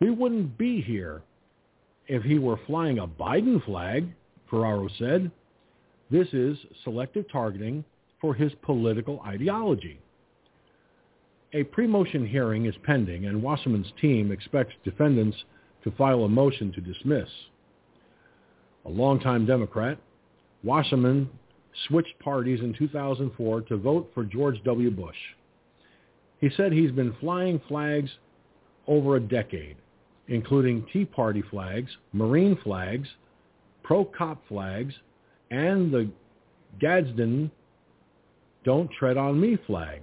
We 0.00 0.10
wouldn't 0.10 0.56
be 0.56 0.80
here 0.80 1.22
if 2.06 2.22
he 2.22 2.38
were 2.38 2.60
flying 2.66 2.98
a 2.98 3.06
Biden 3.06 3.64
flag, 3.64 4.08
Ferraro 4.48 4.88
said. 4.98 5.30
This 6.10 6.28
is 6.32 6.58
selective 6.84 7.24
targeting 7.30 7.84
for 8.20 8.34
his 8.34 8.52
political 8.62 9.20
ideology. 9.20 9.98
A 11.54 11.64
pre-motion 11.64 12.26
hearing 12.26 12.66
is 12.66 12.74
pending, 12.82 13.26
and 13.26 13.42
Wasserman's 13.42 13.92
team 14.00 14.32
expects 14.32 14.74
defendants 14.84 15.36
to 15.84 15.90
file 15.92 16.24
a 16.24 16.28
motion 16.28 16.72
to 16.72 16.80
dismiss. 16.80 17.28
A 18.86 18.88
longtime 18.88 19.46
Democrat, 19.46 19.98
Wasserman 20.64 21.28
switched 21.88 22.18
parties 22.18 22.60
in 22.60 22.74
2004 22.74 23.62
to 23.62 23.76
vote 23.76 24.10
for 24.14 24.24
George 24.24 24.62
W. 24.64 24.90
Bush. 24.90 25.16
He 26.40 26.50
said 26.56 26.72
he's 26.72 26.90
been 26.90 27.14
flying 27.20 27.60
flags 27.68 28.10
over 28.86 29.16
a 29.16 29.20
decade, 29.20 29.76
including 30.28 30.86
Tea 30.92 31.04
Party 31.04 31.42
flags, 31.50 31.90
Marine 32.12 32.58
flags, 32.62 33.08
pro-cop 33.82 34.42
flags, 34.48 34.94
and 35.50 35.92
the 35.92 36.10
Gadsden 36.80 37.50
Don't 38.64 38.90
Tread 38.92 39.16
on 39.16 39.40
Me 39.40 39.58
flag 39.66 40.02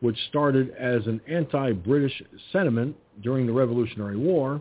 which 0.00 0.18
started 0.28 0.70
as 0.78 1.06
an 1.06 1.20
anti-British 1.28 2.22
sentiment 2.52 2.94
during 3.22 3.46
the 3.46 3.52
Revolutionary 3.52 4.16
War, 4.16 4.60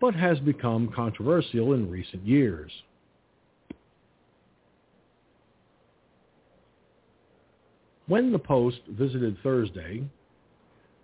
but 0.00 0.14
has 0.14 0.38
become 0.40 0.92
controversial 0.94 1.72
in 1.72 1.90
recent 1.90 2.26
years. 2.26 2.70
When 8.08 8.32
the 8.32 8.38
Post 8.38 8.80
visited 8.88 9.36
Thursday, 9.42 10.04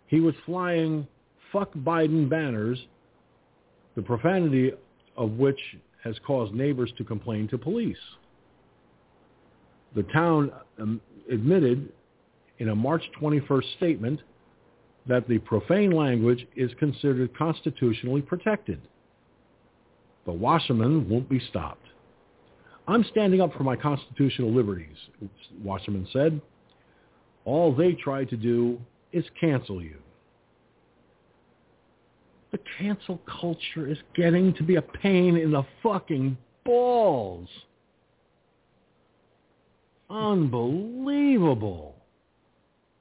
he 0.06 0.20
was 0.20 0.34
flying 0.46 1.06
fuck 1.52 1.72
Biden 1.74 2.28
banners, 2.28 2.78
the 3.96 4.02
profanity 4.02 4.72
of 5.16 5.32
which 5.32 5.58
has 6.04 6.16
caused 6.26 6.54
neighbors 6.54 6.92
to 6.98 7.04
complain 7.04 7.48
to 7.48 7.58
police. 7.58 7.96
The 9.94 10.04
town 10.04 10.52
um, 10.78 11.00
admitted 11.30 11.92
in 12.58 12.68
a 12.70 12.74
March 12.74 13.02
21st 13.20 13.76
statement 13.76 14.20
that 15.06 15.28
the 15.28 15.38
profane 15.38 15.90
language 15.90 16.46
is 16.56 16.70
considered 16.78 17.36
constitutionally 17.36 18.22
protected. 18.22 18.80
But 20.24 20.34
Wasserman 20.38 21.08
won't 21.08 21.28
be 21.28 21.40
stopped. 21.50 21.86
I'm 22.86 23.04
standing 23.10 23.40
up 23.40 23.52
for 23.54 23.64
my 23.64 23.76
constitutional 23.76 24.52
liberties, 24.52 24.96
Wasserman 25.62 26.06
said. 26.12 26.40
All 27.44 27.74
they 27.74 27.92
try 27.92 28.24
to 28.24 28.36
do 28.36 28.78
is 29.12 29.24
cancel 29.40 29.82
you. 29.82 29.96
The 32.52 32.58
cancel 32.78 33.18
culture 33.40 33.88
is 33.88 33.98
getting 34.14 34.52
to 34.54 34.62
be 34.62 34.76
a 34.76 34.82
pain 34.82 35.36
in 35.36 35.52
the 35.52 35.64
fucking 35.82 36.36
balls. 36.64 37.48
Unbelievable. 40.10 41.94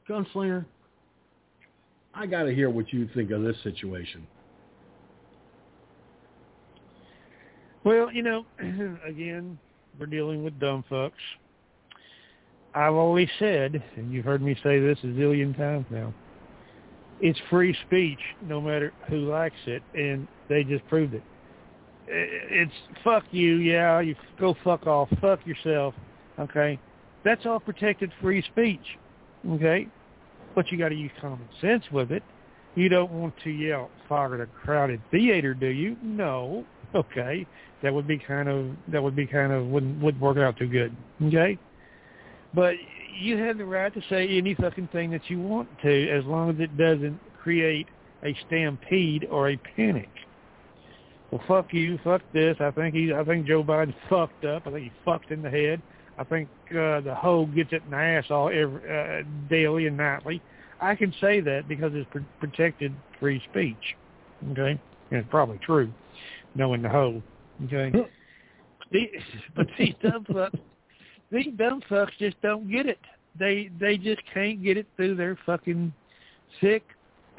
Gunslinger, 0.10 0.66
I 2.14 2.26
got 2.26 2.44
to 2.44 2.56
hear 2.56 2.70
what 2.70 2.92
you 2.94 3.10
think 3.14 3.32
of 3.32 3.44
this 3.44 3.58
situation. 3.64 4.26
Well, 7.84 8.12
you 8.12 8.24
know, 8.24 8.46
again, 9.06 9.58
we're 10.00 10.06
dealing 10.06 10.44
with 10.44 10.60
dumb 10.60 10.86
fucks. 10.90 11.12
I've 12.74 12.94
always 12.94 13.28
said, 13.38 13.84
and 13.96 14.14
you've 14.14 14.26
heard 14.26 14.42
me 14.42 14.56
say 14.64 14.80
this 14.80 14.98
a 15.04 15.08
zillion 15.08 15.56
times 15.58 15.86
now, 15.90 16.14
it's 17.20 17.40
free 17.50 17.76
speech 17.86 18.20
no 18.48 18.62
matter 18.62 18.94
who 19.10 19.30
likes 19.30 19.56
it, 19.68 19.84
and 19.94 20.28
they 20.50 20.64
just 20.64 20.88
proved 20.88 21.14
it. 21.14 21.24
It's 22.08 22.72
fuck 23.04 23.24
you, 23.32 23.58
yeah, 23.58 24.00
you 24.00 24.16
go 24.40 24.56
fuck 24.64 24.88
off, 24.88 25.10
fuck 25.20 25.46
yourself, 25.46 25.94
okay? 26.40 26.80
That's 27.24 27.46
all 27.46 27.60
protected 27.60 28.12
free 28.22 28.44
speech, 28.52 28.98
okay? 29.50 29.88
But 30.56 30.72
you 30.72 30.78
got 30.78 30.90
to 30.90 30.96
use 30.96 31.12
common 31.20 31.48
sense 31.62 31.84
with 31.92 32.12
it. 32.12 32.24
You 32.76 32.90
don't 32.90 33.12
want 33.12 33.34
to 33.44 33.50
yell 33.50 33.90
fire 34.08 34.36
at 34.36 34.42
a 34.42 34.46
crowded 34.46 35.02
theater, 35.12 35.54
do 35.54 35.68
you? 35.68 35.98
No. 36.02 36.66
Okay, 36.94 37.46
that 37.84 37.94
would 37.94 38.08
be 38.08 38.18
kind 38.18 38.50
of 38.50 38.68
that 38.90 39.02
would 39.02 39.16
be 39.16 39.26
kind 39.26 39.54
of 39.54 39.68
wouldn't 39.68 40.02
wouldn't 40.02 40.22
work 40.22 40.38
out 40.38 40.58
too 40.58 40.68
good. 40.68 40.96
Okay, 41.24 41.58
but 42.54 42.76
you 43.20 43.38
have 43.38 43.58
the 43.58 43.66
right 43.66 43.94
to 43.94 44.02
say 44.10 44.28
any 44.38 44.56
fucking 44.56 44.90
thing 44.90 45.12
that 45.12 45.30
you 45.30 45.40
want 45.40 45.70
to, 45.84 46.10
as 46.10 46.26
long 46.26 46.50
as 46.50 46.56
it 46.60 46.78
doesn't 46.78 47.20
create 47.42 47.88
a 48.24 48.36
stampede 48.48 49.28
or 49.30 49.50
a 49.50 49.58
panic. 49.76 50.10
Well, 51.32 51.42
fuck 51.48 51.74
you, 51.74 51.98
fuck 52.04 52.22
this. 52.34 52.58
I 52.60 52.72
think 52.72 52.94
he, 52.94 53.14
I 53.14 53.24
think 53.24 53.48
Joe 53.48 53.64
Biden 53.64 53.94
fucked 54.10 54.46
up. 54.46 54.68
I 54.68 54.72
think 54.72 54.84
he 54.86 54.92
fucked 55.06 55.32
in 55.32 55.42
the 55.42 55.50
head. 55.50 55.82
I 56.18 56.24
think 56.26 56.50
uh, 56.72 57.02
the 57.02 57.16
hoe 57.16 57.46
gets 57.46 57.72
it 57.72 57.84
in 57.86 57.92
the 57.92 57.98
ass 57.98 58.26
all 58.30 58.50
every, 58.50 58.82
uh, 58.90 59.24
daily 59.50 59.88
and 59.88 59.96
nightly. 59.96 60.42
I 60.82 60.96
can 60.96 61.14
say 61.22 61.40
that 61.42 61.68
because 61.68 61.92
it's 61.96 62.10
pr- 62.12 62.20
protected 62.40 62.94
free 63.20 63.42
speech. 63.50 63.96
Okay, 64.52 64.72
and 65.12 65.20
it's 65.20 65.30
probably 65.30 65.60
true, 65.60 65.92
knowing 66.56 66.82
the 66.82 66.90
hoe. 66.90 67.22
Okay, 67.66 67.92
but 69.56 69.68
these 69.78 69.94
dumb 70.02 70.26
fucks, 70.26 70.60
these 71.32 71.48
dumb 71.58 71.82
fucks 71.90 72.12
just 72.20 72.42
don't 72.42 72.70
get 72.70 72.86
it. 72.86 73.00
They 73.38 73.70
they 73.80 73.98
just 73.98 74.22
can't 74.34 74.62
get 74.64 74.78
it 74.78 74.88
through 74.96 75.16
their 75.16 75.38
fucking 75.46 75.94
sick 76.60 76.84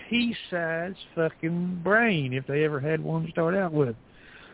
pea-sized 0.09 0.97
fucking 1.15 1.81
brain 1.85 2.33
if 2.33 2.47
they 2.47 2.65
ever 2.65 2.81
had 2.81 3.03
one 3.03 3.25
to 3.25 3.31
start 3.31 3.55
out 3.55 3.73
with 3.73 3.95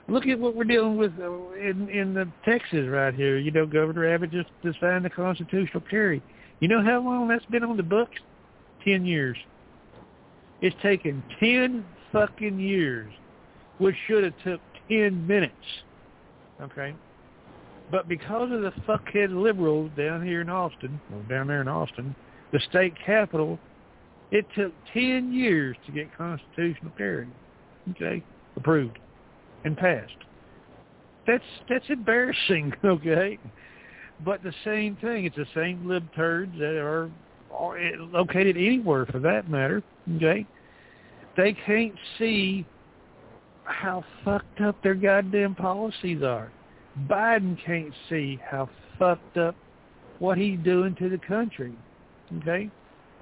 look 0.09 0.27
at 0.27 0.39
what 0.39 0.57
we're 0.57 0.65
dealing 0.65 0.97
with 0.97 1.13
uh, 1.21 1.53
in 1.53 1.89
in 1.89 2.15
the 2.15 2.29
Texas 2.45 2.87
right 2.89 3.15
here. 3.15 3.39
You 3.39 3.51
know, 3.51 3.67
Governor 3.67 4.13
Abbott 4.13 4.31
just 4.33 4.49
signed 4.81 5.05
the 5.05 5.11
constitutional 5.11 5.83
carry. 5.89 6.23
You 6.61 6.69
know 6.69 6.83
how 6.83 7.01
long 7.01 7.29
that's 7.29 7.45
been 7.47 7.63
on 7.63 7.77
the 7.77 7.83
books? 7.83 8.19
Ten 8.85 9.05
years. 9.05 9.37
It's 10.61 10.77
taken 10.83 11.23
ten 11.39 11.85
fucking 12.13 12.59
years, 12.59 13.13
which 13.79 13.95
should 14.07 14.25
have 14.25 14.35
took 14.43 14.61
ten 14.89 15.27
minutes. 15.27 15.55
Okay. 16.61 16.95
But 17.91 18.09
because 18.09 18.53
of 18.53 18.61
the 18.61 18.73
fuckhead 18.87 19.31
liberals 19.31 19.91
down 19.97 20.25
here 20.25 20.43
in 20.43 20.51
Austin, 20.51 21.01
or 21.13 21.23
down 21.23 21.47
there 21.47 21.63
in 21.63 21.69
Austin, 21.69 22.15
the 22.53 22.61
state 22.71 22.95
capital, 23.05 23.59
it 24.31 24.47
took 24.55 24.73
ten 24.93 25.33
years 25.33 25.77
to 25.87 25.93
get 25.93 26.15
constitutional 26.17 26.93
carry. 26.97 27.29
Okay, 27.93 28.23
approved 28.57 28.99
and 29.65 29.77
passed. 29.77 30.13
That's 31.27 31.45
that's 31.69 31.89
embarrassing, 31.89 32.75
okay? 32.85 33.39
But 34.25 34.43
the 34.43 34.53
same 34.65 34.97
thing, 34.97 35.25
it's 35.25 35.37
the 35.37 35.47
same 35.55 35.89
lib 35.89 36.05
turds 36.15 36.53
that 36.59 36.77
are 36.77 37.11
located 38.13 38.57
anywhere 38.57 39.07
for 39.07 39.21
that 39.21 39.49
matter, 39.49 39.83
okay? 40.17 40.47
They 41.37 41.57
can't 41.67 41.95
see 42.19 42.67
how 43.65 44.05
fucked 44.25 44.61
up 44.61 44.83
their 44.83 44.95
goddamn 44.95 45.55
policies 45.55 46.23
are. 46.23 46.51
Biden 47.09 47.57
can't 47.65 47.93
see 48.09 48.41
how 48.45 48.69
fucked 48.99 49.37
up 49.37 49.55
what 50.19 50.39
he's 50.39 50.59
doing 50.61 50.95
to 50.97 51.09
the 51.09 51.19
country, 51.19 51.75
okay? 52.39 52.71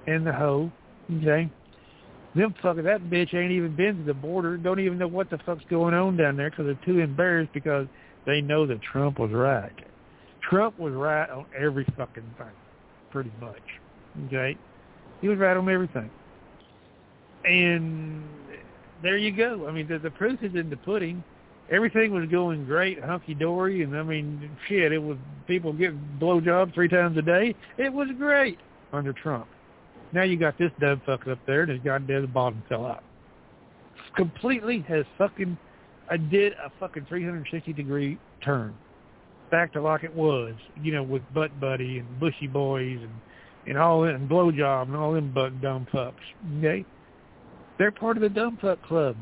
And 0.07 0.27
the 0.27 0.33
hoe, 0.33 0.71
okay? 1.19 1.51
Them 2.35 2.55
fucker, 2.63 2.85
that 2.85 3.03
bitch 3.03 3.35
ain't 3.35 3.53
even 3.53 3.75
been 3.75 3.99
to 3.99 4.05
the 4.05 4.15
border. 4.15 4.57
Don't 4.57 4.81
even 4.81 4.99
know 4.99 5.09
what 5.09 5.31
the 5.31 5.39
fuck's 5.39 5.65
going 5.71 5.95
on 5.95 6.17
down 6.17 6.37
there 6.37 6.51
because 6.51 6.67
they're 6.67 6.87
too 6.87 7.01
embarrassed 7.01 7.53
because 7.53 7.87
they 8.27 8.41
know 8.41 8.67
that 8.67 8.83
Trump 8.83 9.19
was 9.19 9.31
right. 9.31 9.73
Trump 10.49 10.79
was 10.79 10.93
right 10.93 11.29
on 11.31 11.47
every 11.59 11.85
fucking 11.97 12.35
thing, 12.39 12.47
pretty 13.11 13.33
much. 13.41 13.63
Okay, 14.27 14.57
he 15.21 15.29
was 15.29 15.39
right 15.39 15.57
on 15.57 15.69
everything. 15.69 16.11
And 17.45 18.23
there 19.03 19.17
you 19.17 19.33
go. 19.33 19.67
I 19.69 19.73
mean, 19.73 19.89
the, 19.89 19.99
the 19.99 20.11
proof 20.11 20.43
is 20.43 20.55
in 20.55 20.69
the 20.69 20.77
pudding. 20.77 21.23
Everything 21.71 22.13
was 22.15 22.29
going 22.29 22.65
great, 22.65 23.03
hunky 23.03 23.35
dory, 23.35 23.83
and 23.83 23.97
I 23.97 24.03
mean, 24.03 24.51
shit, 24.69 24.93
it 24.93 24.99
was 24.99 25.19
people 25.47 25.73
getting 25.73 26.01
blowjobs 26.21 26.75
three 26.75 26.89
times 26.89 27.17
a 27.19 27.23
day. 27.23 27.55
It 27.77 27.93
was 27.93 28.09
great 28.19 28.59
under 28.93 29.13
Trump. 29.13 29.49
Now 30.13 30.23
you 30.23 30.37
got 30.39 30.57
this 30.59 30.71
dumb 30.81 31.03
fucker 31.07 31.33
up 31.33 31.39
there 31.47 31.63
and 31.63 31.71
his 31.71 31.81
goddamn 31.81 32.27
bottom 32.33 32.63
fell 32.69 32.87
out. 32.87 33.03
Completely 34.15 34.85
has 34.89 35.05
fucking, 35.19 35.59
I 36.09 36.17
did 36.17 36.53
a 36.55 36.71
fucking 36.79 37.07
360 37.09 37.73
degree 37.73 38.19
turn. 38.45 38.75
back 39.51 39.73
to 39.73 39.83
like 39.83 40.05
it 40.05 40.15
was, 40.15 40.55
you 40.83 40.93
know, 40.93 41.03
with 41.03 41.23
Butt 41.35 41.59
Buddy 41.61 41.99
and 41.99 42.21
Bushy 42.21 42.47
Boys 42.47 42.99
and 43.01 43.13
and 43.69 43.77
all 43.77 44.03
that, 44.03 44.15
and 44.15 44.29
Blowjob 44.29 44.83
and 44.83 44.97
all 44.97 45.13
them 45.13 45.33
butt 45.33 45.61
dumb 45.61 45.87
pups. 45.91 46.23
Okay, 46.59 46.85
they're 47.79 47.91
part 47.91 48.17
of 48.17 48.23
the 48.23 48.29
dumb 48.29 48.57
pup 48.57 48.83
club, 48.85 49.17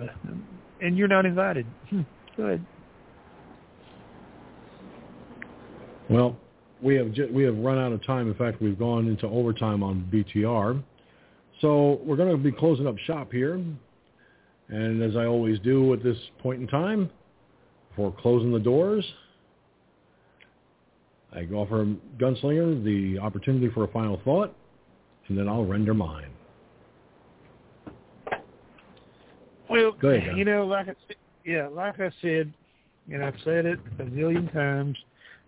and 0.83 0.99
you're 0.99 1.09
not 1.09 1.25
invited. 1.25 1.67
Hmm. 1.89 2.03
Go 2.37 2.45
ahead. 2.45 2.65
Well, 6.11 6.37
we 6.83 6.95
have 6.97 7.13
ju- 7.13 7.31
we 7.33 7.45
have 7.45 7.57
run 7.57 7.79
out 7.79 7.93
of 7.93 8.05
time. 8.05 8.29
In 8.29 8.35
fact, 8.35 8.61
we've 8.61 8.79
gone 8.79 9.07
into 9.09 9.27
overtime 9.27 9.83
on 9.83 10.09
BTR. 10.13 10.83
So 11.61 12.01
we're 12.05 12.17
going 12.17 12.31
to 12.31 12.37
be 12.37 12.53
closing 12.53 12.87
up 12.87 12.99
shop 12.99 13.33
here. 13.33 13.55
And 14.69 15.03
as 15.03 15.17
I 15.17 15.25
always 15.27 15.59
do 15.61 15.93
at 15.93 16.03
this 16.03 16.17
point 16.41 16.61
in 16.61 16.67
time, 16.67 17.11
before 17.91 18.13
closing 18.13 18.53
the 18.53 18.59
doors, 18.59 19.05
I 21.33 21.45
offer 21.55 21.87
Gunslinger 22.19 22.85
the 22.85 23.19
opportunity 23.19 23.69
for 23.71 23.85
a 23.85 23.89
final 23.89 24.21
thought, 24.25 24.55
and 25.29 25.39
then 25.39 25.49
I'll 25.49 25.65
render 25.65 25.95
mine. 25.95 26.31
Well, 29.69 29.93
Go 29.93 30.09
ahead, 30.11 30.37
you 30.37 30.45
know, 30.45 30.67
like 30.67 30.89
I, 30.89 30.95
said- 31.09 31.17
yeah, 31.45 31.69
like 31.69 32.01
I 32.01 32.11
said, 32.23 32.53
and 33.11 33.25
I've 33.25 33.37
said 33.45 33.67
it 33.67 33.79
a 33.99 34.05
zillion 34.05 34.53
times, 34.53 34.97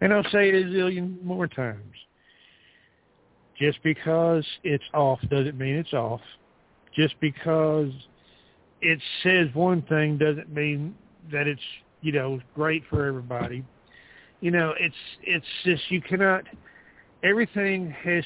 and 0.00 0.12
I'll 0.12 0.24
say 0.30 0.50
it 0.50 0.54
a 0.54 0.68
zillion 0.68 1.22
more 1.22 1.46
times. 1.46 1.94
Just 3.58 3.82
because 3.82 4.44
it's 4.62 4.84
off 4.92 5.18
doesn't 5.30 5.56
mean 5.56 5.76
it's 5.76 5.94
off. 5.94 6.20
Just 6.94 7.14
because 7.20 7.90
it 8.82 9.00
says 9.22 9.48
one 9.54 9.82
thing 9.82 10.18
doesn't 10.18 10.52
mean 10.52 10.94
that 11.32 11.46
it's 11.46 11.60
you 12.02 12.12
know 12.12 12.40
great 12.54 12.82
for 12.90 13.06
everybody. 13.06 13.64
You 14.40 14.50
know, 14.50 14.74
it's 14.78 14.94
it's 15.22 15.46
just 15.64 15.82
you 15.90 16.02
cannot. 16.02 16.44
Everything 17.22 17.94
has 18.04 18.24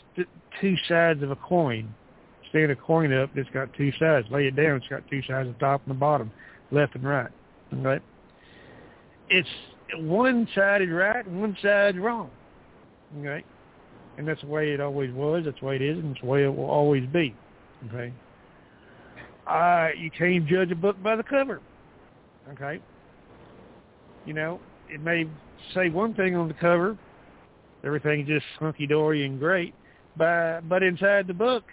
two 0.61 0.75
sides 0.89 1.23
of 1.23 1.31
a 1.31 1.37
coin. 1.37 1.95
Stand 2.49 2.73
a 2.73 2.77
coin 2.77 3.13
up, 3.13 3.31
it's 3.37 3.49
got 3.51 3.73
two 3.75 3.93
sides. 4.01 4.27
Lay 4.31 4.49
it 4.49 4.57
down, 4.57 4.77
it's 4.77 4.89
got 4.89 5.09
two 5.09 5.23
sides, 5.23 5.49
the 5.49 5.55
top 5.61 5.83
and 5.87 5.95
the 5.95 5.99
bottom, 5.99 6.33
left 6.73 6.97
and 6.97 7.05
right. 7.05 7.31
Right? 7.73 8.03
It's 9.29 9.49
one 9.97 10.49
side 10.55 10.83
is 10.83 10.89
right 10.91 11.25
and 11.25 11.41
one 11.41 11.57
side 11.63 11.97
is 11.97 12.01
wrong. 12.01 12.31
Right. 13.17 13.45
And 14.19 14.27
that's 14.27 14.41
the 14.41 14.49
way 14.49 14.73
it 14.73 14.81
always 14.81 15.13
was, 15.13 15.45
that's 15.45 15.59
the 15.61 15.67
way 15.67 15.77
it 15.77 15.83
is, 15.83 15.99
and 15.99 16.13
it's 16.13 16.21
the 16.21 16.27
way 16.27 16.45
it 16.45 16.55
will 16.55 16.71
always 16.71 17.07
be. 17.07 17.35
Okay? 17.89 18.13
Uh, 19.47 19.89
you 19.99 20.11
can't 20.11 20.47
judge 20.47 20.71
a 20.71 20.75
book 20.75 21.01
by 21.03 21.17
the 21.17 21.23
cover. 21.23 21.61
Okay? 22.53 22.81
You 24.27 24.35
know, 24.35 24.61
it 24.89 25.01
may 25.01 25.27
say 25.75 25.89
one 25.89 26.15
thing 26.15 26.37
on 26.37 26.49
the 26.49 26.55
cover, 26.55 26.99
everything's 27.85 28.29
just 28.29 28.45
hunky-dory 28.59 29.25
and 29.25 29.39
great, 29.39 29.75
but, 30.17 30.69
but 30.69 30.83
inside 30.83 31.27
the 31.27 31.35
book, 31.35 31.65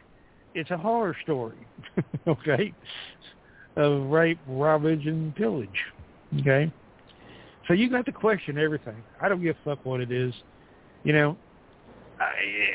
it's 0.53 0.71
a 0.71 0.77
horror 0.77 1.15
story, 1.23 1.57
okay, 2.27 2.73
of 3.77 4.09
rape, 4.09 4.39
robbage, 4.47 5.05
and 5.05 5.35
pillage, 5.35 5.69
okay? 6.39 6.71
So 7.67 7.73
you 7.73 7.89
got 7.89 8.05
to 8.05 8.11
question 8.11 8.57
everything. 8.57 9.03
I 9.21 9.29
don't 9.29 9.41
give 9.41 9.55
a 9.55 9.69
fuck 9.69 9.85
what 9.85 10.01
it 10.01 10.11
is, 10.11 10.33
you 11.03 11.13
know, 11.13 11.37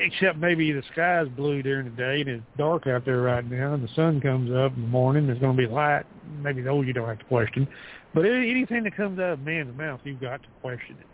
except 0.00 0.38
maybe 0.38 0.70
the 0.70 0.82
sky's 0.92 1.26
blue 1.28 1.62
during 1.62 1.86
the 1.86 1.90
day 1.90 2.20
and 2.20 2.28
it's 2.28 2.42
dark 2.56 2.86
out 2.86 3.04
there 3.04 3.22
right 3.22 3.44
now 3.50 3.74
and 3.74 3.82
the 3.82 3.92
sun 3.94 4.20
comes 4.20 4.50
up 4.52 4.74
in 4.76 4.82
the 4.82 4.88
morning, 4.88 5.26
there's 5.26 5.40
going 5.40 5.56
to 5.56 5.66
be 5.66 5.72
light. 5.72 6.04
Maybe 6.40 6.62
those 6.62 6.86
you 6.86 6.92
don't 6.92 7.08
have 7.08 7.18
to 7.18 7.24
question. 7.24 7.66
But 8.14 8.24
anything 8.24 8.84
that 8.84 8.96
comes 8.96 9.18
out 9.18 9.32
of 9.32 9.40
man's 9.40 9.76
mouth, 9.76 10.00
you've 10.04 10.20
got 10.20 10.42
to 10.42 10.48
question 10.60 10.96
it. 11.00 11.06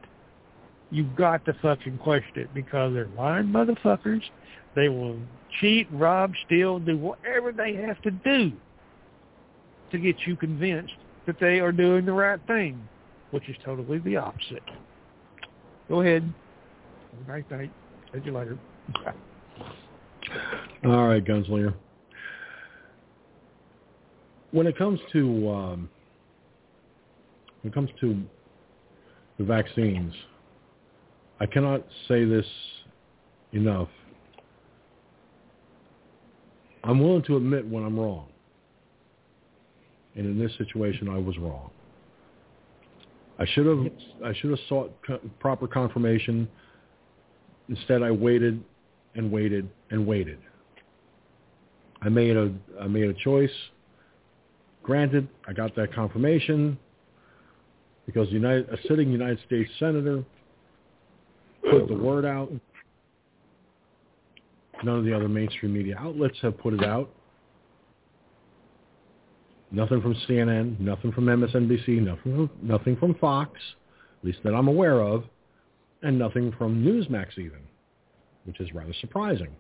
You've 0.90 1.16
got 1.16 1.44
to 1.46 1.54
fucking 1.62 1.98
question 1.98 2.32
it 2.36 2.54
because 2.54 2.92
they're 2.92 3.08
lying 3.16 3.46
motherfuckers. 3.46 4.22
They 4.74 4.88
will 4.88 5.18
cheat, 5.60 5.86
rob, 5.92 6.32
steal, 6.44 6.78
do 6.78 6.98
whatever 6.98 7.52
they 7.52 7.74
have 7.74 8.00
to 8.02 8.10
do 8.10 8.52
to 9.90 9.98
get 9.98 10.16
you 10.26 10.36
convinced 10.36 10.94
that 11.26 11.38
they 11.40 11.60
are 11.60 11.72
doing 11.72 12.06
the 12.06 12.12
right 12.12 12.40
thing, 12.46 12.80
which 13.30 13.48
is 13.48 13.56
totally 13.64 13.98
the 13.98 14.16
opposite. 14.16 14.62
Go 15.88 16.00
ahead. 16.00 16.22
Have 17.18 17.28
nice 17.28 17.44
night. 17.50 17.70
See 18.12 18.20
you 18.24 18.32
later. 18.32 18.58
All 20.84 21.08
right, 21.08 21.24
Gunslinger. 21.24 21.74
When 24.50 24.66
it 24.66 24.78
comes 24.78 24.98
to 25.12 25.50
um, 25.50 25.90
when 27.62 27.72
it 27.72 27.74
comes 27.74 27.90
to 28.00 28.22
the 29.38 29.44
vaccines, 29.44 30.14
I 31.40 31.46
cannot 31.46 31.84
say 32.08 32.24
this 32.24 32.46
enough. 33.52 33.88
I'm 36.84 37.00
willing 37.00 37.22
to 37.24 37.36
admit 37.36 37.66
when 37.68 37.84
I'm 37.84 37.98
wrong. 37.98 38.26
And 40.18 40.26
in 40.26 40.38
this 40.38 40.50
situation, 40.58 41.08
I 41.08 41.16
was 41.16 41.38
wrong. 41.38 41.70
I 43.38 43.46
should 43.46 43.66
have 43.66 43.86
I 44.24 44.34
should 44.34 44.50
have 44.50 44.58
sought 44.68 44.92
proper 45.38 45.68
confirmation. 45.68 46.48
Instead, 47.68 48.02
I 48.02 48.10
waited 48.10 48.62
and 49.14 49.30
waited 49.30 49.70
and 49.90 50.04
waited. 50.04 50.38
I 52.02 52.08
made 52.08 52.36
a 52.36 52.52
I 52.80 52.88
made 52.88 53.04
a 53.04 53.14
choice. 53.14 53.52
Granted, 54.82 55.28
I 55.46 55.52
got 55.52 55.76
that 55.76 55.94
confirmation 55.94 56.76
because 58.04 58.26
the 58.28 58.34
United, 58.34 58.68
a 58.70 58.76
sitting 58.88 59.12
United 59.12 59.38
States 59.46 59.70
senator 59.78 60.24
put 61.70 61.86
the 61.86 61.94
word 61.94 62.24
out. 62.24 62.50
None 64.82 64.98
of 64.98 65.04
the 65.04 65.14
other 65.14 65.28
mainstream 65.28 65.74
media 65.74 65.96
outlets 65.96 66.38
have 66.42 66.58
put 66.58 66.74
it 66.74 66.82
out. 66.82 67.08
Nothing 69.70 70.00
from 70.00 70.14
CNN, 70.28 70.80
nothing 70.80 71.12
from 71.12 71.26
MSNBC, 71.26 72.00
nothing 72.02 72.22
from, 72.22 72.50
nothing 72.62 72.96
from 72.96 73.14
Fox, 73.16 73.52
at 74.20 74.26
least 74.26 74.38
that 74.44 74.54
I'm 74.54 74.68
aware 74.68 75.00
of, 75.00 75.24
and 76.02 76.18
nothing 76.18 76.52
from 76.56 76.82
Newsmax 76.82 77.38
even, 77.38 77.60
which 78.44 78.60
is 78.60 78.72
rather 78.72 78.94
surprising. 79.00 79.50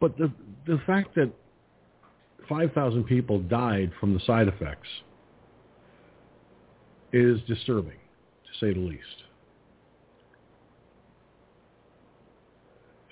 But 0.00 0.16
the 0.18 0.30
the 0.66 0.78
fact 0.86 1.14
that 1.16 1.32
5,000 2.48 3.04
people 3.04 3.40
died 3.40 3.90
from 3.98 4.14
the 4.14 4.20
side 4.20 4.46
effects 4.46 4.88
is 7.12 7.40
disturbing, 7.48 7.98
to 8.44 8.58
say 8.60 8.72
the 8.72 8.80
least. 8.80 9.02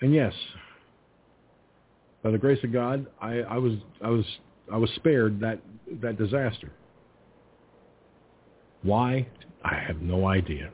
And 0.01 0.15
yes, 0.15 0.35
by 2.25 2.31
the 2.31 2.39
grace 2.39 2.59
of 2.65 2.73
God, 2.73 3.07
I, 3.21 3.41
I 3.41 3.59
was 3.59 3.75
I 4.03 4.09
was 4.09 4.25
I 4.73 4.79
was 4.79 4.91
spared 4.97 5.39
that 5.41 5.61
that 6.03 6.19
disaster. 6.19 6.73
Why? 8.83 9.29
I 9.63 9.75
have 9.75 10.01
no 10.01 10.27
idea. 10.27 10.71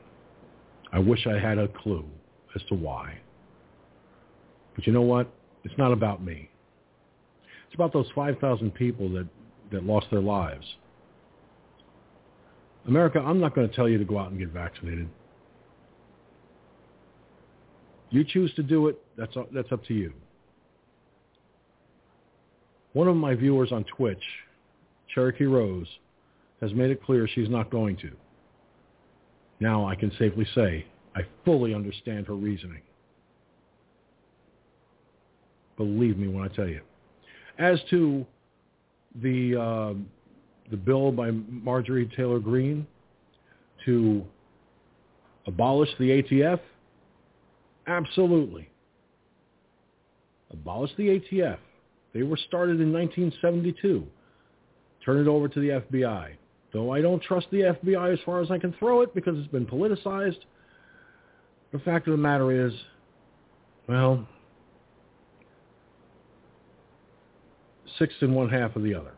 I 0.91 0.99
wish 0.99 1.27
I 1.27 1.37
had 1.37 1.57
a 1.57 1.67
clue 1.67 2.05
as 2.55 2.61
to 2.69 2.75
why. 2.75 3.17
But 4.75 4.87
you 4.87 4.93
know 4.93 5.01
what? 5.01 5.31
It's 5.63 5.77
not 5.77 5.91
about 5.93 6.23
me. 6.23 6.49
It's 7.67 7.75
about 7.75 7.93
those 7.93 8.07
5,000 8.13 8.71
people 8.71 9.07
that, 9.11 9.27
that 9.71 9.85
lost 9.85 10.07
their 10.11 10.21
lives. 10.21 10.65
America, 12.85 13.19
I'm 13.19 13.39
not 13.39 13.55
going 13.55 13.69
to 13.69 13.73
tell 13.73 13.87
you 13.87 13.97
to 13.97 14.03
go 14.03 14.17
out 14.17 14.31
and 14.31 14.39
get 14.39 14.49
vaccinated. 14.49 15.07
You 18.09 18.25
choose 18.25 18.53
to 18.55 18.63
do 18.63 18.89
it, 18.89 19.01
that's, 19.17 19.33
that's 19.53 19.71
up 19.71 19.85
to 19.85 19.93
you. 19.93 20.11
One 22.93 23.07
of 23.07 23.15
my 23.15 23.35
viewers 23.35 23.71
on 23.71 23.85
Twitch, 23.85 24.23
Cherokee 25.13 25.45
Rose, 25.45 25.87
has 26.59 26.73
made 26.73 26.91
it 26.91 27.03
clear 27.03 27.27
she's 27.27 27.49
not 27.49 27.69
going 27.69 27.97
to. 27.97 28.11
Now 29.59 29.87
I 29.87 29.95
can 29.95 30.11
safely 30.17 30.45
say 30.55 30.85
I 31.15 31.21
fully 31.45 31.73
understand 31.73 32.27
her 32.27 32.35
reasoning. 32.35 32.81
Believe 35.77 36.17
me 36.17 36.27
when 36.27 36.43
I 36.43 36.47
tell 36.49 36.67
you. 36.67 36.81
As 37.57 37.79
to 37.89 38.25
the 39.21 39.59
uh, 39.59 39.93
the 40.69 40.77
bill 40.77 41.11
by 41.11 41.31
Marjorie 41.31 42.09
Taylor 42.15 42.39
Greene 42.39 42.87
to 43.85 44.23
abolish 45.47 45.89
the 45.99 46.21
ATF, 46.21 46.59
absolutely. 47.87 48.69
Abolish 50.51 50.91
the 50.97 51.19
ATF. 51.19 51.57
They 52.13 52.23
were 52.23 52.37
started 52.37 52.81
in 52.81 52.91
1972. 52.91 54.05
Turn 55.05 55.19
it 55.19 55.27
over 55.27 55.47
to 55.47 55.59
the 55.59 55.69
FBI. 55.69 56.33
Though 56.73 56.91
I 56.91 57.01
don't 57.01 57.21
trust 57.21 57.47
the 57.51 57.61
FBI 57.61 58.13
as 58.13 58.19
far 58.25 58.41
as 58.41 58.51
I 58.51 58.57
can 58.57 58.73
throw 58.73 59.01
it 59.01 59.13
because 59.13 59.37
it's 59.37 59.51
been 59.51 59.65
politicized, 59.65 60.39
the 61.71 61.79
fact 61.79 62.07
of 62.07 62.11
the 62.11 62.17
matter 62.17 62.67
is, 62.67 62.73
well, 63.87 64.27
six 67.97 68.13
and 68.21 68.35
one 68.35 68.49
half 68.49 68.75
of 68.75 68.83
the 68.83 68.95
other. 68.95 69.13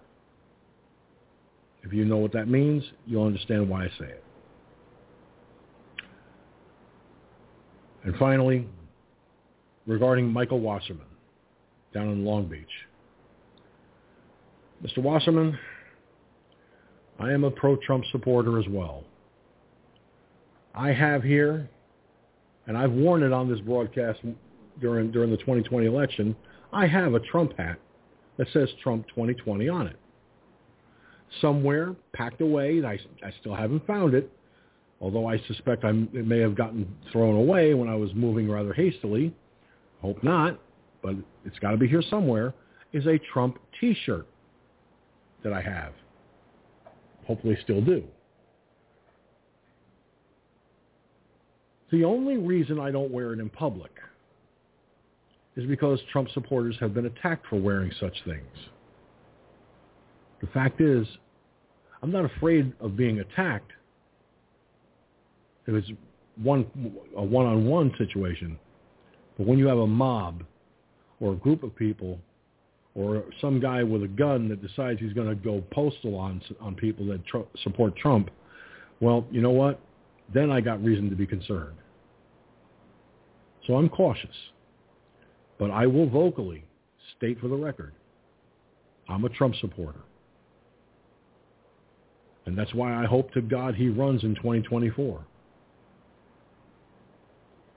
If 1.84 1.94
you 1.94 2.06
know 2.06 2.18
what 2.18 2.32
that 2.34 2.48
means, 2.48 2.84
you'll 3.06 3.26
understand 3.26 3.70
why 3.70 3.86
I 3.86 3.88
say 4.00 4.06
it. 4.06 4.24
And 8.04 8.16
finally, 8.18 8.68
regarding 9.86 10.32
Michael 10.32 10.60
Wasserman 10.60 11.06
down 11.94 12.10
in 12.10 12.26
Long 12.26 12.46
Beach. 12.46 12.66
Mr. 14.84 15.00
Wasserman, 15.00 15.58
I 17.20 17.32
am 17.32 17.44
a 17.44 17.52
pro-Trump 17.52 18.04
supporter 18.12 18.60
as 18.60 18.66
well. 18.68 19.04
I 20.76 20.92
have 20.92 21.24
here, 21.24 21.70
and 22.68 22.78
I've 22.78 22.92
worn 22.92 23.24
it 23.24 23.32
on 23.32 23.50
this 23.50 23.60
broadcast 23.62 24.20
during 24.82 25.12
during 25.12 25.30
the 25.30 25.38
2020 25.38 25.86
election, 25.86 26.36
I 26.72 26.88
have 26.88 27.14
a 27.14 27.20
Trump 27.20 27.58
hat 27.58 27.80
that 28.38 28.48
says 28.52 28.70
Trump 28.82 29.08
2020 29.10 29.70
on 29.70 29.88
it. 29.88 29.96
Somewhere 31.42 31.96
packed 32.14 32.42
away, 32.42 32.84
I, 32.84 33.00
I 33.26 33.32
still 33.40 33.56
haven't 33.56 33.86
found 33.86 34.14
it, 34.14 34.32
although 35.00 35.28
I 35.28 35.40
suspect 35.48 35.84
I, 35.84 35.90
it 35.90 36.28
may 36.28 36.40
have 36.40 36.56
gotten 36.56 36.88
thrown 37.12 37.36
away 37.36 37.74
when 37.74 37.90
I 37.90 37.96
was 37.96 38.14
moving 38.14 38.50
rather 38.50 38.74
hastily. 38.74 39.34
Hope 40.02 40.24
not, 40.24 40.60
but 41.04 41.16
it's 41.46 41.60
got 41.60 41.72
to 41.72 41.78
be 41.78 41.88
here 41.88 42.02
somewhere, 42.10 42.54
is 42.94 43.06
a 43.06 43.20
Trump 43.32 43.60
T-shirt 43.80 44.26
that 45.44 45.54
I 45.54 45.62
have. 45.62 45.94
Hopefully 47.28 47.58
still 47.64 47.82
do. 47.82 48.04
The 51.92 52.04
only 52.04 52.38
reason 52.38 52.80
I 52.80 52.90
don't 52.90 53.12
wear 53.12 53.34
it 53.34 53.40
in 53.40 53.50
public 53.50 53.92
is 55.56 55.66
because 55.66 56.00
Trump 56.12 56.30
supporters 56.34 56.76
have 56.80 56.94
been 56.94 57.06
attacked 57.06 57.46
for 57.48 57.60
wearing 57.60 57.92
such 58.00 58.16
things. 58.26 58.42
The 60.42 60.48
fact 60.48 60.82
is, 60.82 61.06
I'm 62.02 62.12
not 62.12 62.26
afraid 62.26 62.74
of 62.80 62.98
being 62.98 63.20
attacked 63.20 63.72
if 65.68 65.76
it's 65.76 65.90
one 66.42 66.66
a 67.16 67.24
one-on-one 67.24 67.94
situation. 67.98 68.58
But 69.38 69.48
when 69.48 69.60
you 69.60 69.68
have 69.68 69.78
a 69.78 69.88
mob 69.88 70.44
or 71.24 71.32
a 71.32 71.36
group 71.38 71.64
of 71.64 71.74
people 71.76 72.20
or 72.96 73.24
some 73.40 73.60
guy 73.60 73.82
with 73.82 74.04
a 74.04 74.08
gun 74.08 74.50
that 74.50 74.62
decides 74.62 75.00
he's 75.00 75.14
going 75.14 75.28
to 75.28 75.36
go 75.36 75.64
postal 75.72 76.16
on 76.16 76.42
on 76.60 76.76
people 76.76 77.06
that 77.08 77.26
tr- 77.26 77.50
support 77.64 77.96
Trump, 77.96 78.30
well, 79.00 79.26
you 79.32 79.42
know 79.42 79.52
what? 79.52 79.80
Then 80.34 80.52
I 80.52 80.60
got 80.60 80.84
reason 80.84 81.10
to 81.10 81.16
be 81.16 81.26
concerned. 81.26 81.78
So 83.66 83.76
I'm 83.76 83.90
cautious. 83.90 84.36
But 85.58 85.72
I 85.72 85.88
will 85.88 86.10
vocally 86.10 86.66
state 87.18 87.40
for 87.40 87.48
the 87.48 87.56
record, 87.56 87.94
I'm 89.08 89.24
a 89.24 89.30
Trump 89.30 89.56
supporter. 89.62 90.02
And 92.46 92.58
that's 92.58 92.74
why 92.74 93.02
I 93.02 93.06
hope 93.06 93.32
to 93.34 93.42
God 93.42 93.76
he 93.76 93.88
runs 93.88 94.24
in 94.24 94.36
2024. 94.36 95.24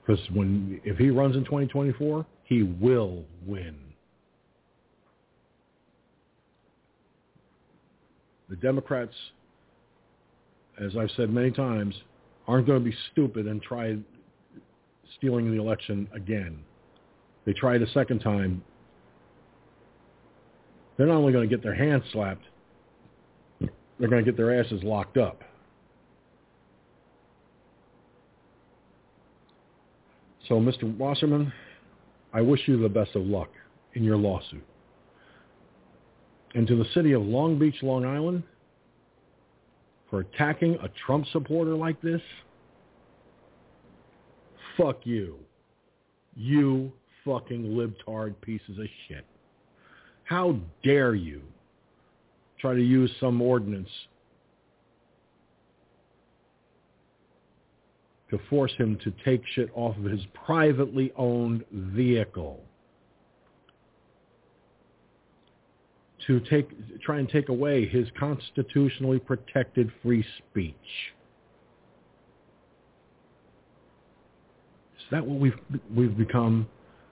Because 0.05 0.21
when 0.33 0.81
if 0.83 0.97
he 0.97 1.09
runs 1.09 1.37
in 1.37 1.45
2024, 1.45 2.25
he 2.47 2.63
will 2.63 3.25
win. 3.45 3.75
The 8.49 8.55
Democrats, 8.55 9.13
as 10.81 10.95
I've 10.97 11.11
said 11.17 11.29
many 11.29 11.51
times, 11.51 11.93
aren't 12.47 12.65
going 12.65 12.81
to 12.81 12.89
be 12.89 12.95
stupid 13.11 13.47
and 13.47 13.61
try 13.61 13.97
stealing 15.17 15.51
the 15.51 15.59
election 15.59 16.07
again. 16.13 16.59
They 17.45 17.51
try 17.51 17.75
it 17.75 17.81
a 17.81 17.89
second 17.91 18.19
time. 18.19 18.63
They're 20.95 21.07
not 21.07 21.17
only 21.17 21.33
going 21.33 21.49
to 21.49 21.53
get 21.53 21.61
their 21.61 21.75
hands 21.75 22.03
slapped, 22.13 22.43
they're 23.59 24.09
going 24.09 24.23
to 24.23 24.31
get 24.31 24.37
their 24.37 24.57
asses 24.57 24.81
locked 24.83 25.17
up. 25.17 25.43
So, 30.47 30.55
Mr. 30.61 30.95
Wasserman, 30.97 31.51
I 32.37 32.41
wish 32.41 32.61
you 32.67 32.79
the 32.79 32.87
best 32.87 33.15
of 33.15 33.23
luck 33.23 33.49
in 33.95 34.03
your 34.03 34.15
lawsuit. 34.15 34.63
And 36.53 36.67
to 36.67 36.75
the 36.75 36.85
city 36.93 37.13
of 37.13 37.23
Long 37.23 37.57
Beach, 37.57 37.77
Long 37.81 38.05
Island, 38.05 38.43
for 40.07 40.19
attacking 40.19 40.75
a 40.83 40.89
Trump 41.03 41.25
supporter 41.33 41.73
like 41.73 41.99
this, 41.99 42.21
fuck 44.77 44.99
you. 45.03 45.37
You 46.35 46.91
fucking 47.25 47.63
libtard 47.63 48.35
pieces 48.41 48.77
of 48.77 48.85
shit. 49.07 49.25
How 50.23 50.59
dare 50.83 51.15
you 51.15 51.41
try 52.59 52.75
to 52.75 52.83
use 52.83 53.09
some 53.19 53.41
ordinance 53.41 53.89
to 58.29 58.39
force 58.49 58.73
him 58.77 58.97
to 59.03 59.13
take 59.23 59.41
shit 59.53 59.69
off 59.73 59.97
of 59.97 60.03
his 60.03 60.21
privately 60.45 61.11
owned 61.15 61.63
vehicle. 61.71 62.61
To 66.27 66.41
take, 66.41 66.69
try 67.01 67.19
and 67.19 67.29
take 67.29 67.47
away 67.47 67.87
his 67.87 68.07
constitutionally 68.19 69.19
protected 69.19 69.91
free 70.03 70.25
speech. 70.39 70.75
Is 74.97 75.05
that 75.11 75.25
what 75.25 75.39
we've, 75.39 75.57
we've 75.95 76.17
become? 76.17 76.67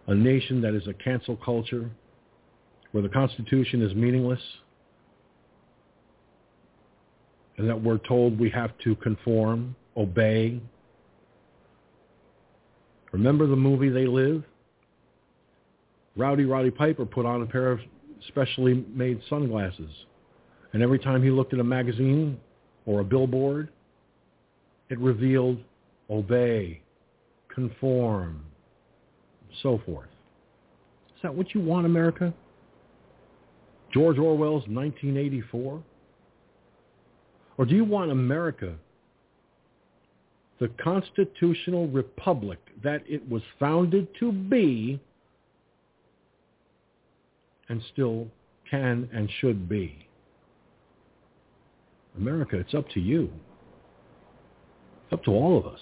A 0.07 0.13
nation 0.13 0.61
that 0.61 0.75
is 0.75 0.85
a 0.87 0.93
cancel 0.93 1.35
culture, 1.37 1.89
where 2.91 3.01
the 3.01 3.09
Constitution 3.09 3.81
is 3.81 3.95
meaningless, 3.95 4.41
and 7.57 7.67
that 7.67 7.81
we're 7.81 7.97
told 7.97 8.39
we 8.39 8.51
have 8.51 8.77
to 8.83 8.95
conform, 8.97 9.75
obey, 9.97 10.61
Remember 13.15 13.47
the 13.47 13.55
movie 13.55 13.87
They 13.87 14.07
Live? 14.07 14.43
Rowdy 16.17 16.43
Roddy 16.43 16.69
Piper 16.69 17.05
put 17.05 17.25
on 17.25 17.43
a 17.43 17.45
pair 17.45 17.71
of 17.71 17.79
specially 18.27 18.85
made 18.93 19.21
sunglasses. 19.29 19.89
And 20.73 20.83
every 20.83 20.99
time 20.99 21.23
he 21.23 21.29
looked 21.29 21.53
at 21.53 21.61
a 21.61 21.63
magazine 21.63 22.37
or 22.85 22.99
a 22.99 23.05
billboard, 23.05 23.69
it 24.89 24.99
revealed 24.99 25.59
obey, 26.09 26.81
conform, 27.47 28.43
so 29.63 29.81
forth. 29.85 30.09
Is 31.15 31.21
that 31.23 31.33
what 31.33 31.55
you 31.55 31.61
want, 31.61 31.85
America? 31.85 32.33
George 33.93 34.17
Orwell's 34.17 34.67
1984? 34.67 35.81
Or 37.57 37.65
do 37.65 37.75
you 37.75 37.85
want 37.85 38.11
America 38.11 38.75
the 40.59 40.69
constitutional 40.81 41.87
republic 41.87 42.59
that 42.83 43.03
it 43.07 43.27
was 43.29 43.41
founded 43.59 44.07
to 44.19 44.31
be 44.31 44.99
and 47.69 47.81
still 47.91 48.27
can 48.69 49.09
and 49.13 49.29
should 49.39 49.67
be. 49.67 50.07
America, 52.17 52.57
it's 52.57 52.73
up 52.73 52.87
to 52.89 52.99
you. 52.99 53.29
It's 55.03 55.13
up 55.13 55.23
to 55.25 55.31
all 55.31 55.57
of 55.57 55.65
us. 55.65 55.79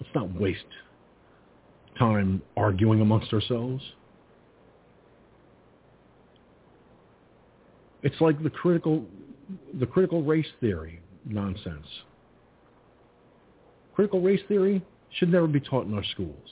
Let's 0.00 0.14
not 0.14 0.40
waste 0.40 0.64
time 1.98 2.40
arguing 2.56 3.02
amongst 3.02 3.32
ourselves. 3.34 3.82
It's 8.02 8.18
like 8.20 8.42
the 8.42 8.50
critical 8.50 9.04
the 9.78 9.86
critical 9.86 10.22
race 10.22 10.46
theory 10.60 11.00
nonsense. 11.26 11.86
Critical 13.94 14.20
race 14.20 14.40
theory 14.48 14.82
should 15.18 15.30
never 15.30 15.46
be 15.46 15.60
taught 15.60 15.86
in 15.86 15.94
our 15.94 16.04
schools. 16.04 16.48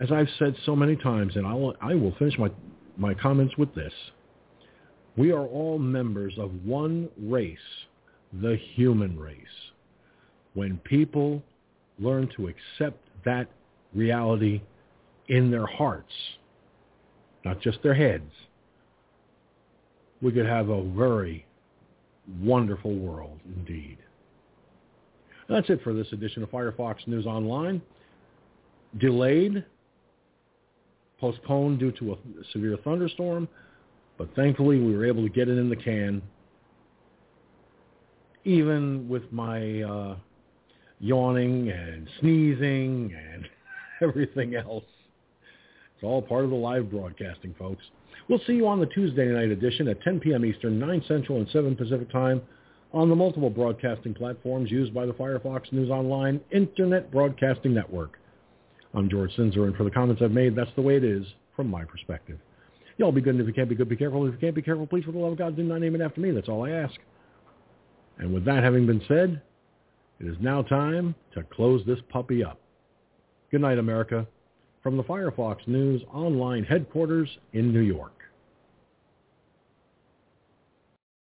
As 0.00 0.10
I've 0.10 0.28
said 0.38 0.56
so 0.66 0.74
many 0.74 0.96
times, 0.96 1.36
and 1.36 1.46
I'll, 1.46 1.74
I 1.80 1.94
will 1.94 2.14
finish 2.18 2.36
my, 2.38 2.50
my 2.96 3.14
comments 3.14 3.56
with 3.56 3.74
this, 3.74 3.92
we 5.16 5.30
are 5.30 5.46
all 5.46 5.78
members 5.78 6.34
of 6.38 6.50
one 6.64 7.08
race, 7.18 7.58
the 8.32 8.56
human 8.74 9.18
race. 9.18 9.38
When 10.54 10.78
people 10.78 11.42
learn 11.98 12.28
to 12.36 12.48
accept 12.48 12.98
that 13.24 13.48
reality 13.94 14.60
in 15.28 15.50
their 15.50 15.66
hearts, 15.66 16.12
not 17.44 17.60
just 17.60 17.82
their 17.82 17.94
heads, 17.94 18.30
we 20.20 20.32
could 20.32 20.46
have 20.46 20.68
a 20.68 20.82
very 20.82 21.46
wonderful 22.40 22.94
world 22.94 23.38
indeed. 23.44 23.98
That's 25.48 25.68
it 25.68 25.82
for 25.82 25.92
this 25.92 26.06
edition 26.12 26.42
of 26.42 26.50
Firefox 26.50 27.06
News 27.06 27.26
Online. 27.26 27.82
Delayed, 28.98 29.64
postponed 31.20 31.78
due 31.78 31.92
to 31.92 32.12
a 32.12 32.16
severe 32.52 32.78
thunderstorm, 32.82 33.48
but 34.16 34.34
thankfully 34.36 34.80
we 34.80 34.94
were 34.94 35.04
able 35.04 35.22
to 35.22 35.28
get 35.28 35.48
it 35.48 35.58
in 35.58 35.68
the 35.68 35.76
can, 35.76 36.22
even 38.44 39.08
with 39.08 39.30
my 39.32 39.82
uh, 39.82 40.16
yawning 41.00 41.70
and 41.70 42.08
sneezing 42.20 43.14
and 43.14 43.48
everything 44.08 44.54
else. 44.54 44.84
It's 45.94 46.04
all 46.04 46.22
part 46.22 46.44
of 46.44 46.50
the 46.50 46.56
live 46.56 46.90
broadcasting, 46.90 47.54
folks. 47.58 47.82
We'll 48.28 48.40
see 48.46 48.54
you 48.54 48.66
on 48.66 48.80
the 48.80 48.86
Tuesday 48.86 49.26
night 49.26 49.50
edition 49.50 49.88
at 49.88 50.00
10 50.02 50.20
p.m. 50.20 50.44
Eastern, 50.44 50.78
9 50.78 51.04
Central, 51.06 51.38
and 51.38 51.48
7 51.50 51.76
Pacific 51.76 52.10
Time 52.10 52.40
on 52.94 53.08
the 53.08 53.16
multiple 53.16 53.50
broadcasting 53.50 54.14
platforms 54.14 54.70
used 54.70 54.94
by 54.94 55.04
the 55.04 55.12
Firefox 55.12 55.72
News 55.72 55.90
Online 55.90 56.40
Internet 56.52 57.10
Broadcasting 57.10 57.74
Network. 57.74 58.20
I'm 58.94 59.10
George 59.10 59.32
Sinzer, 59.36 59.64
and 59.64 59.74
for 59.74 59.82
the 59.82 59.90
comments 59.90 60.22
I've 60.22 60.30
made, 60.30 60.54
that's 60.54 60.70
the 60.76 60.82
way 60.82 60.96
it 60.96 61.02
is 61.02 61.26
from 61.56 61.68
my 61.68 61.84
perspective. 61.84 62.38
Y'all 62.96 63.10
be 63.10 63.20
good, 63.20 63.34
and 63.34 63.40
if 63.40 63.48
you 63.48 63.52
can't 63.52 63.68
be 63.68 63.74
good, 63.74 63.88
be 63.88 63.96
careful. 63.96 64.24
If 64.28 64.34
you 64.34 64.38
can't 64.38 64.54
be 64.54 64.62
careful, 64.62 64.86
please, 64.86 65.04
for 65.04 65.10
the 65.10 65.18
love 65.18 65.32
of 65.32 65.38
God, 65.38 65.56
do 65.56 65.64
not 65.64 65.80
name 65.80 65.96
it 65.96 66.00
after 66.00 66.20
me. 66.20 66.30
That's 66.30 66.48
all 66.48 66.64
I 66.64 66.70
ask. 66.70 66.94
And 68.18 68.32
with 68.32 68.44
that 68.44 68.62
having 68.62 68.86
been 68.86 69.02
said, 69.08 69.42
it 70.20 70.28
is 70.28 70.36
now 70.40 70.62
time 70.62 71.16
to 71.34 71.42
close 71.42 71.84
this 71.84 71.98
puppy 72.10 72.44
up. 72.44 72.60
Good 73.50 73.60
night, 73.60 73.78
America, 73.78 74.24
from 74.84 74.96
the 74.96 75.02
Firefox 75.02 75.66
News 75.66 76.00
online 76.12 76.62
headquarters 76.62 77.28
in 77.54 77.72
New 77.72 77.80
York. 77.80 78.13